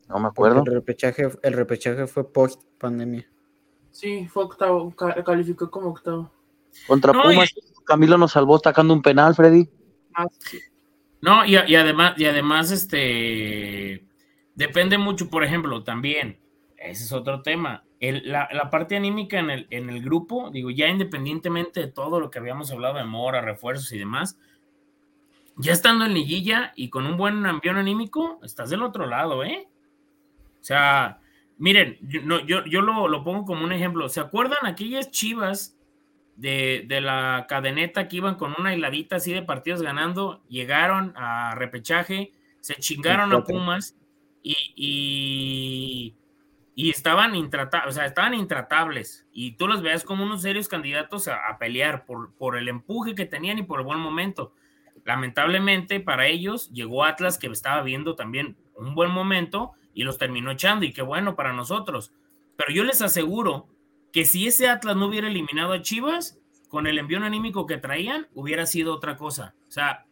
No 0.07 0.19
me 0.19 0.31
Porque 0.31 0.53
acuerdo. 0.53 0.63
El 0.65 0.75
repechaje, 0.75 1.29
el 1.41 1.53
repechaje 1.53 2.07
fue 2.07 2.31
post 2.31 2.61
pandemia. 2.77 3.29
Sí, 3.95 4.27
fue 4.27 4.43
octavo, 4.43 4.93
ca- 4.93 5.23
calificó 5.23 5.71
como 5.71 5.91
octavo. 5.91 6.29
Contra 6.85 7.13
No, 7.13 7.23
Pumas, 7.23 7.53
Camilo 7.85 8.17
nos 8.17 8.33
salvó 8.33 8.59
sacando 8.59 8.93
un 8.93 9.01
penal, 9.01 9.33
Freddy. 9.33 9.69
Ah, 10.13 10.27
sí. 10.37 10.59
No, 11.21 11.45
y, 11.45 11.55
y 11.55 11.75
además, 11.75 12.15
y 12.17 12.25
además, 12.25 12.71
este 12.71 14.05
depende 14.53 14.97
mucho, 14.97 15.29
por 15.29 15.45
ejemplo, 15.45 15.81
también, 15.85 16.37
ese 16.77 17.05
es 17.05 17.13
otro 17.13 17.41
tema. 17.41 17.85
El- 18.01 18.29
la, 18.29 18.49
la 18.51 18.69
parte 18.69 18.97
anímica 18.97 19.39
en 19.39 19.49
el, 19.49 19.67
en 19.69 19.89
el 19.89 20.03
grupo, 20.03 20.49
digo, 20.51 20.71
ya 20.71 20.89
independientemente 20.89 21.79
de 21.79 21.87
todo 21.87 22.19
lo 22.19 22.29
que 22.29 22.39
habíamos 22.39 22.69
hablado 22.71 22.95
de 22.97 23.05
Mora, 23.05 23.39
refuerzos 23.39 23.93
y 23.93 23.97
demás, 23.97 24.37
ya 25.55 25.71
estando 25.71 26.03
en 26.03 26.13
liguilla 26.13 26.73
y 26.75 26.89
con 26.89 27.05
un 27.07 27.15
buen 27.15 27.45
ambiente 27.45 27.79
anímico, 27.79 28.41
estás 28.43 28.69
del 28.69 28.83
otro 28.83 29.05
lado, 29.07 29.41
¿eh? 29.45 29.69
O 30.59 30.63
sea, 30.65 31.21
miren, 31.57 31.97
yo, 32.01 32.21
no, 32.21 32.39
yo, 32.45 32.65
yo 32.65 32.81
lo, 32.81 33.07
lo 33.07 33.23
pongo 33.23 33.45
como 33.45 33.63
un 33.63 33.71
ejemplo. 33.71 34.09
¿Se 34.09 34.19
acuerdan 34.19 34.65
aquellas 34.65 35.11
chivas 35.11 35.77
de, 36.35 36.85
de 36.87 37.01
la 37.01 37.45
cadeneta 37.47 38.07
que 38.07 38.17
iban 38.17 38.35
con 38.35 38.53
una 38.57 38.75
hiladita 38.75 39.17
así 39.17 39.33
de 39.33 39.41
partidos 39.41 39.81
ganando? 39.81 40.43
Llegaron 40.49 41.13
a 41.15 41.55
repechaje, 41.55 42.31
se 42.61 42.75
chingaron 42.75 43.33
a. 43.33 43.43
Pumas 43.43 43.95
y, 44.43 44.55
y, 44.75 46.15
y 46.75 46.89
estaban, 46.89 47.35
intrata- 47.35 47.85
o 47.87 47.91
sea, 47.91 48.05
estaban 48.05 48.33
intratables. 48.33 49.27
Y 49.31 49.53
tú 49.53 49.67
los 49.67 49.81
veas 49.81 50.03
como 50.03 50.23
unos 50.23 50.41
serios 50.41 50.67
candidatos 50.67 51.27
a, 51.27 51.47
a 51.47 51.57
pelear 51.57 52.05
por, 52.05 52.33
por 52.35 52.57
el 52.57 52.67
empuje 52.67 53.15
que 53.15 53.25
tenían 53.25 53.59
y 53.59 53.63
por 53.63 53.79
el 53.79 53.85
buen 53.85 53.99
momento. 53.99 54.53
Lamentablemente 55.05 55.99
para 55.99 56.25
ellos 56.27 56.71
llegó 56.71 57.03
Atlas 57.03 57.37
que 57.37 57.47
estaba 57.47 57.83
viendo 57.83 58.15
también 58.15 58.57
un 58.75 58.95
buen 58.95 59.11
momento 59.11 59.73
y 59.95 60.03
los 60.03 60.19
terminó 60.19 60.51
echando 60.51 60.85
y 60.85 60.93
qué 60.93 61.01
bueno 61.01 61.35
para 61.35 61.53
nosotros. 61.53 62.11
Pero 62.55 62.71
yo 62.71 62.83
les 62.83 63.01
aseguro 63.01 63.67
que 64.13 64.25
si 64.25 64.45
ese 64.45 64.69
Atlas 64.69 64.95
no 64.95 65.07
hubiera 65.07 65.27
eliminado 65.27 65.73
a 65.73 65.81
Chivas, 65.81 66.39
con 66.69 66.85
el 66.87 66.99
envío 66.99 67.23
anímico 67.23 67.65
que 67.65 67.77
traían, 67.77 68.27
hubiera 68.35 68.65
sido 68.67 68.93
otra 68.93 69.15
cosa. 69.17 69.55
O 69.67 69.71
sea, 69.71 70.05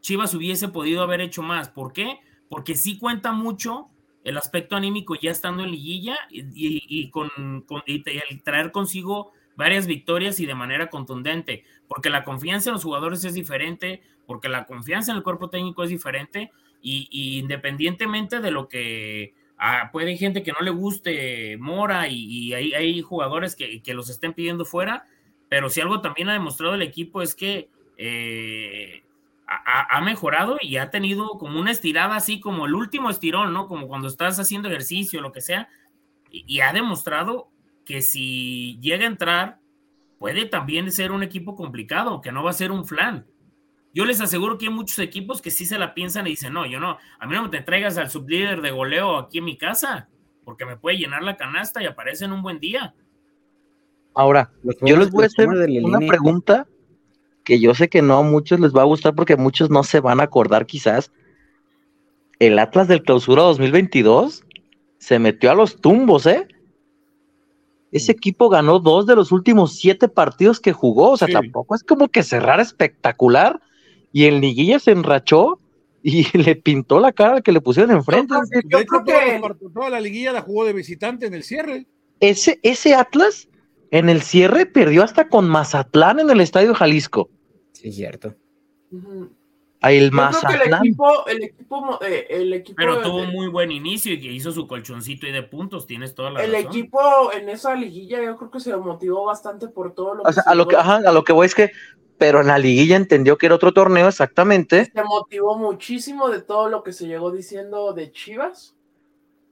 Chivas 0.00 0.34
hubiese 0.34 0.68
podido 0.68 1.02
haber 1.02 1.20
hecho 1.20 1.42
más. 1.42 1.68
¿Por 1.68 1.92
qué? 1.92 2.18
Porque 2.48 2.76
sí 2.76 2.98
cuenta 2.98 3.32
mucho 3.32 3.88
el 4.24 4.36
aspecto 4.36 4.76
anímico 4.76 5.14
ya 5.16 5.30
estando 5.30 5.64
en 5.64 5.70
liguilla 5.70 6.16
y, 6.30 6.44
y- 6.54 7.10
con, 7.10 7.30
con- 7.66 7.82
y 7.86 8.02
traer 8.42 8.70
consigo 8.72 9.32
varias 9.56 9.86
victorias 9.86 10.38
y 10.40 10.46
de 10.46 10.54
manera 10.54 10.88
contundente. 10.90 11.64
Porque 11.88 12.10
la 12.10 12.24
confianza 12.24 12.70
en 12.70 12.74
los 12.74 12.84
jugadores 12.84 13.24
es 13.24 13.34
diferente, 13.34 14.02
porque 14.26 14.48
la 14.48 14.66
confianza 14.66 15.12
en 15.12 15.18
el 15.18 15.22
cuerpo 15.24 15.50
técnico 15.50 15.82
es 15.82 15.90
diferente 15.90 16.50
y, 16.82 17.38
independientemente 17.38 18.40
de 18.40 18.50
lo 18.50 18.68
que 18.68 19.34
ah, 19.56 19.90
puede 19.92 20.10
hay 20.10 20.18
gente 20.18 20.42
que 20.42 20.52
no 20.52 20.60
le 20.60 20.70
guste 20.70 21.56
Mora 21.58 22.08
y, 22.08 22.52
hay, 22.52 23.00
jugadores 23.00 23.56
que, 23.56 23.94
los 23.94 24.10
estén 24.10 24.34
pidiendo 24.34 24.64
fuera, 24.64 25.06
pero 25.48 25.70
si 25.70 25.80
algo 25.80 26.00
también 26.00 26.28
ha 26.28 26.32
demostrado 26.32 26.74
el 26.74 26.82
equipo 26.82 27.22
es 27.22 27.34
que 27.34 27.70
eh, 27.96 29.04
ha, 29.46 30.00
mejorado 30.00 30.58
y 30.60 30.76
ha 30.76 30.90
tenido 30.90 31.38
como 31.38 31.60
una 31.60 31.70
estirada 31.70 32.16
así 32.16 32.40
como 32.40 32.66
el 32.66 32.74
último 32.74 33.10
estirón, 33.10 33.52
¿no? 33.52 33.68
Como 33.68 33.86
cuando 33.86 34.08
estás 34.08 34.38
haciendo 34.40 34.68
ejercicio, 34.68 35.20
lo 35.20 35.32
que 35.32 35.40
sea, 35.40 35.68
y 36.30 36.60
ha 36.60 36.72
demostrado 36.72 37.50
que 37.84 38.00
si 38.00 38.78
llega 38.80 39.04
a 39.04 39.08
entrar, 39.08 39.58
puede 40.18 40.46
también 40.46 40.90
ser 40.90 41.12
un 41.12 41.22
equipo 41.22 41.54
complicado, 41.54 42.20
que 42.20 42.32
no 42.32 42.42
va 42.42 42.50
a 42.50 42.54
ser 42.54 42.72
un 42.72 42.86
flan. 42.86 43.26
Yo 43.94 44.04
les 44.04 44.20
aseguro 44.20 44.56
que 44.56 44.66
hay 44.66 44.72
muchos 44.72 44.98
equipos 44.98 45.42
que 45.42 45.50
sí 45.50 45.66
se 45.66 45.78
la 45.78 45.92
piensan 45.92 46.26
y 46.26 46.30
dicen, 46.30 46.52
no, 46.54 46.64
yo 46.66 46.80
no, 46.80 46.98
a 47.18 47.26
mí 47.26 47.34
no 47.34 47.42
me 47.42 47.48
te 47.50 47.60
traigas 47.60 47.98
al 47.98 48.10
sublíder 48.10 48.62
de 48.62 48.70
goleo 48.70 49.18
aquí 49.18 49.38
en 49.38 49.44
mi 49.44 49.58
casa, 49.58 50.08
porque 50.44 50.64
me 50.64 50.76
puede 50.76 50.96
llenar 50.96 51.22
la 51.22 51.36
canasta 51.36 51.82
y 51.82 51.86
aparece 51.86 52.24
en 52.24 52.32
un 52.32 52.42
buen 52.42 52.58
día. 52.58 52.94
Ahora, 54.14 54.50
yo 54.82 54.96
les 54.96 55.10
voy 55.10 55.24
a 55.24 55.26
hacer 55.26 55.48
una 55.48 55.98
pregunta 56.00 56.66
que 57.44 57.60
yo 57.60 57.74
sé 57.74 57.88
que 57.88 58.02
no 58.02 58.18
a 58.18 58.22
muchos 58.22 58.60
les 58.60 58.74
va 58.74 58.82
a 58.82 58.86
gustar 58.86 59.14
porque 59.14 59.36
muchos 59.36 59.68
no 59.70 59.82
se 59.84 60.00
van 60.00 60.20
a 60.20 60.24
acordar 60.24 60.66
quizás. 60.66 61.12
El 62.38 62.58
Atlas 62.58 62.88
del 62.88 63.02
Clausura 63.02 63.42
2022 63.42 64.44
se 64.98 65.18
metió 65.18 65.50
a 65.50 65.54
los 65.54 65.80
tumbos, 65.80 66.26
¿eh? 66.26 66.46
Ese 67.90 68.12
equipo 68.12 68.48
ganó 68.48 68.78
dos 68.78 69.06
de 69.06 69.16
los 69.16 69.32
últimos 69.32 69.76
siete 69.76 70.08
partidos 70.08 70.60
que 70.60 70.72
jugó, 70.72 71.10
o 71.10 71.16
sea, 71.16 71.28
Sí. 71.28 71.34
tampoco 71.34 71.74
es 71.74 71.82
como 71.82 72.08
que 72.08 72.22
cerrar 72.22 72.58
espectacular 72.60 73.60
y 74.12 74.26
en 74.26 74.40
liguilla 74.40 74.78
se 74.78 74.90
enrachó 74.92 75.58
y 76.02 76.26
le 76.36 76.56
pintó 76.56 77.00
la 77.00 77.12
cara 77.12 77.36
al 77.36 77.42
que 77.42 77.52
le 77.52 77.60
pusieron 77.60 77.90
enfrente. 77.92 78.34
Yo 78.34 78.40
creo- 78.48 78.60
De 78.62 78.68
yo 78.68 78.78
hecho, 78.78 79.04
creo 79.04 79.58
que- 79.58 79.68
toda 79.72 79.90
la 79.90 80.00
liguilla 80.00 80.32
la 80.32 80.42
jugó 80.42 80.64
de 80.64 80.72
visitante 80.72 81.26
en 81.26 81.34
el 81.34 81.42
cierre. 81.44 81.86
Ese, 82.20 82.60
ese 82.62 82.94
Atlas 82.94 83.48
en 83.90 84.08
el 84.08 84.22
cierre 84.22 84.66
perdió 84.66 85.02
hasta 85.02 85.28
con 85.28 85.48
Mazatlán 85.48 86.20
en 86.20 86.30
el 86.30 86.40
Estadio 86.40 86.74
Jalisco. 86.74 87.28
Sí, 87.72 87.88
es 87.88 87.96
cierto. 87.96 88.34
A 89.84 89.90
el 89.90 90.10
Yo 90.10 90.16
creo 90.16 90.30
que 90.30 90.46
el 90.54 90.70
Mazatlán. 90.70 90.86
equipo, 90.86 91.26
el 91.26 91.42
equipo, 91.42 91.98
eh, 92.04 92.26
el 92.30 92.52
equipo, 92.52 92.76
Pero 92.76 92.96
de- 92.98 93.02
tuvo 93.02 93.24
muy 93.24 93.48
buen 93.48 93.72
inicio 93.72 94.12
y 94.12 94.20
que 94.20 94.30
hizo 94.30 94.52
su 94.52 94.68
colchoncito 94.68 95.26
y 95.26 95.32
de 95.32 95.42
puntos, 95.42 95.86
tienes 95.88 96.14
toda 96.14 96.30
la 96.30 96.44
el 96.44 96.52
razón. 96.52 96.66
equipo 96.68 97.32
en 97.32 97.48
esa 97.48 97.74
liguilla 97.74 98.22
yo 98.22 98.36
creo 98.36 98.50
que 98.50 98.60
se 98.60 98.76
motivó 98.76 99.24
bastante 99.24 99.66
por 99.68 99.92
todo 99.94 100.14
lo 100.14 100.22
O 100.22 100.26
que 100.26 100.32
sea, 100.34 100.44
se 100.44 100.50
a 100.50 100.54
lo 100.54 100.68
que, 100.68 100.76
ajá, 100.76 100.96
a 101.04 101.12
lo 101.12 101.24
que 101.24 101.32
voy 101.32 101.46
es 101.46 101.54
que, 101.56 101.72
pero 102.22 102.40
en 102.40 102.46
la 102.46 102.58
liguilla 102.58 102.96
entendió 102.96 103.36
que 103.36 103.46
era 103.46 103.54
otro 103.56 103.72
torneo 103.72 104.06
exactamente. 104.08 104.84
se 104.94 105.02
motivó 105.04 105.58
muchísimo 105.58 106.28
de 106.28 106.40
todo 106.42 106.68
lo 106.68 106.82
que 106.82 106.92
se 106.92 107.06
llegó 107.06 107.30
diciendo 107.32 107.92
de 107.92 108.12
Chivas 108.12 108.76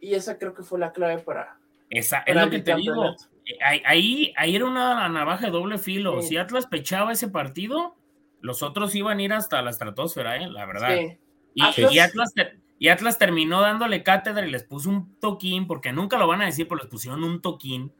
y 0.01 0.15
esa 0.15 0.39
creo 0.39 0.55
que 0.55 0.63
fue 0.63 0.79
la 0.79 0.93
clave 0.93 1.19
para, 1.19 1.59
Esa, 1.91 2.19
es 2.19 2.35
para 2.35 2.45
lo 2.47 2.51
que 2.51 2.61
te 2.61 2.75
digo. 2.77 3.05
Eh, 3.47 3.59
Ahí, 3.85 4.33
ahí, 4.37 4.55
era 4.55 4.65
una 4.67 5.09
navaja 5.09 5.47
de 5.47 5.51
doble 5.53 5.79
filo. 5.79 6.23
Sí. 6.23 6.29
Si 6.29 6.37
Atlas 6.37 6.67
pechaba 6.67 7.11
ese 7.11 7.29
partido, 7.29 7.97
los 8.41 8.63
otros 8.63 8.95
iban 8.95 9.19
a 9.19 9.23
ir 9.23 9.33
hasta 9.33 9.61
la 9.63 9.71
estratosfera, 9.71 10.37
¿eh? 10.37 10.49
la 10.49 10.67
verdad. 10.67 10.97
Sí. 10.97 11.19
Y, 11.55 11.63
Atlas- 11.63 11.93
y 11.93 11.99
Atlas, 11.99 12.33
ter- 12.35 12.61
y 12.79 12.89
Atlas 12.89 13.19
terminó 13.19 13.61
dándole 13.61 14.05
cátedra 14.05 14.47
y 14.47 14.51
les 14.53 14.63
puso 14.63 14.89
un 14.91 15.17
toquín, 15.19 15.67
porque 15.67 15.93
nunca 15.93 16.17
lo 16.17 16.29
van 16.29 16.43
a 16.43 16.47
decir, 16.47 16.69
pero 16.69 16.79
les 16.79 16.87
pusieron 16.87 17.25
un 17.25 17.41
toquín. 17.43 17.93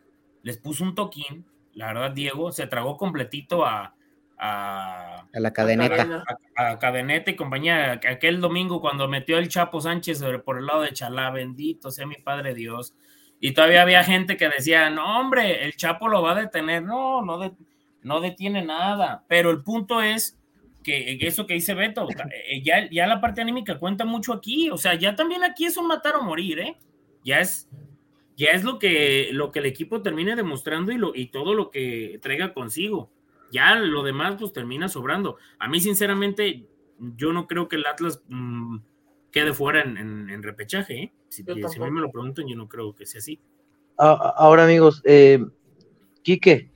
Les 0.43 0.57
puso 0.57 0.85
un 0.85 0.95
toquín. 0.95 1.45
La 1.75 1.89
verdad, 1.89 2.13
Diego 2.13 2.53
se 2.53 2.67
tragó 2.69 2.97
completito 2.97 3.65
a, 3.67 3.95
a, 4.43 5.27
A 5.33 5.41
la 5.41 5.53
cadeneta. 5.53 6.25
A 6.57 6.79
Cadeneta 6.79 7.31
y 7.31 7.37
compañía. 7.37 7.93
Aquel 7.93 8.41
domingo 8.41 8.81
cuando 8.81 9.07
metió 9.07 9.39
el 9.39 9.49
Chapo 9.49 9.81
Sánchez 9.81 10.23
por 10.45 10.59
el 10.59 10.67
lado 10.67 10.83
de 10.83 10.93
Chalá, 10.93 11.31
bendito 11.31 11.91
sea 11.91 12.07
mi 12.07 12.17
Padre 12.17 12.55
Dios. 12.55 12.95
Y 13.39 13.53
todavía 13.53 13.83
había 13.83 14.03
gente 14.05 14.37
que 14.37 14.49
decía, 14.49 14.91
no, 14.91 15.21
hombre, 15.21 15.65
el 15.65 15.77
Chapo 15.77 16.09
lo 16.09 16.23
va 16.23 16.33
a 16.33 16.41
detener. 16.43 16.83
No, 16.83 17.23
no, 17.23 17.39
de- 17.39 17.53
no 18.03 18.21
detiene 18.21 18.63
nada. 18.65 19.25
Pero 19.29 19.51
el 19.51 19.63
punto 19.63 20.01
es 20.03 20.39
que 20.83 21.19
eso 21.21 21.47
que 21.47 21.55
dice 21.55 21.75
Beto, 21.75 22.09
eh, 22.49 22.63
ya, 22.63 22.89
ya 22.91 23.07
la 23.07 23.21
parte 23.21 23.43
anímica 23.43 23.79
cuenta 23.79 24.05
mucho 24.07 24.33
aquí. 24.33 24.71
O 24.71 24.79
sea, 24.79 24.95
ya 24.95 25.15
también 25.15 25.45
aquí 25.45 25.67
es 25.67 25.77
un 25.77 25.87
matar 25.87 26.17
o 26.17 26.23
morir, 26.23 26.59
¿eh? 26.61 26.77
Ya 27.25 27.41
es, 27.41 27.69
ya 28.37 28.51
es 28.53 28.65
lo 28.65 28.79
que, 28.79 29.29
lo 29.33 29.53
que 29.53 29.59
el 29.59 29.67
equipo 29.67 30.01
termine 30.01 30.35
demostrando 30.37 30.93
y, 30.93 30.97
lo, 30.97 31.15
y 31.15 31.27
todo 31.27 31.53
lo 31.55 31.71
que 31.71 32.19
traiga 32.23 32.55
consigo. 32.55 33.11
Ya 33.53 33.75
lo 33.77 34.03
demás, 34.03 34.37
pues 34.39 34.53
termina 34.53 34.89
sobrando. 34.89 35.37
A 35.59 35.69
mí, 35.69 35.81
sinceramente, 35.81 36.69
yo 36.99 37.33
no 37.33 37.47
creo 37.47 37.69
que 37.69 37.77
el 37.77 37.87
Atlas 37.87 38.23
mm, 38.29 38.79
quede 39.31 39.53
fuera 39.53 39.83
en, 39.83 39.97
en- 39.97 40.31
en 40.31 40.43
repechaje, 40.43 40.95
¿eh? 41.03 41.13
Si, 41.29 41.43
a 41.49 41.55
mí 41.85 41.91
me 41.91 42.01
lo 42.01 42.11
preguntan, 42.11 42.47
yo 42.49 42.57
no 42.57 42.69
creo 42.69 42.95
que 42.95 43.07
sea 43.07 43.19
así. 43.21 43.41
Ahora, 43.97 44.65
amigos, 44.65 45.03
eh, 45.05 45.45
Quique, 46.23 46.73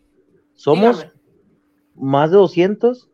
¿somos 0.54 0.98
Dígame. 0.98 1.12
más 1.96 2.30
de 2.30 2.36
200? 2.36 3.10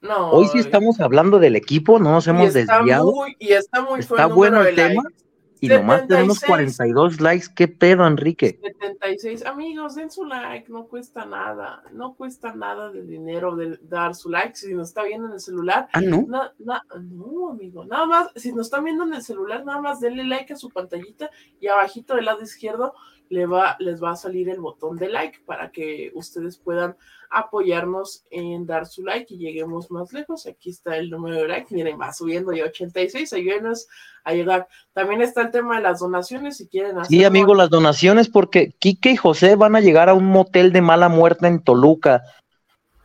No. 0.00 0.30
Hoy 0.30 0.46
sí 0.48 0.58
estamos 0.58 1.00
hablando 1.00 1.38
del 1.38 1.56
equipo, 1.56 1.98
no 1.98 2.10
nos 2.12 2.26
y 2.26 2.30
hemos 2.30 2.54
está 2.54 2.78
desviado. 2.78 3.12
muy- 3.12 3.34
y 3.38 3.52
está 3.52 3.80
muy 3.82 4.00
Está 4.00 4.24
el 4.26 4.32
bueno 4.32 4.62
el 4.62 4.74
tema. 4.74 5.02
likes. 5.04 5.24
Y 5.66 5.78
nomás 5.78 6.06
tenemos 6.06 6.38
76. 6.38 6.46
42 6.94 7.20
likes. 7.20 7.46
¿Qué 7.54 7.68
pedo, 7.68 8.06
Enrique? 8.06 8.58
76 8.62 9.44
amigos, 9.46 9.94
den 9.94 10.10
su 10.10 10.24
like, 10.24 10.70
no 10.72 10.86
cuesta 10.86 11.24
nada, 11.26 11.82
no 11.92 12.14
cuesta 12.14 12.54
nada 12.54 12.90
de 12.90 13.02
dinero 13.04 13.56
de 13.56 13.78
dar 13.82 14.14
su 14.14 14.30
like 14.30 14.56
si 14.56 14.74
nos 14.74 14.88
está 14.88 15.02
viendo 15.04 15.26
en 15.26 15.34
el 15.34 15.40
celular. 15.40 15.88
Ah, 15.92 16.00
no. 16.00 16.24
Na- 16.28 16.52
na- 16.58 16.82
no, 17.00 17.50
amigo, 17.50 17.84
nada 17.84 18.06
más, 18.06 18.30
si 18.36 18.52
nos 18.52 18.66
están 18.66 18.84
viendo 18.84 19.04
en 19.04 19.14
el 19.14 19.22
celular, 19.22 19.64
nada 19.64 19.80
más 19.80 20.00
denle 20.00 20.24
like 20.24 20.52
a 20.52 20.56
su 20.56 20.70
pantallita 20.70 21.30
y 21.60 21.68
abajito 21.68 22.14
del 22.16 22.24
lado 22.26 22.42
izquierdo 22.42 22.94
le 23.28 23.46
va, 23.46 23.76
les 23.80 24.02
va 24.02 24.12
a 24.12 24.16
salir 24.16 24.48
el 24.48 24.60
botón 24.60 24.96
de 24.96 25.08
like 25.08 25.40
para 25.44 25.70
que 25.70 26.10
ustedes 26.14 26.58
puedan 26.58 26.96
apoyarnos 27.30 28.24
en 28.30 28.66
dar 28.66 28.86
su 28.86 29.04
like 29.04 29.34
y 29.34 29.38
lleguemos 29.38 29.90
más 29.90 30.12
lejos. 30.12 30.46
Aquí 30.46 30.70
está 30.70 30.96
el 30.96 31.10
número 31.10 31.36
de 31.36 31.48
like, 31.48 31.74
miren, 31.74 32.00
va 32.00 32.12
subiendo 32.12 32.52
ya 32.52 32.64
86, 32.64 33.32
ayúdenos 33.32 33.88
a 34.24 34.32
llegar. 34.32 34.68
También 34.92 35.22
está 35.22 35.42
el 35.42 35.50
tema 35.50 35.76
de 35.76 35.82
las 35.82 36.00
donaciones, 36.00 36.56
si 36.56 36.68
quieren 36.68 36.98
hacer 36.98 37.16
Sí, 37.16 37.24
amigo, 37.24 37.54
las 37.54 37.70
donaciones, 37.70 38.28
porque 38.28 38.72
Quique 38.78 39.10
y 39.10 39.16
José 39.16 39.56
van 39.56 39.76
a 39.76 39.80
llegar 39.80 40.08
a 40.08 40.14
un 40.14 40.26
motel 40.26 40.72
de 40.72 40.82
mala 40.82 41.08
muerte 41.08 41.46
en 41.46 41.62
Toluca. 41.62 42.22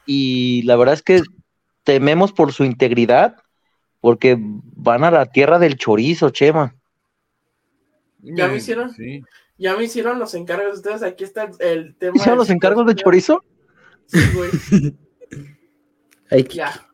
Y 0.06 0.64
la 0.64 0.76
verdad 0.76 0.94
es 0.94 1.04
que 1.04 1.22
tememos 1.84 2.32
por 2.32 2.54
su 2.54 2.64
integridad, 2.64 3.38
porque 4.00 4.38
van 4.40 5.04
a 5.04 5.12
la 5.12 5.26
tierra 5.28 5.60
del 5.60 5.78
chorizo, 5.78 6.30
Chema. 6.30 6.76
¿Ya 8.20 8.48
me 8.48 8.58
hicieron? 8.58 8.92
Sí. 8.92 9.24
Ya 9.62 9.78
me 9.78 9.84
hicieron 9.84 10.18
los 10.18 10.34
encargos 10.34 10.78
ustedes. 10.78 11.04
Aquí 11.04 11.24
está 11.24 11.44
el, 11.44 11.52
el 11.60 11.96
tema. 11.96 12.14
¿Hicieron 12.16 12.40
los 12.40 12.50
encargos 12.50 12.86
de 12.88 12.96
chorizo? 12.96 13.44
Sí, 14.08 14.20
güey. 14.34 14.50
Ay, 16.32 16.44
Ya. 16.52 16.88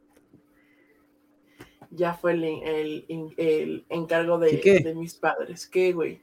Ya 1.92 2.14
fue 2.14 2.34
el, 2.34 2.44
el- 2.44 3.34
el 3.38 3.86
encargo 3.90 4.38
de, 4.38 4.56
¿Y 4.56 4.60
qué? 4.62 4.80
de 4.82 4.94
mis 4.94 5.16
padres. 5.16 5.66
¿Qué, 5.68 5.94
güey? 5.94 6.22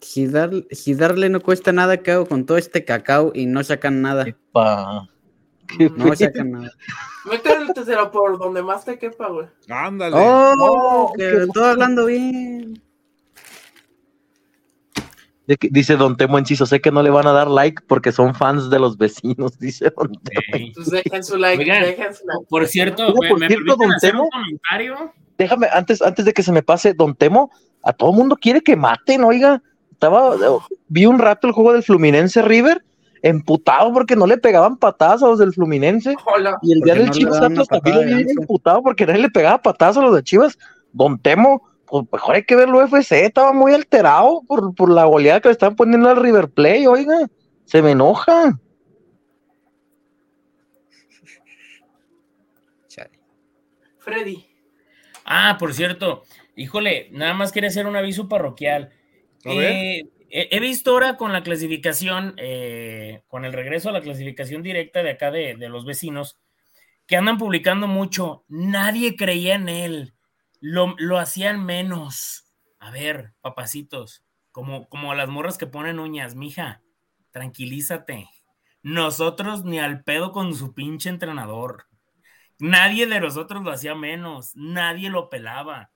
si, 0.00 0.26
dar- 0.26 0.64
si 0.70 0.94
darle 0.94 1.28
no 1.28 1.40
cuesta 1.40 1.70
nada, 1.72 1.98
¿qué 1.98 2.12
hago 2.12 2.26
con 2.26 2.44
todo 2.46 2.56
este 2.58 2.84
cacao 2.84 3.30
y 3.34 3.44
no 3.46 3.62
sacan 3.62 4.00
nada? 4.02 4.26
Pa. 4.50 5.08
Qué 5.68 5.90
Mm, 5.90 5.96
No 5.98 6.16
sacan 6.16 6.50
nada. 6.52 6.70
Métetelo 7.30 8.10
por 8.12 8.38
donde 8.38 8.62
más 8.62 8.84
te 8.86 8.98
quepa, 8.98 9.28
güey. 9.28 9.46
Ándale. 9.68 10.16
¡Oh! 10.18 11.12
qué 11.16 11.22
Que 11.30 11.42
estoy 11.44 11.64
hablando 11.64 12.06
bien. 12.06 12.82
De 15.46 15.56
que- 15.56 15.68
Dice 15.70 15.96
Don 15.96 16.16
Temo 16.16 16.38
Enciso, 16.38 16.66
sé 16.66 16.80
que 16.80 16.90
no 16.92 17.02
le 17.02 17.10
van 17.10 17.26
a 17.26 17.32
dar 17.32 17.48
like 17.48 17.82
porque 17.86 18.12
son 18.12 18.34
fans 18.34 18.70
de 18.70 18.78
los 18.78 18.96
vecinos, 18.96 19.58
dice 19.58 19.92
Don 19.96 20.12
Temo. 20.12 20.72
Pues 20.74 20.90
dejen 20.90 21.24
su 21.24 21.36
like, 21.36 21.62
Oigan, 21.62 21.82
dejen 21.82 22.14
su 22.14 22.24
like. 22.26 22.46
Por 22.48 22.66
cierto, 22.66 23.06
Oiga, 23.08 23.28
por 23.30 23.40
me 23.40 23.48
cierto, 23.48 23.76
don 23.76 23.92
hacer 23.92 24.10
Temo. 24.12 24.24
un 24.24 24.30
comentario. 24.30 25.12
Déjame, 25.38 25.66
antes, 25.72 26.00
antes 26.02 26.24
de 26.24 26.32
que 26.32 26.42
se 26.42 26.52
me 26.52 26.62
pase, 26.62 26.94
Don 26.94 27.14
Temo, 27.14 27.50
a 27.82 27.92
todo 27.92 28.12
mundo 28.12 28.36
quiere 28.36 28.60
que 28.60 28.76
maten, 28.76 29.24
oiga. 29.24 29.60
Estaba, 29.90 30.34
vi 30.88 31.06
un 31.06 31.18
rato 31.18 31.46
el 31.46 31.52
juego 31.52 31.72
del 31.72 31.82
Fluminense 31.84 32.42
River, 32.42 32.84
emputado 33.22 33.92
porque 33.92 34.16
no 34.16 34.26
le 34.26 34.36
pegaban 34.36 34.76
patadas 34.76 35.22
a 35.22 35.28
los 35.28 35.38
del 35.38 35.52
Fluminense. 35.52 36.16
Hola. 36.26 36.58
Y 36.62 36.72
el 36.72 36.80
día 36.80 36.94
Porque 36.94 36.98
del 36.98 37.06
no 37.06 37.12
Chivas 37.12 37.40
Atlas 37.40 37.68
también 37.68 37.96
lo 37.96 38.02
vi 38.16 38.26
emputado 38.38 38.82
porque 38.82 39.06
nadie 39.06 39.22
le 39.22 39.30
pegaba 39.30 39.62
patadas 39.62 39.96
a 39.96 40.02
los 40.02 40.14
de 40.14 40.22
Chivas. 40.24 40.58
Don 40.92 41.18
Temo, 41.20 41.62
pues 41.92 42.08
mejor 42.10 42.36
hay 42.36 42.44
que 42.44 42.56
ver 42.56 42.68
el 42.68 42.74
UFC, 42.74 43.12
estaba 43.12 43.52
muy 43.52 43.74
alterado 43.74 44.42
por, 44.48 44.74
por 44.74 44.90
la 44.90 45.04
goleada 45.04 45.40
que 45.40 45.48
le 45.48 45.52
estaban 45.52 45.76
poniendo 45.76 46.08
al 46.08 46.16
River 46.16 46.48
Play, 46.48 46.86
oiga. 46.86 47.28
Se 47.66 47.82
me 47.82 47.90
enoja. 47.90 48.58
Freddy. 53.98 54.46
Ah, 55.24 55.56
por 55.60 55.74
cierto, 55.74 56.24
híjole, 56.56 57.08
nada 57.12 57.34
más 57.34 57.52
quería 57.52 57.68
hacer 57.68 57.86
un 57.86 57.94
aviso 57.94 58.28
parroquial. 58.28 58.90
Eh, 59.44 60.02
he 60.28 60.48
he 60.50 60.60
visto 60.60 60.90
ahora 60.90 61.16
con 61.16 61.32
la 61.32 61.42
clasificación, 61.42 62.34
eh, 62.38 63.22
con 63.28 63.44
el 63.44 63.52
regreso 63.52 63.90
a 63.90 63.92
la 63.92 64.00
clasificación 64.00 64.62
directa 64.62 65.02
de 65.02 65.10
acá 65.10 65.30
de, 65.30 65.54
de 65.54 65.68
los 65.68 65.84
vecinos, 65.84 66.40
que 67.06 67.16
andan 67.16 67.38
publicando 67.38 67.86
mucho. 67.86 68.44
Nadie 68.48 69.14
creía 69.14 69.54
en 69.54 69.68
él. 69.68 70.11
Lo, 70.62 70.94
lo 70.96 71.18
hacían 71.18 71.66
menos. 71.66 72.44
A 72.78 72.92
ver, 72.92 73.34
papacitos, 73.40 74.24
como, 74.52 74.88
como 74.88 75.12
las 75.12 75.28
morras 75.28 75.58
que 75.58 75.66
ponen 75.66 75.98
uñas, 75.98 76.36
mija, 76.36 76.82
tranquilízate. 77.32 78.30
Nosotros 78.80 79.64
ni 79.64 79.80
al 79.80 80.04
pedo 80.04 80.30
con 80.30 80.54
su 80.54 80.72
pinche 80.72 81.08
entrenador. 81.08 81.88
Nadie 82.60 83.08
de 83.08 83.18
nosotros 83.18 83.64
lo 83.64 83.72
hacía 83.72 83.96
menos, 83.96 84.54
nadie 84.54 85.10
lo 85.10 85.30
pelaba. 85.30 85.90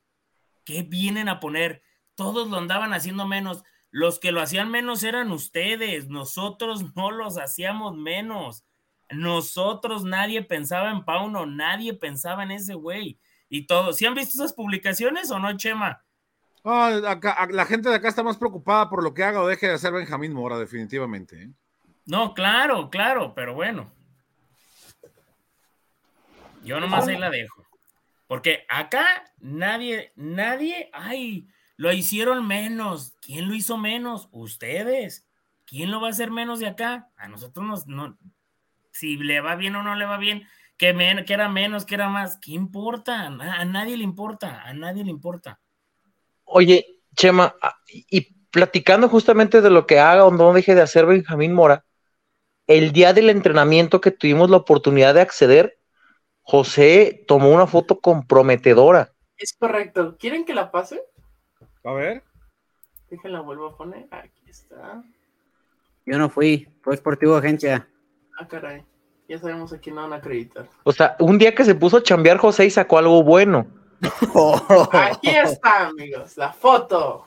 ¿Qué 0.64 0.82
vienen 0.82 1.28
a 1.28 1.38
poner? 1.38 1.84
Todos 2.16 2.48
lo 2.48 2.56
andaban 2.56 2.92
haciendo 2.92 3.24
menos. 3.24 3.62
Los 3.92 4.18
que 4.18 4.32
lo 4.32 4.40
hacían 4.40 4.68
menos 4.72 5.04
eran 5.04 5.30
ustedes, 5.30 6.08
nosotros 6.08 6.96
no 6.96 7.12
los 7.12 7.38
hacíamos 7.38 7.96
menos. 7.96 8.64
Nosotros 9.10 10.02
nadie 10.02 10.42
pensaba 10.42 10.90
en 10.90 11.04
Pauno, 11.04 11.46
nadie 11.46 11.94
pensaba 11.94 12.42
en 12.42 12.50
ese 12.50 12.74
güey. 12.74 13.20
Y 13.48 13.66
todos, 13.66 13.96
¿sí 13.96 14.06
han 14.06 14.14
visto 14.14 14.34
esas 14.42 14.52
publicaciones 14.52 15.30
o 15.30 15.38
no, 15.38 15.56
Chema? 15.56 16.02
Ah, 16.64 17.00
acá- 17.06 17.46
la 17.50 17.64
gente 17.64 17.88
de 17.88 17.94
acá 17.94 18.08
está 18.08 18.22
más 18.22 18.36
preocupada 18.36 18.90
por 18.90 19.02
lo 19.04 19.14
que 19.14 19.22
haga 19.22 19.40
o 19.40 19.46
deje 19.46 19.68
de 19.68 19.74
hacer 19.74 19.92
Benjamín 19.92 20.32
Mora, 20.32 20.58
definitivamente. 20.58 21.42
¿eh? 21.44 21.50
No, 22.06 22.34
claro, 22.34 22.90
claro, 22.90 23.34
pero 23.34 23.54
bueno. 23.54 23.92
Yo 26.64 26.80
nomás 26.80 27.06
ahí 27.06 27.16
la 27.16 27.30
dejo. 27.30 27.64
Porque 28.26 28.66
acá 28.68 29.06
nadie, 29.38 30.12
nadie, 30.16 30.90
ay, 30.92 31.48
lo 31.76 31.92
hicieron 31.92 32.46
menos. 32.46 33.14
¿Quién 33.20 33.48
lo 33.48 33.54
hizo 33.54 33.78
menos? 33.78 34.28
Ustedes. 34.32 35.28
¿Quién 35.64 35.92
lo 35.92 36.00
va 36.00 36.08
a 36.08 36.10
hacer 36.10 36.32
menos 36.32 36.58
de 36.58 36.66
acá? 36.66 37.10
A 37.16 37.28
nosotros 37.28 37.64
nos, 37.64 37.86
no, 37.86 38.18
si 38.90 39.16
le 39.16 39.40
va 39.40 39.54
bien 39.54 39.76
o 39.76 39.82
no 39.84 39.94
le 39.94 40.04
va 40.06 40.16
bien, 40.16 40.46
que, 40.76 40.92
men- 40.92 41.24
que 41.24 41.34
era 41.34 41.48
menos, 41.48 41.84
que 41.84 41.94
era 41.94 42.08
más, 42.08 42.38
¿qué 42.40 42.52
importa? 42.52 43.22
A, 43.22 43.26
a 43.60 43.64
nadie 43.64 43.96
le 43.96 44.04
importa, 44.04 44.62
a 44.62 44.72
nadie 44.74 45.04
le 45.04 45.10
importa. 45.10 45.60
Oye, 46.44 47.00
Chema, 47.14 47.54
ah, 47.62 47.76
y 47.88 48.34
platicando 48.50 49.08
justamente 49.08 49.60
de 49.60 49.70
lo 49.70 49.86
que 49.86 49.98
haga 49.98 50.24
o 50.24 50.30
no 50.30 50.52
deje 50.52 50.74
de 50.74 50.82
hacer 50.82 51.06
Benjamín 51.06 51.52
Mora, 51.52 51.84
el 52.66 52.92
día 52.92 53.12
del 53.12 53.30
entrenamiento 53.30 54.00
que 54.00 54.10
tuvimos 54.10 54.50
la 54.50 54.58
oportunidad 54.58 55.14
de 55.14 55.20
acceder, 55.20 55.78
José 56.42 57.24
tomó 57.26 57.50
una 57.50 57.66
foto 57.66 58.00
comprometedora. 58.00 59.12
Es 59.36 59.54
correcto. 59.58 60.16
¿Quieren 60.18 60.44
que 60.44 60.54
la 60.54 60.70
pase? 60.70 61.02
A 61.84 61.92
ver. 61.92 62.22
Déjenla 63.10 63.40
vuelvo 63.40 63.66
a 63.66 63.76
poner. 63.76 64.06
Aquí 64.10 64.48
está. 64.48 65.02
Yo 66.04 66.18
no 66.18 66.30
fui, 66.30 66.68
fue 66.82 66.96
Sportivo 66.96 67.36
Agencia. 67.36 67.88
Ah, 68.38 68.46
caray. 68.48 68.84
Ya 69.28 69.38
sabemos 69.38 69.72
a 69.72 69.78
quién 69.78 69.96
no 69.96 70.02
van 70.02 70.12
a 70.12 70.16
acreditar. 70.16 70.68
O 70.84 70.92
sea, 70.92 71.16
un 71.18 71.36
día 71.38 71.54
que 71.54 71.64
se 71.64 71.74
puso 71.74 71.96
a 71.96 72.02
chambear 72.02 72.38
José 72.38 72.66
y 72.66 72.70
sacó 72.70 72.98
algo 72.98 73.22
bueno. 73.22 73.66
Aquí 74.92 75.30
está, 75.30 75.88
amigos, 75.88 76.36
la 76.36 76.52
foto. 76.52 77.26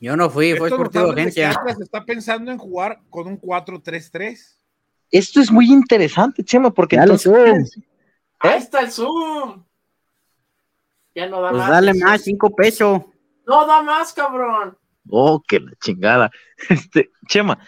Yo 0.00 0.16
no 0.16 0.30
fui, 0.30 0.54
fue 0.56 0.70
habla 0.70 0.88
de 0.88 1.10
Agencia. 1.12 1.50
Atlas 1.50 1.80
está 1.80 2.04
pensando 2.04 2.50
en 2.50 2.58
jugar 2.58 3.00
con 3.10 3.26
un 3.26 3.40
4-3-3. 3.40 4.56
Esto 5.10 5.40
es 5.40 5.52
muy 5.52 5.70
interesante, 5.70 6.42
Chema, 6.42 6.70
porque 6.70 6.96
Dale, 6.96 7.12
entonces. 7.12 7.78
Ahí 8.40 8.58
está 8.58 8.80
el 8.80 8.90
Zoom. 8.90 9.62
Ya 11.14 11.28
no 11.28 11.40
da 11.42 11.50
Pues 11.50 11.60
más. 11.62 11.70
dale 11.70 11.94
más, 11.94 12.22
cinco 12.22 12.54
pesos. 12.54 13.02
No 13.46 13.66
da 13.66 13.82
más, 13.82 14.12
cabrón. 14.12 14.76
Oh, 15.10 15.42
que 15.46 15.60
la 15.60 15.72
chingada. 15.80 16.30
Este, 16.68 17.10
Chema, 17.28 17.58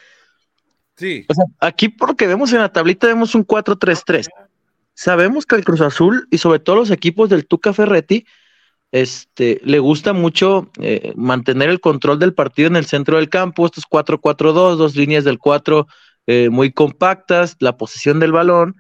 Sí. 0.96 1.26
o 1.28 1.34
sea, 1.34 1.44
aquí 1.60 1.88
por 1.88 2.10
lo 2.10 2.16
que 2.16 2.26
vemos 2.26 2.52
en 2.52 2.60
la 2.60 2.72
tablita 2.72 3.06
vemos 3.06 3.34
un 3.34 3.46
4-3-3. 3.46 4.28
Sabemos 4.94 5.44
que 5.44 5.56
el 5.56 5.64
Cruz 5.64 5.80
Azul 5.80 6.28
y 6.30 6.38
sobre 6.38 6.60
todo 6.60 6.76
los 6.76 6.90
equipos 6.90 7.28
del 7.28 7.46
Tuca 7.46 7.72
Ferretti 7.72 8.26
este, 8.92 9.60
le 9.64 9.80
gusta 9.80 10.12
mucho 10.12 10.70
eh, 10.80 11.12
mantener 11.16 11.68
el 11.68 11.80
control 11.80 12.20
del 12.20 12.32
partido 12.32 12.68
en 12.68 12.76
el 12.76 12.86
centro 12.86 13.16
del 13.16 13.28
campo, 13.28 13.66
estos 13.66 13.88
4-4-2, 13.90 14.76
dos 14.76 14.94
líneas 14.94 15.24
del 15.24 15.40
4 15.40 15.88
eh, 16.28 16.48
muy 16.48 16.70
compactas, 16.70 17.56
la 17.58 17.76
posesión 17.76 18.20
del 18.20 18.30
balón. 18.30 18.76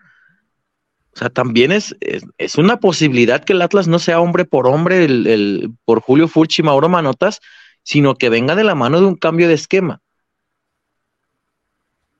O 1.14 1.18
sea, 1.18 1.30
también 1.30 1.72
es, 1.72 1.96
es, 2.38 2.54
una 2.56 2.78
posibilidad 2.78 3.42
que 3.42 3.54
el 3.54 3.62
Atlas 3.62 3.88
no 3.88 3.98
sea 3.98 4.20
hombre 4.20 4.44
por 4.44 4.68
hombre 4.68 5.04
el, 5.04 5.72
por 5.84 6.00
Julio 6.00 6.28
Furchi 6.28 6.62
y 6.62 6.64
Mauro 6.64 6.88
Manotas, 6.88 7.40
sino 7.82 8.14
que 8.14 8.30
venga 8.30 8.54
de 8.54 8.62
la 8.62 8.76
mano 8.76 9.00
de 9.00 9.06
un 9.06 9.16
cambio 9.16 9.48
de 9.48 9.54
esquema. 9.54 10.00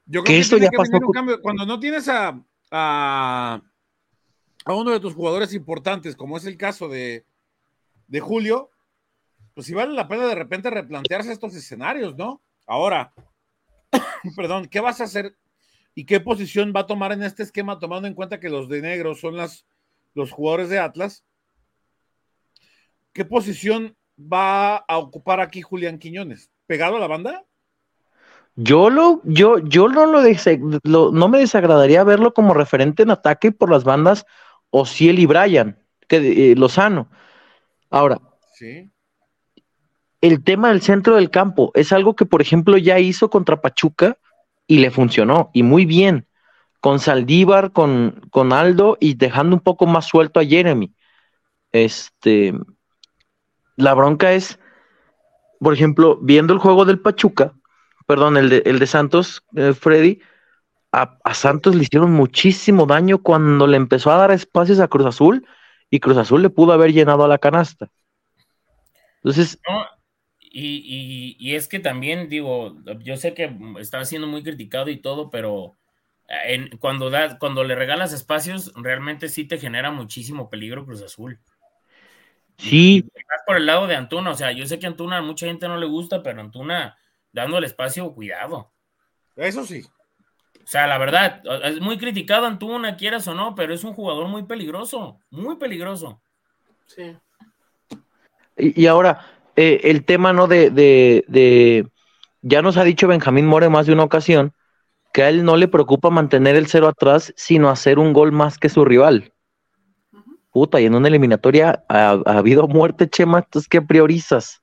Yo 0.07 0.23
creo 0.23 0.37
que, 0.37 0.39
esto 0.39 0.59
ya 0.59 0.71
pasó. 0.71 1.01
Cuando 1.43 1.65
no 1.65 1.81
tienes 1.81 2.09
a, 2.09 2.41
a, 2.71 3.63
uno 4.67 4.91
de 4.91 5.01
tus 5.01 5.15
jugadores 5.15 5.55
importantes, 5.55 6.17
como 6.17 6.37
es 6.37 6.45
el 6.45 6.57
caso 6.57 6.89
de, 6.89 7.25
de 8.09 8.21
Julio, 8.21 8.71
pues 9.55 9.67
sí 9.67 9.75
vale 9.75 9.93
la 9.95 10.09
pena 10.09 10.27
de 10.27 10.35
repente 10.35 10.71
replantearse 10.71 11.33
estos 11.33 11.55
escenarios, 11.55 12.17
¿no? 12.17 12.43
Ahora, 12.67 13.15
perdón, 14.37 14.67
¿qué 14.67 14.81
vas 14.81 15.01
a 15.01 15.05
hacer 15.05 15.37
y 15.95 16.05
qué 16.05 16.21
posición 16.21 16.73
va 16.75 16.81
a 16.81 16.87
tomar 16.87 17.13
en 17.13 17.23
este 17.23 17.43
esquema, 17.43 17.79
tomando 17.79 18.09
en 18.09 18.15
cuenta 18.15 18.41
que 18.41 18.49
los 18.49 18.69
de 18.69 18.83
negro 18.83 19.15
son 19.15 19.37
las, 19.37 19.65
los 20.15 20.33
jugadores 20.33 20.69
de 20.69 20.81
Atlas? 20.81 21.25
¿Qué 23.13 23.25
posición 23.25 23.97
va 24.19 24.77
a 24.77 24.99
ocupar 24.99 25.41
aquí 25.41 25.63
Julián 25.63 25.99
Quiñones? 25.99 26.51
¿Pegado 26.67 26.97
a 26.97 27.01
la 27.01 27.07
banda? 27.07 27.45
Yo 28.57 28.89
lo, 28.89 29.21
yo, 29.25 29.59
yo 29.59 29.89
no 29.89 30.07
lo, 30.07 31.13
no 31.13 31.29
me 31.29 31.39
desagradaría 31.39 32.05
verlo 32.05 32.33
como 32.35 32.55
referente 32.55 33.03
en 33.03 33.11
ataque 33.11 33.51
por 33.51 33.71
las 33.71 33.83
bandas 33.83 34.27
Ociel 34.71 35.19
y 35.19 35.27
Brian, 35.27 35.79
que 36.09 36.53
eh, 36.53 36.55
Lozano. 36.57 37.09
Ahora, 37.91 38.21
sí. 38.55 38.91
el 40.21 40.45
tema 40.45 40.69
del 40.69 40.83
centro 40.83 41.17
del 41.17 41.31
campo 41.31 41.73
es 41.75 41.93
algo 41.93 42.15
que, 42.15 42.27
por 42.27 42.43
ejemplo, 42.43 42.77
ya 42.79 42.99
hizo 43.01 43.29
contra 43.29 43.61
Pachuca 43.61 44.19
y 44.67 44.79
le 44.79 44.91
funcionó, 44.91 45.51
y 45.53 45.63
muy 45.63 45.85
bien, 45.85 46.27
con 46.81 47.01
Saldívar, 47.01 47.73
con, 47.73 48.21
con 48.31 48.53
Aldo 48.53 48.97
y 49.01 49.15
dejando 49.15 49.57
un 49.57 49.61
poco 49.61 49.87
más 49.87 50.07
suelto 50.07 50.39
a 50.39 50.45
Jeremy. 50.45 50.93
Este, 51.73 52.53
la 53.77 53.95
bronca 53.95 54.33
es, 54.33 54.59
por 55.59 55.75
ejemplo, 55.75 56.19
viendo 56.23 56.53
el 56.53 56.59
juego 56.61 56.85
del 56.85 57.01
Pachuca, 57.01 57.55
perdón, 58.07 58.37
el 58.37 58.49
de, 58.49 58.63
el 58.67 58.79
de 58.79 58.87
Santos, 58.87 59.45
eh, 59.57 59.73
Freddy, 59.75 60.21
a, 60.93 61.35
Santos 61.35 61.75
le 61.75 61.83
hicieron 61.83 62.13
muchísimo 62.13 62.87
daño 62.87 63.19
cuando 63.19 63.67
le 63.67 63.77
empezó 63.77 64.13
a 64.13 64.17
dar 64.17 64.31
espacios 64.31 64.79
a 64.79 64.89
Cruz 64.89 65.07
Azul 65.07 65.47
y 65.91 66.01
Cruz 66.01 66.17
Azul 66.17 66.43
le 66.43 66.51
pudo 66.51 66.73
haber 66.73 66.93
llenado 66.93 67.25
a 67.25 67.29
la 67.29 67.39
canasta. 67.39 67.91
Entonces. 69.17 69.59
y, 70.41 71.37
y, 71.39 71.55
es 71.55 71.67
que 71.67 71.81
también, 71.81 72.29
digo, 72.29 72.77
yo 73.01 73.17
sé 73.17 73.35
que 73.35 73.57
está 73.81 74.05
siendo 74.05 74.29
muy 74.29 74.43
criticado 74.43 74.89
y 74.89 74.99
todo, 74.99 75.31
pero 75.31 75.77
en, 76.29 76.77
cuando, 76.79 77.11
da, 77.11 77.39
cuando 77.39 77.65
le 77.65 77.75
regalas 77.75 78.13
espacios, 78.13 78.73
realmente 78.77 79.29
sí 79.29 79.45
te 79.45 79.59
genera 79.59 79.91
muchísimo 79.91 80.49
peligro 80.49 80.85
Cruz 80.85 81.03
Azul. 81.03 81.41
Sí. 82.57 83.05
por 83.47 83.57
el 83.57 83.67
lado 83.67 83.89
de 83.89 83.97
Antuna, 83.97 84.31
o 84.31 84.35
sea, 84.35 84.53
yo 84.53 84.65
sé 84.67 84.79
que 84.79 84.87
Antuna 84.87 85.19
a 85.19 85.23
mucha 85.23 85.47
gente 85.47 85.67
no 85.67 85.77
le 85.77 85.87
gusta, 85.87 86.23
pero 86.23 86.41
Antuna 86.41 86.97
dando 87.35 87.59
el 87.59 87.65
espacio, 87.65 88.15
cuidado. 88.15 88.73
Eso 89.37 89.67
sí. 89.67 89.85
O 90.63 90.67
sea, 90.67 90.87
la 90.87 90.97
verdad, 90.97 91.43
es 91.65 91.81
muy 91.81 91.99
criticado 91.99 92.47
Antuna, 92.47 92.97
quieras 92.97 93.29
o 93.29 93.35
no, 93.35 93.55
pero 93.55 93.75
es 93.75 93.85
un 93.85 93.93
jugador 93.93 94.29
muy 94.29 94.45
peligroso, 94.45 95.19
muy 95.31 95.57
peligroso. 95.57 96.23
Sí. 96.87 97.15
Y, 98.57 98.87
ahora, 98.87 99.27
eh, 99.57 99.81
el 99.85 100.05
tema, 100.05 100.33
¿no? 100.33 100.47
De, 100.47 100.71
de, 100.71 101.87
ya 102.41 102.63
nos 102.63 102.77
ha 102.77 102.85
dicho 102.85 103.09
Benjamín 103.09 103.47
More 103.47 103.69
más 103.69 103.87
de 103.87 103.93
una 103.93 104.05
ocasión 104.05 104.55
que 105.13 105.25
a 105.25 105.29
él 105.29 105.45
no 105.45 105.57
le 105.57 105.69
preocupa 105.69 106.11
mantener 106.11 106.57
el 106.57 106.67
cero 106.67 106.89
atrás, 106.89 107.33
sino 107.37 107.69
hacer 107.69 107.99
un 107.99 108.13
gol 108.13 108.33
más 108.33 108.59
que 108.59 108.69
su 108.69 108.85
rival. 108.85 109.33
Puta, 110.51 110.81
y 110.81 110.87
en 110.87 110.95
una 110.95 111.09
eliminatoria 111.09 111.85
ha, 111.89 112.21
ha 112.25 112.39
habido 112.39 112.69
muerte, 112.69 113.11
Chema, 113.11 113.39
entonces, 113.39 113.69
¿qué 113.69 113.83
priorizas? 113.83 114.63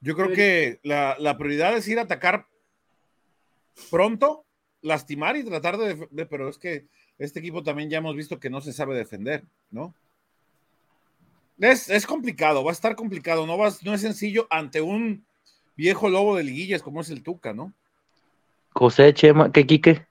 Yo 0.00 0.16
creo 0.16 0.32
que 0.32 0.80
la, 0.82 1.36
prioridad 1.36 1.76
es 1.76 1.86
ir 1.88 1.98
a 1.98 2.02
atacar 2.02 2.46
pronto, 3.90 4.44
lastimar 4.80 5.36
y 5.36 5.44
tratar 5.44 5.76
de 5.76 5.88
defender, 5.88 6.28
pero 6.28 6.48
es 6.48 6.58
que 6.58 6.86
este 7.18 7.40
equipo 7.40 7.62
también 7.62 7.90
ya 7.90 7.98
hemos 7.98 8.16
visto 8.16 8.40
que 8.40 8.48
no 8.48 8.60
se 8.62 8.72
sabe 8.72 8.96
defender, 8.96 9.44
¿no? 9.70 9.94
Es, 11.58 12.06
complicado, 12.06 12.64
va 12.64 12.70
a 12.70 12.72
estar 12.72 12.96
complicado, 12.96 13.46
no, 13.46 13.58
va, 13.58 13.68
no 13.82 13.92
es 13.92 14.00
sencillo 14.00 14.46
ante 14.48 14.80
un 14.80 15.26
viejo 15.76 16.08
lobo 16.08 16.36
de 16.36 16.44
liguillas 16.44 16.82
como 16.82 17.02
es 17.02 17.10
el 17.10 17.22
Tuca, 17.22 17.52
¿no? 17.52 17.74
José 18.72 19.12
Chema, 19.12 19.52
¿qué 19.52 19.66
Quique? 19.66 20.06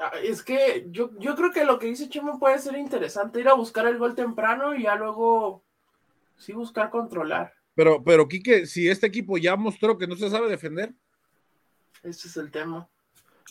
Ah, 0.00 0.12
es 0.22 0.42
que 0.42 0.86
yo, 0.88 1.10
yo 1.18 1.36
creo 1.36 1.50
que 1.52 1.66
lo 1.66 1.78
que 1.78 1.88
dice 1.88 2.08
Chema 2.08 2.38
puede 2.38 2.58
ser 2.58 2.78
interesante, 2.78 3.40
ir 3.40 3.48
a 3.48 3.54
buscar 3.54 3.86
el 3.86 3.98
gol 3.98 4.14
temprano 4.14 4.74
y 4.74 4.84
ya 4.84 4.94
luego 4.94 5.62
sí 6.38 6.54
buscar 6.54 6.88
controlar. 6.88 7.59
Pero, 7.74 8.02
pero 8.04 8.28
Quique, 8.28 8.66
si 8.66 8.88
este 8.88 9.06
equipo 9.06 9.38
ya 9.38 9.56
mostró 9.56 9.96
que 9.96 10.06
no 10.06 10.16
se 10.16 10.30
sabe 10.30 10.48
defender. 10.48 10.92
Ese 12.02 12.28
es 12.28 12.36
el 12.36 12.50
tema. 12.50 12.88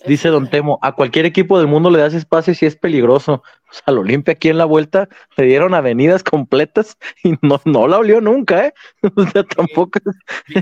Dice 0.05 0.29
Don 0.29 0.49
Temo, 0.49 0.79
a 0.81 0.93
cualquier 0.93 1.25
equipo 1.25 1.57
del 1.57 1.67
mundo 1.67 1.89
le 1.89 1.99
das 1.99 2.13
espacio 2.13 2.53
si 2.53 2.65
es 2.65 2.75
peligroso. 2.75 3.43
O 3.43 3.73
sea, 3.73 3.83
al 3.87 3.97
Olimpia 3.97 4.33
aquí 4.33 4.49
en 4.49 4.57
la 4.57 4.65
vuelta 4.65 5.09
le 5.35 5.45
dieron 5.45 5.73
avenidas 5.73 6.23
completas 6.23 6.97
y 7.23 7.33
no, 7.41 7.61
no 7.65 7.87
la 7.87 7.97
olió 7.97 8.21
nunca, 8.21 8.67
¿eh? 8.67 8.73
O 9.15 9.27
sea, 9.27 9.43
tampoco. 9.43 9.99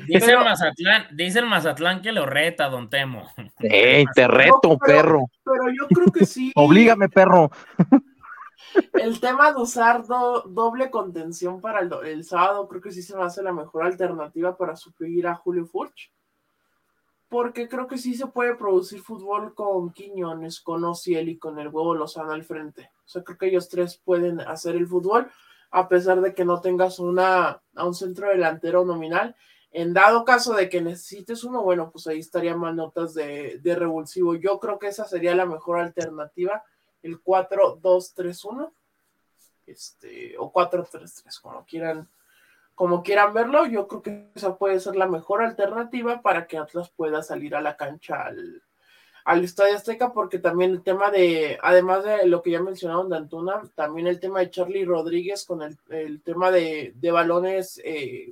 Dice 0.08 0.32
el 0.32 0.40
Mazatlán, 0.40 1.08
dice 1.16 1.40
el 1.40 1.46
Mazatlán 1.46 2.02
que 2.02 2.12
lo 2.12 2.26
reta, 2.26 2.68
Don 2.70 2.90
Temo. 2.90 3.30
¡Ey, 3.60 4.06
te 4.16 4.28
reto, 4.28 4.78
perro! 4.80 5.26
Pero 5.44 5.70
yo 5.70 5.88
creo 5.88 6.12
que 6.12 6.26
sí. 6.26 6.52
Oblígame, 6.56 7.08
perro 7.10 7.52
el 8.94 9.20
tema 9.20 9.52
de 9.52 9.62
usar 9.62 10.06
doble 10.06 10.90
contención 10.90 11.62
para 11.62 11.82
el, 11.82 12.24
sábado 12.24 12.68
creo 12.68 12.82
que 12.82 12.92
sí 12.92 13.02
se 13.02 13.16
me 13.16 13.24
hace 13.24 13.44
la 13.44 13.54
mejor 13.54 13.84
alternativa 13.84 14.58
para 14.58 14.76
suplir 14.76 15.28
a 15.28 15.36
Julio 15.36 15.66
Furch. 15.66 16.12
Porque 17.30 17.68
creo 17.68 17.88
que 17.88 17.98
sí 17.98 18.16
se 18.16 18.28
puede 18.28 18.56
producir 18.56 19.02
fútbol 19.02 19.54
con 19.54 19.92
Quiñones, 19.92 20.62
con 20.62 20.84
Ociel 20.86 21.28
y 21.28 21.38
con 21.38 21.60
el 21.60 21.68
huevo 21.68 21.94
Lozano 21.94 22.32
al 22.32 22.46
frente. 22.46 22.90
O 23.06 23.10
sea, 23.10 23.24
creo 23.24 23.38
que 23.38 23.48
ellos 23.48 23.68
tres 23.68 23.98
pueden 23.98 24.40
hacer 24.40 24.76
el 24.76 24.88
fútbol, 24.88 25.30
a 25.72 25.90
pesar 25.90 26.22
de 26.22 26.34
que 26.34 26.46
no 26.46 26.62
tengas 26.62 27.00
una, 27.00 27.62
a 27.76 27.86
un 27.86 27.94
centro 27.94 28.30
delantero 28.30 28.86
nominal. 28.86 29.36
En 29.72 29.94
dado 29.94 30.24
caso 30.24 30.54
de 30.54 30.70
que 30.70 30.82
necesites 30.82 31.44
uno, 31.44 31.64
bueno, 31.64 31.92
pues 31.92 32.08
ahí 32.08 32.20
estarían 32.20 32.60
más 32.60 32.74
notas 32.74 33.14
de, 33.14 33.60
de 33.62 33.76
revulsivo. 33.76 34.36
Yo 34.36 34.60
creo 34.60 34.80
que 34.80 34.88
esa 34.88 35.04
sería 35.04 35.36
la 35.36 35.46
mejor 35.46 35.80
alternativa 35.80 36.64
el 37.04 37.22
4-2-3-1, 37.24 38.72
este, 39.66 40.38
o 40.38 40.52
4-3-3, 40.52 41.42
como 41.42 41.66
quieran, 41.66 42.10
como 42.76 43.04
quieran 43.04 43.34
verlo, 43.34 43.66
yo 43.66 43.88
creo 43.88 44.02
que 44.02 44.32
esa 44.36 44.58
puede 44.58 44.80
ser 44.80 44.96
la 44.96 45.08
mejor 45.08 45.42
alternativa 45.42 46.22
para 46.22 46.48
que 46.48 46.58
Atlas 46.58 46.90
pueda 46.90 47.24
salir 47.24 47.56
a 47.56 47.62
la 47.62 47.76
cancha 47.76 48.24
al, 48.24 48.62
al 49.28 49.44
Estadio 49.44 49.76
Azteca, 49.76 50.14
porque 50.14 50.40
también 50.40 50.72
el 50.72 50.84
tema 50.84 51.12
de, 51.12 51.60
además 51.62 52.06
de 52.06 52.28
lo 52.28 52.42
que 52.42 52.52
ya 52.52 52.62
mencionaron 52.62 53.10
de 53.10 53.18
Antuna, 53.18 53.62
también 53.76 54.08
el 54.08 54.22
tema 54.22 54.40
de 54.40 54.50
Charlie 54.50 54.86
Rodríguez 54.86 55.44
con 55.44 55.62
el, 55.62 56.22
tema 56.22 56.50
de, 56.50 56.94
balones, 57.12 57.82
eh, 57.84 58.32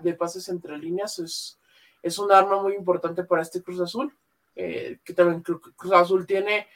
de 0.00 0.14
pases 0.14 0.48
entre 0.48 0.78
líneas, 0.78 1.18
es, 1.18 1.58
es 2.02 2.18
un 2.20 2.30
arma 2.30 2.62
muy 2.62 2.74
importante 2.74 3.24
para 3.24 3.42
este 3.42 3.62
Cruz 3.62 3.80
Azul, 3.80 4.14
eh, 4.54 4.98
que 5.02 5.12
también 5.12 5.42
Cruz 5.42 5.92
Azul 5.92 6.24
tiene 6.24 6.68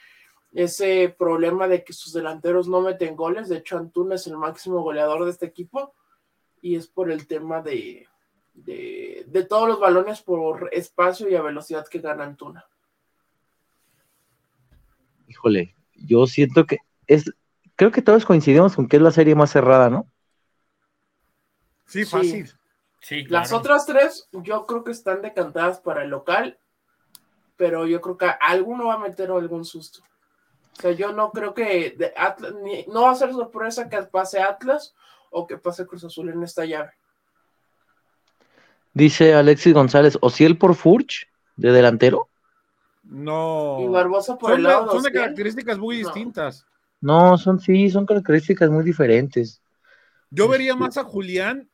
ese 0.53 1.13
problema 1.17 1.67
de 1.67 1.83
que 1.83 1.93
sus 1.93 2.13
delanteros 2.13 2.67
no 2.67 2.81
meten 2.81 3.15
goles. 3.15 3.49
De 3.49 3.57
hecho, 3.57 3.77
Antuna 3.77 4.15
es 4.15 4.27
el 4.27 4.37
máximo 4.37 4.81
goleador 4.81 5.25
de 5.25 5.31
este 5.31 5.47
equipo 5.47 5.95
y 6.61 6.75
es 6.75 6.87
por 6.87 7.11
el 7.11 7.27
tema 7.27 7.61
de, 7.61 8.07
de, 8.53 9.45
todos 9.49 9.67
los 9.67 9.79
balones 9.79 10.21
por 10.21 10.69
espacio 10.71 11.27
y 11.29 11.35
a 11.35 11.41
velocidad 11.41 11.87
que 11.87 11.99
gana 11.99 12.23
Antuna. 12.23 12.65
Híjole, 15.27 15.75
yo 15.95 16.27
siento 16.27 16.65
que 16.65 16.77
es, 17.07 17.33
creo 17.75 17.91
que 17.91 18.03
todos 18.03 18.25
coincidimos 18.25 18.75
con 18.75 18.87
que 18.87 18.97
es 18.97 19.01
la 19.01 19.11
serie 19.11 19.35
más 19.35 19.51
cerrada, 19.51 19.89
¿no? 19.89 20.07
Sí, 21.85 22.05
fácil. 22.05 22.49
Sí. 23.01 23.25
Las 23.25 23.51
otras 23.51 23.85
tres, 23.85 24.29
yo 24.31 24.65
creo 24.65 24.83
que 24.83 24.91
están 24.91 25.21
decantadas 25.21 25.81
para 25.81 26.03
el 26.03 26.09
local, 26.09 26.57
pero 27.57 27.85
yo 27.85 27.99
creo 27.99 28.17
que 28.17 28.31
alguno 28.39 28.87
va 28.87 28.93
a 28.93 28.99
meter 28.99 29.31
algún 29.31 29.65
susto. 29.65 30.01
O 30.77 30.81
sea, 30.81 30.91
yo 30.91 31.11
no 31.11 31.31
creo 31.31 31.53
que 31.53 31.95
no 32.87 33.03
va 33.03 33.11
a 33.11 33.15
ser 33.15 33.31
sorpresa 33.31 33.89
que 33.89 34.01
pase 34.03 34.41
Atlas 34.41 34.95
o 35.29 35.45
que 35.47 35.57
pase 35.57 35.85
Cruz 35.85 36.03
Azul 36.03 36.29
en 36.29 36.43
esta 36.43 36.65
llave. 36.65 36.91
Dice 38.93 39.33
Alexis 39.33 39.73
González, 39.73 40.17
¿o 40.21 40.29
si 40.29 40.45
el 40.45 40.57
por 40.57 40.75
Furch 40.75 41.27
de 41.55 41.71
delantero? 41.71 42.29
No. 43.03 43.79
Y 43.81 43.87
Barbosa 43.87 44.37
por 44.37 44.53
el 44.53 44.63
lado. 44.63 44.91
son 44.91 45.03
de 45.03 45.11
características 45.11 45.77
muy 45.77 45.97
distintas. 45.97 46.65
No, 47.01 47.37
son 47.37 47.59
sí, 47.59 47.89
son 47.89 48.05
características 48.05 48.69
muy 48.69 48.83
diferentes. 48.83 49.61
Yo 50.29 50.47
vería 50.47 50.75
más 50.75 50.97
a 50.97 51.03
Julián, 51.03 51.69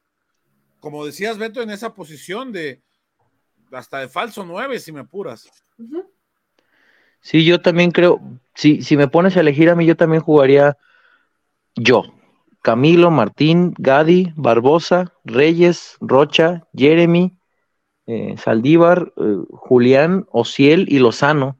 como 0.80 1.06
decías, 1.06 1.38
Beto, 1.38 1.62
en 1.62 1.70
esa 1.70 1.94
posición 1.94 2.52
de 2.52 2.82
hasta 3.72 4.00
de 4.00 4.10
falso 4.10 4.44
9, 4.44 4.80
si 4.80 4.92
me 4.92 5.02
apuras. 5.02 5.48
Sí, 7.22 7.46
yo 7.46 7.62
también 7.62 7.92
creo, 7.92 8.20
si, 8.60 8.81
si 8.81 8.98
me 8.98 9.07
pones 9.07 9.38
a 9.38 9.40
elegir 9.40 9.69
a 9.69 9.76
mí, 9.76 9.86
yo 9.86 9.95
también 9.95 10.22
jugaría 10.22 10.77
yo. 11.76 12.03
Camilo, 12.61 13.10
Martín, 13.10 13.73
Gadi, 13.77 14.34
Barbosa, 14.36 15.14
Reyes, 15.23 15.95
Rocha, 16.02 16.68
Jeremy, 16.76 17.38
eh, 18.06 18.36
Saldívar, 18.38 19.14
eh, 19.15 19.38
Julián, 19.52 20.26
Ociel 20.30 20.88
y 20.90 20.99
Lozano. 20.99 21.57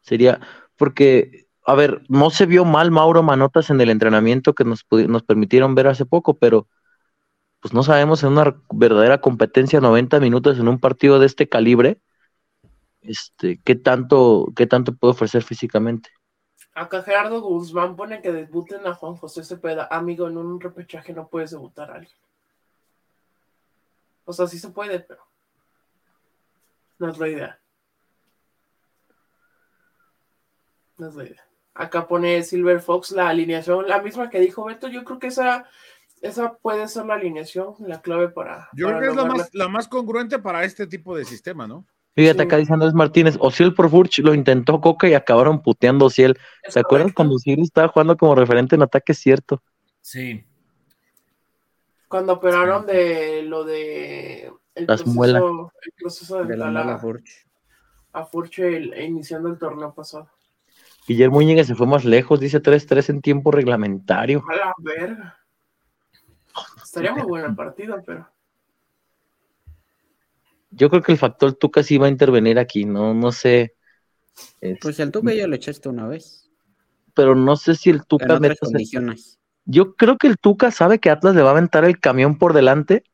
Sería, 0.00 0.40
porque, 0.76 1.46
a 1.64 1.76
ver, 1.76 2.02
no 2.08 2.30
se 2.30 2.46
vio 2.46 2.64
mal 2.64 2.90
Mauro 2.90 3.22
Manotas 3.22 3.70
en 3.70 3.80
el 3.80 3.90
entrenamiento 3.90 4.52
que 4.52 4.64
nos, 4.64 4.84
nos 4.90 5.22
permitieron 5.22 5.76
ver 5.76 5.86
hace 5.86 6.06
poco, 6.06 6.38
pero 6.38 6.66
pues 7.60 7.72
no 7.72 7.84
sabemos 7.84 8.24
en 8.24 8.32
una 8.32 8.60
verdadera 8.72 9.20
competencia 9.20 9.80
90 9.80 10.18
minutos 10.18 10.58
en 10.58 10.66
un 10.66 10.80
partido 10.80 11.20
de 11.20 11.26
este 11.26 11.48
calibre, 11.48 12.00
este, 13.00 13.60
qué 13.62 13.76
tanto, 13.76 14.52
qué 14.56 14.66
tanto 14.66 14.92
puede 14.96 15.12
ofrecer 15.12 15.44
físicamente. 15.44 16.10
Acá 16.74 17.02
Gerardo 17.02 17.40
Guzmán 17.40 17.96
pone 17.96 18.22
que 18.22 18.32
debuten 18.32 18.86
a 18.86 18.94
Juan 18.94 19.16
José 19.16 19.44
Cepeda. 19.44 19.88
Amigo, 19.90 20.26
en 20.26 20.38
un 20.38 20.60
repechaje 20.60 21.12
no 21.12 21.28
puedes 21.28 21.50
debutar 21.50 21.90
a 21.90 21.94
alguien. 21.96 22.16
O 24.24 24.32
sea, 24.32 24.46
sí 24.46 24.58
se 24.58 24.70
puede, 24.70 25.00
pero 25.00 25.26
no 26.98 27.10
es 27.10 27.18
la 27.18 27.28
idea. 27.28 27.60
No 30.96 31.08
es 31.08 31.14
la 31.14 31.24
idea. 31.24 31.46
Acá 31.74 32.06
pone 32.06 32.42
Silver 32.42 32.80
Fox 32.80 33.12
la 33.12 33.28
alineación, 33.28 33.88
la 33.88 34.00
misma 34.00 34.30
que 34.30 34.40
dijo 34.40 34.64
Beto. 34.64 34.88
Yo 34.88 35.04
creo 35.04 35.18
que 35.18 35.26
esa 35.26 35.66
esa 36.22 36.54
puede 36.54 36.86
ser 36.86 37.06
la 37.06 37.14
alineación, 37.14 37.74
la 37.80 38.00
clave 38.00 38.28
para. 38.28 38.68
Yo 38.74 38.86
creo 38.86 39.00
que 39.00 39.06
es 39.08 39.16
la 39.16 39.24
más, 39.24 39.50
la 39.52 39.68
más, 39.68 39.88
congruente 39.88 40.38
para 40.38 40.64
este 40.64 40.86
tipo 40.86 41.16
de 41.16 41.24
sistema, 41.24 41.66
¿no? 41.66 41.84
Fíjate, 42.14 42.42
acá 42.42 42.58
dice 42.58 42.72
Andrés 42.74 42.92
Martínez, 42.92 43.36
Ociel 43.40 43.74
por 43.74 43.88
Furch 43.88 44.18
lo 44.18 44.34
intentó 44.34 44.80
Coca 44.80 45.08
y 45.08 45.14
acabaron 45.14 45.62
puteando 45.62 46.06
Ociel. 46.06 46.38
¿Se 46.68 46.80
acuerdan 46.80 47.10
cuando 47.10 47.36
Ociel 47.36 47.60
estaba 47.60 47.88
jugando 47.88 48.16
como 48.16 48.34
referente 48.34 48.74
en 48.74 48.82
ataque? 48.82 49.14
cierto. 49.14 49.62
Sí. 50.02 50.44
Cuando 52.08 52.34
operaron 52.34 52.86
de 52.86 53.42
lo 53.42 53.64
de. 53.64 54.52
El 54.74 54.86
Las 54.86 55.02
proceso, 55.02 55.72
El 55.82 55.92
proceso 55.98 56.44
de, 56.44 56.56
la, 56.56 56.98
Furch. 56.98 57.46
A 58.12 58.24
Furch 58.24 58.58
iniciando 58.58 59.48
el 59.48 59.58
torneo 59.58 59.94
pasado. 59.94 60.28
Guillermo 61.06 61.40
Íñiguez 61.40 61.66
se 61.66 61.74
fue 61.74 61.86
más 61.86 62.04
lejos, 62.04 62.40
dice 62.40 62.62
3-3 62.62 63.10
en 63.10 63.22
tiempo 63.22 63.50
reglamentario. 63.50 64.42
A 64.48 64.56
la 64.56 64.74
verga. 64.78 65.38
Estaría 66.82 67.12
muy 67.14 67.22
bueno 67.22 67.46
el 67.46 67.54
partido, 67.54 68.02
pero. 68.04 68.28
Yo 70.72 70.90
creo 70.90 71.02
que 71.02 71.12
el 71.12 71.18
factor 71.18 71.52
Tuca 71.54 71.82
sí 71.82 71.98
va 71.98 72.06
a 72.06 72.10
intervenir 72.10 72.58
aquí, 72.58 72.84
no, 72.84 73.14
no 73.14 73.30
sé. 73.32 73.74
Pues 74.80 74.98
el 75.00 75.10
Tuca 75.10 75.32
ya 75.34 75.46
lo 75.46 75.54
echaste 75.54 75.88
una 75.88 76.06
vez. 76.06 76.50
Pero 77.14 77.34
no 77.34 77.56
sé 77.56 77.74
si 77.74 77.90
el 77.90 78.04
Tuca. 78.06 78.38
Condiciones. 78.60 79.38
Yo 79.64 79.94
creo 79.94 80.16
que 80.18 80.26
el 80.26 80.38
Tuca 80.38 80.70
sabe 80.70 80.98
que 80.98 81.10
Atlas 81.10 81.34
le 81.34 81.42
va 81.42 81.50
a 81.50 81.52
aventar 81.52 81.84
el 81.84 82.00
camión 82.00 82.38
por 82.38 82.52
delante. 82.52 83.04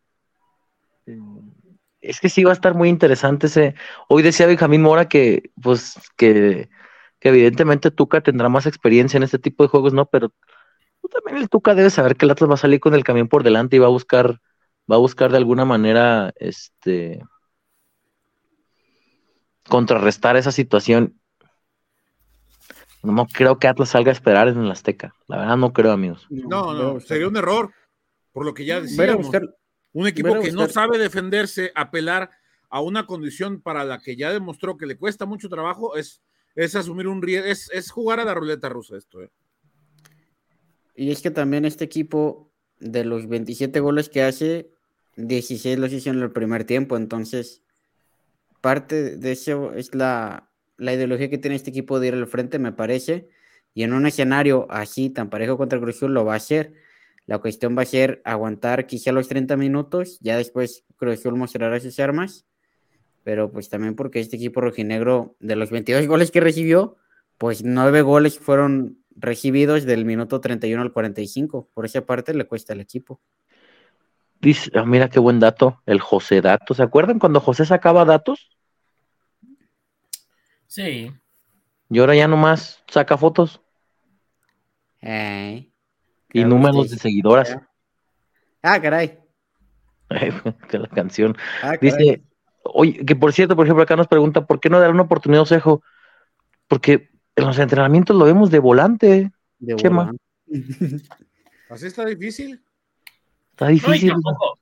Es 2.01 2.21
que 2.21 2.29
sí 2.29 2.45
va 2.45 2.51
a 2.51 2.55
estar 2.55 2.75
muy 2.75 2.89
interesante 2.89 3.49
ese. 3.49 3.75
Hoy 4.09 4.23
decía 4.23 4.47
Benjamín 4.47 4.83
Mora 4.83 5.09
que, 5.09 5.51
pues, 5.61 5.95
que, 6.17 6.69
que 7.19 7.29
evidentemente 7.29 7.91
Tuca 7.91 8.21
tendrá 8.21 8.49
más 8.49 8.67
experiencia 8.67 9.17
en 9.17 9.25
este 9.25 9.39
tipo 9.39 9.65
de 9.65 9.69
juegos, 9.69 9.93
¿no? 9.93 10.07
Pero 10.07 10.33
también 11.11 11.39
el 11.39 11.49
Tuca 11.49 11.75
debe 11.75 11.91
saber 11.91 12.17
que 12.17 12.25
el 12.25 12.31
Atlas 12.31 12.51
va 12.51 12.55
a 12.55 12.59
salir 12.59 12.81
con 12.81 12.95
el 12.95 13.05
camión 13.05 13.29
por 13.29 13.43
delante 13.43 13.77
y 13.77 13.79
va 13.81 13.87
a 13.87 13.91
buscar, 13.91 14.41
va 14.91 14.97
a 14.97 15.01
buscar 15.01 15.31
de 15.31 15.39
alguna 15.39 15.65
manera, 15.65 16.33
este, 16.37 17.23
contrarrestar 19.69 20.37
esa 20.37 20.53
situación. 20.53 21.19
No 23.03 23.27
creo 23.27 23.59
que 23.59 23.69
Atlas 23.69 23.91
salga 23.91 24.11
a 24.11 24.15
esperar 24.15 24.49
en 24.49 24.59
el 24.59 24.71
Azteca. 24.71 25.15
La 25.29 25.39
verdad 25.39 25.57
no 25.57 25.73
creo, 25.73 25.93
amigos. 25.93 26.27
No, 26.31 26.75
no, 26.75 27.01
sería 27.01 27.29
un 27.29 27.37
error. 27.37 27.73
Por 28.33 28.45
lo 28.45 28.55
que 28.55 28.65
ya 28.65 28.81
decíamos. 28.81 29.31
Un 29.93 30.07
equipo 30.07 30.39
que 30.41 30.53
no 30.53 30.69
sabe 30.69 30.99
defenderse, 30.99 31.73
apelar 31.75 32.31
a 32.69 32.81
una 32.81 33.07
condición 33.07 33.63
para 33.63 33.85
la 33.85 33.99
que 33.99 34.17
ya 34.17 34.33
demostró 34.33 34.77
que 34.77 34.87
le 34.87 34.97
cuesta 34.97 35.27
mucho 35.27 35.49
trabajo, 35.49 35.97
es, 35.97 36.23
es 36.55 36.77
asumir 36.77 37.09
un 37.09 37.23
riesgo, 37.23 37.49
es, 37.49 37.71
es 37.73 37.91
jugar 37.91 38.21
a 38.21 38.25
la 38.25 38.35
ruleta 38.35 38.69
rusa 38.69 38.97
esto. 38.97 39.23
¿eh? 39.23 39.31
Y 40.95 41.11
es 41.11 41.23
que 41.23 41.31
también 41.31 41.65
este 41.65 41.85
equipo, 41.85 42.53
de 42.79 43.05
los 43.05 43.29
27 43.29 43.81
goles 43.81 44.09
que 44.09 44.23
hace, 44.23 44.71
16 45.17 45.79
los 45.79 45.93
hizo 45.93 46.11
en 46.11 46.21
el 46.21 46.31
primer 46.31 46.65
tiempo. 46.65 46.97
Entonces, 46.97 47.63
parte 48.69 49.17
de 49.17 49.33
eso 49.33 49.73
es 49.73 49.95
la, 49.95 50.51
ideología 50.77 51.31
que 51.31 51.39
tiene 51.39 51.57
este 51.57 51.71
equipo 51.71 52.01
de 52.01 52.09
ir 52.09 52.13
al 52.15 52.27
frente, 52.27 52.59
me 52.59 52.71
parece. 52.71 53.27
Y 53.73 53.83
en 53.83 53.95
un 53.95 54.07
escenario 54.07 54.67
así, 54.69 55.09
tan 55.09 55.31
parejo 55.31 55.57
contra 55.57 55.81
Cruz 55.81 56.03
lo 56.03 56.27
va 56.27 56.35
a 56.35 56.37
hacer. 56.37 56.75
La 57.25 57.39
cuestión 57.39 57.79
va 57.79 57.81
a 57.81 57.87
ser 57.87 58.21
aguantar 58.27 58.87
quizá 58.87 59.11
los 59.11 59.27
30 59.27 59.57
minutos, 59.57 60.19
ya 60.21 60.37
después 60.37 60.85
Cruz 60.97 61.25
mostrará 61.33 61.81
sus 61.81 61.99
armas, 61.99 62.45
pero 63.25 63.51
pues 63.51 63.71
también 63.71 63.95
porque 63.95 64.21
este 64.21 64.37
equipo 64.37 64.61
rojinegro, 64.61 65.35
de 65.41 65.57
los 65.57 65.71
22 65.71 66.07
goles 66.07 66.31
que 66.31 66.41
recibió, 66.41 66.97
pues 67.39 67.65
9 67.65 68.03
goles 68.03 68.39
fueron 68.39 68.99
recibidos 69.17 69.87
del 69.87 70.05
minuto 70.05 70.43
31 70.43 70.83
al 70.83 70.93
45. 70.93 71.71
Por 71.73 71.87
esa 71.87 72.05
parte 72.05 72.35
le 72.35 72.45
cuesta 72.45 72.75
al 72.75 72.81
equipo. 72.81 73.19
Dice, 74.43 74.71
ah, 74.75 74.85
mira 74.85 75.09
qué 75.09 75.21
buen 75.21 75.41
dato, 75.41 75.81
el 75.87 76.01
José 76.01 76.43
Dato. 76.43 76.75
¿Se 76.75 76.83
acuerdan 76.83 77.19
cuando 77.19 77.41
José 77.41 77.65
sacaba 77.65 78.05
datos? 78.05 78.58
Sí. 80.69 81.13
Y 81.91 81.99
ahora 81.99 82.15
ya 82.15 82.29
nomás 82.29 82.83
saca 82.87 83.17
fotos. 83.17 83.61
y 85.03 86.45
números 86.45 86.91
de 86.91 86.99
seguidoras. 86.99 87.57
Ah, 88.63 88.81
caray. 88.81 89.19
que 90.69 90.79
la 90.79 90.89
canción. 90.89 91.37
Ah, 91.63 91.77
Dice, 91.81 92.23
oye, 92.63 93.05
que 93.05 93.17
por 93.17 93.33
cierto, 93.33 93.57
por 93.57 93.67
ejemplo, 93.67 93.83
acá 93.83 93.97
nos 93.97 94.09
pregunta, 94.09 94.47
¿por 94.47 94.61
qué 94.61 94.69
no 94.69 94.79
dar 94.81 94.91
una 94.91 95.03
oportunidad 95.03 95.41
a 95.41 95.43
Osejo? 95.43 95.83
Porque 96.67 97.11
en 97.35 97.47
los 97.47 97.59
entrenamientos 97.59 98.17
lo 98.17 98.25
vemos 98.25 98.51
de 98.51 98.59
volante. 98.59 99.33
De 99.59 99.77
Chema. 99.77 100.13
¿Así 101.71 101.87
está 101.87 102.05
difícil? 102.05 102.63
Está 103.51 103.69
difícil. 103.69 104.11
tampoco, 104.11 104.58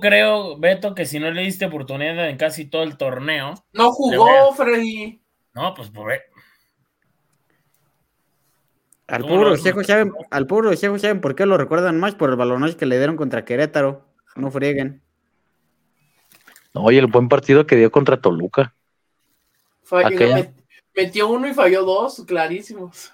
creo, 0.00 0.58
Beto, 0.58 0.94
que 0.94 1.06
si 1.06 1.18
no 1.18 1.30
le 1.30 1.42
diste 1.42 1.66
oportunidad 1.66 2.28
en 2.28 2.36
casi 2.36 2.66
todo 2.66 2.82
el 2.82 2.96
torneo. 2.96 3.54
No 3.72 3.92
jugó, 3.92 4.52
Freddy. 4.54 5.20
No, 5.54 5.74
pues 5.74 5.90
por 5.90 6.12
al 9.08 9.24
puro 9.24 9.56
Checo 9.56 9.82
saben, 9.82 10.12
al 10.30 10.46
puro 10.46 10.76
saben 10.76 11.22
por 11.22 11.34
qué 11.34 11.46
lo 11.46 11.56
recuerdan 11.56 11.98
más 11.98 12.14
por 12.14 12.28
el 12.28 12.36
balonazo 12.36 12.76
que 12.76 12.84
le 12.84 12.98
dieron 12.98 13.16
contra 13.16 13.44
Querétaro. 13.44 14.04
No 14.36 14.50
frieguen. 14.50 15.02
Oye, 16.74 16.98
el 16.98 17.06
buen 17.06 17.28
partido 17.28 17.66
que 17.66 17.76
dio 17.76 17.90
contra 17.90 18.20
Toluca. 18.20 18.74
Metió 20.94 21.28
uno 21.28 21.48
y 21.48 21.54
falló 21.54 21.84
dos, 21.84 22.22
clarísimos. 22.26 23.12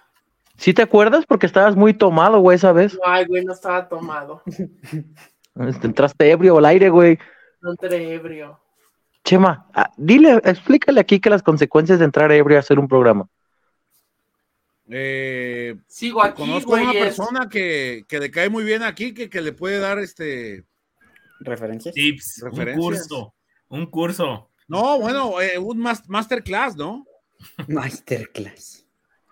¿Sí 0.56 0.74
te 0.74 0.82
acuerdas? 0.82 1.27
Porque 1.27 1.47
estabas 1.47 1.77
muy 1.77 1.94
tomado, 1.94 2.40
güey, 2.40 2.56
esa 2.56 2.73
vez. 2.73 2.98
Ay, 3.05 3.24
güey, 3.27 3.44
no 3.44 3.52
estaba 3.52 3.89
tomado. 3.89 4.43
Este, 5.57 5.87
entraste 5.87 6.31
ebrio 6.31 6.59
al 6.59 6.65
aire, 6.67 6.91
güey. 6.91 7.19
No 7.61 7.71
entré 7.71 8.15
ebrio. 8.15 8.61
Chema, 9.25 9.71
ah, 9.73 9.91
dile, 9.97 10.41
explícale 10.45 11.01
aquí 11.01 11.19
que 11.19 11.31
las 11.31 11.43
consecuencias 11.43 11.99
de 11.99 12.05
entrar 12.05 12.31
ebrio 12.31 12.59
a 12.59 12.61
hacer 12.61 12.79
un 12.79 12.89
programa. 12.89 13.29
Eh, 14.89 15.77
Sigo 15.87 16.23
aquí, 16.23 16.43
conozco 16.43 16.77
a 16.77 16.83
una 16.83 16.93
persona 16.93 17.49
que, 17.49 18.05
que, 18.07 18.21
le 18.21 18.31
cae 18.31 18.51
muy 18.51 18.65
bien 18.65 18.83
aquí, 18.83 19.15
que, 19.15 19.31
que 19.31 19.41
le 19.41 19.53
puede 19.53 19.79
dar 19.79 19.99
este 19.99 20.65
referencias. 21.41 21.95
Tips, 21.95 22.43
un 22.43 22.75
curso, 22.75 23.35
un 23.69 23.87
curso. 23.87 24.51
No, 24.69 24.99
bueno, 24.99 25.41
eh, 25.41 25.59
un 25.59 25.79
masterclass, 25.79 26.77
¿no? 26.77 27.07
Masterclass. 27.69 28.84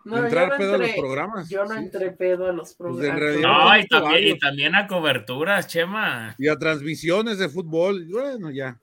No, 0.05 0.25
entrar 0.25 0.57
pedo 0.57 0.75
a 0.75 0.79
los 0.79 0.91
programas. 0.91 1.49
Yo 1.49 1.65
no 1.65 1.75
entré 1.75 2.11
pedo 2.11 2.47
a 2.47 2.53
los 2.53 2.75
pues, 2.75 2.97
programas. 2.97 3.41
no, 3.41 3.79
y 3.79 3.87
también, 3.87 4.37
y 4.37 4.39
también, 4.39 4.75
a 4.75 4.87
coberturas, 4.87 5.69
Chema. 5.69 6.35
Y 6.39 6.49
a 6.49 6.57
transmisiones 6.57 7.39
de 7.39 7.49
fútbol. 7.49 8.07
Bueno, 8.11 8.51
ya. 8.51 8.81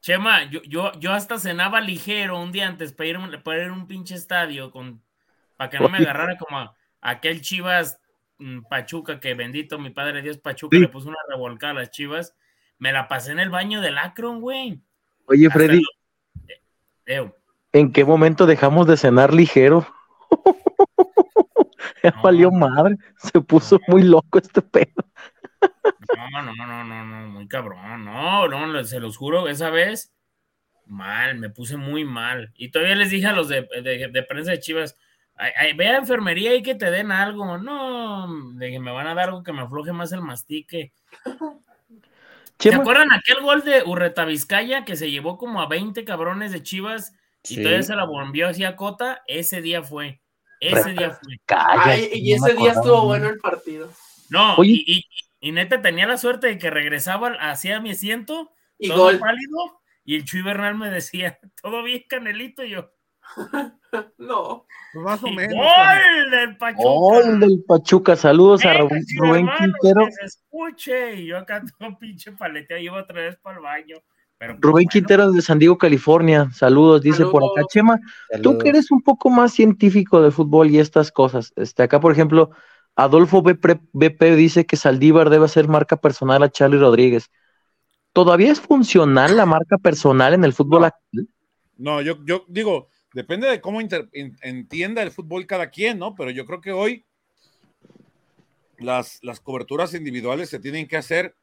Chema, 0.00 0.50
yo, 0.50 0.62
yo, 0.62 0.92
yo 0.98 1.12
hasta 1.12 1.38
cenaba 1.38 1.80
ligero 1.80 2.40
un 2.40 2.52
día 2.52 2.68
antes 2.68 2.92
para 2.92 3.10
ir, 3.10 3.42
para 3.42 3.62
ir 3.62 3.68
a 3.68 3.72
un 3.72 3.86
pinche 3.86 4.14
estadio 4.14 4.70
con, 4.70 5.02
para 5.56 5.68
que 5.68 5.78
no 5.78 5.90
me 5.90 5.98
agarrara 5.98 6.38
como 6.38 6.74
aquel 7.02 7.42
Chivas 7.42 8.00
mm, 8.38 8.62
Pachuca, 8.62 9.20
que 9.20 9.34
bendito 9.34 9.78
mi 9.78 9.90
padre 9.90 10.22
Dios 10.22 10.38
Pachuca 10.38 10.78
le 10.78 10.88
puso 10.88 11.08
una 11.08 11.18
revolcada 11.28 11.72
a 11.72 11.76
las 11.76 11.90
Chivas. 11.90 12.34
Me 12.78 12.92
la 12.92 13.08
pasé 13.08 13.32
en 13.32 13.40
el 13.40 13.50
baño 13.50 13.82
del 13.82 13.98
Akron, 13.98 14.40
güey. 14.40 14.80
Oye, 15.26 15.50
Freddy. 15.50 15.82
¿En 17.72 17.92
qué 17.92 18.04
momento 18.04 18.46
dejamos 18.46 18.86
de 18.86 18.96
cenar 18.96 19.32
ligero? 19.32 19.86
Ya 22.02 22.14
valió 22.22 22.50
madre. 22.50 22.96
Se 23.18 23.40
puso 23.40 23.78
muy 23.88 24.02
loco 24.02 24.38
este 24.38 24.62
pedo. 24.62 25.04
No, 26.16 26.42
no, 26.42 26.54
no, 26.54 26.84
no, 26.84 27.04
no, 27.04 27.28
muy 27.28 27.46
cabrón. 27.46 28.04
No, 28.04 28.48
no, 28.48 28.84
se 28.84 29.00
los 29.00 29.16
juro, 29.16 29.48
esa 29.48 29.70
vez, 29.70 30.12
mal, 30.86 31.38
me 31.38 31.50
puse 31.50 31.76
muy 31.76 32.04
mal. 32.04 32.52
Y 32.56 32.70
todavía 32.70 32.94
les 32.94 33.10
dije 33.10 33.26
a 33.26 33.32
los 33.32 33.48
de, 33.48 33.68
de, 33.82 34.22
prensa 34.22 34.52
de 34.52 34.60
Chivas, 34.60 34.96
ve 35.76 35.88
a 35.88 35.98
enfermería 35.98 36.54
y 36.54 36.62
que 36.62 36.74
te 36.74 36.90
den 36.90 37.12
algo. 37.12 37.58
No, 37.58 38.28
de 38.54 38.70
que 38.70 38.80
me 38.80 38.92
van 38.92 39.06
a 39.06 39.14
dar 39.14 39.28
algo 39.28 39.42
que 39.42 39.52
me 39.52 39.62
afloje 39.62 39.92
más 39.92 40.12
el 40.12 40.22
mastique. 40.22 40.92
¿Se 42.58 42.74
acuerdan 42.74 43.12
aquel 43.12 43.42
gol 43.42 43.62
de 43.62 43.82
Urreta 43.84 44.24
Vizcaya 44.24 44.84
que 44.84 44.96
se 44.96 45.10
llevó 45.10 45.38
como 45.38 45.60
a 45.60 45.68
20 45.68 46.04
cabrones 46.04 46.52
de 46.52 46.62
Chivas 46.62 47.14
y 47.48 47.56
todavía 47.56 47.82
se 47.82 47.96
la 47.96 48.04
bombeó 48.04 48.48
hacia 48.48 48.76
Cota? 48.76 49.22
Ese 49.26 49.62
día 49.62 49.82
fue. 49.82 50.20
Ese 50.60 50.90
día 50.92 51.10
fue. 51.10 52.10
y 52.12 52.32
ese 52.32 52.54
día 52.54 52.72
estuvo 52.72 53.06
bueno 53.06 53.28
el 53.28 53.38
partido. 53.38 53.90
No, 54.28 54.62
y, 54.62 55.04
y, 55.40 55.52
neta 55.52 55.82
tenía 55.82 56.06
la 56.06 56.16
suerte 56.16 56.46
de 56.46 56.58
que 56.58 56.70
regresaba 56.70 57.28
hacia 57.40 57.80
mi 57.80 57.90
asiento, 57.90 58.52
y 58.78 58.88
todo 58.88 59.04
gol. 59.04 59.18
pálido, 59.18 59.80
y 60.04 60.16
el 60.16 60.24
Chuy 60.24 60.42
Bernal 60.42 60.76
me 60.76 60.90
decía, 60.90 61.38
¿todo 61.62 61.82
bien, 61.82 62.04
Canelito? 62.08 62.62
Y 62.62 62.70
yo, 62.70 62.92
no. 64.18 64.66
Pues 64.92 65.04
más 65.04 65.22
o 65.22 65.28
menos. 65.28 65.54
¡Gol 65.54 66.30
del 66.30 66.56
Pachuca! 66.56 66.82
¡Gol 66.82 67.40
del 67.40 67.64
Pachuca! 67.66 68.16
Saludos 68.16 68.64
a 68.64 68.74
Rubén, 68.74 69.48
Quintero. 69.58 70.06
Que 70.06 70.12
se 70.12 70.24
escuche. 70.26 71.14
Y 71.16 71.26
yo 71.26 71.38
acá 71.38 71.62
todo 71.78 71.98
pinche 71.98 72.32
paletea, 72.32 72.78
iba 72.78 73.00
otra 73.00 73.20
vez 73.20 73.36
para 73.36 73.56
el 73.56 73.62
baño. 73.62 73.96
Pero, 74.40 74.56
Rubén 74.58 74.88
Quintero 74.88 75.30
de 75.30 75.42
San 75.42 75.58
Diego, 75.58 75.76
California. 75.76 76.48
Saludos, 76.54 77.02
dice 77.02 77.26
por 77.26 77.44
acá. 77.44 77.62
Chema, 77.70 78.00
tú 78.42 78.56
que 78.56 78.70
eres 78.70 78.90
un 78.90 79.02
poco 79.02 79.28
más 79.28 79.52
científico 79.52 80.22
de 80.22 80.30
fútbol 80.30 80.70
y 80.70 80.78
estas 80.78 81.12
cosas. 81.12 81.52
Este, 81.56 81.82
acá, 81.82 82.00
por 82.00 82.10
ejemplo, 82.10 82.50
Adolfo 82.96 83.42
BP 83.42 84.22
dice 84.36 84.64
que 84.64 84.78
Saldívar 84.78 85.28
debe 85.28 85.44
hacer 85.44 85.68
marca 85.68 85.98
personal 85.98 86.42
a 86.42 86.48
Charlie 86.48 86.78
Rodríguez. 86.78 87.30
¿Todavía 88.14 88.50
es 88.50 88.62
funcional 88.62 89.36
la 89.36 89.44
marca 89.44 89.76
personal 89.76 90.32
en 90.32 90.44
el 90.44 90.54
fútbol 90.54 90.84
actual? 90.84 91.28
No, 91.76 92.00
yo, 92.00 92.24
yo 92.24 92.46
digo, 92.48 92.88
depende 93.12 93.46
de 93.46 93.60
cómo 93.60 93.82
entienda 93.82 95.02
el 95.02 95.10
fútbol 95.10 95.46
cada 95.46 95.68
quien, 95.68 95.98
¿no? 95.98 96.14
Pero 96.14 96.30
yo 96.30 96.46
creo 96.46 96.62
que 96.62 96.72
hoy 96.72 97.04
las, 98.78 99.22
las 99.22 99.38
coberturas 99.40 99.92
individuales 99.92 100.48
se 100.48 100.60
tienen 100.60 100.88
que 100.88 100.96
hacer. 100.96 101.36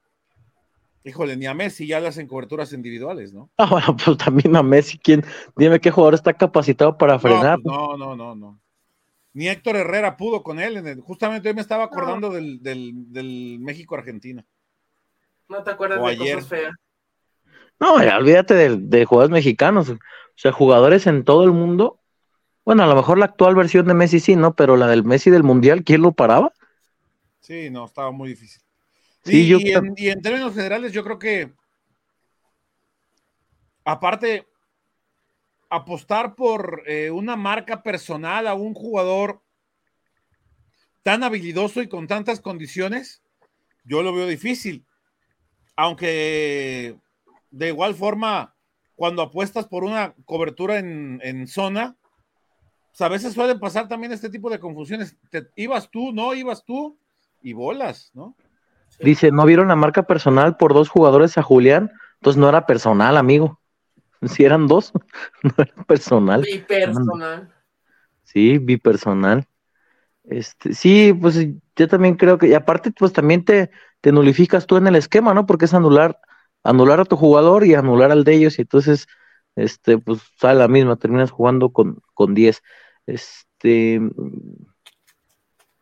Híjole, 1.08 1.38
ni 1.38 1.46
a 1.46 1.54
Messi 1.54 1.88
ya 1.88 2.00
le 2.00 2.10
hacen 2.10 2.28
coberturas 2.28 2.74
individuales, 2.74 3.32
¿no? 3.34 3.50
Ah, 3.58 3.68
bueno, 3.70 3.96
pues 3.96 4.18
también 4.18 4.56
a 4.56 4.64
Messi, 4.64 4.98
¿quién? 4.98 5.24
Dime 5.56 5.80
qué 5.80 5.90
jugador 5.90 6.16
está 6.16 6.34
capacitado 6.34 6.98
para 6.98 7.18
frenar. 7.18 7.60
Pues 7.64 7.76
no, 7.76 7.96
no, 7.96 8.16
no, 8.16 8.36
no. 8.36 8.60
Ni 9.34 9.48
Héctor 9.48 9.78
Herrera 9.78 10.18
pudo 10.18 10.44
con 10.44 10.60
él. 10.60 11.00
justamente 11.02 11.48
hoy 11.48 11.56
me 11.56 11.62
estaba 11.62 11.86
acordando 11.86 12.30
del, 12.32 12.62
del, 12.62 13.60
México-Argentina. 13.60 14.46
No 15.48 15.64
te 15.64 15.72
acuerdas 15.72 16.02
de 16.02 16.08
ayer. 16.08 16.36
cosas 16.36 16.50
feas. 16.50 16.74
No, 17.80 18.04
ya 18.04 18.18
olvídate 18.18 18.56
de, 18.56 18.78
de 18.78 19.06
jugadores 19.06 19.32
mexicanos. 19.32 19.90
O 19.90 19.98
sea, 20.36 20.52
jugadores 20.52 21.08
en 21.08 21.24
todo 21.24 21.44
el 21.44 21.52
mundo. 21.52 22.02
Bueno, 22.66 22.84
a 22.84 22.88
lo 22.88 22.96
mejor 22.96 23.18
la 23.18 23.26
actual 23.26 23.56
versión 23.56 23.86
de 23.86 23.94
Messi 23.94 24.20
sí, 24.20 24.36
¿no? 24.36 24.56
Pero 24.56 24.76
la 24.76 24.88
del 24.88 25.06
Messi 25.06 25.30
del 25.30 25.44
Mundial, 25.44 25.84
¿quién 25.84 26.02
lo 26.02 26.12
paraba? 26.12 26.52
Sí, 27.40 27.70
no, 27.70 27.86
estaba 27.86 28.12
muy 28.12 28.30
difícil. 28.30 28.62
Sí, 29.28 29.54
y, 29.60 30.08
en, 30.10 30.22
términos 30.22 30.54
generales, 30.54 30.94
yo 30.94 31.04
creo 31.04 31.20
que, 31.20 31.54
aparte, 33.84 34.48
apostar 35.70 36.34
por 36.34 36.84
eh, 36.88 37.12
una 37.12 37.36
marca 37.36 37.84
personal 37.84 38.48
a 38.48 38.54
un 38.54 38.74
jugador 38.74 39.42
tan 41.04 41.24
habilidoso 41.24 41.82
y 41.82 41.90
con 41.90 42.08
tantas 42.08 42.40
condiciones, 42.40 43.22
yo 43.84 44.02
lo 44.02 44.14
veo 44.14 44.28
difícil. 44.28 44.86
Aunque 45.76 46.98
de 47.52 47.68
igual 47.68 47.96
forma, 47.96 48.56
cuando 48.96 49.22
apuestas 49.22 49.68
por 49.68 49.84
una 49.84 50.16
cobertura 50.26 50.80
en, 50.80 51.48
zona, 51.48 51.98
pues 52.90 53.02
a 53.02 53.10
veces 53.10 53.34
suelen 53.34 53.60
pasar 53.60 53.88
también 53.90 54.14
este 54.14 54.30
tipo 54.30 54.50
de 54.50 54.60
confusiones. 54.60 55.18
Te, 55.30 55.48
ibas 55.56 55.90
tú, 55.92 56.14
no 56.14 56.34
ibas 56.34 56.64
tú, 56.64 56.98
y 57.42 57.54
bolas, 57.54 58.12
¿no? 58.14 58.36
Dice, 59.00 59.32
¿no 59.32 59.46
vieron 59.46 59.68
la 59.68 59.76
marca 59.76 60.04
personal 60.04 60.58
por 60.58 60.74
dos 60.74 60.90
jugadores 60.90 61.38
a 61.38 61.44
Julián? 61.44 61.92
Entonces 62.16 62.40
no 62.40 62.50
era 62.50 62.66
personal, 62.66 63.18
amigo. 63.18 63.60
Si 64.26 64.44
eran 64.44 64.66
dos, 64.66 64.94
no 65.44 65.52
era 65.60 65.84
personal. 65.84 66.42
Bipersonal. 66.42 67.54
Sí, 68.24 68.58
bipersonal. 68.58 69.46
Este, 70.24 70.74
sí, 70.74 71.14
pues 71.14 71.48
yo 71.76 71.88
también 71.88 72.16
creo 72.16 72.40
que, 72.40 72.48
y 72.48 72.56
aparte, 72.56 72.92
pues 72.92 73.14
también 73.14 73.46
te, 73.46 73.70
te 74.02 74.12
nulificas 74.12 74.66
tú 74.66 74.76
en 74.78 74.88
el 74.88 74.96
esquema, 74.96 75.36
¿no? 75.36 75.46
Porque 75.46 75.66
es 75.66 75.74
anular 75.76 76.20
anular 76.68 77.00
a 77.00 77.06
tu 77.06 77.16
jugador 77.16 77.66
y 77.66 77.76
anular 77.76 78.12
al 78.12 78.24
de 78.24 78.36
ellos, 78.36 78.60
y 78.60 78.64
entonces, 78.64 79.08
este, 79.56 79.98
pues 79.98 80.22
sale 80.38 80.60
la 80.60 80.68
misma, 80.68 80.98
terminas 80.98 81.32
jugando 81.32 81.70
con, 81.70 82.02
con 82.14 82.34
10. 82.34 82.62
Este, 83.06 84.02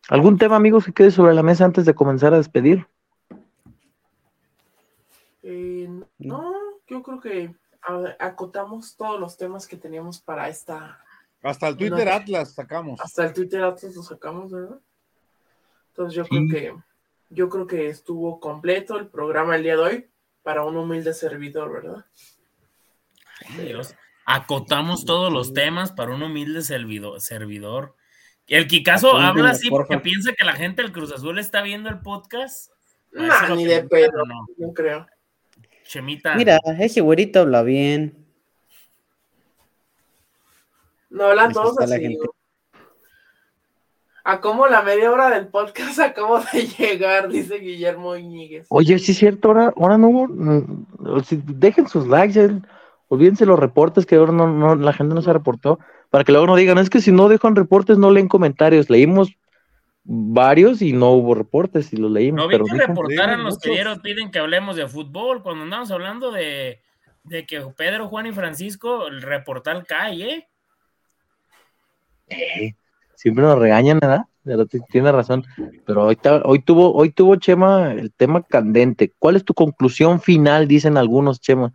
¿Algún 0.10 0.38
tema, 0.38 0.56
amigos, 0.56 0.86
que 0.86 0.94
quede 0.94 1.12
sobre 1.12 1.34
la 1.34 1.44
mesa 1.44 1.66
antes 1.66 1.86
de 1.86 1.96
comenzar 1.96 2.34
a 2.34 2.38
despedir? 2.38 2.88
Eh, 5.48 5.88
no, 6.18 6.56
yo 6.88 7.04
creo 7.04 7.20
que 7.20 7.56
acotamos 8.18 8.98
todos 8.98 9.20
los 9.20 9.38
temas 9.38 9.68
que 9.68 9.78
teníamos 9.78 10.20
para 10.20 10.50
esta. 10.50 11.00
Hasta 11.44 11.68
el 11.68 11.78
Twitter 11.78 12.10
Atlas 12.10 12.56
sacamos. 12.56 13.00
Hasta 13.00 13.26
el 13.26 13.34
Twitter 13.34 13.64
Atlas 13.64 13.96
lo 13.96 14.02
sacamos, 14.02 14.52
¿verdad? 14.52 14.80
Entonces 15.90 16.16
yo 16.16 16.26
creo 16.26 16.48
que 16.50 16.76
yo 17.30 17.50
creo 17.50 17.68
que 17.68 17.90
estuvo 17.90 18.40
completo 18.40 18.98
el 18.98 19.08
programa 19.08 19.56
el 19.56 19.62
día 19.62 19.76
de 19.76 19.82
hoy 19.84 20.10
para 20.42 20.64
un 20.64 20.78
humilde 20.78 21.14
servidor, 21.14 21.72
¿verdad? 21.72 22.06
Dios. 23.56 23.94
Acotamos 24.26 25.06
todos 25.06 25.32
los 25.32 25.54
temas 25.54 25.92
para 25.92 26.16
un 26.16 26.24
humilde 26.24 26.64
servidor. 26.64 27.96
El 28.48 28.68
Kikazo 28.68 29.18
habla 29.18 29.52
así 29.52 29.70
porque 29.70 30.00
piensa 30.00 30.34
que 30.34 30.44
la 30.44 30.54
gente 30.54 30.82
del 30.82 30.92
Cruz 30.92 31.12
Azul 31.12 31.38
está 31.38 31.62
viendo 31.62 31.90
el 31.90 32.00
podcast. 32.00 32.72
No, 33.12 33.56
ni 33.56 33.66
de 33.66 33.84
pedo, 33.84 34.26
no. 34.26 34.48
no 34.58 34.74
creo. 34.74 35.06
Chemita. 35.86 36.36
Mira, 36.36 36.60
ese 36.80 37.02
güerito 37.02 37.42
habla 37.42 37.64
bien. 37.64 38.26
No 41.10 41.26
hablan 41.26 41.54
todos 41.54 41.80
así 41.80 42.18
a 44.26 44.42
cómo 44.42 44.68
la 44.68 44.82
media 44.82 45.12
hora 45.12 45.30
del 45.30 45.48
podcast 45.48 46.00
acabo 46.00 46.40
de 46.52 46.68
llegar, 46.68 47.30
dice 47.30 47.60
Guillermo 47.60 48.18
Iñiguez. 48.18 48.66
Oye, 48.70 49.00
sí 49.00 49.14
es 49.14 49.20
cierto, 49.20 49.50
ahora, 49.50 49.74
ahora 49.78 49.98
no 49.98 50.10
hubo, 50.10 50.28
dejen 51.30 51.88
sus 51.88 52.08
likes, 52.08 52.52
olvídense 53.08 53.46
los 53.46 53.60
reportes 53.60 54.06
que 54.06 54.16
ahora 54.16 54.34
no, 54.34 54.76
la 54.76 54.94
gente 54.94 55.14
no 55.14 55.22
se 55.22 55.32
reportó, 55.32 55.80
para 56.10 56.24
que 56.24 56.32
luego 56.32 56.48
no 56.48 56.56
digan, 56.56 56.80
es 56.80 56.90
que 56.90 57.02
si 57.02 57.12
no 57.12 57.30
dejan 57.30 57.56
reportes 57.56 58.00
no 58.00 58.10
leen 58.10 58.28
comentarios, 58.28 58.90
leímos 58.90 59.38
varios 60.06 60.82
y 60.82 60.94
no 60.94 61.12
hubo 61.12 61.34
reportes 61.34 61.92
y 61.92 61.98
los 61.98 62.12
leímos. 62.12 62.44
No 62.44 62.48
vi 62.48 62.58
que 62.58 62.86
reportaran 62.88 63.44
los 63.44 63.60
que 63.60 63.84
piden 64.02 64.32
que 64.32 64.40
hablemos 64.40 64.76
de 64.76 64.88
fútbol, 64.88 65.42
cuando 65.42 65.64
andamos 65.64 65.92
hablando 65.92 66.32
de, 66.32 66.82
de 67.24 67.46
que 67.46 67.62
Pedro, 67.76 68.08
Juan 68.08 68.28
y 68.28 68.32
Francisco, 68.32 69.08
el 69.08 69.22
reportal 69.22 69.86
cae, 69.86 70.22
¿eh? 70.22 70.48
Eh, 72.28 72.76
siempre 73.16 73.44
nos 73.44 73.60
regañan, 73.60 74.00
¿verdad? 74.00 74.26
Tiene 74.92 75.12
razón. 75.12 75.44
Pero 75.86 76.06
hoy, 76.06 76.18
hoy, 76.44 76.60
tuvo, 76.60 76.94
hoy 76.94 77.10
tuvo 77.12 77.36
Chema 77.38 77.92
el 77.92 78.14
tema 78.14 78.44
candente. 78.44 79.12
¿Cuál 79.18 79.36
es 79.36 79.44
tu 79.44 79.56
conclusión 79.56 80.22
final? 80.22 80.68
Dicen 80.68 80.98
algunos, 80.98 81.40
Chema. 81.40 81.74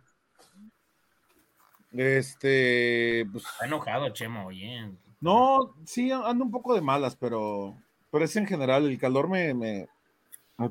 Este. 1.91 3.25
Pues, 3.29 3.43
Está 3.43 3.65
enojado, 3.65 4.09
Chema, 4.09 4.45
oye. 4.45 4.89
No, 5.19 5.75
sí, 5.85 6.11
ando 6.11 6.45
un 6.45 6.51
poco 6.51 6.73
de 6.73 6.81
malas, 6.81 7.15
pero, 7.15 7.75
pero 8.11 8.25
es 8.25 8.35
en 8.35 8.45
general. 8.45 8.85
El 8.85 8.99
calor 8.99 9.29
me, 9.29 9.53
me, 9.53 9.87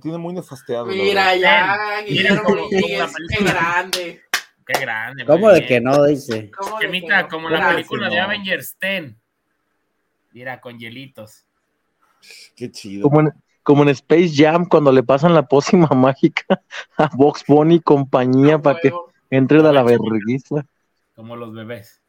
tiene 0.01 0.19
muy 0.19 0.35
nefasteado. 0.35 0.87
Mira, 0.87 1.35
ya, 1.37 2.03
Guillermo 2.07 2.69
qué 2.71 3.45
grande. 3.45 4.23
Qué 4.67 4.81
grande. 4.81 5.25
¿Cómo 5.25 5.51
de 5.51 5.67
que 5.67 5.81
no? 5.81 6.05
Dice. 6.05 6.51
Chemita, 6.81 7.27
como 7.27 7.49
la 7.49 7.71
película 7.71 8.09
de 8.09 8.21
Avengers 8.21 8.77
10. 8.81 9.15
Mira, 10.33 10.61
con 10.61 10.79
hielitos. 10.79 11.45
Qué 12.55 12.71
chido. 12.71 13.09
Como 13.09 13.21
en, 13.21 13.33
como 13.63 13.83
en 13.83 13.89
Space 13.89 14.31
Jam, 14.35 14.67
cuando 14.67 14.93
le 14.93 15.03
pasan 15.03 15.35
la 15.35 15.47
pócima 15.47 15.89
mágica 15.95 16.63
a 16.97 17.09
Box 17.15 17.45
Bunny 17.49 17.77
y 17.77 17.81
compañía 17.81 18.59
para 18.59 18.79
que 18.79 18.93
entre 19.31 19.61
a 19.61 19.73
la 19.73 19.83
vergüenza. 19.83 20.67
Como 21.17 21.37
los 21.37 21.53
bebés. 21.53 22.01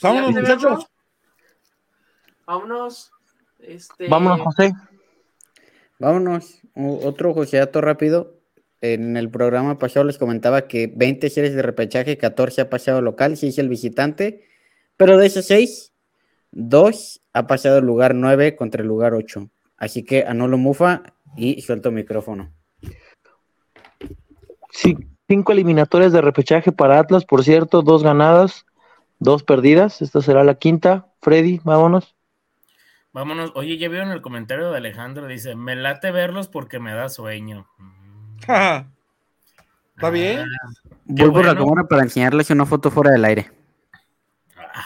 Vámonos, 0.00 0.32
muchachos. 0.32 0.86
Vámonos. 2.46 3.12
Este... 3.60 4.08
Vámonos, 4.08 4.40
José. 4.40 4.72
Vámonos. 5.98 6.60
Otro 6.74 7.34
Joseato 7.34 7.80
rápido. 7.80 8.38
En 8.80 9.16
el 9.16 9.30
programa 9.30 9.78
pasado 9.78 10.04
les 10.04 10.18
comentaba 10.18 10.68
que 10.68 10.92
20 10.94 11.30
series 11.30 11.54
de 11.54 11.62
repechaje, 11.62 12.18
14 12.18 12.60
ha 12.60 12.70
pasado 12.70 13.00
local, 13.00 13.36
6 13.36 13.58
el 13.58 13.68
visitante. 13.70 14.44
Pero 14.96 15.16
de 15.16 15.26
esos 15.26 15.46
seis, 15.46 15.94
2 16.52 17.22
ha 17.32 17.46
pasado 17.46 17.78
el 17.78 17.86
lugar 17.86 18.14
9 18.14 18.56
contra 18.56 18.82
el 18.82 18.88
lugar 18.88 19.14
8. 19.14 19.48
Así 19.76 20.04
que 20.04 20.24
anulo 20.24 20.58
Mufa 20.58 21.02
y 21.36 21.62
suelto 21.62 21.90
micrófono. 21.90 22.52
Sí, 24.70 24.96
cinco 25.28 25.52
eliminatorias 25.52 26.12
de 26.12 26.20
repechaje 26.20 26.70
para 26.72 26.98
Atlas, 26.98 27.24
por 27.24 27.42
cierto, 27.42 27.82
dos 27.82 28.02
ganadas, 28.02 28.66
dos 29.18 29.42
perdidas. 29.42 30.02
Esta 30.02 30.20
será 30.20 30.44
la 30.44 30.56
quinta. 30.56 31.06
Freddy, 31.22 31.60
vámonos. 31.64 32.13
Vámonos. 33.14 33.52
Oye, 33.54 33.78
ya 33.78 33.88
vieron 33.88 34.10
el 34.10 34.20
comentario 34.20 34.70
de 34.70 34.76
Alejandro. 34.76 35.26
Dice: 35.26 35.54
Me 35.56 35.74
late 35.76 36.10
verlos 36.10 36.48
porque 36.48 36.78
me 36.80 36.92
da 36.92 37.08
sueño. 37.08 37.66
¿Está 39.96 40.10
bien? 40.10 40.40
Ah, 40.40 40.70
Vuelvo 41.06 41.32
bueno. 41.34 41.50
a 41.50 41.54
la 41.54 41.60
cámara 41.60 41.84
para 41.88 42.02
enseñarles 42.02 42.50
una 42.50 42.66
foto 42.66 42.90
fuera 42.90 43.12
del 43.12 43.24
aire. 43.24 43.50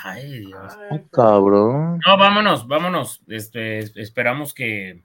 Ay, 0.04 0.40
Dios. 0.40 0.78
Ah, 0.90 0.98
cabrón. 1.10 1.98
No, 2.06 2.16
vámonos, 2.18 2.68
vámonos. 2.68 3.22
Este, 3.26 3.78
es- 3.78 3.96
esperamos 3.96 4.52
que, 4.52 5.02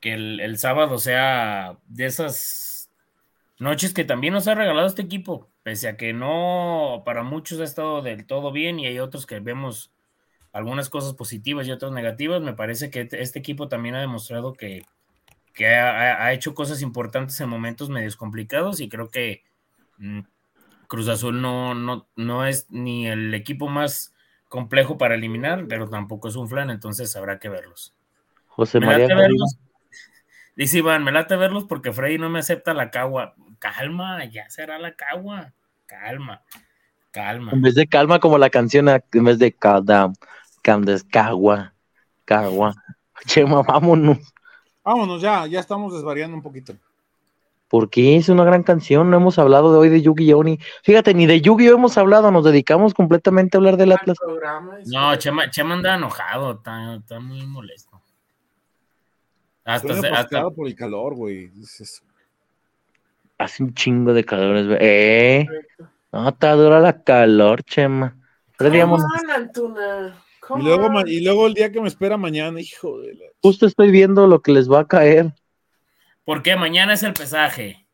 que 0.00 0.14
el, 0.14 0.40
el 0.40 0.58
sábado 0.58 0.98
sea 0.98 1.78
de 1.86 2.06
esas 2.06 2.90
noches 3.60 3.94
que 3.94 4.04
también 4.04 4.34
nos 4.34 4.48
ha 4.48 4.54
regalado 4.56 4.86
este 4.88 5.02
equipo, 5.02 5.48
pese 5.62 5.88
a 5.88 5.96
que 5.96 6.12
no 6.12 7.02
para 7.06 7.22
muchos 7.22 7.60
ha 7.60 7.64
estado 7.64 8.02
del 8.02 8.26
todo 8.26 8.50
bien 8.50 8.80
y 8.80 8.86
hay 8.86 8.98
otros 8.98 9.24
que 9.24 9.38
vemos 9.40 9.92
algunas 10.56 10.88
cosas 10.88 11.14
positivas 11.14 11.66
y 11.66 11.72
otras 11.72 11.92
negativas. 11.92 12.40
Me 12.42 12.54
parece 12.54 12.90
que 12.90 13.02
este- 13.02 13.22
este 13.22 13.38
equipo 13.38 13.68
también 13.68 13.94
ha 13.94 14.00
demostrado 14.00 14.54
que, 14.54 14.84
que 15.54 15.74
ha, 15.74 16.24
ha 16.24 16.32
hecho 16.32 16.54
cosas 16.54 16.82
importantes 16.82 17.40
en 17.40 17.48
momentos 17.48 17.88
medios 17.90 18.16
complicados 18.16 18.80
y 18.80 18.88
creo 18.88 19.08
que 19.10 19.42
mm, 19.98 20.20
Cruz 20.88 21.08
Azul 21.08 21.40
no, 21.42 21.74
no, 21.74 22.08
no 22.16 22.46
es 22.46 22.66
ni 22.70 23.06
el 23.08 23.34
equipo 23.34 23.68
más 23.68 24.14
complejo 24.48 24.96
para 24.98 25.14
eliminar, 25.16 25.66
pero 25.68 25.88
tampoco 25.88 26.28
es 26.28 26.36
un 26.36 26.48
flan, 26.48 26.70
entonces 26.70 27.14
habrá 27.16 27.38
que 27.38 27.48
verlos. 27.48 27.94
José 28.46 28.80
Me 28.80 28.86
María. 28.86 29.08
late 29.08 29.14
verlos. 29.14 29.58
Dice 30.56 30.78
Iván, 30.78 31.04
me 31.04 31.12
late 31.12 31.36
verlos 31.36 31.64
porque 31.64 31.92
Freddy 31.92 32.16
no 32.18 32.30
me 32.30 32.38
acepta 32.38 32.72
la 32.72 32.90
cagua. 32.90 33.34
Calma, 33.58 34.24
ya 34.24 34.48
será 34.48 34.78
la 34.78 34.94
cagua. 34.94 35.52
Calma, 35.86 36.42
calma. 37.10 37.52
En 37.52 37.60
vez 37.62 37.74
de 37.74 37.86
calma, 37.86 38.18
como 38.20 38.38
la 38.38 38.48
canción, 38.50 38.88
en 38.88 39.24
vez 39.24 39.38
de 39.38 39.52
calm 39.52 40.14
calm 40.66 40.84
cagua, 41.10 41.72
cagua. 42.24 42.74
Chema, 43.26 43.62
vámonos. 43.62 44.18
Vámonos, 44.84 45.22
ya, 45.22 45.46
ya 45.46 45.60
estamos 45.60 45.94
desvariando 45.94 46.36
un 46.36 46.42
poquito. 46.42 46.74
Porque 47.68 48.16
es 48.16 48.28
una 48.28 48.44
gran 48.44 48.62
canción. 48.62 49.10
No 49.10 49.16
hemos 49.16 49.38
hablado 49.38 49.72
de 49.72 49.78
hoy 49.78 49.88
de 49.88 50.02
Yu-Gi-Oh! 50.02 50.42
Ni... 50.44 50.58
Fíjate, 50.82 51.14
ni 51.14 51.26
de 51.26 51.40
Yu-Gi-Oh! 51.40 51.74
hemos 51.74 51.96
hablado. 51.98 52.30
Nos 52.30 52.44
dedicamos 52.44 52.94
completamente 52.94 53.56
a 53.56 53.58
hablar 53.58 53.76
del 53.76 53.92
Atlas. 53.92 54.16
No, 54.86 55.16
Chema, 55.16 55.50
Chema 55.50 55.74
anda 55.74 55.94
enojado, 55.96 56.52
está, 56.52 56.94
está 56.96 57.18
muy 57.20 57.44
molesto. 57.46 58.00
Hasta, 59.64 60.00
se- 60.00 60.08
hasta- 60.08 60.50
por 60.50 60.66
el 60.68 60.74
calor, 60.76 61.14
güey. 61.14 61.50
Hace 63.38 63.62
un 63.64 63.74
chingo 63.74 64.12
de 64.12 64.24
calores. 64.24 64.66
güey. 64.66 64.78
Eh, 64.80 65.46
no, 66.12 66.28
está 66.28 66.52
dura 66.52 66.78
la 66.80 67.02
calor, 67.02 67.62
Chema. 67.64 68.16
Vámonos. 68.58 69.04
on, 69.24 69.30
Antuna. 69.30 70.22
Y 70.58 70.62
luego, 70.62 71.06
y 71.06 71.20
luego 71.24 71.46
el 71.46 71.54
día 71.54 71.72
que 71.72 71.80
me 71.80 71.88
espera 71.88 72.16
mañana, 72.16 72.60
hijo 72.60 73.00
de 73.00 73.14
la... 73.14 73.24
Justo 73.42 73.66
estoy 73.66 73.90
viendo 73.90 74.26
lo 74.26 74.40
que 74.42 74.52
les 74.52 74.70
va 74.70 74.80
a 74.80 74.86
caer. 74.86 75.32
¿Por 76.24 76.42
qué? 76.42 76.56
Mañana 76.56 76.94
es 76.94 77.02
el 77.02 77.12
pesaje. 77.12 77.86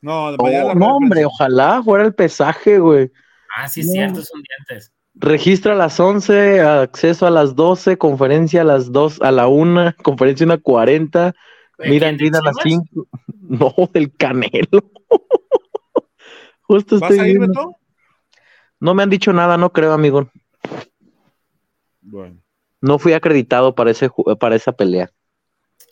No, 0.00 0.26
Oh, 0.28 0.36
mañana 0.42 0.64
la 0.64 0.74
no, 0.74 0.86
de 0.86 0.92
hombre, 0.92 1.24
ojalá 1.24 1.82
fuera 1.82 2.04
el 2.04 2.14
pesaje, 2.14 2.78
güey. 2.78 3.10
Ah, 3.56 3.68
sí, 3.68 3.80
es 3.80 3.86
No. 3.86 3.92
cierto, 3.92 4.22
son 4.22 4.42
dientes. 4.42 4.92
Registra 5.14 5.72
a 5.72 5.76
las 5.76 5.98
11, 6.00 6.60
acceso 6.60 7.26
a 7.26 7.30
las 7.30 7.54
12, 7.54 7.96
conferencia 7.98 8.62
a 8.62 8.64
las 8.64 8.90
2, 8.90 9.20
a 9.22 9.30
la 9.30 9.46
1, 9.48 9.94
conferencia 10.02 10.46
1.40, 10.46 11.34
¿De 11.78 11.88
mira 11.88 12.08
quién, 12.08 12.18
de 12.18 12.26
en 12.26 12.36
a 12.36 12.40
las 12.42 12.56
Chivas? 12.56 12.82
5. 12.92 13.06
No, 13.46 13.74
del 13.92 14.10
Canelo. 14.16 14.90
Justo 16.62 16.98
¿Vas 16.98 17.10
estoy 17.10 17.24
a 17.26 17.28
ir, 17.30 17.38
viendo. 17.38 17.60
Beto? 17.60 17.76
No 18.80 18.94
me 18.94 19.02
han 19.02 19.10
dicho 19.10 19.32
nada, 19.32 19.56
no 19.56 19.70
creo, 19.72 19.92
amigo. 19.92 20.30
Bueno. 22.14 22.40
No 22.80 23.00
fui 23.00 23.12
acreditado 23.12 23.74
para, 23.74 23.90
ese, 23.90 24.08
para 24.38 24.54
esa 24.54 24.70
pelea. 24.70 25.10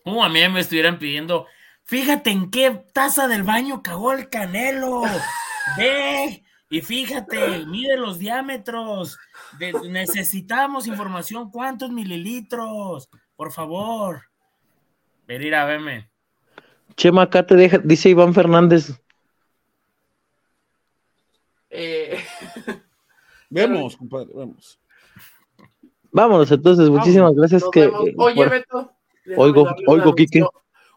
Uh, 0.05 0.23
a 0.23 0.28
mí 0.28 0.49
me 0.49 0.61
estuvieran 0.61 1.01
pidiendo, 1.01 1.47
fíjate 1.82 2.31
en 2.31 2.49
qué 2.49 2.70
taza 2.93 3.27
del 3.27 3.43
baño 3.43 3.82
cagó 3.82 4.12
el 4.12 4.28
canelo. 4.28 5.03
Ve, 5.77 6.44
y 6.70 6.81
fíjate, 6.81 7.66
mide 7.66 7.97
los 7.97 8.20
diámetros. 8.20 9.19
De- 9.59 9.73
necesitamos 9.89 10.86
información, 10.86 11.51
¿cuántos 11.51 11.90
mililitros? 11.90 13.09
Por 13.35 13.51
favor. 13.51 14.23
Venir 15.27 15.57
a 15.57 15.65
verme. 15.65 16.09
Chema, 16.94 17.23
acá 17.23 17.44
te 17.44 17.57
deja, 17.57 17.78
dice 17.78 18.11
Iván 18.11 18.32
Fernández. 18.32 18.93
Eh, 21.69 22.23
Vemos, 23.51 23.97
compadre, 23.99 24.31
vemos. 24.32 24.78
Vámonos, 26.13 26.51
entonces, 26.53 26.89
muchísimas 26.91 27.33
gracias. 27.35 27.63
nos 27.63 27.71
que, 27.71 27.81
vemos. 27.87 28.07
eh, 28.09 28.15
Oye, 28.19 28.49
Beto. 28.49 28.93
Oigo- 29.37 29.67
oigo, 29.87 30.11
anuncio- 30.13 30.51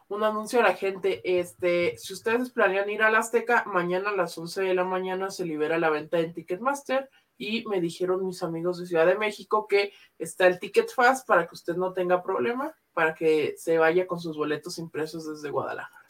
Un 0.08 0.22
anuncio 0.22 0.60
a 0.60 0.62
la 0.62 0.74
gente. 0.74 1.20
Este, 1.40 1.96
si 1.98 2.12
ustedes 2.12 2.50
planean 2.50 2.88
ir 2.90 3.02
al 3.02 3.16
Azteca, 3.16 3.64
mañana 3.66 4.10
a 4.10 4.14
las 4.16 4.36
11 4.38 4.62
de 4.62 4.72
la 4.74 4.84
mañana 4.84 5.30
se 5.30 5.44
libera 5.44 5.78
la 5.78 5.90
venta 5.90 6.20
en 6.20 6.32
Ticketmaster. 6.32 7.10
Y 7.38 7.64
me 7.66 7.80
dijeron 7.80 8.24
mis 8.24 8.42
amigos 8.42 8.78
de 8.78 8.86
Ciudad 8.86 9.04
de 9.06 9.16
México 9.18 9.66
que 9.68 9.92
está 10.18 10.46
el 10.46 10.58
Ticket 10.58 10.90
Fast 10.94 11.26
para 11.26 11.46
que 11.46 11.54
usted 11.54 11.76
no 11.76 11.92
tenga 11.92 12.22
problema, 12.22 12.72
para 12.94 13.14
que 13.14 13.54
se 13.58 13.78
vaya 13.78 14.06
con 14.06 14.20
sus 14.20 14.36
boletos 14.36 14.78
impresos 14.78 15.26
desde 15.28 15.50
Guadalajara. 15.50 16.04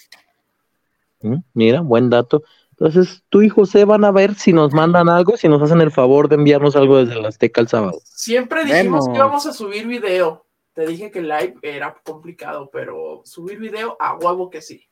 Mm, 1.23 1.37
Mira, 1.55 1.81
buen 1.81 2.11
dato. 2.11 2.43
Entonces, 2.79 3.23
tú 3.31 3.41
y 3.43 3.49
José 3.49 3.85
van 3.87 4.05
a 4.05 4.11
ver 4.11 4.35
si 4.35 4.53
nos 4.53 4.73
mandan 4.75 5.09
algo, 5.09 5.37
si 5.39 5.49
nos 5.49 5.63
hacen 5.63 5.81
el 5.81 5.91
favor 5.91 6.29
de 6.29 6.35
enviarnos 6.35 6.77
algo 6.77 6.99
desde 7.03 7.21
la 7.21 7.29
Azteca 7.29 7.61
el 7.63 7.69
sábado. 7.69 7.99
Siempre 8.05 8.65
dijimos 8.65 9.07
Vemos. 9.07 9.09
que 9.09 9.15
íbamos 9.17 9.47
a 9.47 9.53
subir 9.55 9.87
video. 9.87 10.47
Te 10.75 10.87
dije 10.87 11.11
que 11.11 11.23
live 11.23 11.55
era 11.63 11.95
complicado, 12.05 12.69
pero 12.71 13.23
subir 13.25 13.59
video 13.59 13.97
a 13.99 14.15
huevo 14.17 14.51
que 14.51 14.61
sí. 14.61 14.87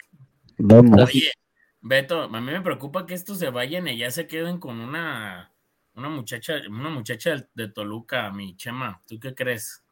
Oye, 0.58 1.30
Beto, 1.82 2.22
a 2.22 2.28
mí 2.28 2.40
me 2.40 2.62
preocupa 2.62 3.04
que 3.04 3.12
estos 3.12 3.38
se 3.38 3.50
vayan 3.50 3.86
y 3.88 3.98
ya 3.98 4.10
se 4.10 4.26
queden 4.26 4.58
con 4.58 4.80
una, 4.80 5.52
una 5.94 6.08
muchacha, 6.08 6.54
una 6.70 6.88
muchacha 6.88 7.46
de 7.52 7.68
Toluca, 7.68 8.30
mi 8.32 8.56
Chema. 8.56 9.02
¿Tú 9.06 9.20
qué 9.20 9.34
crees? 9.34 9.82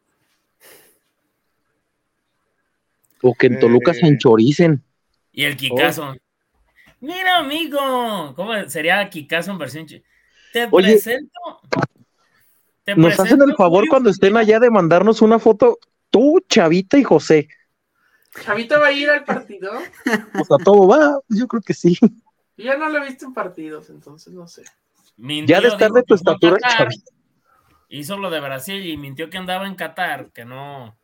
O 3.20 3.34
que 3.34 3.48
en 3.48 3.60
Toluca 3.60 3.92
se 3.92 4.06
Eh. 4.06 4.08
enchoricen. 4.08 4.82
Y 5.30 5.44
el 5.44 5.56
Kikazo. 5.58 6.14
Mira, 7.02 7.38
amigo. 7.38 8.32
¿Cómo 8.36 8.52
sería 8.68 9.10
Kikazo 9.10 9.50
en 9.50 9.58
versión? 9.58 9.86
Te 9.86 10.68
Oye, 10.70 10.92
presento. 10.92 11.60
te 12.84 12.94
Nos 12.94 13.18
hacen 13.18 13.42
el 13.42 13.56
favor 13.56 13.88
cuando 13.88 14.08
estén 14.08 14.36
allá 14.36 14.60
de 14.60 14.70
mandarnos 14.70 15.20
una 15.20 15.40
foto, 15.40 15.78
tú, 16.10 16.40
Chavita 16.48 16.96
y 16.96 17.02
José. 17.02 17.48
Chavita 18.40 18.78
va 18.78 18.86
a 18.86 18.92
ir 18.92 19.10
al 19.10 19.24
partido. 19.24 19.72
O 20.40 20.44
sea, 20.44 20.58
todo 20.64 20.86
va, 20.86 21.18
yo 21.28 21.48
creo 21.48 21.60
que 21.60 21.74
sí. 21.74 21.98
Yo 22.56 22.64
ya 22.64 22.76
no 22.76 22.88
lo 22.88 22.98
he 22.98 23.08
visto 23.08 23.26
en 23.26 23.34
partidos, 23.34 23.90
entonces 23.90 24.32
no 24.32 24.46
sé. 24.46 24.62
Mintió, 25.16 25.56
Ya 25.56 25.60
de 25.60 25.68
estar 25.68 25.90
de 25.90 26.04
tu 26.04 26.14
a 26.14 26.16
estatura, 26.16 26.56
Qatar, 26.56 26.78
Chavita. 26.88 27.12
Hizo 27.88 28.16
lo 28.16 28.30
de 28.30 28.38
Brasil 28.38 28.86
y 28.86 28.96
mintió 28.96 29.28
que 29.28 29.38
andaba 29.38 29.66
en 29.66 29.74
Qatar, 29.74 30.30
que 30.30 30.44
no. 30.44 30.96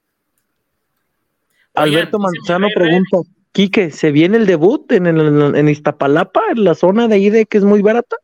Alberto 1.74 2.20
Manzano 2.20 2.68
pregunta, 2.72 3.18
Quique, 3.52 3.90
¿se 3.90 4.12
viene 4.12 4.36
el 4.36 4.46
debut 4.46 4.90
en, 4.92 5.06
el- 5.06 5.56
en 5.56 5.68
Iztapalapa, 5.68 6.42
en 6.52 6.64
la 6.64 6.74
zona 6.74 7.08
de 7.08 7.14
ahí 7.16 7.30
de 7.30 7.46
que 7.46 7.58
es 7.58 7.64
muy 7.64 7.82
barata? 7.82 8.16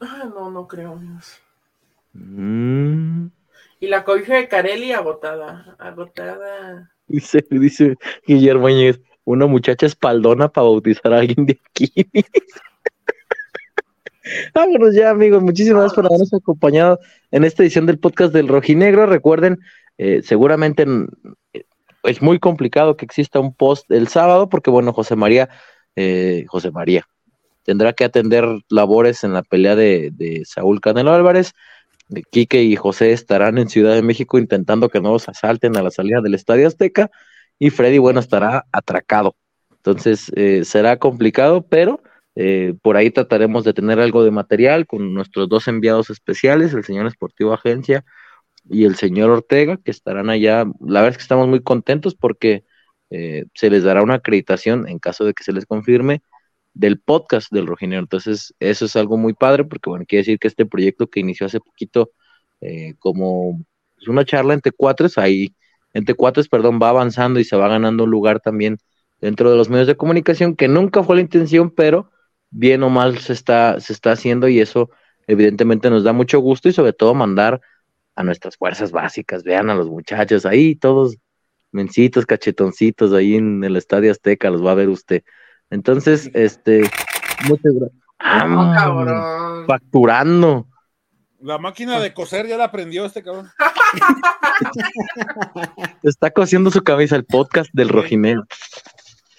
Ah, 0.00 0.28
no, 0.34 0.50
no 0.50 0.66
creo. 0.66 0.92
amigos. 0.92 1.40
Mm, 2.12 3.26
Y 3.80 3.86
la 3.86 4.04
cobija 4.04 4.36
de 4.36 4.48
Carelli 4.48 4.92
agotada. 4.92 5.76
Agotada. 5.78 6.90
dice, 7.06 7.44
dice 7.50 7.96
Guillermo 8.26 8.66
Áñez, 8.66 9.00
una 9.24 9.46
muchacha 9.46 9.86
espaldona 9.86 10.48
para 10.48 10.64
bautizar 10.66 11.12
a 11.12 11.18
alguien 11.20 11.46
de 11.46 11.60
aquí. 11.70 11.92
Vámonos 14.54 14.94
ya, 14.94 15.10
amigos. 15.10 15.42
Muchísimas 15.42 15.80
gracias 15.80 15.94
por 15.96 16.06
habernos 16.06 16.32
acompañado 16.34 16.98
en 17.30 17.44
esta 17.44 17.62
edición 17.62 17.86
del 17.86 17.98
podcast 17.98 18.32
del 18.32 18.48
Rojinegro. 18.48 19.06
Recuerden, 19.06 19.58
eh, 19.98 20.20
seguramente 20.22 20.86
es 22.02 22.22
muy 22.22 22.38
complicado 22.38 22.96
que 22.96 23.04
exista 23.04 23.40
un 23.40 23.54
post 23.54 23.90
el 23.90 24.08
sábado, 24.08 24.48
porque 24.48 24.70
bueno, 24.70 24.92
José 24.92 25.16
María, 25.16 25.48
eh, 25.96 26.44
José 26.48 26.70
María, 26.70 27.06
tendrá 27.64 27.92
que 27.92 28.04
atender 28.04 28.46
labores 28.68 29.24
en 29.24 29.32
la 29.32 29.42
pelea 29.42 29.76
de, 29.76 30.10
de 30.12 30.42
Saúl 30.44 30.80
Canelo 30.80 31.12
Álvarez. 31.12 31.52
Eh, 32.14 32.22
Quique 32.30 32.62
y 32.62 32.76
José 32.76 33.12
estarán 33.12 33.58
en 33.58 33.68
Ciudad 33.68 33.94
de 33.94 34.02
México 34.02 34.38
intentando 34.38 34.88
que 34.88 35.00
no 35.00 35.12
los 35.12 35.28
asalten 35.28 35.76
a 35.76 35.82
la 35.82 35.90
salida 35.90 36.20
del 36.20 36.34
Estadio 36.34 36.66
Azteca. 36.66 37.10
Y 37.58 37.70
Freddy, 37.70 37.98
bueno, 37.98 38.20
estará 38.20 38.64
atracado. 38.72 39.36
Entonces, 39.70 40.30
eh, 40.36 40.64
será 40.64 40.98
complicado, 40.98 41.62
pero 41.62 42.02
eh, 42.34 42.74
por 42.82 42.96
ahí 42.96 43.10
trataremos 43.10 43.64
de 43.64 43.74
tener 43.74 44.00
algo 44.00 44.24
de 44.24 44.30
material 44.30 44.86
con 44.86 45.12
nuestros 45.14 45.48
dos 45.48 45.68
enviados 45.68 46.10
especiales, 46.10 46.72
el 46.74 46.84
señor 46.84 47.06
Esportivo 47.06 47.52
Agencia 47.52 48.04
y 48.68 48.84
el 48.84 48.96
señor 48.96 49.30
Ortega, 49.30 49.78
que 49.78 49.90
estarán 49.90 50.30
allá. 50.30 50.64
La 50.80 51.00
verdad 51.00 51.12
es 51.12 51.16
que 51.18 51.22
estamos 51.22 51.48
muy 51.48 51.62
contentos 51.62 52.14
porque 52.14 52.64
eh, 53.10 53.46
se 53.54 53.70
les 53.70 53.82
dará 53.84 54.02
una 54.02 54.14
acreditación 54.14 54.88
en 54.88 54.98
caso 54.98 55.24
de 55.24 55.34
que 55.34 55.44
se 55.44 55.52
les 55.52 55.66
confirme 55.66 56.22
del 56.74 57.00
podcast 57.00 57.52
del 57.52 57.66
Rojinero. 57.66 58.02
Entonces, 58.02 58.54
eso 58.60 58.84
es 58.86 58.96
algo 58.96 59.16
muy 59.16 59.34
padre 59.34 59.64
porque, 59.64 59.90
bueno, 59.90 60.04
quiere 60.06 60.20
decir 60.22 60.38
que 60.38 60.48
este 60.48 60.66
proyecto 60.66 61.08
que 61.08 61.20
inició 61.20 61.46
hace 61.46 61.60
poquito 61.60 62.12
eh, 62.60 62.94
como 62.98 63.64
pues, 63.96 64.08
una 64.08 64.24
charla 64.24 64.54
entre 64.54 64.72
cuatres, 64.72 65.18
ahí, 65.18 65.54
entre 65.92 66.14
cuatres, 66.14 66.48
perdón, 66.48 66.78
va 66.82 66.90
avanzando 66.90 67.40
y 67.40 67.44
se 67.44 67.56
va 67.56 67.68
ganando 67.68 68.04
un 68.04 68.10
lugar 68.10 68.40
también 68.40 68.78
dentro 69.20 69.50
de 69.50 69.56
los 69.56 69.68
medios 69.68 69.86
de 69.86 69.96
comunicación, 69.96 70.56
que 70.56 70.68
nunca 70.68 71.02
fue 71.02 71.16
la 71.16 71.22
intención, 71.22 71.70
pero 71.70 72.10
bien 72.50 72.82
o 72.82 72.90
mal 72.90 73.18
se 73.18 73.32
está, 73.32 73.80
se 73.80 73.92
está 73.92 74.12
haciendo 74.12 74.48
y 74.48 74.60
eso 74.60 74.90
evidentemente 75.26 75.90
nos 75.90 76.04
da 76.04 76.12
mucho 76.12 76.40
gusto 76.40 76.68
y 76.68 76.72
sobre 76.72 76.92
todo 76.92 77.14
mandar 77.14 77.60
a 78.16 78.22
nuestras 78.22 78.56
fuerzas 78.56 78.92
básicas, 78.92 79.42
vean 79.42 79.70
a 79.70 79.74
los 79.74 79.88
muchachos 79.88 80.46
ahí, 80.46 80.74
todos 80.74 81.16
mencitos, 81.72 82.26
cachetoncitos 82.26 83.12
ahí 83.12 83.36
en 83.36 83.64
el 83.64 83.76
Estadio 83.76 84.10
Azteca, 84.10 84.50
los 84.50 84.64
va 84.64 84.72
a 84.72 84.76
ver 84.76 84.88
usted. 84.88 85.22
Entonces, 85.70 86.30
este, 86.34 86.82
muchas 87.48 87.74
gracias. 87.74 88.00
Ah, 88.18 89.64
facturando. 89.66 90.66
La 91.40 91.56
máquina 91.56 91.98
de 92.00 92.12
coser 92.12 92.46
ya 92.46 92.58
la 92.58 92.64
aprendió 92.64 93.06
este 93.06 93.22
cabrón. 93.22 93.48
Está 96.02 96.30
cosiendo 96.30 96.70
su 96.70 96.82
cabeza 96.82 97.16
el 97.16 97.24
podcast 97.24 97.70
del 97.72 97.88
Rojinero. 97.88 98.44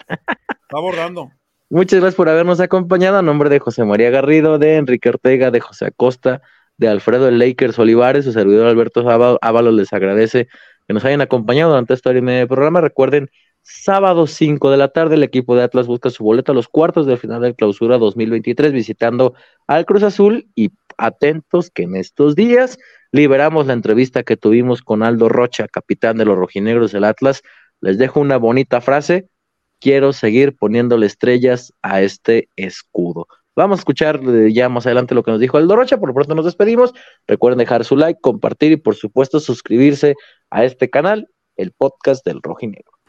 Está 0.08 0.80
bordando. 0.80 1.32
Muchas 1.70 2.00
gracias 2.00 2.16
por 2.16 2.28
habernos 2.28 2.60
acompañado. 2.60 3.18
A 3.18 3.22
nombre 3.22 3.50
de 3.50 3.60
José 3.60 3.86
María 3.86 4.10
Garrido, 4.10 4.58
de 4.58 4.78
Enrique 4.78 5.10
Ortega, 5.10 5.52
de 5.52 5.60
José 5.60 5.86
Acosta, 5.86 6.42
de 6.82 6.88
Alfredo 6.88 7.28
el 7.28 7.38
Lakers 7.38 7.78
Olivares, 7.78 8.26
su 8.26 8.34
servidor 8.34 8.66
Alberto 8.66 9.08
Ábalos 9.40 9.74
les 9.76 9.94
agradece 9.94 10.48
que 10.88 10.94
nos 10.96 11.06
hayan 11.06 11.22
acompañado 11.22 11.70
durante 11.70 11.94
esta 11.94 12.10
hora 12.10 12.18
y 12.18 12.24
media 12.24 12.40
de 12.40 12.48
programa. 12.48 12.82
Recuerden, 12.82 13.30
sábado 13.62 14.26
5 14.26 14.72
de 14.72 14.78
la 14.78 14.88
tarde, 14.88 15.14
el 15.14 15.22
equipo 15.22 15.56
de 15.56 15.62
Atlas 15.62 15.86
busca 15.86 16.10
su 16.10 16.24
boleto 16.24 16.52
a 16.52 16.56
los 16.56 16.68
cuartos 16.68 17.06
de 17.06 17.18
final 17.18 17.44
de 17.44 17.54
clausura 17.54 18.00
2023, 18.00 18.74
visitando 18.74 19.36
al 19.68 19.86
Cruz 19.86 20.02
Azul 20.02 20.48
y 20.56 20.72
atentos 20.98 21.70
que 21.70 21.84
en 21.84 21.96
estos 21.96 22.36
días 22.36 22.80
liberamos 23.12 23.68
la 23.68 23.74
entrevista 23.74 24.24
que 24.24 24.36
tuvimos 24.36 24.82
con 24.82 25.04
Aldo 25.04 25.30
Rocha, 25.30 25.68
capitán 25.68 26.18
de 26.18 26.26
los 26.26 26.36
rojinegros 26.36 26.92
del 26.92 27.04
Atlas. 27.04 27.44
Les 27.80 28.00
dejo 28.00 28.20
una 28.20 28.38
bonita 28.38 28.82
frase. 28.82 29.30
Quiero 29.80 30.14
seguir 30.14 30.56
poniéndole 30.56 31.06
estrellas 31.06 31.74
a 31.84 32.02
este 32.02 32.50
escudo. 32.56 33.28
Vamos 33.56 33.80
a 33.80 33.82
escuchar 33.82 34.22
ya 34.52 34.70
más 34.70 34.86
adelante 34.86 35.14
lo 35.14 35.24
que 35.24 35.32
nos 35.32 35.40
dijo 35.40 35.58
Aldo 35.58 35.76
Rocha. 35.76 35.98
Por 35.98 36.10
lo 36.10 36.16
pronto 36.16 36.36
nos 36.36 36.46
despedimos. 36.46 36.94
Recuerden 37.28 37.60
dejar 37.60 37.84
su 37.84 37.98
like, 37.98 38.20
compartir 38.22 38.72
y 38.72 38.78
por 38.78 38.96
supuesto 38.96 39.40
suscribirse 39.40 40.16
a 40.50 40.64
este 40.64 40.90
canal, 40.90 41.28
el 41.58 41.72
podcast 41.72 42.26
del 42.26 42.42
Rojinegro. 42.42 43.01